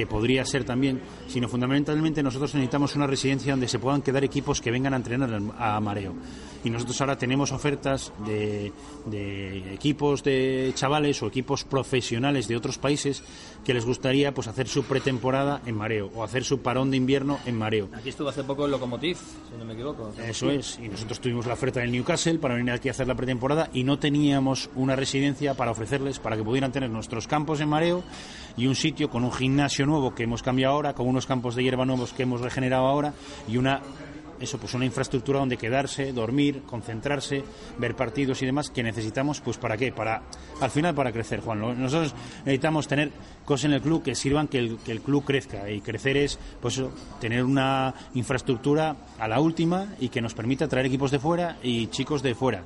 que 0.00 0.06
podría 0.06 0.46
ser 0.46 0.64
también, 0.64 0.98
sino 1.28 1.46
fundamentalmente 1.46 2.22
nosotros 2.22 2.54
necesitamos 2.54 2.96
una 2.96 3.06
residencia 3.06 3.52
donde 3.52 3.68
se 3.68 3.78
puedan 3.78 4.00
quedar 4.00 4.24
equipos 4.24 4.62
que 4.62 4.70
vengan 4.70 4.94
a 4.94 4.96
entrenar 4.96 5.38
a 5.58 5.78
Mareo. 5.78 6.14
Y 6.64 6.70
nosotros 6.70 6.98
ahora 7.02 7.18
tenemos 7.18 7.52
ofertas 7.52 8.10
de, 8.26 8.72
de 9.04 9.74
equipos 9.74 10.22
de 10.22 10.72
chavales 10.74 11.22
o 11.22 11.26
equipos 11.26 11.64
profesionales 11.64 12.48
de 12.48 12.56
otros 12.56 12.78
países 12.78 13.22
que 13.62 13.74
les 13.74 13.84
gustaría 13.84 14.32
pues 14.32 14.48
hacer 14.48 14.68
su 14.68 14.84
pretemporada 14.84 15.60
en 15.66 15.74
Mareo 15.74 16.10
o 16.14 16.24
hacer 16.24 16.44
su 16.44 16.60
parón 16.60 16.90
de 16.90 16.96
invierno 16.96 17.38
en 17.44 17.58
Mareo. 17.58 17.90
Aquí 17.92 18.08
estuvo 18.08 18.30
hace 18.30 18.44
poco 18.44 18.64
el 18.64 18.70
Lokomotiv, 18.70 19.18
si 19.18 19.58
no 19.58 19.66
me 19.66 19.74
equivoco. 19.74 20.12
Eso 20.26 20.50
es, 20.50 20.78
y 20.82 20.88
nosotros 20.88 21.20
tuvimos 21.20 21.46
la 21.46 21.54
oferta 21.54 21.80
del 21.80 21.92
Newcastle 21.92 22.38
para 22.38 22.54
venir 22.54 22.72
aquí 22.72 22.88
a 22.88 22.92
hacer 22.92 23.06
la 23.06 23.14
pretemporada 23.14 23.68
y 23.74 23.84
no 23.84 23.98
teníamos 23.98 24.70
una 24.74 24.96
residencia 24.96 25.54
para 25.54 25.72
ofrecerles 25.72 26.18
para 26.18 26.36
que 26.36 26.42
pudieran 26.42 26.72
tener 26.72 26.88
nuestros 26.88 27.26
campos 27.26 27.60
en 27.60 27.68
mareo 27.68 28.02
y 28.56 28.66
un 28.66 28.74
sitio 28.74 29.10
con 29.10 29.24
un 29.24 29.32
gimnasio 29.32 29.86
nuevo 29.86 30.14
que 30.14 30.24
hemos 30.24 30.42
cambiado 30.42 30.74
ahora, 30.74 30.94
con 30.94 31.06
unos 31.06 31.26
campos 31.26 31.54
de 31.54 31.62
hierba 31.62 31.84
nuevos 31.84 32.12
que 32.12 32.24
hemos 32.24 32.40
regenerado 32.40 32.86
ahora 32.86 33.12
y 33.48 33.56
una 33.56 33.80
eso 34.40 34.58
pues 34.58 34.74
una 34.74 34.86
infraestructura 34.86 35.38
donde 35.38 35.56
quedarse, 35.56 36.12
dormir, 36.12 36.62
concentrarse, 36.66 37.44
ver 37.78 37.94
partidos 37.94 38.40
y 38.42 38.46
demás 38.46 38.70
que 38.70 38.82
necesitamos 38.82 39.40
pues 39.40 39.58
para 39.58 39.76
qué, 39.76 39.92
para 39.92 40.22
al 40.60 40.70
final 40.70 40.94
para 40.94 41.12
crecer, 41.12 41.40
Juan. 41.40 41.60
Nosotros 41.60 42.14
necesitamos 42.44 42.88
tener 42.88 43.12
cosas 43.44 43.66
en 43.66 43.72
el 43.74 43.82
club 43.82 44.02
que 44.02 44.14
sirvan 44.14 44.48
que 44.48 44.58
el, 44.58 44.78
que 44.78 44.92
el 44.92 45.02
club 45.02 45.24
crezca 45.24 45.70
y 45.70 45.80
crecer 45.80 46.16
es 46.16 46.38
pues 46.60 46.82
tener 47.20 47.44
una 47.44 47.94
infraestructura 48.14 48.96
a 49.18 49.28
la 49.28 49.40
última 49.40 49.94
y 50.00 50.08
que 50.08 50.22
nos 50.22 50.34
permita 50.34 50.68
traer 50.68 50.86
equipos 50.86 51.10
de 51.10 51.18
fuera 51.18 51.58
y 51.62 51.88
chicos 51.88 52.22
de 52.22 52.34
fuera. 52.34 52.64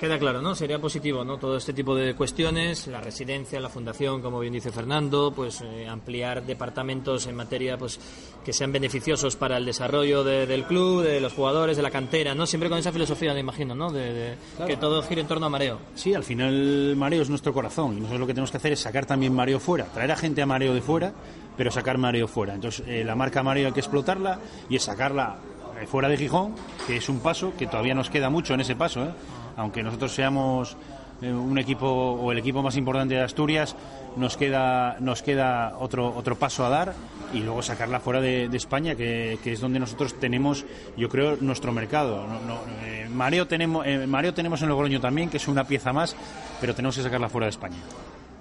Queda 0.00 0.18
claro, 0.18 0.40
¿no? 0.40 0.54
Sería 0.54 0.78
positivo, 0.80 1.24
¿no? 1.26 1.36
Todo 1.36 1.58
este 1.58 1.74
tipo 1.74 1.94
de 1.94 2.14
cuestiones, 2.14 2.86
la 2.86 3.02
residencia, 3.02 3.60
la 3.60 3.68
fundación, 3.68 4.22
como 4.22 4.40
bien 4.40 4.54
dice 4.54 4.72
Fernando, 4.72 5.30
pues 5.36 5.60
eh, 5.60 5.86
ampliar 5.86 6.42
departamentos 6.46 7.26
en 7.26 7.36
materia, 7.36 7.76
pues 7.76 8.00
que 8.42 8.54
sean 8.54 8.72
beneficiosos 8.72 9.36
para 9.36 9.58
el 9.58 9.66
desarrollo 9.66 10.24
de- 10.24 10.46
del 10.46 10.64
club, 10.64 11.02
de 11.02 11.20
los 11.20 11.34
jugadores, 11.34 11.76
de 11.76 11.82
la 11.82 11.90
cantera, 11.90 12.34
¿no? 12.34 12.46
Siempre 12.46 12.70
con 12.70 12.78
esa 12.78 12.92
filosofía, 12.92 13.34
me 13.34 13.40
imagino, 13.40 13.74
¿no? 13.74 13.92
De, 13.92 14.12
de 14.14 14.34
que 14.66 14.78
todo 14.78 15.02
gire 15.02 15.20
en 15.20 15.26
torno 15.26 15.44
a 15.44 15.50
mareo. 15.50 15.78
Sí, 15.94 16.14
al 16.14 16.24
final 16.24 16.96
Mareo 16.96 17.20
es 17.20 17.28
nuestro 17.28 17.52
corazón 17.52 17.92
y 17.98 18.00
nosotros 18.00 18.20
lo 18.20 18.26
que 18.26 18.32
tenemos 18.32 18.50
que 18.50 18.56
hacer 18.56 18.72
es 18.72 18.80
sacar 18.80 19.04
también 19.04 19.34
Mareo 19.34 19.60
fuera, 19.60 19.84
traer 19.84 20.12
a 20.12 20.16
gente 20.16 20.40
a 20.40 20.46
Mareo 20.46 20.72
de 20.72 20.80
fuera, 20.80 21.12
pero 21.58 21.70
sacar 21.70 21.98
Mareo 21.98 22.26
fuera. 22.26 22.54
Entonces, 22.54 22.86
eh, 22.88 23.04
la 23.04 23.14
marca 23.16 23.42
Mareo 23.42 23.66
hay 23.66 23.74
que 23.74 23.80
explotarla 23.80 24.40
y 24.70 24.76
es 24.76 24.82
sacarla 24.82 25.36
eh, 25.78 25.86
fuera 25.86 26.08
de 26.08 26.16
Gijón, 26.16 26.54
que 26.86 26.96
es 26.96 27.08
un 27.10 27.20
paso 27.20 27.52
que 27.58 27.66
todavía 27.66 27.92
nos 27.94 28.08
queda 28.08 28.30
mucho 28.30 28.54
en 28.54 28.60
ese 28.62 28.74
paso, 28.76 29.04
¿eh? 29.04 29.10
Aunque 29.56 29.82
nosotros 29.82 30.12
seamos 30.14 30.76
eh, 31.22 31.32
un 31.32 31.58
equipo 31.58 31.86
o 31.86 32.32
el 32.32 32.38
equipo 32.38 32.62
más 32.62 32.76
importante 32.76 33.14
de 33.14 33.20
Asturias, 33.22 33.76
nos 34.16 34.36
queda 34.36 34.96
nos 35.00 35.22
queda 35.22 35.76
otro 35.78 36.12
otro 36.16 36.36
paso 36.36 36.64
a 36.64 36.68
dar 36.68 36.94
y 37.32 37.40
luego 37.40 37.62
sacarla 37.62 38.00
fuera 38.00 38.20
de, 38.20 38.48
España, 38.52 38.94
que, 38.96 39.38
que 39.44 39.52
es 39.52 39.60
donde 39.60 39.78
nosotros 39.78 40.18
tenemos, 40.18 40.64
yo 40.96 41.08
creo, 41.08 41.36
nuestro 41.40 41.70
mercado. 41.72 42.26
No- 42.26 42.40
no, 42.40 42.60
eh, 42.84 43.08
Mareo 43.08 43.46
tenemos 43.46 43.86
eh, 43.86 44.06
Mareo 44.06 44.34
tenemos 44.34 44.60
en 44.62 44.68
Logroño 44.68 45.00
también, 45.00 45.28
que 45.30 45.36
es 45.36 45.46
una 45.46 45.64
pieza 45.64 45.92
más, 45.92 46.16
pero 46.60 46.74
tenemos 46.74 46.96
que 46.96 47.02
sacarla 47.02 47.28
fuera 47.28 47.46
de 47.46 47.50
España. 47.50 47.76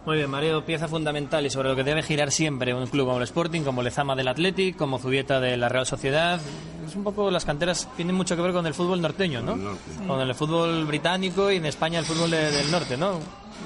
Muy 0.10 0.18
bien, 0.18 0.32
Mareo, 0.32 0.66
pieza 0.66 0.88
fundamental 0.88 1.46
y 1.46 1.52
sobre 1.52 1.70
lo 1.70 1.76
que 1.76 1.84
debe 1.84 2.02
girar 2.02 2.32
siempre 2.32 2.74
un 2.74 2.88
club 2.88 3.06
como 3.06 3.18
el 3.20 3.24
Sporting, 3.26 3.62
como 3.62 3.84
Lezama 3.84 4.16
del 4.16 4.28
Athletic, 4.28 4.76
como 4.76 4.98
Zubieta 4.98 5.40
de 5.40 5.56
la 5.56 5.70
Real 5.70 5.86
Sociedad. 5.86 6.40
Es 6.88 6.96
un 6.96 7.04
poco 7.04 7.30
las 7.30 7.46
canteras 7.46 7.88
tienen 7.96 8.16
mucho 8.16 8.36
que 8.36 8.42
ver 8.42 8.52
con 8.52 8.66
el 8.66 8.74
fútbol 8.74 9.02
norteño, 9.04 9.44
¿no? 9.44 9.56
Con 10.08 10.20
el 10.22 10.34
fútbol 10.34 10.86
británico 10.86 11.52
y 11.52 11.58
en 11.58 11.68
España 11.68 12.00
el 12.00 12.06
fútbol 12.06 12.32
de- 12.32 12.50
del 12.50 12.72
norte, 12.72 12.98
¿no? 12.98 13.20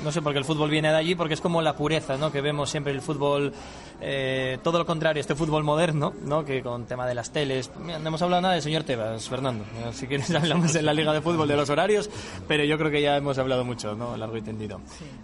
No 0.04 0.12
sé 0.12 0.22
por 0.22 0.34
qué 0.34 0.40
el 0.40 0.44
fútbol 0.44 0.70
viene 0.70 0.90
de 0.90 0.98
allí, 0.98 1.16
porque 1.16 1.34
es 1.36 1.40
como 1.40 1.62
la 1.62 1.78
pureza, 1.78 2.18
¿no? 2.18 2.30
Que 2.30 2.42
vemos 2.42 2.70
siempre 2.70 2.92
el 2.92 3.00
fútbol, 3.02 3.54
eh, 4.02 4.58
todo 4.64 4.80
lo 4.80 4.86
contrario, 4.86 5.22
este 5.22 5.36
fútbol 5.36 5.64
moderno, 5.64 6.14
¿no? 6.26 6.44
Que 6.46 6.62
con 6.62 6.86
tema 6.86 7.08
de 7.08 7.16
las 7.16 7.32
teles. 7.32 7.72
Mira, 7.80 8.00
no 8.00 8.08
hemos 8.08 8.22
hablado 8.22 8.42
nada 8.42 8.54
del 8.56 8.64
señor 8.64 8.84
Tebas, 8.84 9.30
Fernando. 9.30 9.66
Si 9.94 10.08
quieres 10.08 10.30
hablamos 10.36 10.76
en 10.76 10.86
la 10.86 10.94
Liga 10.94 11.14
de 11.14 11.22
Fútbol 11.22 11.48
de 11.48 11.56
los 11.56 11.70
horarios, 11.70 12.10
pero 12.48 12.64
yo 12.64 12.78
creo 12.78 12.92
que 12.92 13.02
ya 13.02 13.18
hemos 13.18 13.38
hablado 13.38 13.64
mucho, 13.64 13.96
¿no? 13.96 14.18
Largo 14.18 14.38
y 14.38 14.42
tendido. 14.42 14.82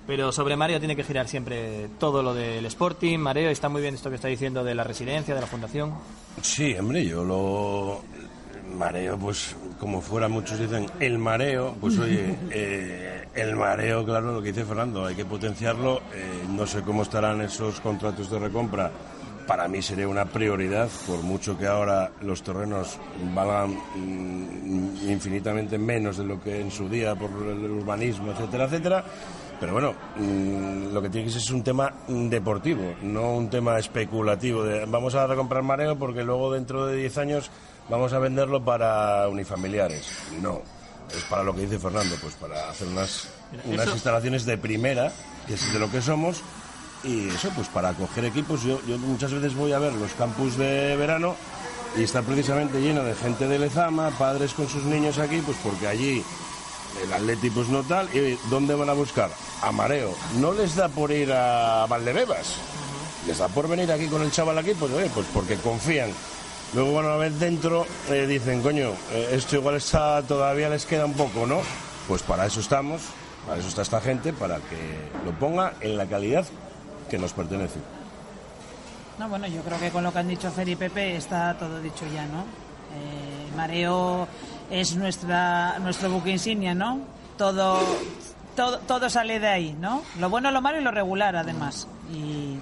Pero 0.08 0.32
sobre 0.32 0.56
Mareo 0.56 0.80
tiene 0.80 0.96
que 0.96 1.04
girar 1.04 1.28
siempre 1.28 1.90
todo 2.00 2.24
lo 2.24 2.34
del 2.34 2.66
Sporting, 2.66 3.18
Mareo, 3.18 3.50
está 3.50 3.70
muy 3.70 3.82
bien 3.82 3.96
esto 3.96 4.10
que 4.10 4.16
está 4.16 4.28
diciendo 4.28 4.64
de 4.64 4.76
la 4.76 4.84
residencia, 4.84 5.36
de 5.36 5.42
la 5.42 5.48
fundación. 5.48 5.94
Sí, 6.42 6.76
hombre, 6.78 7.06
yo 7.06 7.24
lo 7.24 8.02
mareo, 8.76 9.18
pues 9.18 9.56
como 9.80 10.02
fuera 10.02 10.28
muchos 10.28 10.60
dicen 10.60 10.86
el 11.00 11.18
mareo, 11.18 11.76
pues 11.80 11.98
oye, 11.98 12.36
eh, 12.52 13.19
el 13.40 13.56
mareo, 13.56 14.06
claro, 14.06 14.34
lo 14.34 14.42
que 14.42 14.52
dice 14.52 14.66
Fernando, 14.66 15.06
hay 15.06 15.16
que 15.16 15.26
potenciarlo. 15.26 15.98
eh, 16.14 16.46
no 16.50 16.66
sé 16.68 16.82
cómo 16.82 17.04
estarán 17.04 17.42
esos 17.42 17.80
contratos 17.80 18.30
de 18.30 18.40
recompra. 18.40 18.92
Para 19.48 19.68
mí 19.68 19.82
sería 19.82 20.08
una 20.08 20.26
prioridad, 20.26 20.88
por 21.08 21.24
mucho 21.24 21.58
que 21.58 21.66
ahora 21.66 22.12
los 22.22 22.44
terrenos 22.44 23.00
valgan 23.34 23.72
mm, 23.96 25.10
infinitamente 25.10 25.78
menos 25.78 26.18
de 26.18 26.24
lo 26.24 26.40
que 26.40 26.62
en 26.62 26.70
su 26.70 26.88
día 26.88 27.16
por 27.16 27.32
el 27.32 27.72
urbanismo, 27.72 28.32
etcétera, 28.32 28.66
etcétera. 28.66 29.04
Pero 29.60 29.74
bueno, 29.74 29.94
mm, 30.18 30.94
lo 30.94 31.02
que 31.02 31.10
tiene 31.10 31.26
que 31.26 31.34
ser 31.34 31.42
es 31.42 31.50
un 31.50 31.64
tema 31.64 31.92
deportivo, 32.08 32.94
no 33.02 33.34
un 33.34 33.50
tema 33.50 33.80
especulativo. 33.80 34.64
De, 34.64 34.86
vamos 34.86 35.16
a 35.16 35.26
recomprar 35.26 35.64
mareo 35.64 35.98
porque 35.98 36.24
luego 36.24 36.54
dentro 36.54 36.86
de 36.86 36.96
10 36.98 37.18
años 37.18 37.52
vamos 37.90 38.14
a 38.14 38.20
venderlo 38.20 38.64
para 38.64 39.28
unifamiliares. 39.28 40.14
No, 40.42 40.62
es 41.16 41.24
para 41.24 41.44
lo 41.44 41.54
que 41.56 41.62
dice 41.62 41.80
Fernando, 41.80 42.16
pues 42.22 42.34
para 42.36 42.70
hacer 42.70 42.88
unas, 42.88 43.28
unas 43.66 43.86
eso- 43.86 43.94
instalaciones 43.96 44.46
de 44.46 44.58
primera, 44.58 45.12
que 45.48 45.54
es 45.56 45.74
de 45.74 45.80
lo 45.80 45.90
que 45.92 46.02
somos, 46.02 46.42
y 47.04 47.30
eso, 47.30 47.50
pues 47.56 47.68
para 47.70 47.90
acoger 47.90 48.26
equipos. 48.26 48.64
Yo, 48.64 48.80
yo 48.88 48.98
muchas 48.98 49.32
veces 49.34 49.56
voy 49.56 49.72
a 49.74 49.80
ver 49.80 49.94
los 49.94 50.12
campus 50.14 50.58
de 50.58 50.96
verano 50.98 51.36
y 51.98 52.04
está 52.04 52.22
precisamente 52.22 52.82
lleno 52.82 53.04
de 53.04 53.16
gente 53.16 53.48
de 53.48 53.58
Lezama, 53.60 54.12
padres 54.12 54.54
con 54.54 54.68
sus 54.70 54.84
niños 54.84 55.18
aquí, 55.18 55.42
pues 55.46 55.58
porque 55.64 55.88
allí 55.88 56.24
el 57.04 57.14
Atleti 57.14 57.50
pues 57.50 57.68
no 57.70 57.84
tal. 57.84 58.08
¿Y 58.16 58.38
dónde 58.50 58.76
van 58.76 58.90
a 58.90 58.94
buscar? 58.94 59.30
A 59.62 59.72
Mareo. 59.72 60.14
No 60.40 60.52
les 60.54 60.76
da 60.76 60.90
por 60.90 61.12
ir 61.12 61.32
a 61.32 61.86
Valdebebas. 61.88 62.56
Les 63.28 63.38
da 63.38 63.48
por 63.48 63.68
venir 63.68 63.92
aquí 63.92 64.08
con 64.08 64.22
el 64.22 64.32
chaval 64.32 64.58
aquí, 64.58 64.72
pues 64.78 64.92
oye, 64.92 65.10
pues 65.14 65.26
porque 65.34 65.56
confían. 65.58 66.12
Luego 66.74 66.94
van 66.94 67.06
a 67.08 67.16
ver 67.16 67.32
dentro, 67.34 67.86
eh, 68.10 68.28
dicen, 68.28 68.62
coño, 68.62 68.92
eh, 69.12 69.30
esto 69.32 69.56
igual 69.56 69.76
está, 69.76 70.22
todavía 70.22 70.70
les 70.70 70.86
queda 70.86 71.06
un 71.06 71.14
poco, 71.14 71.48
¿no? 71.48 71.62
Pues 72.08 72.22
para 72.22 72.46
eso 72.46 72.60
estamos, 72.60 73.02
para 73.48 73.60
eso 73.60 73.70
está 73.70 73.82
esta 73.82 74.00
gente, 74.02 74.34
para 74.34 74.58
que 74.58 75.10
lo 75.26 75.32
ponga 75.32 75.74
en 75.82 75.98
la 75.98 76.06
calidad 76.06 76.46
que 77.10 77.18
nos 77.18 77.34
pertenece. 77.34 77.80
No, 79.18 79.28
bueno, 79.28 79.48
yo 79.48 79.62
creo 79.64 79.80
que 79.80 79.90
con 79.90 80.04
lo 80.04 80.14
que 80.14 80.20
han 80.20 80.28
dicho 80.28 80.52
Fer 80.52 80.70
y 80.70 80.76
Pepe 80.76 81.16
está 81.16 81.58
todo 81.58 81.82
dicho 81.82 82.06
ya, 82.14 82.26
¿no? 82.28 82.42
Eh, 82.42 83.56
Mareo 83.58 84.28
es 84.70 84.96
nuestra 84.96 85.80
nuestro 85.80 86.10
buque 86.12 86.30
insignia, 86.30 86.74
¿no? 86.76 87.00
Todo, 87.38 87.80
todo, 88.56 88.78
todo 88.80 89.10
sale 89.10 89.40
de 89.40 89.48
ahí, 89.48 89.76
¿no? 89.80 90.04
Lo 90.20 90.30
bueno, 90.30 90.52
lo 90.52 90.62
malo 90.62 90.80
y 90.80 90.84
lo 90.84 90.92
regular, 90.92 91.36
además. 91.36 91.88
Y, 92.14 92.58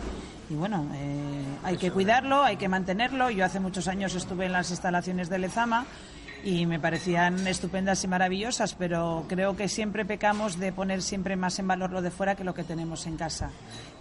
y 0.50 0.56
bueno, 0.56 0.88
eh, 0.96 1.44
hay 1.68 1.76
que 1.76 1.92
cuidarlo, 1.92 2.44
hay 2.44 2.56
que 2.56 2.70
mantenerlo. 2.70 3.30
Yo 3.30 3.44
hace 3.44 3.60
muchos 3.60 3.90
años 3.90 4.16
estuve 4.16 4.46
en 4.46 4.54
las 4.54 4.72
instalaciones 4.72 5.28
de 5.28 5.38
Lezama 5.38 5.86
y 6.48 6.66
me 6.66 6.80
parecían 6.80 7.46
estupendas 7.46 8.02
y 8.06 8.08
maravillosas, 8.08 8.74
pero 8.76 9.26
creo 9.28 9.58
que 9.58 9.68
siempre 9.68 10.06
pecamos 10.06 10.58
de 10.58 10.72
poner 10.72 11.02
siempre 11.02 11.36
más 11.36 11.60
en 11.60 11.68
valor 11.68 11.92
lo 11.92 12.02
de 12.02 12.10
fuera 12.10 12.36
que 12.36 12.46
lo 12.46 12.54
que 12.54 12.64
tenemos 12.64 13.06
en 13.06 13.18
casa. 13.18 13.50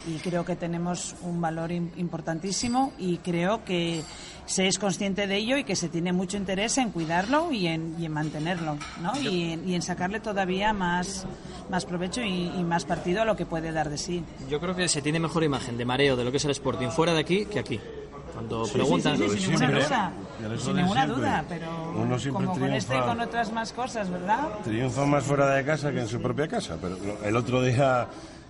Y 0.07 0.19
creo 0.19 0.45
que 0.45 0.55
tenemos 0.55 1.17
un 1.23 1.41
valor 1.41 1.71
im- 1.73 1.91
importantísimo 1.97 2.93
y 2.99 3.19
creo 3.19 3.65
que 3.65 4.03
se 4.45 4.69
es 4.69 4.79
consciente 4.79 5.27
de 5.27 5.37
ello 5.37 5.57
y 5.57 5.65
que 5.65 5.75
se 5.75 5.89
tiene 5.89 6.13
mucho 6.13 6.37
interés 6.37 6.79
en 6.79 6.91
cuidarlo 6.93 7.51
y 7.51 7.67
en, 7.67 7.97
y 7.99 8.05
en 8.07 8.13
mantenerlo, 8.13 8.77
¿no? 9.03 9.19
Y 9.21 9.51
en, 9.51 9.69
y 9.69 9.75
en 9.75 9.83
sacarle 9.83 10.21
todavía 10.21 10.73
más, 10.73 11.27
más 11.69 11.85
provecho 11.85 12.23
y, 12.23 12.47
y 12.57 12.63
más 12.63 12.85
partido 12.85 13.23
a 13.23 13.25
lo 13.25 13.35
que 13.35 13.45
puede 13.47 13.73
dar 13.73 13.91
de 13.91 13.99
sí. 13.99 14.23
Yo 14.49 14.61
creo 14.61 14.77
que 14.77 14.87
se 14.89 15.03
tiene 15.03 15.19
mejor 15.19 15.43
imagen 15.43 15.77
de 15.77 15.85
mareo 15.85 16.15
de 16.15 16.23
lo 16.25 16.31
que 16.31 16.37
es 16.37 16.45
el 16.45 16.53
Sporting 16.53 16.91
fuera 16.91 17.13
de 17.13 17.21
aquí 17.21 17.47
que 17.47 17.59
aquí. 17.59 17.81
Cuando 18.37 18.67
Sí, 18.67 18.73
preguntan... 18.75 19.17
sí, 19.17 19.29
sí, 19.31 19.39
sin 19.41 19.51
ninguna 19.53 19.71
duda. 19.71 20.13
Sin 20.59 20.77
ninguna 20.77 21.03
siempre. 21.05 21.07
duda, 21.23 21.45
pero 21.49 21.93
Uno 21.97 22.19
siempre 22.19 22.45
como 22.47 22.59
con 22.61 22.73
este 22.73 22.93
y 22.93 22.97
triunfa. 22.97 23.07
con 23.09 23.21
otras 23.23 23.53
más 23.53 23.73
cosas, 23.73 24.11
¿verdad? 24.11 24.49
Triunfa 24.63 25.07
más 25.07 25.25
fuera 25.25 25.55
de 25.55 25.65
casa 25.65 25.91
que 25.91 26.01
en 26.01 26.09
su 26.09 26.21
propia 26.21 26.47
casa. 26.47 26.77
Pero 26.81 26.97
el 27.25 27.35
otro 27.37 27.63
día, 27.63 28.07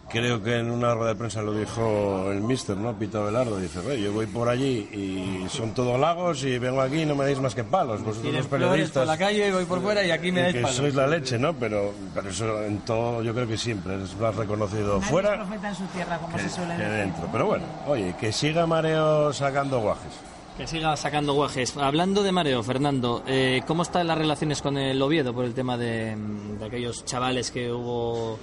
creo 0.08 0.42
que 0.42 0.56
en 0.58 0.70
una 0.70 0.94
rueda 0.94 1.10
de 1.10 1.16
prensa 1.16 1.42
lo 1.42 1.52
dijo 1.52 2.30
el 2.30 2.40
mister, 2.40 2.76
¿no? 2.76 2.94
Pito 2.98 3.24
Velardo. 3.24 3.58
Dice, 3.58 3.80
"Ve, 3.80 4.00
yo 4.00 4.12
voy 4.12 4.26
por 4.26 4.48
allí 4.48 4.88
y 4.92 5.46
son 5.48 5.74
todos 5.74 5.98
lagos 5.98 6.42
y 6.44 6.58
vengo 6.58 6.80
aquí 6.80 7.02
y 7.02 7.06
no 7.06 7.14
me 7.14 7.24
dais 7.24 7.40
más 7.40 7.54
que 7.54 7.64
palos. 7.64 8.02
Vosotros 8.02 8.32
los 8.32 8.46
flores 8.46 8.46
por 8.46 8.58
periodistas. 8.60 9.06
la 9.06 9.18
calle, 9.18 9.52
voy 9.52 9.64
por 9.64 9.80
fuera 9.82 10.04
y 10.04 10.10
aquí 10.10 10.30
me 10.32 10.40
y 10.40 10.42
dais 10.44 10.54
que 10.54 10.60
palos. 10.62 10.76
sois 10.76 10.94
la 10.94 11.06
leche, 11.06 11.38
¿no? 11.38 11.54
Pero, 11.54 11.92
pero 12.14 12.28
eso 12.30 12.62
en 12.62 12.78
todo, 12.80 13.22
yo 13.22 13.34
creo 13.34 13.46
que 13.48 13.56
siempre 13.58 14.02
es 14.02 14.16
más 14.18 14.34
reconocido 14.34 14.98
Nadie 14.98 15.10
fuera 15.10 15.30
es 15.34 15.36
profeta 15.40 15.68
en 15.68 15.74
su 15.74 15.84
tierra, 15.86 16.18
como 16.18 16.36
que, 16.36 16.42
se 16.42 16.48
suele 16.50 16.76
que 16.76 16.82
dentro. 16.84 17.28
Pero 17.32 17.46
bueno, 17.46 17.64
oye, 17.86 18.14
que 18.18 18.32
siga 18.32 18.66
Mareo 18.66 19.32
sacando 19.32 19.80
guajes. 19.80 20.12
Que 20.56 20.66
siga 20.66 20.96
sacando 20.96 21.34
guajes. 21.34 21.76
Hablando 21.76 22.22
de 22.22 22.32
mareo, 22.32 22.62
Fernando, 22.62 23.22
eh, 23.26 23.60
¿cómo 23.66 23.82
están 23.82 24.06
las 24.06 24.16
relaciones 24.16 24.62
con 24.62 24.78
el 24.78 25.02
Oviedo 25.02 25.34
por 25.34 25.44
el 25.44 25.52
tema 25.52 25.76
de, 25.76 26.16
de 26.58 26.64
aquellos 26.64 27.04
chavales 27.04 27.50
que 27.50 27.70
hubo 27.70 28.38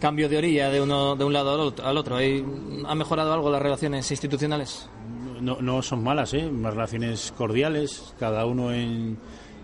cambio 0.00 0.28
de 0.28 0.38
orilla 0.38 0.70
de 0.70 0.80
uno 0.80 1.14
de 1.14 1.24
un 1.24 1.32
lado 1.32 1.72
al 1.82 1.96
otro? 1.96 2.16
¿Ha 2.16 2.94
mejorado 2.94 3.32
algo 3.32 3.50
las 3.50 3.62
relaciones 3.62 4.10
institucionales? 4.10 4.88
No, 5.40 5.58
no 5.60 5.82
son 5.82 6.02
malas, 6.02 6.34
¿eh? 6.34 6.46
Unas 6.46 6.74
relaciones 6.74 7.32
cordiales, 7.36 8.14
cada 8.18 8.44
uno 8.46 8.72
en, 8.72 9.18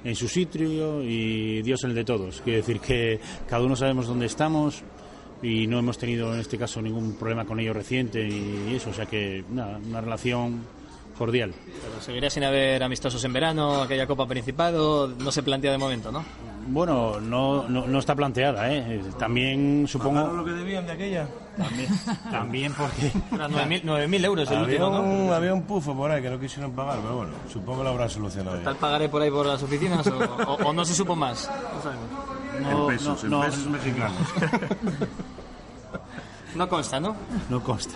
en 0.05 0.14
su 0.14 0.28
sitio 0.28 1.03
y 1.03 1.62
Dios 1.62 1.82
el 1.84 1.95
de 1.95 2.05
todos. 2.05 2.41
Quiere 2.43 2.59
decir 2.59 2.80
que 2.80 3.20
cada 3.49 3.64
uno 3.64 3.74
sabemos 3.74 4.07
dónde 4.07 4.26
estamos 4.26 4.82
y 5.43 5.66
no 5.66 5.78
hemos 5.78 5.99
tenido 5.99 6.32
en 6.32 6.41
este 6.41 6.57
caso 6.57 6.80
ningún 6.80 7.14
problema 7.14 7.45
con 7.45 7.61
ellos 7.61 7.76
reciente 7.76 8.26
y 8.26 8.74
eso, 8.74 8.91
o 8.91 8.95
sea 8.95 9.07
que 9.07 9.45
nada, 9.51 9.78
una 9.78 10.01
relación 10.01 10.62
cordial. 11.18 11.53
Pero 11.82 12.01
seguiría 12.01 12.30
sin 12.30 12.45
haber 12.45 12.82
amistosos 12.82 13.22
en 13.24 13.32
verano, 13.32 13.82
aquella 13.82 14.07
Copa 14.07 14.26
Principado, 14.26 15.09
no 15.09 15.30
se 15.30 15.43
plantea 15.43 15.72
de 15.72 15.78
momento, 15.78 16.12
¿no? 16.12 16.24
Bueno, 16.69 17.21
no, 17.21 17.69
no, 17.69 17.87
no 17.87 17.99
está 17.99 18.14
planteada, 18.14 18.71
¿eh? 18.73 19.01
También 19.19 19.87
supongo... 19.87 20.27
lo 20.33 20.45
que 20.45 20.51
debían 20.53 20.85
de 20.87 20.93
aquella? 20.93 21.29
También, 21.57 21.89
también 22.31 22.75
porque... 22.75 23.12
Eran 23.33 23.53
9.000 23.53 23.83
9.000 23.85 24.25
euros 24.25 24.51
el 24.51 24.57
Había 24.59 24.85
último, 24.85 24.91
¿no? 24.91 25.25
un, 25.27 25.33
había 25.33 25.55
un 25.55 25.62
pufo 25.62 25.95
por 25.97 26.11
ahí 26.11 26.21
que 26.21 26.29
no 26.31 26.39
quisieron 26.41 26.73
pagar, 26.73 26.99
pero 27.03 27.17
bueno, 27.19 27.33
supongo 27.53 27.79
que 27.79 27.85
lo 27.85 27.91
habrán 27.91 28.11
solucionado. 28.11 28.59
¿Tal 28.59 28.77
pagaré 28.77 29.09
por 29.09 29.23
ahí 29.23 29.31
por 29.31 29.47
las 29.47 29.62
oficinas 29.62 30.07
o, 30.09 30.19
o- 30.19 30.55
o 30.69 30.73
no 30.73 30.85
se 30.85 30.95
supo 30.95 31.14
más? 31.17 31.49
No 31.75 31.83
sabemos. 31.83 32.07
No, 32.62 32.81
en 32.91 32.97
pesos, 32.97 33.25
no, 33.25 33.27
en 33.27 33.31
no. 33.31 33.41
pesos 33.43 33.67
mexicanos. 33.67 34.19
No 36.55 36.69
consta, 36.71 36.99
¿no? 36.99 37.14
No 37.51 37.62
consta. 37.62 37.95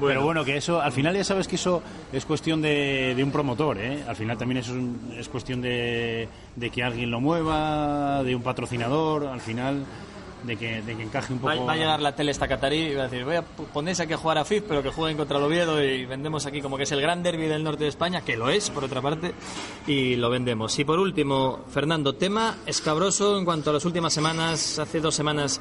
Pero 0.00 0.22
bueno, 0.24 0.44
que 0.44 0.56
eso, 0.56 0.80
al 0.80 0.92
final 0.92 1.14
ya 1.16 1.24
sabes 1.24 1.48
que 1.48 1.56
eso 1.56 1.82
es 2.12 2.24
cuestión 2.26 2.60
de, 2.60 3.14
de 3.16 3.24
un 3.24 3.30
promotor, 3.32 3.78
¿eh? 3.78 4.04
Al 4.06 4.16
final 4.16 4.36
también 4.36 4.58
eso 4.58 4.72
es, 4.72 4.78
un- 4.78 5.14
es 5.18 5.28
cuestión 5.28 5.60
de, 5.62 6.28
de 6.54 6.70
que 6.70 6.82
alguien 6.82 7.10
lo 7.10 7.20
mueva, 7.20 8.22
de 8.22 8.34
un 8.36 8.42
patrocinador, 8.42 9.26
al 9.26 9.40
final 9.40 9.84
de 10.44 10.56
que, 10.56 10.82
de 10.82 10.96
que 10.96 11.02
encaje 11.02 11.32
un 11.32 11.40
Va, 11.40 11.54
poco... 11.54 11.64
va 11.64 11.72
a 11.72 11.76
llegar 11.76 12.00
la 12.00 12.14
tele 12.14 12.30
esta 12.30 12.46
catarí 12.46 12.76
y 12.76 12.94
va 12.94 13.04
a 13.04 13.08
decir, 13.08 13.24
voy 13.24 13.36
a 13.36 13.42
ponerse 13.42 14.02
aquí 14.02 14.12
a 14.12 14.16
jugar 14.18 14.38
a 14.38 14.44
FIF, 14.44 14.64
pero 14.68 14.82
que 14.82 14.90
jueguen 14.90 15.16
contra 15.16 15.38
el 15.38 15.44
Oviedo 15.44 15.82
y 15.82 16.04
vendemos 16.04 16.44
aquí 16.46 16.60
como 16.60 16.76
que 16.76 16.82
es 16.84 16.92
el 16.92 17.00
gran 17.00 17.22
derby 17.22 17.46
del 17.46 17.64
norte 17.64 17.84
de 17.84 17.88
España, 17.90 18.20
que 18.20 18.36
lo 18.36 18.48
es, 18.50 18.70
por 18.70 18.84
otra 18.84 19.00
parte, 19.00 19.32
y 19.86 20.14
lo 20.16 20.30
vendemos. 20.30 20.78
Y 20.78 20.84
por 20.84 20.98
último, 21.00 21.64
Fernando, 21.70 22.12
tema 22.12 22.58
escabroso 22.66 23.38
en 23.38 23.44
cuanto 23.44 23.70
a 23.70 23.72
las 23.72 23.84
últimas 23.86 24.12
semanas, 24.12 24.78
hace 24.78 25.00
dos 25.00 25.14
semanas 25.14 25.60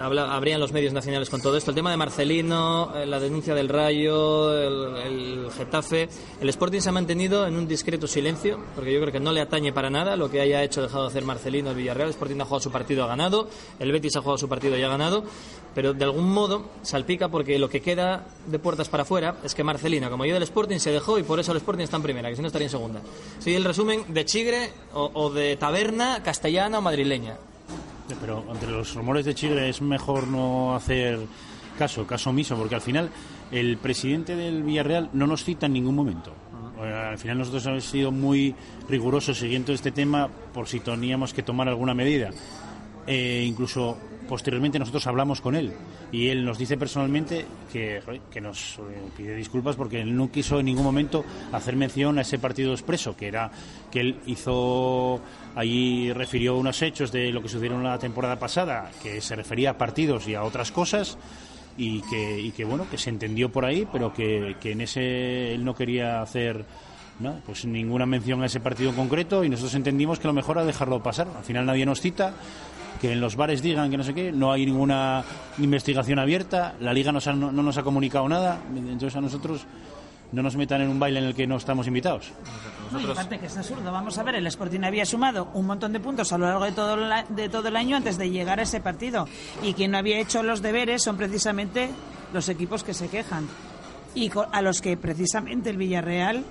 habrían 0.00 0.60
los 0.60 0.72
medios 0.72 0.92
nacionales 0.92 1.30
con 1.30 1.40
todo 1.40 1.56
esto, 1.56 1.70
el 1.70 1.74
tema 1.74 1.90
de 1.90 1.96
Marcelino, 1.96 2.92
eh, 2.96 3.06
la 3.06 3.20
denuncia 3.20 3.54
del 3.54 3.68
Rayo, 3.68 4.56
el, 4.56 5.50
Getafe, 5.56 6.08
el 6.40 6.48
Sporting 6.48 6.80
se 6.80 6.88
ha 6.88 6.92
mantenido 6.92 7.46
en 7.46 7.56
un 7.56 7.68
discreto 7.68 8.06
silencio, 8.06 8.58
porque 8.74 8.92
yo 8.92 9.00
creo 9.00 9.12
que 9.12 9.20
no 9.20 9.32
le 9.32 9.40
atañe 9.40 9.72
para 9.72 9.90
nada 9.90 10.16
lo 10.16 10.30
que 10.30 10.40
haya 10.40 10.62
hecho, 10.62 10.82
dejado 10.82 11.04
de 11.04 11.08
hacer 11.08 11.24
Marcelino 11.24 11.70
el 11.70 11.76
Villarreal, 11.76 12.08
el 12.08 12.14
Sporting 12.14 12.40
ha 12.40 12.44
jugado 12.44 12.60
su 12.60 12.70
partido, 12.70 13.04
ha 13.04 13.06
ganado, 13.06 13.48
el 13.78 13.92
Betis 13.92 14.16
ha 14.16 14.20
jugado 14.20 14.38
su 14.38 14.48
partido 14.48 14.76
y 14.76 14.82
ha 14.82 14.88
ganado, 14.88 15.24
pero 15.74 15.92
de 15.92 16.04
algún 16.04 16.32
modo 16.32 16.70
salpica 16.82 17.28
porque 17.28 17.58
lo 17.58 17.68
que 17.68 17.80
queda 17.80 18.26
de 18.46 18.58
puertas 18.58 18.88
para 18.88 19.02
afuera 19.02 19.36
es 19.44 19.54
que 19.54 19.64
Marcelino, 19.64 20.10
como 20.10 20.24
yo 20.24 20.34
del 20.34 20.42
Sporting, 20.44 20.78
se 20.78 20.90
dejó 20.90 21.18
y 21.18 21.22
por 21.22 21.40
eso 21.40 21.52
el 21.52 21.58
Sporting 21.58 21.84
está 21.84 21.96
en 21.96 22.02
primera, 22.02 22.28
que 22.28 22.36
si 22.36 22.42
no 22.42 22.48
estaría 22.48 22.66
en 22.66 22.70
segunda. 22.70 23.00
Soy 23.38 23.54
el 23.54 23.64
resumen 23.64 24.04
de 24.08 24.24
Chigre 24.24 24.70
o 24.92 25.30
de 25.30 25.56
taberna 25.56 26.22
castellana 26.22 26.78
o 26.78 26.82
madrileña. 26.82 27.36
Pero 28.20 28.44
entre 28.50 28.70
los 28.70 28.94
rumores 28.94 29.24
de 29.24 29.34
Chigre 29.34 29.68
es 29.68 29.80
mejor 29.80 30.28
no 30.28 30.74
hacer 30.74 31.18
caso, 31.78 32.06
caso 32.06 32.30
omiso, 32.30 32.56
porque 32.56 32.74
al 32.74 32.80
final 32.80 33.10
el 33.50 33.76
presidente 33.78 34.36
del 34.36 34.62
Villarreal 34.62 35.10
no 35.12 35.26
nos 35.26 35.44
cita 35.44 35.66
en 35.66 35.72
ningún 35.72 35.94
momento. 35.94 36.32
Eh, 36.82 36.92
Al 36.92 37.18
final 37.18 37.38
nosotros 37.38 37.64
hemos 37.66 37.84
sido 37.84 38.10
muy 38.10 38.54
rigurosos 38.88 39.38
siguiendo 39.38 39.72
este 39.72 39.90
tema 39.90 40.28
por 40.52 40.66
si 40.68 40.80
teníamos 40.80 41.32
que 41.32 41.42
tomar 41.42 41.68
alguna 41.68 41.94
medida. 41.94 42.30
Eh, 43.06 43.44
incluso 43.46 43.98
posteriormente 44.26 44.78
nosotros 44.78 45.06
hablamos 45.06 45.42
con 45.42 45.54
él 45.54 45.72
y 46.10 46.28
él 46.28 46.42
nos 46.42 46.56
dice 46.56 46.78
personalmente 46.78 47.44
que, 47.70 48.00
que 48.30 48.40
nos 48.40 48.78
eh, 48.78 49.10
pide 49.14 49.36
disculpas 49.36 49.76
porque 49.76 50.00
él 50.00 50.16
no 50.16 50.30
quiso 50.30 50.58
en 50.58 50.66
ningún 50.66 50.84
momento 50.84 51.22
hacer 51.52 51.76
mención 51.76 52.18
a 52.18 52.22
ese 52.22 52.38
partido 52.38 52.72
expreso 52.72 53.14
que 53.14 53.28
era 53.28 53.50
que 53.90 54.00
él 54.00 54.20
hizo 54.24 55.20
allí 55.54 56.12
refirió 56.14 56.56
unos 56.56 56.80
hechos 56.80 57.12
de 57.12 57.30
lo 57.30 57.42
que 57.42 57.50
sucedieron 57.50 57.84
la 57.84 57.98
temporada 57.98 58.38
pasada 58.38 58.90
que 59.02 59.20
se 59.20 59.36
refería 59.36 59.70
a 59.70 59.78
partidos 59.78 60.26
y 60.26 60.34
a 60.34 60.42
otras 60.42 60.72
cosas 60.72 61.18
y 61.76 62.00
que, 62.02 62.40
y 62.40 62.52
que 62.52 62.64
bueno 62.64 62.86
que 62.90 62.96
se 62.96 63.10
entendió 63.10 63.52
por 63.52 63.66
ahí 63.66 63.86
pero 63.92 64.14
que, 64.14 64.56
que 64.58 64.72
en 64.72 64.80
ese 64.80 65.54
él 65.54 65.62
no 65.62 65.74
quería 65.74 66.22
hacer 66.22 66.64
pues 67.46 67.64
ninguna 67.64 68.06
mención 68.06 68.42
a 68.42 68.46
ese 68.46 68.60
partido 68.60 68.90
en 68.90 68.96
concreto 68.96 69.44
y 69.44 69.48
nosotros 69.48 69.74
entendimos 69.74 70.18
que 70.18 70.26
lo 70.26 70.32
mejor 70.32 70.56
era 70.56 70.66
dejarlo 70.66 71.02
pasar. 71.02 71.28
Al 71.36 71.44
final 71.44 71.66
nadie 71.66 71.86
nos 71.86 72.00
cita 72.00 72.34
que 73.04 73.12
en 73.12 73.20
los 73.20 73.36
bares 73.36 73.60
digan 73.60 73.90
que 73.90 73.98
no 73.98 74.02
sé 74.04 74.14
qué, 74.14 74.32
no 74.32 74.50
hay 74.50 74.64
ninguna 74.64 75.22
investigación 75.58 76.18
abierta, 76.18 76.74
la 76.80 76.94
liga 76.94 77.12
nos 77.12 77.26
ha- 77.26 77.34
no, 77.34 77.52
no 77.52 77.62
nos 77.62 77.76
ha 77.76 77.82
comunicado 77.82 78.26
nada, 78.30 78.58
entonces 78.74 79.14
a 79.14 79.20
nosotros 79.20 79.66
no 80.32 80.42
nos 80.42 80.56
metan 80.56 80.80
en 80.80 80.88
un 80.88 80.98
baile 80.98 81.18
en 81.18 81.26
el 81.26 81.34
que 81.34 81.46
no 81.46 81.56
estamos 81.58 81.86
invitados. 81.86 82.32
No, 82.90 82.98
y 83.00 83.04
aparte 83.10 83.38
que 83.38 83.44
es 83.46 83.56
absurdo. 83.58 83.92
Vamos 83.92 84.16
a 84.16 84.22
ver, 84.22 84.36
el 84.36 84.46
Sporting 84.46 84.80
había 84.84 85.04
sumado 85.04 85.48
un 85.52 85.66
montón 85.66 85.92
de 85.92 86.00
puntos 86.00 86.32
a 86.32 86.38
lo 86.38 86.46
largo 86.46 86.64
de 86.64 86.72
todo, 86.72 86.96
la- 86.96 87.24
de 87.28 87.50
todo 87.50 87.68
el 87.68 87.76
año 87.76 87.94
antes 87.96 88.16
de 88.16 88.30
llegar 88.30 88.58
a 88.58 88.62
ese 88.62 88.80
partido. 88.80 89.28
Y 89.62 89.74
quien 89.74 89.90
no 89.90 89.98
había 89.98 90.18
hecho 90.18 90.42
los 90.42 90.62
deberes 90.62 91.02
son 91.02 91.18
precisamente 91.18 91.90
los 92.32 92.48
equipos 92.48 92.82
que 92.84 92.94
se 92.94 93.08
quejan. 93.08 93.46
Y 94.14 94.30
a 94.50 94.62
los 94.62 94.80
que 94.80 94.96
precisamente 94.96 95.68
el 95.70 95.76
Villarreal 95.76 96.42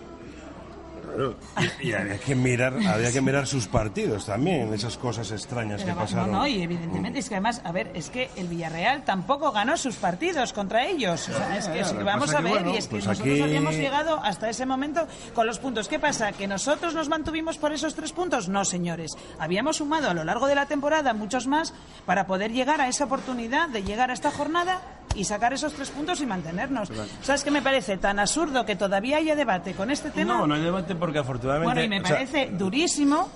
Claro, 1.15 1.35
Y, 1.81 1.89
y 1.89 1.93
había 1.93 2.17
que 2.17 2.35
mirar, 2.35 2.73
había 2.87 3.11
que 3.11 3.21
mirar 3.21 3.47
sus 3.47 3.67
partidos 3.67 4.25
también, 4.25 4.73
esas 4.73 4.97
cosas 4.97 5.31
extrañas 5.31 5.81
Pero 5.83 5.93
que 5.93 5.99
va- 5.99 6.05
pasaron. 6.05 6.31
No, 6.31 6.39
no, 6.39 6.47
y 6.47 6.61
evidentemente 6.61 7.19
es 7.19 7.29
que 7.29 7.35
además, 7.35 7.61
a 7.63 7.71
ver, 7.71 7.91
es 7.93 8.09
que 8.09 8.29
el 8.35 8.47
Villarreal 8.47 9.03
tampoco 9.03 9.51
ganó 9.51 9.77
sus 9.77 9.95
partidos 9.95 10.53
contra 10.53 10.85
ellos. 10.87 11.29
O 11.29 11.33
sea, 11.37 11.57
es 11.57 11.67
que 11.67 11.75
Ya, 11.75 11.81
es- 11.81 11.91
lo 11.91 11.99
que 11.99 12.03
vamos 12.03 12.33
a 12.33 12.37
que, 12.37 12.43
ver, 12.43 12.53
bueno, 12.53 12.73
y 12.73 12.77
es 12.77 12.85
que 12.87 12.91
pues 12.91 13.05
nosotros 13.07 13.33
aquí- 13.33 13.41
habíamos 13.41 13.75
llegado 13.75 14.19
hasta 14.23 14.49
ese 14.49 14.65
momento 14.65 15.07
con 15.33 15.45
los 15.47 15.59
puntos. 15.59 15.87
¿Qué 15.87 15.99
pasa? 15.99 16.31
¿Que 16.31 16.47
nosotros 16.47 16.93
nos 16.93 17.09
mantuvimos 17.09 17.57
por 17.57 17.71
esos 17.73 17.95
tres 17.95 18.11
puntos? 18.11 18.49
No, 18.49 18.65
señores. 18.65 19.11
Habíamos 19.39 19.77
sumado 19.77 20.09
a 20.09 20.13
lo 20.13 20.23
largo 20.23 20.47
de 20.47 20.55
la 20.55 20.65
temporada 20.65 21.13
muchos 21.13 21.47
más 21.47 21.73
para 22.05 22.25
poder 22.27 22.51
llegar 22.51 22.81
a 22.81 22.87
esa 22.87 23.05
oportunidad 23.05 23.69
de 23.69 23.83
llegar 23.83 24.09
a 24.09 24.13
esta 24.13 24.31
jornada 24.31 24.81
y 25.15 25.23
sacar 25.25 25.53
esos 25.53 25.73
tres 25.73 25.89
puntos 25.89 26.21
y 26.21 26.25
mantenernos. 26.25 26.89
¿Sabes 27.21 27.43
qué 27.43 27.51
me 27.51 27.61
parece 27.61 27.97
tan 27.97 28.19
absurdo 28.19 28.65
que 28.65 28.75
todavía 28.75 29.17
haya 29.17 29.35
debate 29.35 29.73
con 29.73 29.91
este 29.91 30.09
tema? 30.09 30.33
No, 30.37 30.47
no 30.47 30.55
hay 30.55 30.61
debate 30.61 30.95
porque 30.95 31.19
afortunadamente. 31.19 31.73
Bueno, 31.73 31.83
y 31.83 31.89
me 31.99 32.05
sea, 32.05 32.15
parece 32.17 32.49
durísimo 32.51 33.29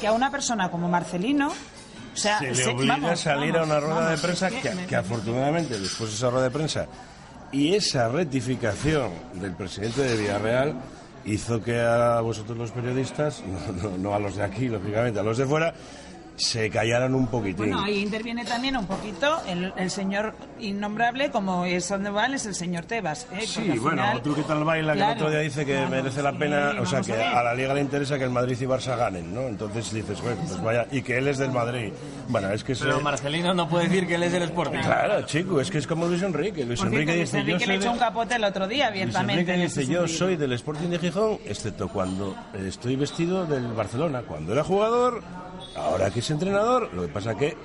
que 0.00 0.06
a 0.06 0.12
una 0.12 0.30
persona 0.30 0.70
como 0.70 0.88
Marcelino, 0.88 1.48
o 1.48 2.16
sea, 2.16 2.38
se 2.38 2.46
le 2.48 2.54
se- 2.54 2.68
obliga 2.70 2.94
vamos, 2.94 3.10
a 3.12 3.16
salir 3.16 3.52
vamos, 3.52 3.68
a 3.68 3.72
una 3.72 3.80
rueda 3.80 3.94
vamos, 3.94 4.08
de 4.10 4.14
es 4.16 4.20
prensa 4.20 4.48
que 4.50 4.60
que, 4.60 4.74
me- 4.74 4.86
que 4.86 4.96
afortunadamente 4.96 5.78
después 5.78 6.10
de 6.10 6.16
esa 6.16 6.30
rueda 6.30 6.44
de 6.44 6.50
prensa 6.50 6.86
y 7.52 7.74
esa 7.74 8.08
rectificación 8.08 9.10
del 9.34 9.52
presidente 9.54 10.02
de 10.02 10.16
Villarreal 10.16 10.74
hizo 11.24 11.62
que 11.62 11.78
a 11.80 12.20
vosotros 12.20 12.56
los 12.56 12.70
periodistas, 12.72 13.42
no, 13.82 13.90
no- 13.90 13.98
no 13.98 14.14
a 14.14 14.18
los 14.18 14.36
de 14.36 14.42
aquí, 14.44 14.68
lógicamente, 14.68 15.20
a 15.20 15.22
los 15.22 15.38
de 15.38 15.46
fuera, 15.46 15.74
se 16.40 16.68
callaran 16.70 17.14
un 17.14 17.26
poquitín. 17.28 17.56
Bueno, 17.56 17.82
ahí 17.84 18.00
interviene 18.00 18.44
también 18.44 18.76
un 18.76 18.86
poquito 18.86 19.40
el, 19.46 19.72
el 19.76 19.90
señor 19.90 20.34
innombrable, 20.58 21.30
como 21.30 21.64
es 21.64 21.88
donde 21.88 22.10
van, 22.10 22.34
es 22.34 22.46
el 22.46 22.54
señor 22.54 22.84
Tebas. 22.86 23.26
¿eh? 23.32 23.42
Sí, 23.46 23.54
Porque 23.56 23.72
al 23.72 23.80
bueno, 23.80 24.02
final- 24.02 24.16
otro 24.16 24.34
que 24.34 24.42
tal 24.42 24.64
baila 24.64 24.92
que 24.92 24.98
Claro, 24.98 25.12
el 25.12 25.18
otro 25.18 25.30
día 25.30 25.40
dice 25.40 25.64
que 25.66 25.72
claro, 25.74 25.88
merece 25.90 26.22
la 26.22 26.32
sí, 26.32 26.36
pena, 26.38 26.72
o 26.80 26.86
sea, 26.86 27.00
que 27.00 27.12
a 27.14 27.38
a 27.40 27.42
la 27.42 27.54
Liga 27.54 27.74
le 27.74 27.80
interesa 27.80 28.18
que 28.18 28.24
el 28.24 28.30
Madrid 28.30 28.56
y 28.60 28.64
Barça 28.64 28.96
ganen, 28.96 29.34
¿no? 29.34 29.42
Entonces 29.42 29.92
dices, 29.92 30.20
bueno, 30.20 30.40
pues 30.46 30.62
vaya, 30.62 30.86
y 30.90 31.02
que 31.02 31.18
él 31.18 31.28
es 31.28 31.38
del 31.38 31.50
Madrid. 31.52 31.92
Bueno, 32.28 32.50
es 32.50 32.64
que 32.64 32.74
Pero 32.74 32.98
se- 32.98 33.02
Marcelino 33.04 33.54
no 33.54 33.68
puede 33.68 33.88
decir 33.88 34.06
que 34.06 34.14
él 34.16 34.22
es 34.22 34.32
del 34.32 34.42
Sporting. 34.44 34.78
Claro, 34.80 35.22
chico, 35.26 35.60
es 35.60 35.70
que 35.70 35.78
es 35.78 35.86
como 35.86 36.06
Luis 36.06 36.22
Enrique. 36.22 36.64
Luis 36.64 36.80
Enrique 36.82 37.04
Luis 37.16 37.18
dice, 37.32 37.36
yo 37.38 37.40
Enrique 37.54 37.66
le 37.66 37.74
echó 37.74 37.84
de- 37.84 37.90
un 37.90 37.98
capote 37.98 38.34
el 38.36 38.44
otro 38.44 38.66
día, 38.66 38.88
Luis 38.90 39.02
abiertamente. 39.02 39.32
Enrique 39.42 39.54
en 39.54 39.62
dice, 39.62 39.80
yo 39.86 40.00
sentido. 40.00 40.08
soy 40.08 40.36
del 40.36 40.52
Sporting 40.52 40.88
de 40.88 40.98
Gijón, 40.98 41.38
excepto 41.44 41.88
cuando 41.88 42.34
eh, 42.54 42.64
estoy 42.68 42.96
vestido 42.96 43.46
del 43.46 43.66
Barcelona. 43.72 44.22
Cuando 44.26 44.52
era 44.52 44.62
jugador, 44.64 45.22
ahora 45.76 46.10
que 46.10 46.20
es 46.20 46.30
entrenador, 46.30 46.92
lo 46.92 47.02
que 47.02 47.08
pasa 47.08 47.36
que 47.36 47.56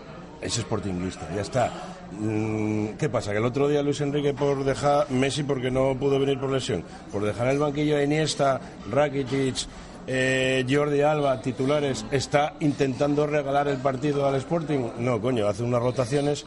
es 0.42 0.54
sportinguista, 0.54 1.28
ya 1.34 1.42
está. 1.42 1.72
Mm, 2.12 2.90
¿Qué 2.98 3.10
pasa? 3.10 3.32
Que 3.32 3.38
el 3.38 3.46
otro 3.46 3.68
día 3.68 3.82
Luis 3.82 4.02
Enrique 4.02 4.34
por 4.34 4.64
dejar 4.64 5.10
Messi 5.10 5.44
porque 5.44 5.72
no 5.72 5.96
pudo 5.96 6.20
venir 6.20 6.40
por 6.40 6.52
lesión, 6.52 6.84
por 7.12 7.24
dejar 7.24 7.48
el 7.48 7.60
banquillo 7.60 7.98
a 7.98 8.04
Iniesta, 8.04 8.62
Rakitic, 8.92 9.68
eh, 10.08 10.66
Jordi 10.70 11.02
Alba, 11.02 11.42
titulares, 11.42 12.06
está 12.12 12.54
intentando 12.60 13.26
regalar 13.26 13.68
el 13.68 13.78
partido 13.78 14.28
al 14.28 14.36
Sporting. 14.36 14.92
No, 15.00 15.20
coño, 15.20 15.48
hace 15.48 15.64
unas 15.64 15.82
rotaciones 15.82 16.46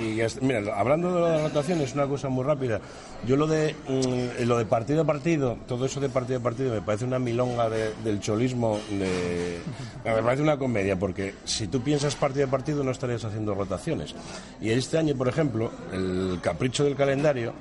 y. 0.00 0.20
Mira, 0.44 0.74
hablando 0.78 1.14
de 1.14 1.20
las 1.20 1.42
rotaciones, 1.42 1.94
una 1.94 2.06
cosa 2.06 2.28
muy 2.28 2.44
rápida. 2.44 2.80
Yo 3.26 3.36
lo 3.36 3.46
de 3.46 3.74
mm, 3.88 4.44
lo 4.46 4.58
de 4.58 4.64
partido 4.64 5.02
a 5.02 5.04
partido, 5.04 5.56
todo 5.68 5.84
eso 5.86 6.00
de 6.00 6.08
partido 6.08 6.38
a 6.38 6.42
partido 6.42 6.72
me 6.74 6.80
parece 6.82 7.04
una 7.04 7.18
milonga 7.18 7.68
de- 7.68 7.92
del 8.04 8.20
cholismo, 8.20 8.78
de, 8.90 9.58
me 10.04 10.22
parece 10.22 10.42
una 10.42 10.56
comedia, 10.58 10.98
porque 10.98 11.34
si 11.44 11.66
tú 11.68 11.80
piensas 11.82 12.14
partido 12.16 12.46
a 12.46 12.50
partido 12.50 12.82
no 12.82 12.90
estarías 12.90 13.24
haciendo 13.24 13.54
rotaciones. 13.54 14.14
Y 14.60 14.70
este 14.70 14.98
año, 14.98 15.14
por 15.14 15.28
ejemplo, 15.28 15.70
el 15.92 16.38
capricho 16.42 16.84
del 16.84 16.96
calendario 16.96 17.52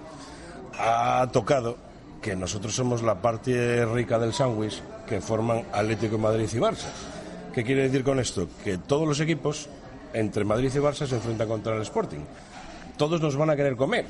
ha 0.77 1.27
tocado 1.31 1.77
que 2.21 2.35
nosotros 2.35 2.73
somos 2.75 3.01
la 3.01 3.21
parte 3.21 3.85
rica 3.85 4.19
del 4.19 4.33
sándwich 4.33 4.81
que 5.07 5.21
forman 5.21 5.63
Atlético 5.73 6.17
Madrid 6.17 6.47
y 6.53 6.57
Barça. 6.57 6.87
¿Qué 7.53 7.63
quiere 7.63 7.83
decir 7.83 8.03
con 8.03 8.19
esto? 8.19 8.47
Que 8.63 8.77
todos 8.77 9.07
los 9.07 9.19
equipos 9.19 9.67
entre 10.13 10.43
Madrid 10.43 10.71
y 10.73 10.79
Barça 10.79 11.05
se 11.07 11.15
enfrentan 11.15 11.47
contra 11.47 11.75
el 11.75 11.81
Sporting. 11.81 12.21
Todos 12.97 13.21
nos 13.21 13.35
van 13.35 13.49
a 13.49 13.55
querer 13.55 13.75
comer. 13.75 14.05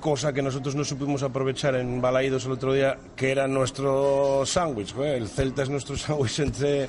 Cosa 0.00 0.34
que 0.34 0.42
nosotros 0.42 0.74
no 0.74 0.84
supimos 0.84 1.22
aprovechar 1.22 1.76
en 1.76 2.02
Balaídos 2.02 2.44
el 2.44 2.52
otro 2.52 2.74
día, 2.74 2.98
que 3.16 3.30
era 3.30 3.48
nuestro 3.48 4.44
sándwich. 4.44 4.94
El 4.98 5.28
Celta 5.28 5.62
es 5.62 5.70
nuestro 5.70 5.96
sándwich 5.96 6.40
entre... 6.40 6.86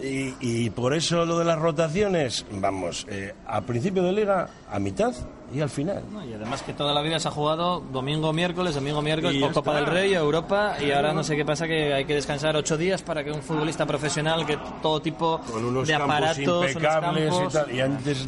Y, 0.00 0.34
y 0.40 0.70
por 0.70 0.94
eso 0.94 1.24
lo 1.24 1.38
de 1.38 1.44
las 1.44 1.58
rotaciones, 1.58 2.44
vamos, 2.50 3.06
eh, 3.08 3.32
a 3.46 3.62
principio 3.62 4.02
de 4.02 4.12
liga, 4.12 4.48
a 4.70 4.78
mitad 4.78 5.14
y 5.52 5.60
al 5.60 5.68
final. 5.70 6.02
No, 6.12 6.24
y 6.24 6.32
además 6.32 6.62
que 6.62 6.72
toda 6.72 6.92
la 6.94 7.02
vida 7.02 7.18
se 7.20 7.28
ha 7.28 7.30
jugado 7.30 7.80
domingo, 7.92 8.32
miércoles, 8.32 8.74
domingo, 8.74 9.02
miércoles, 9.02 9.40
por 9.40 9.52
Copa 9.52 9.74
del 9.76 9.86
Rey, 9.86 10.14
Europa, 10.14 10.76
y 10.80 10.90
ahora 10.90 11.12
no 11.12 11.22
sé 11.22 11.36
qué 11.36 11.44
pasa, 11.44 11.66
que 11.66 11.92
hay 11.92 12.04
que 12.04 12.14
descansar 12.14 12.56
ocho 12.56 12.76
días 12.76 13.02
para 13.02 13.22
que 13.22 13.30
un 13.30 13.42
futbolista 13.42 13.84
profesional, 13.86 14.46
que 14.46 14.58
todo 14.82 15.00
tipo 15.00 15.40
con 15.50 15.64
unos 15.64 15.86
de 15.88 15.94
aparatos, 15.94 16.46
unos 16.48 16.70
impecables 16.72 17.30
campos- 17.34 17.54
y 17.54 17.56
tal. 17.56 17.74
Y 17.74 17.80
antes, 17.80 18.26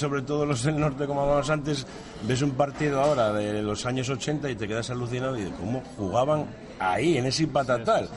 sobre 0.00 0.22
todo 0.22 0.46
los 0.46 0.62
del 0.62 0.78
norte, 0.78 1.06
como 1.06 1.22
hablábamos 1.22 1.50
antes, 1.50 1.86
ves 2.22 2.42
un 2.42 2.52
partido 2.52 3.02
ahora 3.02 3.32
de 3.32 3.62
los 3.62 3.84
años 3.86 4.08
80 4.08 4.50
y 4.50 4.54
te 4.56 4.68
quedas 4.68 4.88
alucinado 4.90 5.36
y 5.38 5.42
de 5.44 5.50
cómo 5.50 5.82
jugaban 5.96 6.46
ahí, 6.78 7.16
en 7.18 7.26
ese 7.26 7.46
patatal. 7.46 8.08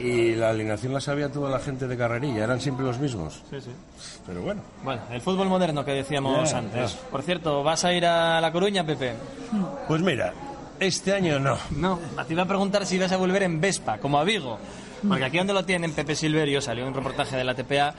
Y 0.00 0.34
la 0.34 0.50
alineación 0.50 0.94
la 0.94 1.00
sabía 1.00 1.30
toda 1.30 1.50
la 1.50 1.58
gente 1.58 1.86
de 1.86 1.96
carrerilla, 1.96 2.44
eran 2.44 2.60
siempre 2.60 2.86
los 2.86 2.98
mismos. 2.98 3.42
Sí, 3.50 3.60
sí. 3.60 3.70
Pero 4.26 4.42
bueno. 4.42 4.62
Bueno, 4.82 5.02
el 5.10 5.20
fútbol 5.20 5.48
moderno 5.48 5.84
que 5.84 5.92
decíamos 5.92 6.52
antes. 6.54 6.92
Por 7.10 7.22
cierto, 7.22 7.62
¿vas 7.62 7.84
a 7.84 7.92
ir 7.92 8.06
a 8.06 8.40
La 8.40 8.50
Coruña, 8.50 8.84
Pepe? 8.84 9.14
Pues 9.86 10.00
mira, 10.00 10.32
este 10.78 11.12
año 11.12 11.38
no. 11.38 11.58
No, 11.70 11.98
te 12.26 12.32
iba 12.32 12.42
a 12.42 12.48
preguntar 12.48 12.86
si 12.86 12.98
vas 12.98 13.12
a 13.12 13.18
volver 13.18 13.42
en 13.42 13.60
Vespa, 13.60 13.98
como 13.98 14.18
a 14.18 14.24
Vigo. 14.24 14.58
Porque 15.06 15.24
aquí 15.24 15.38
donde 15.38 15.52
lo 15.52 15.64
tienen, 15.64 15.92
Pepe 15.92 16.14
Silverio, 16.14 16.60
salió 16.60 16.86
un 16.86 16.94
reportaje 16.94 17.36
de 17.36 17.44
la 17.44 17.54
TPA 17.54 17.94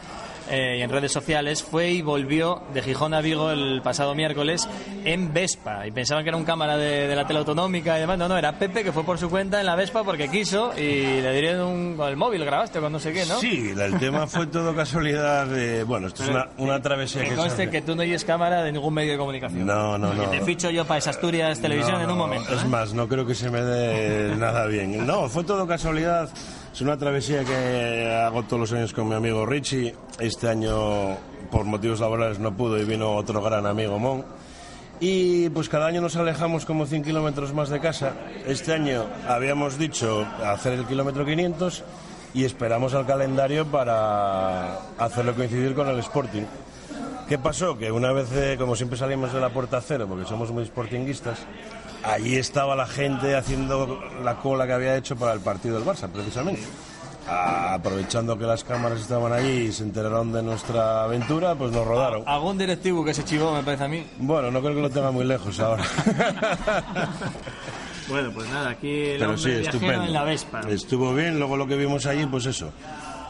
eh, 0.49 0.77
y 0.80 0.81
en 0.81 0.89
redes 0.89 1.11
sociales, 1.11 1.63
fue 1.63 1.91
y 1.91 2.01
volvió 2.01 2.61
de 2.73 2.81
Gijón 2.81 3.13
a 3.13 3.22
Vigo 3.22 3.51
el 3.51 3.81
pasado 3.81 4.15
miércoles 4.15 4.68
en 5.05 5.34
Vespa. 5.34 5.88
Y 5.88 5.91
pensaban 5.91 6.23
que 6.23 6.30
era 6.30 6.38
un 6.38 6.45
cámara 6.45 6.77
de, 6.77 7.07
de 7.07 7.15
la 7.15 7.26
tele 7.26 7.39
autonómica 7.39 7.97
y 7.97 8.01
demás. 8.01 8.18
No, 8.18 8.27
no, 8.27 8.38
era 8.38 8.53
Pepe 8.53 8.84
que 8.84 8.91
fue 8.91 9.03
por 9.03 9.18
su 9.18 9.30
cuenta 9.30 9.59
en 9.59 9.65
la 9.65 9.76
Vespa 9.76 10.03
porque 10.03 10.30
quiso 10.30 10.72
y 10.77 11.22
le 11.22 11.34
diré 11.34 11.61
un, 11.61 11.95
con 11.95 12.09
el 12.09 12.18
móvil, 12.18 12.43
grabaste 12.43 12.80
con 12.80 12.91
no 12.91 12.99
sé 12.99 13.13
qué, 13.13 13.26
¿no? 13.26 13.39
Sí, 13.39 13.73
el 13.77 13.99
tema 13.99 14.27
fue 14.27 14.47
todo 14.47 14.76
casualidad 14.76 15.47
de... 15.47 15.84
Bueno, 15.84 16.07
esto 16.07 16.23
es 16.23 16.30
una, 16.30 16.49
una 16.57 16.81
travesía 16.81 17.23
Que 17.23 17.35
conste 17.35 17.69
que 17.69 17.81
tú 17.81 17.95
no 17.95 18.01
eres 18.01 18.26
cámara 18.26 18.63
de 18.63 18.72
ningún 18.72 18.93
medio 18.93 19.13
de 19.13 19.18
comunicación. 19.18 19.65
No, 19.65 19.97
no, 19.97 20.13
no. 20.13 20.30
Que 20.30 20.39
te 20.39 20.45
ficho 20.45 20.69
yo 20.69 20.85
para 20.85 20.97
esa 20.97 21.11
Asturias 21.11 21.59
Televisión 21.59 21.97
No, 21.97 22.03
en 22.03 22.11
un 22.11 22.18
momento. 22.18 22.53
Es 22.53 22.63
¿eh? 22.63 22.68
más, 22.68 22.93
no 22.93 23.07
creo 23.07 23.26
que 23.26 23.35
se 23.35 23.49
me 23.49 23.61
dé 23.61 24.35
nada 24.35 24.65
bien. 24.65 25.05
No, 25.05 25.30
fue 25.30 25.43
todo 25.43 25.68
casualidad. 25.68 26.30
Es 26.73 26.80
una 26.80 26.98
travesía 26.98 27.43
que 27.43 28.10
hago 28.26 28.43
todos 28.43 28.60
los 28.61 28.72
años 28.72 28.93
con 28.93 29.10
mi 29.10 29.15
amigo 29.15 29.45
Richie. 29.45 29.93
Este 30.19 30.48
año, 30.48 31.18
por 31.52 31.65
motivos 31.65 31.99
laborales, 31.99 32.39
no 32.39 32.56
pudo 32.56 32.80
y 32.80 32.85
vino 32.85 33.14
otro 33.14 33.41
gran 33.41 33.65
amigo 33.65 33.99
Mon. 33.99 34.23
Y 35.02 35.49
pues 35.49 35.68
cada 35.68 35.88
año 35.88 35.99
nos 35.99 36.15
alejamos 36.15 36.65
como 36.65 36.85
100 36.85 37.03
kilómetros 37.03 37.53
más 37.53 37.69
de 37.69 37.81
casa. 37.81 38.14
Este 38.45 38.73
año 38.73 39.06
habíamos 39.27 39.77
dicho 39.77 40.26
hacer 40.45 40.73
el 40.73 40.85
kilómetro 40.85 41.26
500 41.26 41.84
y 42.34 42.45
esperamos 42.45 42.93
al 42.93 43.06
calendario 43.06 43.65
para 43.65 44.76
hacerlo 44.98 45.35
coincidir 45.35 45.76
con 45.76 45.89
el 45.89 45.99
Sporting. 45.99 46.43
¿Qué 47.27 47.38
pasó? 47.38 47.77
Que 47.77 47.91
una 47.91 48.11
vez, 48.11 48.31
eh, 48.34 48.56
como 48.57 48.76
siempre 48.76 48.98
salimos 48.98 49.34
de 49.34 49.39
la 49.39 49.49
puerta 49.49 49.81
cero, 49.81 50.06
porque 50.07 50.26
somos 50.26 50.52
muy 50.52 50.65
sportinguistas, 50.65 51.39
allí 52.03 52.36
estaba 52.38 52.76
la 52.76 52.86
gente 52.88 53.36
haciendo 53.36 53.99
la 54.23 54.38
cola 54.38 54.65
que 54.68 54.73
había 54.73 54.95
hecho 54.95 55.15
para 55.15 55.34
el 55.34 55.40
partido 55.40 55.76
del 55.80 55.86
Barça, 55.88 56.07
precisamente. 56.10 56.64
Aprovechando 57.28 58.38
que 58.38 58.45
las 58.45 58.64
cámaras 58.64 58.99
estaban 58.99 59.32
allí 59.32 59.68
y 59.68 59.72
se 59.72 59.84
enteraron 59.84 60.32
de 60.34 60.41
nuestra 60.44 61.03
aventura, 61.03 61.56
pues 61.56 61.72
nos 61.72 61.86
rodaron. 61.86 62.23
Algún 62.28 62.57
directivo 62.57 63.06
que 63.06 63.14
se 63.14 63.23
chivó, 63.23 63.53
me 63.53 63.64
parece 63.64 63.84
a 63.84 63.88
mí. 63.88 64.06
Bueno, 64.18 64.52
no 64.52 64.60
creo 64.61 64.76
que 64.76 64.82
lo 64.82 64.90
tenga 64.90 65.11
muy 65.11 65.26
lejos 65.26 65.60
ahora. 65.60 65.84
Bueno, 68.10 68.30
pues 68.34 68.49
nada, 68.49 68.72
aquí 68.72 68.90
el 68.90 69.19
Pero 69.19 69.38
sí, 69.38 69.52
estupendo. 69.52 70.03
en 70.03 70.11
la 70.11 70.23
Vespa. 70.23 70.61
Estuvo 70.68 71.14
bien, 71.14 71.40
luego 71.40 71.56
lo 71.56 71.65
que 71.65 71.78
vimos 71.78 72.06
allí, 72.07 72.26
pues 72.26 72.45
eso. 72.45 72.72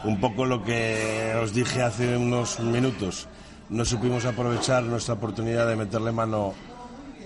Un 0.02 0.18
poco 0.18 0.44
lo 0.44 0.64
que 0.64 1.34
os 1.40 1.52
dije 1.54 1.82
hace 1.82 2.16
unos 2.16 2.58
minutos. 2.58 3.28
No 3.68 3.84
supimos 3.84 4.24
aprovechar 4.24 4.82
nuestra 4.82 5.14
oportunidad 5.14 5.68
de 5.68 5.76
meterle 5.76 6.10
mano 6.10 6.54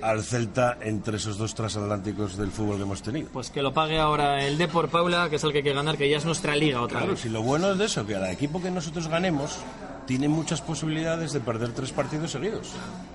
al 0.02 0.22
Celta 0.22 0.78
entre 0.80 1.16
esos 1.16 1.38
dos 1.38 1.54
transatlánticos 1.54 2.36
del 2.36 2.50
fútbol 2.50 2.76
que 2.76 2.82
hemos 2.82 3.02
tenido. 3.02 3.28
Pues 3.32 3.50
que 3.50 3.62
lo 3.62 3.72
pague 3.72 3.98
ahora 3.98 4.44
el 4.44 4.58
Depor 4.58 4.88
Paula, 4.88 5.28
que 5.30 5.36
es 5.36 5.44
el 5.44 5.52
que 5.52 5.58
hay 5.58 5.64
que 5.64 5.72
ganar, 5.74 5.96
que 5.96 6.08
ya 6.08 6.16
es 6.18 6.24
nuestra 6.24 6.54
liga 6.56 6.80
otra 6.82 6.98
Claro, 6.98 7.12
vez. 7.12 7.20
si 7.20 7.28
lo 7.28 7.42
bueno 7.42 7.72
es 7.72 7.78
de 7.78 7.84
eso, 7.86 8.06
que 8.06 8.12
cada 8.14 8.30
equipo 8.30 8.60
que 8.62 8.70
nosotros 8.70 9.08
ganemos 9.08 9.58
tiene 10.06 10.28
muchas 10.28 10.60
posibilidades 10.60 11.32
de 11.32 11.40
perder 11.40 11.72
tres 11.72 11.92
partidos 11.92 12.30
seguidos. 12.30 12.72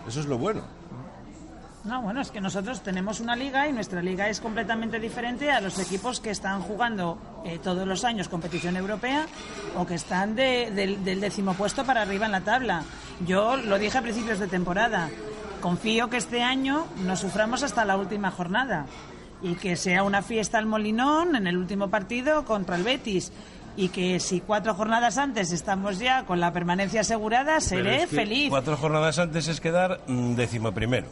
Eso 0.07 0.19
es 0.19 0.25
lo 0.25 0.37
bueno. 0.37 0.61
No, 1.83 1.99
bueno, 2.03 2.21
es 2.21 2.29
que 2.29 2.39
nosotros 2.41 2.81
tenemos 2.83 3.19
una 3.21 3.35
liga 3.35 3.67
y 3.67 3.73
nuestra 3.73 4.03
liga 4.03 4.29
es 4.29 4.39
completamente 4.39 4.99
diferente 4.99 5.49
a 5.51 5.59
los 5.61 5.79
equipos 5.79 6.19
que 6.19 6.29
están 6.29 6.61
jugando 6.61 7.17
eh, 7.43 7.57
todos 7.57 7.87
los 7.87 8.03
años 8.03 8.29
competición 8.29 8.77
europea 8.77 9.25
o 9.75 9.83
que 9.87 9.95
están 9.95 10.35
de- 10.35 10.69
del, 10.75 11.03
del 11.03 11.19
décimo 11.19 11.55
puesto 11.55 11.83
para 11.83 12.03
arriba 12.03 12.27
en 12.27 12.33
la 12.33 12.41
tabla. 12.41 12.83
Yo 13.25 13.57
lo 13.57 13.79
dije 13.79 13.97
a 13.97 14.01
principios 14.03 14.37
de 14.37 14.47
temporada. 14.47 15.09
Confío 15.61 16.09
que 16.09 16.17
este 16.17 16.41
año 16.41 16.87
no 17.05 17.15
suframos 17.15 17.63
hasta 17.63 17.85
la 17.85 17.95
última 17.97 18.31
jornada 18.31 18.85
y 19.41 19.55
que 19.55 19.75
sea 19.75 20.03
una 20.03 20.21
fiesta 20.21 20.57
al 20.57 20.65
Molinón 20.65 21.35
en 21.35 21.47
el 21.47 21.57
último 21.57 21.89
partido 21.89 22.45
contra 22.45 22.75
el 22.75 22.83
Betis. 22.83 23.31
Y 23.77 23.87
que 23.87 24.19
si 24.19 24.41
cuatro 24.41 24.73
jornadas 24.73 25.17
antes 25.17 25.53
estamos 25.53 25.97
ya 25.97 26.25
con 26.25 26.41
la 26.41 26.51
permanencia 26.51 27.01
asegurada, 27.01 27.61
seré 27.61 28.03
es 28.03 28.09
que 28.09 28.15
feliz. 28.17 28.49
Cuatro 28.49 28.75
jornadas 28.75 29.17
antes 29.17 29.47
es 29.47 29.61
quedar 29.61 30.01
mm, 30.07 30.33
décimo 30.35 30.73
primero. 30.73 31.07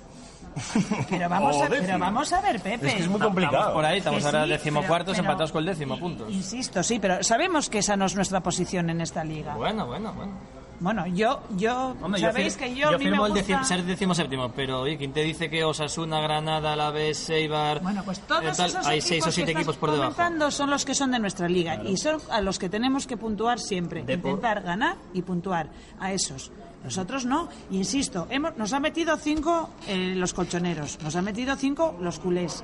Pero 1.10 1.30
vamos, 1.30 1.62
a, 1.62 1.70
pero 1.70 2.00
vamos 2.00 2.34
a 2.34 2.42
ver, 2.42 2.60
Pepe. 2.60 2.88
Es 2.88 2.94
que 2.96 3.02
es 3.04 3.08
muy 3.08 3.20
complicado. 3.20 3.58
Estamos 3.58 3.76
por 3.76 3.86
ahí, 3.86 3.98
estamos 4.00 4.20
Que 4.20 4.26
ahora 4.26 4.44
sí, 4.44 4.50
decimocuartos 4.50 5.18
empatados 5.18 5.52
con 5.52 5.60
el 5.62 5.68
décimo, 5.68 5.98
puntos. 5.98 6.30
Insisto, 6.32 6.84
sí, 6.84 7.00
pero 7.00 7.24
sabemos 7.24 7.70
que 7.70 7.80
esa 7.80 7.96
no 7.96 8.06
es 8.06 8.16
nuestra 8.16 8.42
posición 8.42 8.90
en 8.90 9.00
esta 9.02 9.24
liga. 9.24 9.56
Bueno, 9.56 9.86
bueno, 9.86 10.12
bueno. 10.14 10.34
Bueno, 10.82 11.06
yo, 11.08 11.42
yo, 11.58 11.96
Hombre, 12.02 12.22
yo 12.22 12.28
sabéis 12.28 12.56
fir- 12.56 12.60
que 12.60 12.76
yo, 12.76 12.88
a 12.88 12.92
mí 12.92 12.98
me 13.04 13.10
firmo 13.12 13.26
el 13.26 13.32
gusta... 13.34 13.46
décimo- 13.46 13.64
ser 13.66 13.84
décimo 13.84 14.16
séptimo, 14.16 14.50
pero 14.54 14.82
oye, 14.82 14.98
¿quién 14.98 15.12
te 15.12 15.22
dice 15.24 15.50
que 15.50 15.64
Osasuna, 15.64 16.22
Granada, 16.22 16.74
Alavés, 16.74 17.30
Eibar... 17.30 17.82
Bueno, 17.82 18.02
pues 18.06 18.22
todos 18.22 18.44
eh, 18.44 18.52
tal, 18.56 18.70
esos 18.70 18.86
hay 18.88 19.02
seis 19.02 19.28
o 19.28 19.32
siete 19.32 19.52
equipos 19.52 19.76
por 19.78 19.92
debajo. 19.92 20.52
son 20.52 20.70
los 20.70 20.86
que 20.86 20.96
son 20.96 21.12
de 21.12 21.20
nuestra 21.20 21.50
liga 21.50 21.84
y 21.84 21.98
son 21.98 22.22
a 22.32 22.40
los 22.42 22.58
que 22.60 22.70
tenemos 22.70 23.08
que 23.08 23.18
puntuar 23.18 23.60
siempre. 23.60 24.00
Intentar 24.08 24.62
ganar 24.62 24.96
y 25.14 25.22
puntuar 25.22 25.70
a 26.00 26.14
esos. 26.14 26.52
Nosotros 26.84 27.26
no. 27.26 27.50
Insisto, 27.72 28.28
hemos, 28.30 28.56
nos 28.56 28.72
han 28.72 28.82
metido 28.82 29.18
cinco 29.18 29.70
eh, 29.88 30.14
los 30.16 30.34
colchoneros, 30.34 30.98
nos 31.04 31.14
han 31.16 31.26
metido 31.26 31.58
cinco 31.58 31.98
los 32.00 32.20
culés. 32.20 32.64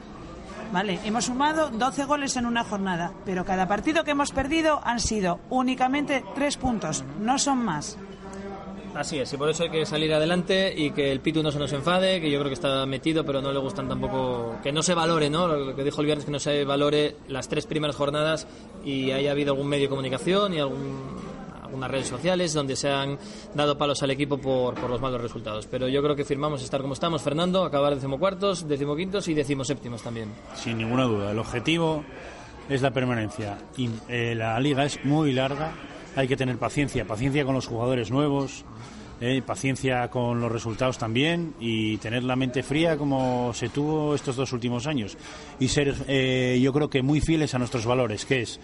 Vale, 0.71 0.99
hemos 1.05 1.25
sumado 1.25 1.69
12 1.69 2.05
goles 2.05 2.35
en 2.37 2.45
una 2.45 2.63
jornada, 2.63 3.13
pero 3.23 3.45
cada 3.45 3.67
partido 3.67 4.03
que 4.03 4.11
hemos 4.11 4.31
perdido 4.31 4.81
han 4.83 4.99
sido 4.99 5.39
únicamente 5.49 6.23
tres 6.33 6.57
puntos, 6.57 7.03
no 7.19 7.39
son 7.39 7.59
más. 7.59 7.97
Así 8.95 9.19
es, 9.19 9.31
y 9.33 9.37
por 9.37 9.49
eso 9.49 9.63
hay 9.63 9.69
que 9.69 9.85
salir 9.85 10.13
adelante 10.13 10.73
y 10.75 10.91
que 10.91 11.11
el 11.11 11.19
Pitu 11.19 11.43
no 11.43 11.51
se 11.51 11.59
nos 11.59 11.73
enfade, 11.73 12.21
que 12.21 12.31
yo 12.31 12.39
creo 12.39 12.49
que 12.49 12.53
está 12.53 12.85
metido, 12.85 13.25
pero 13.25 13.41
no 13.41 13.51
le 13.51 13.59
gustan 13.59 13.89
tampoco. 13.89 14.55
Que 14.63 14.71
no 14.71 14.81
se 14.81 14.93
valore, 14.93 15.29
¿no? 15.29 15.47
Lo 15.47 15.75
que 15.75 15.83
dijo 15.83 15.99
el 15.99 16.05
viernes, 16.05 16.23
que 16.23 16.31
no 16.31 16.39
se 16.39 16.63
valore 16.63 17.17
las 17.27 17.49
tres 17.49 17.65
primeras 17.65 17.97
jornadas 17.97 18.47
y 18.85 19.11
haya 19.11 19.31
habido 19.31 19.51
algún 19.51 19.67
medio 19.67 19.83
de 19.83 19.89
comunicación 19.89 20.53
y 20.53 20.59
algún, 20.59 21.03
algunas 21.65 21.91
redes 21.91 22.07
sociales 22.07 22.53
donde 22.53 22.75
se 22.75 22.89
han 22.89 23.17
dado 23.53 23.77
palos 23.77 24.01
al 24.03 24.11
equipo 24.11 24.37
por, 24.37 24.75
por 24.75 24.89
los 24.89 25.01
malos 25.01 25.21
resultados. 25.21 25.67
Pero 25.67 25.87
yo 25.87 26.01
creo 26.01 26.15
que 26.15 26.25
firmamos 26.25 26.63
estar 26.63 26.81
como 26.81 26.93
estamos, 26.93 27.21
Fernando, 27.21 27.63
acabar 27.63 27.93
decimocuartos, 27.95 28.67
decimoquintos 28.67 29.27
y 29.27 29.33
decimoséptimos 29.33 30.01
también. 30.01 30.29
Sin 30.55 30.77
ninguna 30.77 31.03
duda. 31.03 31.31
El 31.31 31.39
objetivo 31.39 32.03
es 32.69 32.81
la 32.81 32.91
permanencia. 32.91 33.57
Y 33.77 33.89
eh, 34.09 34.33
la 34.35 34.59
liga 34.59 34.85
es 34.85 35.03
muy 35.03 35.33
larga. 35.33 35.73
Hay 36.15 36.27
que 36.27 36.37
tener 36.37 36.57
paciencia. 36.57 37.05
Paciencia 37.05 37.43
con 37.45 37.55
los 37.55 37.67
jugadores 37.67 38.09
nuevos. 38.11 38.63
eh, 39.21 39.41
paciencia 39.45 40.09
con 40.09 40.41
los 40.41 40.51
resultados 40.51 40.97
también 40.97 41.53
y 41.59 41.97
tener 41.97 42.23
la 42.23 42.35
mente 42.35 42.63
fría 42.63 42.97
como 42.97 43.53
se 43.53 43.69
tuvo 43.69 44.13
estos 44.13 44.35
dos 44.35 44.51
últimos 44.51 44.87
años 44.87 45.17
y 45.57 45.69
ser 45.69 45.95
eh, 46.09 46.59
yo 46.61 46.73
creo 46.73 46.89
que 46.89 47.01
muy 47.01 47.21
fieles 47.21 47.55
a 47.55 47.59
nuestros 47.59 47.85
valores 47.85 48.25
que 48.25 48.41
es 48.41 48.59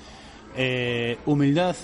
eh, 0.57 1.18
humildad 1.26 1.76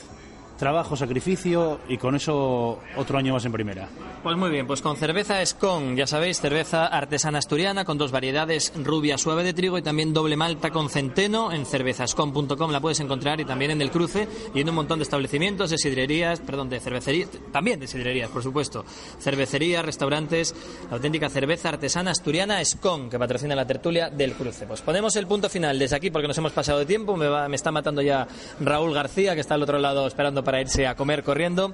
trabajo 0.58 0.96
sacrificio 0.96 1.80
y 1.88 1.98
con 1.98 2.16
eso 2.16 2.80
otro 2.96 3.18
año 3.18 3.34
más 3.34 3.46
en 3.46 3.52
primera 3.52 3.88
Pues 4.28 4.36
muy 4.36 4.50
bien, 4.50 4.68
pues 4.68 4.82
con 4.82 4.98
cerveza 4.98 5.42
Escon, 5.42 5.96
ya 5.96 6.06
sabéis, 6.06 6.42
cerveza 6.42 6.86
artesana 6.86 7.38
asturiana 7.40 7.86
con 7.86 7.98
dos 7.98 8.12
variedades, 8.12 8.74
rubia 8.76 9.18
suave 9.18 9.42
de 9.42 9.54
trigo 9.54 9.78
y 9.78 9.82
también 9.82 10.14
doble 10.14 10.36
malta 10.36 10.70
con 10.70 10.90
centeno 10.90 11.54
en 11.54 11.66
cervezascon.com 11.66 12.70
la 12.72 12.82
puedes 12.82 13.00
encontrar 13.00 13.40
y 13.40 13.46
también 13.46 13.72
en 13.72 13.82
el 13.82 13.90
cruce 13.90 14.28
y 14.54 14.60
en 14.60 14.68
un 14.68 14.76
montón 14.76 15.00
de 15.00 15.04
establecimientos, 15.04 15.70
de 15.70 15.78
sidrerías, 15.78 16.42
perdón, 16.42 16.68
de 16.68 16.82
cervecerías, 16.82 17.30
también 17.54 17.80
de 17.80 17.88
sidrerías, 17.88 18.30
por 18.30 18.44
supuesto, 18.44 18.84
cervecerías, 19.18 19.86
restaurantes, 19.86 20.54
la 20.90 20.98
auténtica 20.98 21.30
cerveza 21.30 21.70
artesana 21.70 22.12
asturiana 22.12 22.60
Escon 22.60 23.10
que 23.10 23.18
patrocina 23.18 23.56
la 23.56 23.66
tertulia 23.66 24.10
del 24.10 24.34
cruce. 24.34 24.68
Pues 24.68 24.82
ponemos 24.82 25.16
el 25.16 25.26
punto 25.26 25.50
final 25.50 25.80
desde 25.80 25.96
aquí 25.96 26.12
porque 26.12 26.28
nos 26.28 26.38
hemos 26.38 26.52
pasado 26.52 26.80
de 26.80 26.86
tiempo, 26.86 27.16
me, 27.16 27.30
va- 27.30 27.48
me 27.48 27.56
está 27.56 27.72
matando 27.72 28.02
ya 28.02 28.28
Raúl 28.60 28.94
García 28.94 29.36
que 29.36 29.42
está 29.42 29.54
al 29.54 29.64
otro 29.64 29.80
lado 29.80 30.06
esperando 30.06 30.44
para 30.44 30.60
irse 30.60 30.86
a 30.86 30.96
comer 30.96 31.24
corriendo. 31.24 31.74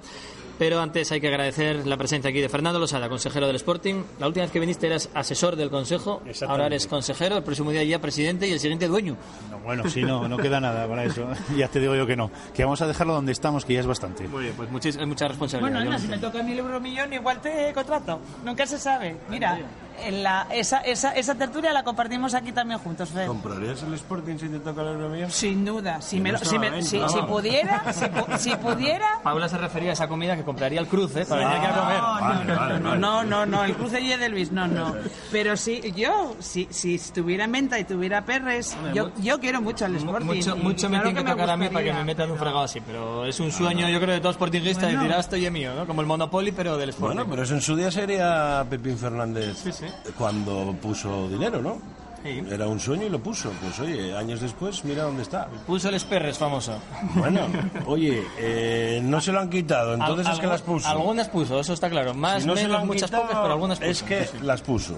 Pero 0.64 0.80
antes 0.80 1.12
hay 1.12 1.20
que 1.20 1.28
agradecer 1.28 1.86
la 1.86 1.98
presencia 1.98 2.30
aquí 2.30 2.40
de 2.40 2.48
Fernando 2.48 2.80
Losada, 2.80 3.10
consejero 3.10 3.48
del 3.48 3.58
Sporting. 3.58 4.02
La 4.18 4.28
última 4.28 4.46
vez 4.46 4.52
que 4.54 4.62
viniste 4.62 4.88
eras 4.88 5.10
asesor 5.14 5.58
del 5.58 5.70
consejo, 5.70 6.22
ahora 6.48 6.68
eres 6.68 6.88
consejero, 6.88 7.36
el 7.36 7.44
próximo 7.44 7.72
día 7.72 7.84
ya 7.84 8.00
presidente 8.00 8.48
y 8.48 8.54
el 8.54 8.62
siguiente 8.62 8.88
dueño. 8.88 9.18
No, 9.52 9.60
bueno, 9.60 9.90
sí, 9.90 10.04
no, 10.04 10.26
no 10.30 10.38
queda 10.38 10.62
nada 10.62 10.88
para 10.88 11.04
eso. 11.04 11.28
ya 11.58 11.68
te 11.68 11.82
digo 11.82 11.96
yo 11.96 12.08
que 12.08 12.16
no. 12.16 12.32
Que 12.54 12.64
vamos 12.64 12.82
a 12.82 12.88
dejarlo 12.88 13.14
donde 13.14 13.34
estamos, 13.34 13.66
que 13.66 13.74
ya 13.74 13.82
es 13.82 13.86
bastante. 13.88 14.26
Muy 14.30 14.44
bien, 14.44 14.54
pues 14.56 14.70
muchis- 14.70 14.98
hay 14.98 15.06
mucha 15.06 15.28
responsabilidad. 15.28 15.70
Bueno, 15.70 15.86
Ana, 15.86 16.00
si 16.00 16.08
me 16.08 16.18
toca 16.18 16.42
mil 16.42 16.58
euros 16.58 16.82
millón, 16.82 17.12
igual 17.12 17.42
te 17.42 17.74
contrato. 17.74 18.22
Nunca 18.46 18.66
se 18.66 18.80
sabe. 18.80 19.18
Mira, 19.30 19.60
en 20.06 20.24
la, 20.24 20.48
esa, 20.50 20.80
esa, 20.80 21.12
esa 21.12 21.36
tertulia 21.36 21.74
la 21.74 21.84
compartimos 21.84 22.34
aquí 22.36 22.54
también 22.54 22.80
juntos, 22.80 23.10
Fer. 23.10 23.28
¿Comprarías 23.28 23.84
el 23.84 23.94
Sporting 23.96 24.38
si 24.38 24.48
te 24.48 24.60
toca 24.60 24.82
el 24.82 24.88
euro 24.88 25.10
millón? 25.10 25.30
Sin 25.30 25.66
duda. 25.66 26.02
Si, 26.02 26.22
me 26.22 26.38
si, 26.38 26.58
me- 26.58 26.82
si- 26.82 27.02
si 27.10 27.22
pudiera, 27.24 27.84
si, 27.92 28.06
si 28.50 28.56
pudiera... 28.56 29.20
Paula 29.24 29.50
se 29.50 29.58
refería 29.58 29.90
a 29.90 29.94
esa 29.94 30.08
comida 30.08 30.38
que 30.38 30.44
compraría 30.54 30.80
el 30.80 30.88
cruce 30.88 31.26
para 31.26 31.48
venir 31.48 31.58
aquí 31.58 31.66
a 31.68 31.80
comer. 31.80 32.50
No, 32.54 32.80
no, 32.80 32.80
no, 32.80 32.96
no, 32.96 33.24
no, 33.24 33.46
no, 33.46 33.64
el 33.64 33.74
cruce 33.76 34.00
y 34.00 34.08
de 34.16 34.30
Luis, 34.30 34.52
no, 34.52 34.68
no. 34.68 34.94
Pero 35.32 35.58
sí, 35.58 35.94
yo, 35.96 36.36
si, 36.40 36.68
si 36.70 36.96
estuviera 36.96 37.46
en 37.46 37.52
venta 37.52 37.80
y 37.80 37.84
tuviera 37.84 38.24
perres, 38.24 38.78
yo, 38.94 39.12
yo 39.18 39.40
quiero 39.40 39.62
mucho 39.62 39.86
al 39.86 39.96
Sporting. 39.96 40.26
Mucho, 40.28 40.56
y 40.56 40.60
mucho 40.60 40.90
me 40.90 40.98
claro 40.98 41.10
tiene 41.10 41.24
que 41.26 41.32
tocar 41.32 41.50
a 41.50 41.58
mí 41.58 41.70
para 41.70 41.86
que 41.86 41.94
me 41.94 42.04
metan 42.06 42.32
un 42.32 42.38
fregado 42.38 42.62
así, 42.62 42.80
pero 42.82 43.26
es 43.26 43.40
un 43.40 43.52
sueño, 43.52 43.90
yo 43.90 44.00
creo, 44.00 44.14
de 44.16 44.22
todos 44.22 44.36
sportinguistas 44.36 44.84
Bueno. 44.84 45.00
decir, 45.02 45.14
ah, 45.16 45.20
esto 45.20 45.36
ya 45.38 45.48
es 45.48 45.54
mío, 45.54 45.74
¿no? 45.76 45.86
Como 45.88 46.02
el 46.02 46.08
Monopoly, 46.08 46.52
pero 46.52 46.78
del 46.78 46.90
Sporting. 46.90 47.16
Bueno, 47.18 47.30
pero 47.30 47.44
eso 47.44 47.56
en 47.56 47.62
su 47.62 47.76
día 47.76 47.90
sería 47.92 48.66
Pepín 48.70 48.98
Fernández 48.98 49.58
Sí, 49.58 49.72
sí. 49.72 49.86
cuando 50.18 50.76
puso 50.82 51.28
dinero, 51.30 51.62
¿no? 51.62 51.80
Sí. 52.24 52.42
Era 52.50 52.68
un 52.68 52.80
sueño 52.80 53.06
y 53.06 53.10
lo 53.10 53.20
puso. 53.20 53.52
Pues 53.62 53.80
oye, 53.82 54.16
años 54.16 54.40
después, 54.42 54.84
mira 54.86 55.04
dónde 55.04 55.24
está. 55.24 55.48
Puso 55.68 55.90
el 55.90 55.96
Esperres 55.96 56.38
famoso. 56.38 56.74
Bueno, 57.16 57.42
oye, 57.86 58.24
eh, 58.38 59.02
no 59.04 59.20
se 59.20 59.32
lo 59.34 59.40
han 59.42 59.50
quitado, 59.50 59.94
entonces 59.94 60.26
Al- 60.28 60.34
es 60.34 60.40
que 60.40 60.48
las 60.48 60.62
puso. 60.62 60.88
Algunas 60.88 61.28
puso, 61.30 61.60
eso 61.60 61.74
está 61.74 61.90
claro. 61.90 62.14
Más, 62.14 62.42
Si 62.44 62.48
no 62.48 62.56
menos, 62.56 62.86
muchas 62.86 63.10
quitado, 63.10 63.24
pocas, 63.24 63.40
pero 63.42 63.54
algunas 63.54 63.78
puso. 63.80 63.92
Es 63.92 64.04
que 64.04 64.26
sí. 64.26 64.38
las 64.42 64.62
puso. 64.62 64.96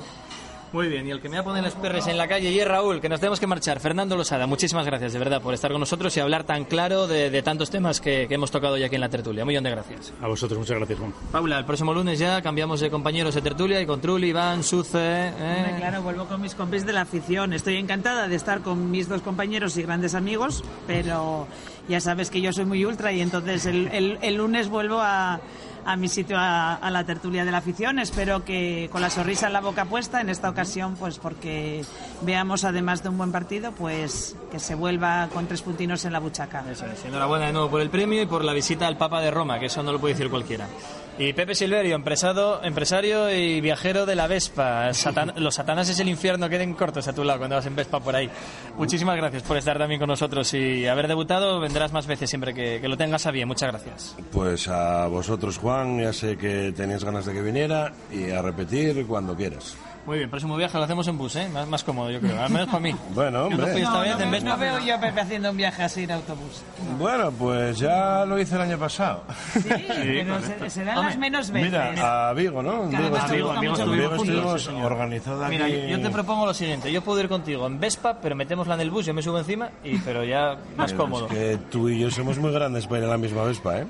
Muy 0.74 0.88
bien, 0.90 1.08
y 1.08 1.12
el 1.12 1.22
que 1.22 1.30
me 1.30 1.38
va 1.38 1.42
a 1.42 1.46
poner 1.46 1.64
los 1.64 1.74
perres 1.76 2.06
en 2.08 2.18
la 2.18 2.28
calle 2.28 2.52
y 2.52 2.60
es 2.60 2.68
Raúl, 2.68 3.00
que 3.00 3.08
nos 3.08 3.20
tenemos 3.22 3.40
que 3.40 3.48
marchar. 3.48 3.80
Fernando 3.80 4.18
Losada, 4.18 4.46
muchísimas 4.46 4.86
gracias 4.86 5.14
de 5.14 5.20
verdad 5.20 5.42
por 5.42 5.54
estar 5.54 5.72
con 5.72 5.80
nosotros 5.80 6.16
y 6.18 6.20
hablar 6.20 6.44
tan 6.44 6.66
claro 6.66 7.08
de, 7.08 7.30
de 7.30 7.42
tantos 7.42 7.70
temas 7.70 8.02
que, 8.02 8.28
que 8.28 8.34
hemos 8.36 8.52
tocado 8.52 8.76
ya 8.76 8.88
aquí 8.88 8.96
en 8.96 9.02
la 9.02 9.08
tertulia. 9.10 9.46
Muy 9.46 9.54
bien 9.54 9.64
de 9.64 9.70
gracias. 9.70 10.12
A 10.22 10.28
vosotros, 10.28 10.60
muchas 10.60 10.76
gracias, 10.78 11.00
Juan. 11.00 11.14
Paula, 11.32 11.60
el 11.60 11.66
próximo 11.66 11.94
lunes 11.94 12.20
ya 12.20 12.42
cambiamos 12.42 12.82
de 12.82 12.90
compañeros 12.90 13.36
de 13.36 13.42
tertulia 13.42 13.80
y 13.80 13.86
con 13.86 14.02
Trulli, 14.02 14.28
Iván, 14.30 14.64
Suce. 14.64 14.98
¿eh? 15.00 15.76
Claro, 15.78 16.02
vuelvo 16.02 16.26
con 16.26 16.42
mis 16.42 16.56
compis 16.56 16.86
de 16.86 16.92
la 16.92 17.02
afición. 17.02 17.54
Estoy 17.54 17.78
encantada 17.78 18.28
de 18.28 18.36
estar 18.36 18.60
con 18.62 18.92
mis 18.92 19.08
dos 19.08 19.22
compañeros 19.22 19.78
y 19.78 19.84
grandes 19.84 20.14
amigos, 20.14 20.62
pero 20.88 21.48
ya 21.88 22.02
sabes 22.02 22.30
que 22.30 22.42
yo 22.42 22.52
soy 22.52 22.66
muy 22.66 22.84
ultra 22.84 23.14
y 23.14 23.22
entonces 23.22 23.66
el, 23.66 23.88
el- 23.94 24.20
el 24.22 24.36
lunes 24.36 24.68
vuelvo 24.68 25.00
a, 25.00 25.40
a 25.86 25.96
mi 25.96 26.08
sitio, 26.08 26.38
a, 26.40 26.90
la 26.90 27.04
tertulia 27.04 27.46
de 27.46 27.52
la 27.52 27.60
afición. 27.60 28.00
Espero 28.00 28.44
que 28.44 28.90
con 28.92 29.02
la 29.02 29.10
sonrisa 29.10 29.48
en 29.48 29.54
la 29.54 29.62
boca 29.62 29.86
puesta, 29.86 30.20
en 30.22 30.30
esta 30.30 30.50
ocasión, 30.50 30.96
pues 30.96 31.20
porque 31.20 31.84
veamos 32.22 32.64
además 32.64 33.04
de 33.04 33.10
un 33.10 33.18
buen 33.18 33.32
partido, 33.32 33.72
pues 33.72 34.36
que 34.52 34.60
se 34.60 34.76
vuelva 34.76 35.30
con 35.32 35.48
tres 35.48 35.62
puntinos 35.62 36.04
en 36.06 36.14
la 36.14 36.20
buchaca. 36.20 36.64
Eso 36.70 36.86
es. 36.88 37.06
Enhorabuena 37.06 37.48
de 37.48 37.54
nuevo 37.54 37.70
por 37.70 37.82
el 37.82 37.90
premio 37.90 38.22
y 38.22 38.26
por 38.26 38.44
la 38.44 38.54
visita 38.54 38.88
al 38.88 38.98
Papa 38.98 39.22
de 39.22 39.32
Roma, 39.32 39.60
que 39.60 39.68
eso 39.68 39.84
no 39.84 39.92
lo 39.92 40.00
puede 40.00 40.16
decir 40.16 40.30
cualquiera. 40.30 40.68
Y 41.18 41.32
Pepe 41.32 41.56
Silverio, 41.56 41.96
empresado, 41.96 42.62
empresario 42.62 43.34
y 43.34 43.62
viajero 43.62 44.06
de 44.06 44.16
la 44.16 44.28
Vespa. 44.28 44.90
Satan- 44.94 45.34
los 45.38 45.56
satanas 45.56 45.96
del 45.98 46.10
infierno 46.10 46.50
queden 46.50 46.74
cortos 46.74 47.08
a 47.08 47.14
tu 47.14 47.24
lado 47.24 47.40
cuando 47.40 47.56
vas 47.56 47.66
en 47.66 47.76
Vespa 47.76 48.02
por 48.02 48.16
ahí. 48.18 48.30
Muchísimas 48.78 49.16
gracias 49.16 49.44
por 49.44 49.56
estar 49.56 49.78
también 49.78 50.00
con 50.00 50.10
nosotros 50.10 50.54
y 50.54 50.86
haber 50.88 51.08
debutado. 51.08 51.62
Vendrás 51.62 51.94
más 51.94 52.06
veces 52.06 52.30
siempre 52.30 52.54
que, 52.54 52.82
que 52.82 52.88
lo 52.90 52.98
tengas 52.98 53.26
a 53.28 53.32
bien. 53.32 53.48
Muchas 53.48 53.70
gracias. 53.72 54.16
Pues 54.34 54.68
a 54.68 55.08
vosotros, 55.08 55.58
Juan, 55.58 56.02
ya 56.02 56.12
sé 56.12 56.36
que 56.38 56.74
tenías 56.76 57.06
ganas 57.06 57.26
de 57.26 57.32
que 57.34 57.42
viniera 57.42 57.94
y 58.12 58.32
a 58.32 58.42
repetir 58.42 59.06
cuando 59.08 59.36
quieras. 59.38 59.78
Muy 60.06 60.20
bien, 60.20 60.30
próximo 60.30 60.56
viaje 60.56 60.78
lo 60.78 60.84
hacemos 60.84 61.08
en 61.08 61.18
bus, 61.18 61.36
¿eh? 61.36 61.50
Más, 61.52 61.68
más 61.68 61.84
cómodo, 61.84 62.12
yo 62.12 62.20
creo. 62.20 62.40
Al 62.40 62.52
menos 62.52 62.68
para 62.68 62.80
mí. 62.80 62.96
Bueno, 63.16 63.50
Yo 63.50 63.50
no 63.50 63.56
hombre. 63.64 63.72
fui 63.72 63.82
esta 63.82 63.94
No, 63.94 64.00
vez 64.02 64.10
no 64.10 64.14
en 64.14 64.20
veo- 64.20 64.32
Vespa. 64.32 64.50
no 64.50 64.58
veo 64.58 64.80
yo 64.80 64.96
a 64.96 65.00
Pepe 65.00 65.22
haciendo 65.22 65.50
un 65.52 65.58
viaje 65.58 65.84
así 65.84 66.04
en 66.04 66.12
autobús. 66.12 66.62
Bueno, 67.00 67.32
pues 67.32 67.80
ya 67.80 68.24
lo 68.26 68.38
hice 68.40 68.56
el 68.56 68.62
año 68.62 68.78
pasado. 68.78 69.24
Sí, 69.54 69.62
pero 69.88 70.40
se- 70.42 70.70
serán 70.70 71.02
las 71.02 71.18
menos 71.18 71.50
veces. 71.50 71.72
Mira, 71.72 72.30
a 72.30 72.34
Vigo, 72.34 72.62
¿no? 72.62 72.88
Que 72.90 72.98
Vigo 72.98 73.10
mucho 73.10 73.26
en 73.26 73.32
Vigo 73.32 73.92
Vigo 73.92 74.10
juntos, 74.10 74.28
estuvimos 74.28 74.64
sí, 74.64 74.70
organizado 74.84 75.44
aquí. 75.46 75.58
Mira, 75.58 75.68
yo 75.70 76.00
te 76.02 76.10
propongo 76.12 76.46
lo 76.46 76.54
siguiente. 76.54 76.92
Yo 76.92 77.02
puedo 77.02 77.20
ir 77.22 77.28
contigo 77.30 77.66
en 77.66 77.80
Vespa, 77.80 78.18
pero 78.22 78.36
metémosla 78.36 78.76
en 78.76 78.82
el 78.82 78.92
bus, 78.92 79.06
yo 79.08 79.14
me 79.16 79.24
subo 79.24 79.40
encima, 79.40 79.70
y, 79.84 79.98
pero 80.00 80.24
ya 80.24 80.56
más 80.78 80.92
Pero 80.92 81.04
cómodo. 81.04 81.26
Es 81.28 81.32
que 81.34 81.58
tú 81.72 81.90
y 81.90 82.00
yo 82.00 82.12
somos 82.12 82.38
muy 82.38 82.52
grandes 82.52 82.86
para 82.86 83.00
ir 83.00 83.06
a 83.06 83.10
la 83.10 83.18
misma 83.18 83.44
Vespa, 83.44 83.80
¿eh? 83.80 83.88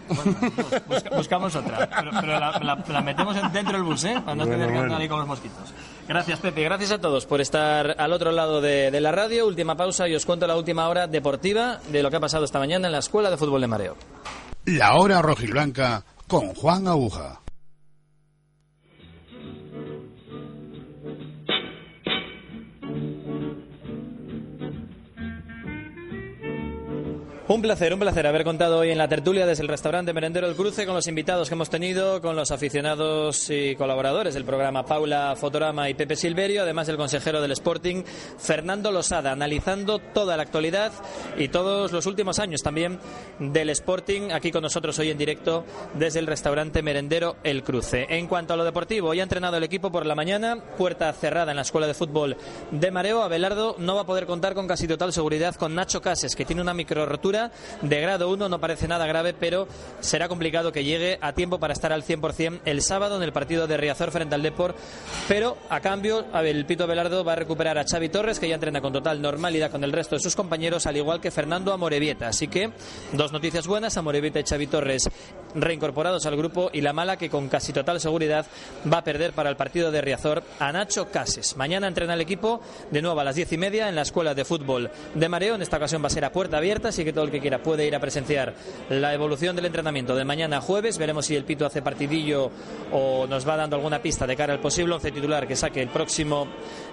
Busca- 0.87 1.09
buscamos 1.15 1.55
otra. 1.55 1.89
Pero, 1.89 2.11
pero 2.21 2.39
la, 2.39 2.51
la- 2.59 2.83
la 2.87 3.01
metemos 3.01 3.35
en- 3.35 3.51
dentro 3.51 3.73
del 3.73 3.83
bus, 3.83 4.03
¿eh? 4.05 4.21
Para 4.23 4.35
no 4.35 4.45
Bueno, 4.45 4.65
que 4.67 4.73
bueno. 4.73 4.95
ahí 4.95 5.09
con 5.09 5.19
los 5.19 5.27
mosquitos. 5.27 5.73
Gracias, 6.07 6.39
Pepe. 6.39 6.63
Gracias 6.63 6.91
a 6.91 6.99
todos 6.99 7.25
por 7.25 7.41
estar 7.41 7.95
al 7.97 8.13
otro 8.13 8.31
lado 8.31 8.61
de, 8.61 8.91
la 9.01 9.11
radio. 9.11 9.47
Última 9.47 9.75
pausa 9.75 10.07
y 10.07 10.15
os 10.15 10.25
cuento 10.25 10.45
la 10.45 10.55
última 10.55 10.87
hora 10.87 11.07
deportiva 11.07 11.79
de 11.91 12.03
lo 12.03 12.09
que 12.11 12.17
ha 12.17 12.19
pasado 12.19 12.45
esta 12.45 12.59
mañana 12.59 12.87
en 12.87 12.91
la 12.91 12.99
Escuela 12.99 13.31
de 13.31 13.37
Fútbol 13.37 13.61
de 13.61 13.67
Mareo. 13.67 13.95
La 14.65 14.95
hora 14.95 15.21
rojiblanca 15.21 16.03
con 16.27 16.53
Juan 16.53 16.87
Aguja. 16.87 17.41
Un 27.47 27.61
placer, 27.61 27.93
un 27.93 27.99
placer 27.99 28.25
haber 28.25 28.43
contado 28.43 28.79
hoy 28.79 28.89
en 28.89 28.97
la 28.97 29.07
tertulia 29.07 29.45
desde 29.45 29.61
el 29.61 29.69
restaurante 29.69 30.11
Merendero 30.13 30.47
El 30.47 30.55
Cruce 30.55 30.87
con 30.87 30.95
los 30.95 31.05
invitados 31.05 31.47
que 31.47 31.53
hemos 31.53 31.69
tenido, 31.69 32.19
con 32.19 32.35
los 32.35 32.49
aficionados 32.49 33.51
y 33.51 33.75
colaboradores 33.75 34.33
del 34.33 34.45
programa 34.45 34.83
Paula 34.83 35.35
Fotorama 35.37 35.87
y 35.87 35.93
Pepe 35.93 36.15
Silverio, 36.15 36.63
además 36.63 36.87
del 36.87 36.97
consejero 36.97 37.43
del 37.43 37.51
Sporting 37.51 38.01
Fernando 38.39 38.91
Losada, 38.91 39.31
analizando 39.31 39.99
toda 39.99 40.37
la 40.37 40.41
actualidad 40.41 40.91
y 41.37 41.49
todos 41.49 41.91
los 41.91 42.07
últimos 42.07 42.39
años 42.39 42.63
también 42.63 42.97
del 43.37 43.69
Sporting, 43.69 44.31
aquí 44.31 44.51
con 44.51 44.63
nosotros 44.63 44.97
hoy 44.97 45.11
en 45.11 45.17
directo 45.19 45.65
desde 45.93 46.17
el 46.17 46.25
restaurante 46.25 46.81
Merendero 46.81 47.35
El 47.43 47.61
Cruce. 47.61 48.07
En 48.09 48.25
cuanto 48.25 48.55
a 48.55 48.57
lo 48.57 48.63
deportivo, 48.63 49.09
hoy 49.09 49.19
ha 49.19 49.23
entrenado 49.23 49.57
el 49.57 49.63
equipo 49.63 49.91
por 49.91 50.07
la 50.07 50.15
mañana, 50.15 50.57
puerta 50.79 51.13
cerrada 51.13 51.51
en 51.51 51.57
la 51.57 51.61
Escuela 51.61 51.85
de 51.85 51.93
Fútbol 51.93 52.37
de 52.71 52.89
Mareo. 52.89 53.21
Abelardo 53.21 53.75
no 53.77 53.93
va 53.93 54.01
a 54.01 54.07
poder 54.07 54.25
contar 54.25 54.55
con 54.55 54.67
casi 54.67 54.87
total 54.87 55.13
seguridad 55.13 55.53
con 55.53 55.75
Nacho 55.75 56.01
Cases, 56.01 56.35
que 56.35 56.43
tiene 56.43 56.63
una 56.63 56.73
micro 56.73 57.05
rotura 57.05 57.34
de 57.81 58.01
grado 58.01 58.29
1, 58.29 58.49
no 58.49 58.59
parece 58.59 58.87
nada 58.87 59.05
grave, 59.05 59.33
pero 59.33 59.67
será 59.99 60.27
complicado 60.27 60.71
que 60.71 60.83
llegue 60.83 61.17
a 61.21 61.33
tiempo 61.33 61.59
para 61.59 61.73
estar 61.73 61.93
al 61.93 62.03
100% 62.03 62.61
el 62.65 62.81
sábado 62.81 63.17
en 63.17 63.23
el 63.23 63.33
partido 63.33 63.67
de 63.67 63.77
Riazor 63.77 64.11
frente 64.11 64.35
al 64.35 64.41
Deport. 64.41 64.77
Pero 65.27 65.57
a 65.69 65.79
cambio, 65.79 66.25
el 66.33 66.65
Pito 66.65 66.83
Abelardo 66.83 67.23
va 67.23 67.33
a 67.33 67.35
recuperar 67.35 67.77
a 67.77 67.83
Xavi 67.83 68.09
Torres, 68.09 68.39
que 68.39 68.47
ya 68.47 68.55
entrena 68.55 68.81
con 68.81 68.93
total 68.93 69.21
normalidad 69.21 69.71
con 69.71 69.83
el 69.83 69.91
resto 69.91 70.15
de 70.15 70.21
sus 70.21 70.35
compañeros, 70.35 70.85
al 70.85 70.97
igual 70.97 71.21
que 71.21 71.31
Fernando 71.31 71.73
Amorebieta. 71.73 72.27
Así 72.27 72.47
que 72.47 72.71
dos 73.11 73.31
noticias 73.31 73.67
buenas: 73.67 73.97
Amorebieta 73.97 74.39
y 74.39 74.43
Xavi 74.43 74.67
Torres 74.67 75.09
reincorporados 75.55 76.25
al 76.25 76.35
grupo, 76.35 76.69
y 76.73 76.81
la 76.81 76.91
mala 76.91 77.17
que 77.17 77.29
con 77.29 77.47
casi 77.47 77.71
total 77.71 78.01
seguridad 78.01 78.45
va 78.91 78.97
a 78.97 79.03
perder 79.03 79.31
para 79.31 79.49
el 79.49 79.55
partido 79.55 79.89
de 79.91 80.01
Riazor 80.01 80.43
a 80.59 80.71
Nacho 80.71 81.09
Cases. 81.11 81.55
Mañana 81.55 81.87
entrena 81.87 82.13
el 82.13 82.21
equipo 82.21 82.61
de 82.91 83.01
nuevo 83.01 83.19
a 83.19 83.23
las 83.23 83.35
diez 83.35 83.51
y 83.53 83.57
media 83.57 83.87
en 83.87 83.95
la 83.95 84.01
Escuela 84.01 84.33
de 84.33 84.43
Fútbol 84.43 84.91
de 85.13 85.29
Mareo. 85.29 85.55
En 85.55 85.61
esta 85.61 85.77
ocasión 85.77 86.03
va 86.03 86.07
a 86.07 86.09
ser 86.09 86.25
a 86.25 86.31
puerta 86.31 86.57
abierta, 86.57 86.89
así 86.89 87.05
que 87.05 87.13
todos 87.13 87.24
todo 87.25 87.31
el 87.31 87.31
que 87.31 87.39
quiera 87.41 87.63
puede 87.63 87.85
ir 87.87 87.95
a 87.95 87.99
presenciar 87.99 88.53
la 88.89 89.13
evolución 89.13 89.55
del 89.55 89.65
entrenamiento 89.65 90.15
de 90.15 90.23
mañana 90.25 90.61
jueves. 90.61 90.97
Veremos 90.97 91.25
si 91.25 91.35
el 91.35 91.43
Pito 91.43 91.65
hace 91.65 91.81
partidillo 91.81 92.51
o 92.91 93.25
nos 93.27 93.47
va 93.47 93.57
dando 93.57 93.75
alguna 93.75 93.99
pista 94.01 94.27
de 94.27 94.35
cara 94.35 94.53
al 94.53 94.59
posible 94.59 94.93
once 94.93 95.11
titular 95.11 95.47
que 95.47 95.55
saque 95.55 95.81
el 95.81 95.89
próximo 95.89 96.47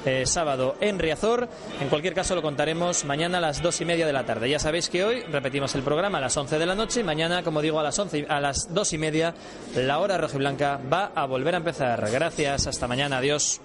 eh, 0.07 0.25
sábado 0.27 0.77
en 0.81 0.99
Riazor. 0.99 1.49
En 1.81 1.89
cualquier 1.89 2.15
caso, 2.15 2.35
lo 2.35 2.41
contaremos 2.43 3.05
mañana 3.05 3.39
a 3.39 3.41
las 3.43 3.61
dos 3.63 3.81
y 3.81 3.85
media 3.85 4.07
de 4.07 4.13
la 4.13 4.25
tarde. 4.25 4.49
Ya 4.49 4.59
sabéis 4.59 4.89
que 4.89 5.05
hoy 5.05 5.21
repetimos 5.23 5.75
el 5.75 5.83
programa 5.83 6.19
a 6.19 6.21
las 6.23 6.37
11 6.37 6.59
de 6.59 6.67
la 6.67 6.75
noche 6.75 7.01
y 7.01 7.05
mañana, 7.05 7.43
como 7.43 7.61
digo, 7.61 7.79
a 7.79 7.83
las, 7.83 7.99
11, 7.99 8.19
y- 8.21 8.27
a 8.29 8.41
las 8.41 8.73
dos 8.73 8.93
y 8.95 8.99
media, 8.99 9.35
la 9.77 9.99
hora 9.99 10.17
rojiblanca 10.17 10.81
va 10.91 11.13
a 11.15 11.27
volver 11.27 11.55
a 11.55 11.59
empezar. 11.59 12.09
Gracias, 12.11 12.67
hasta 12.67 12.89
mañana, 12.89 13.19
adiós. 13.19 13.61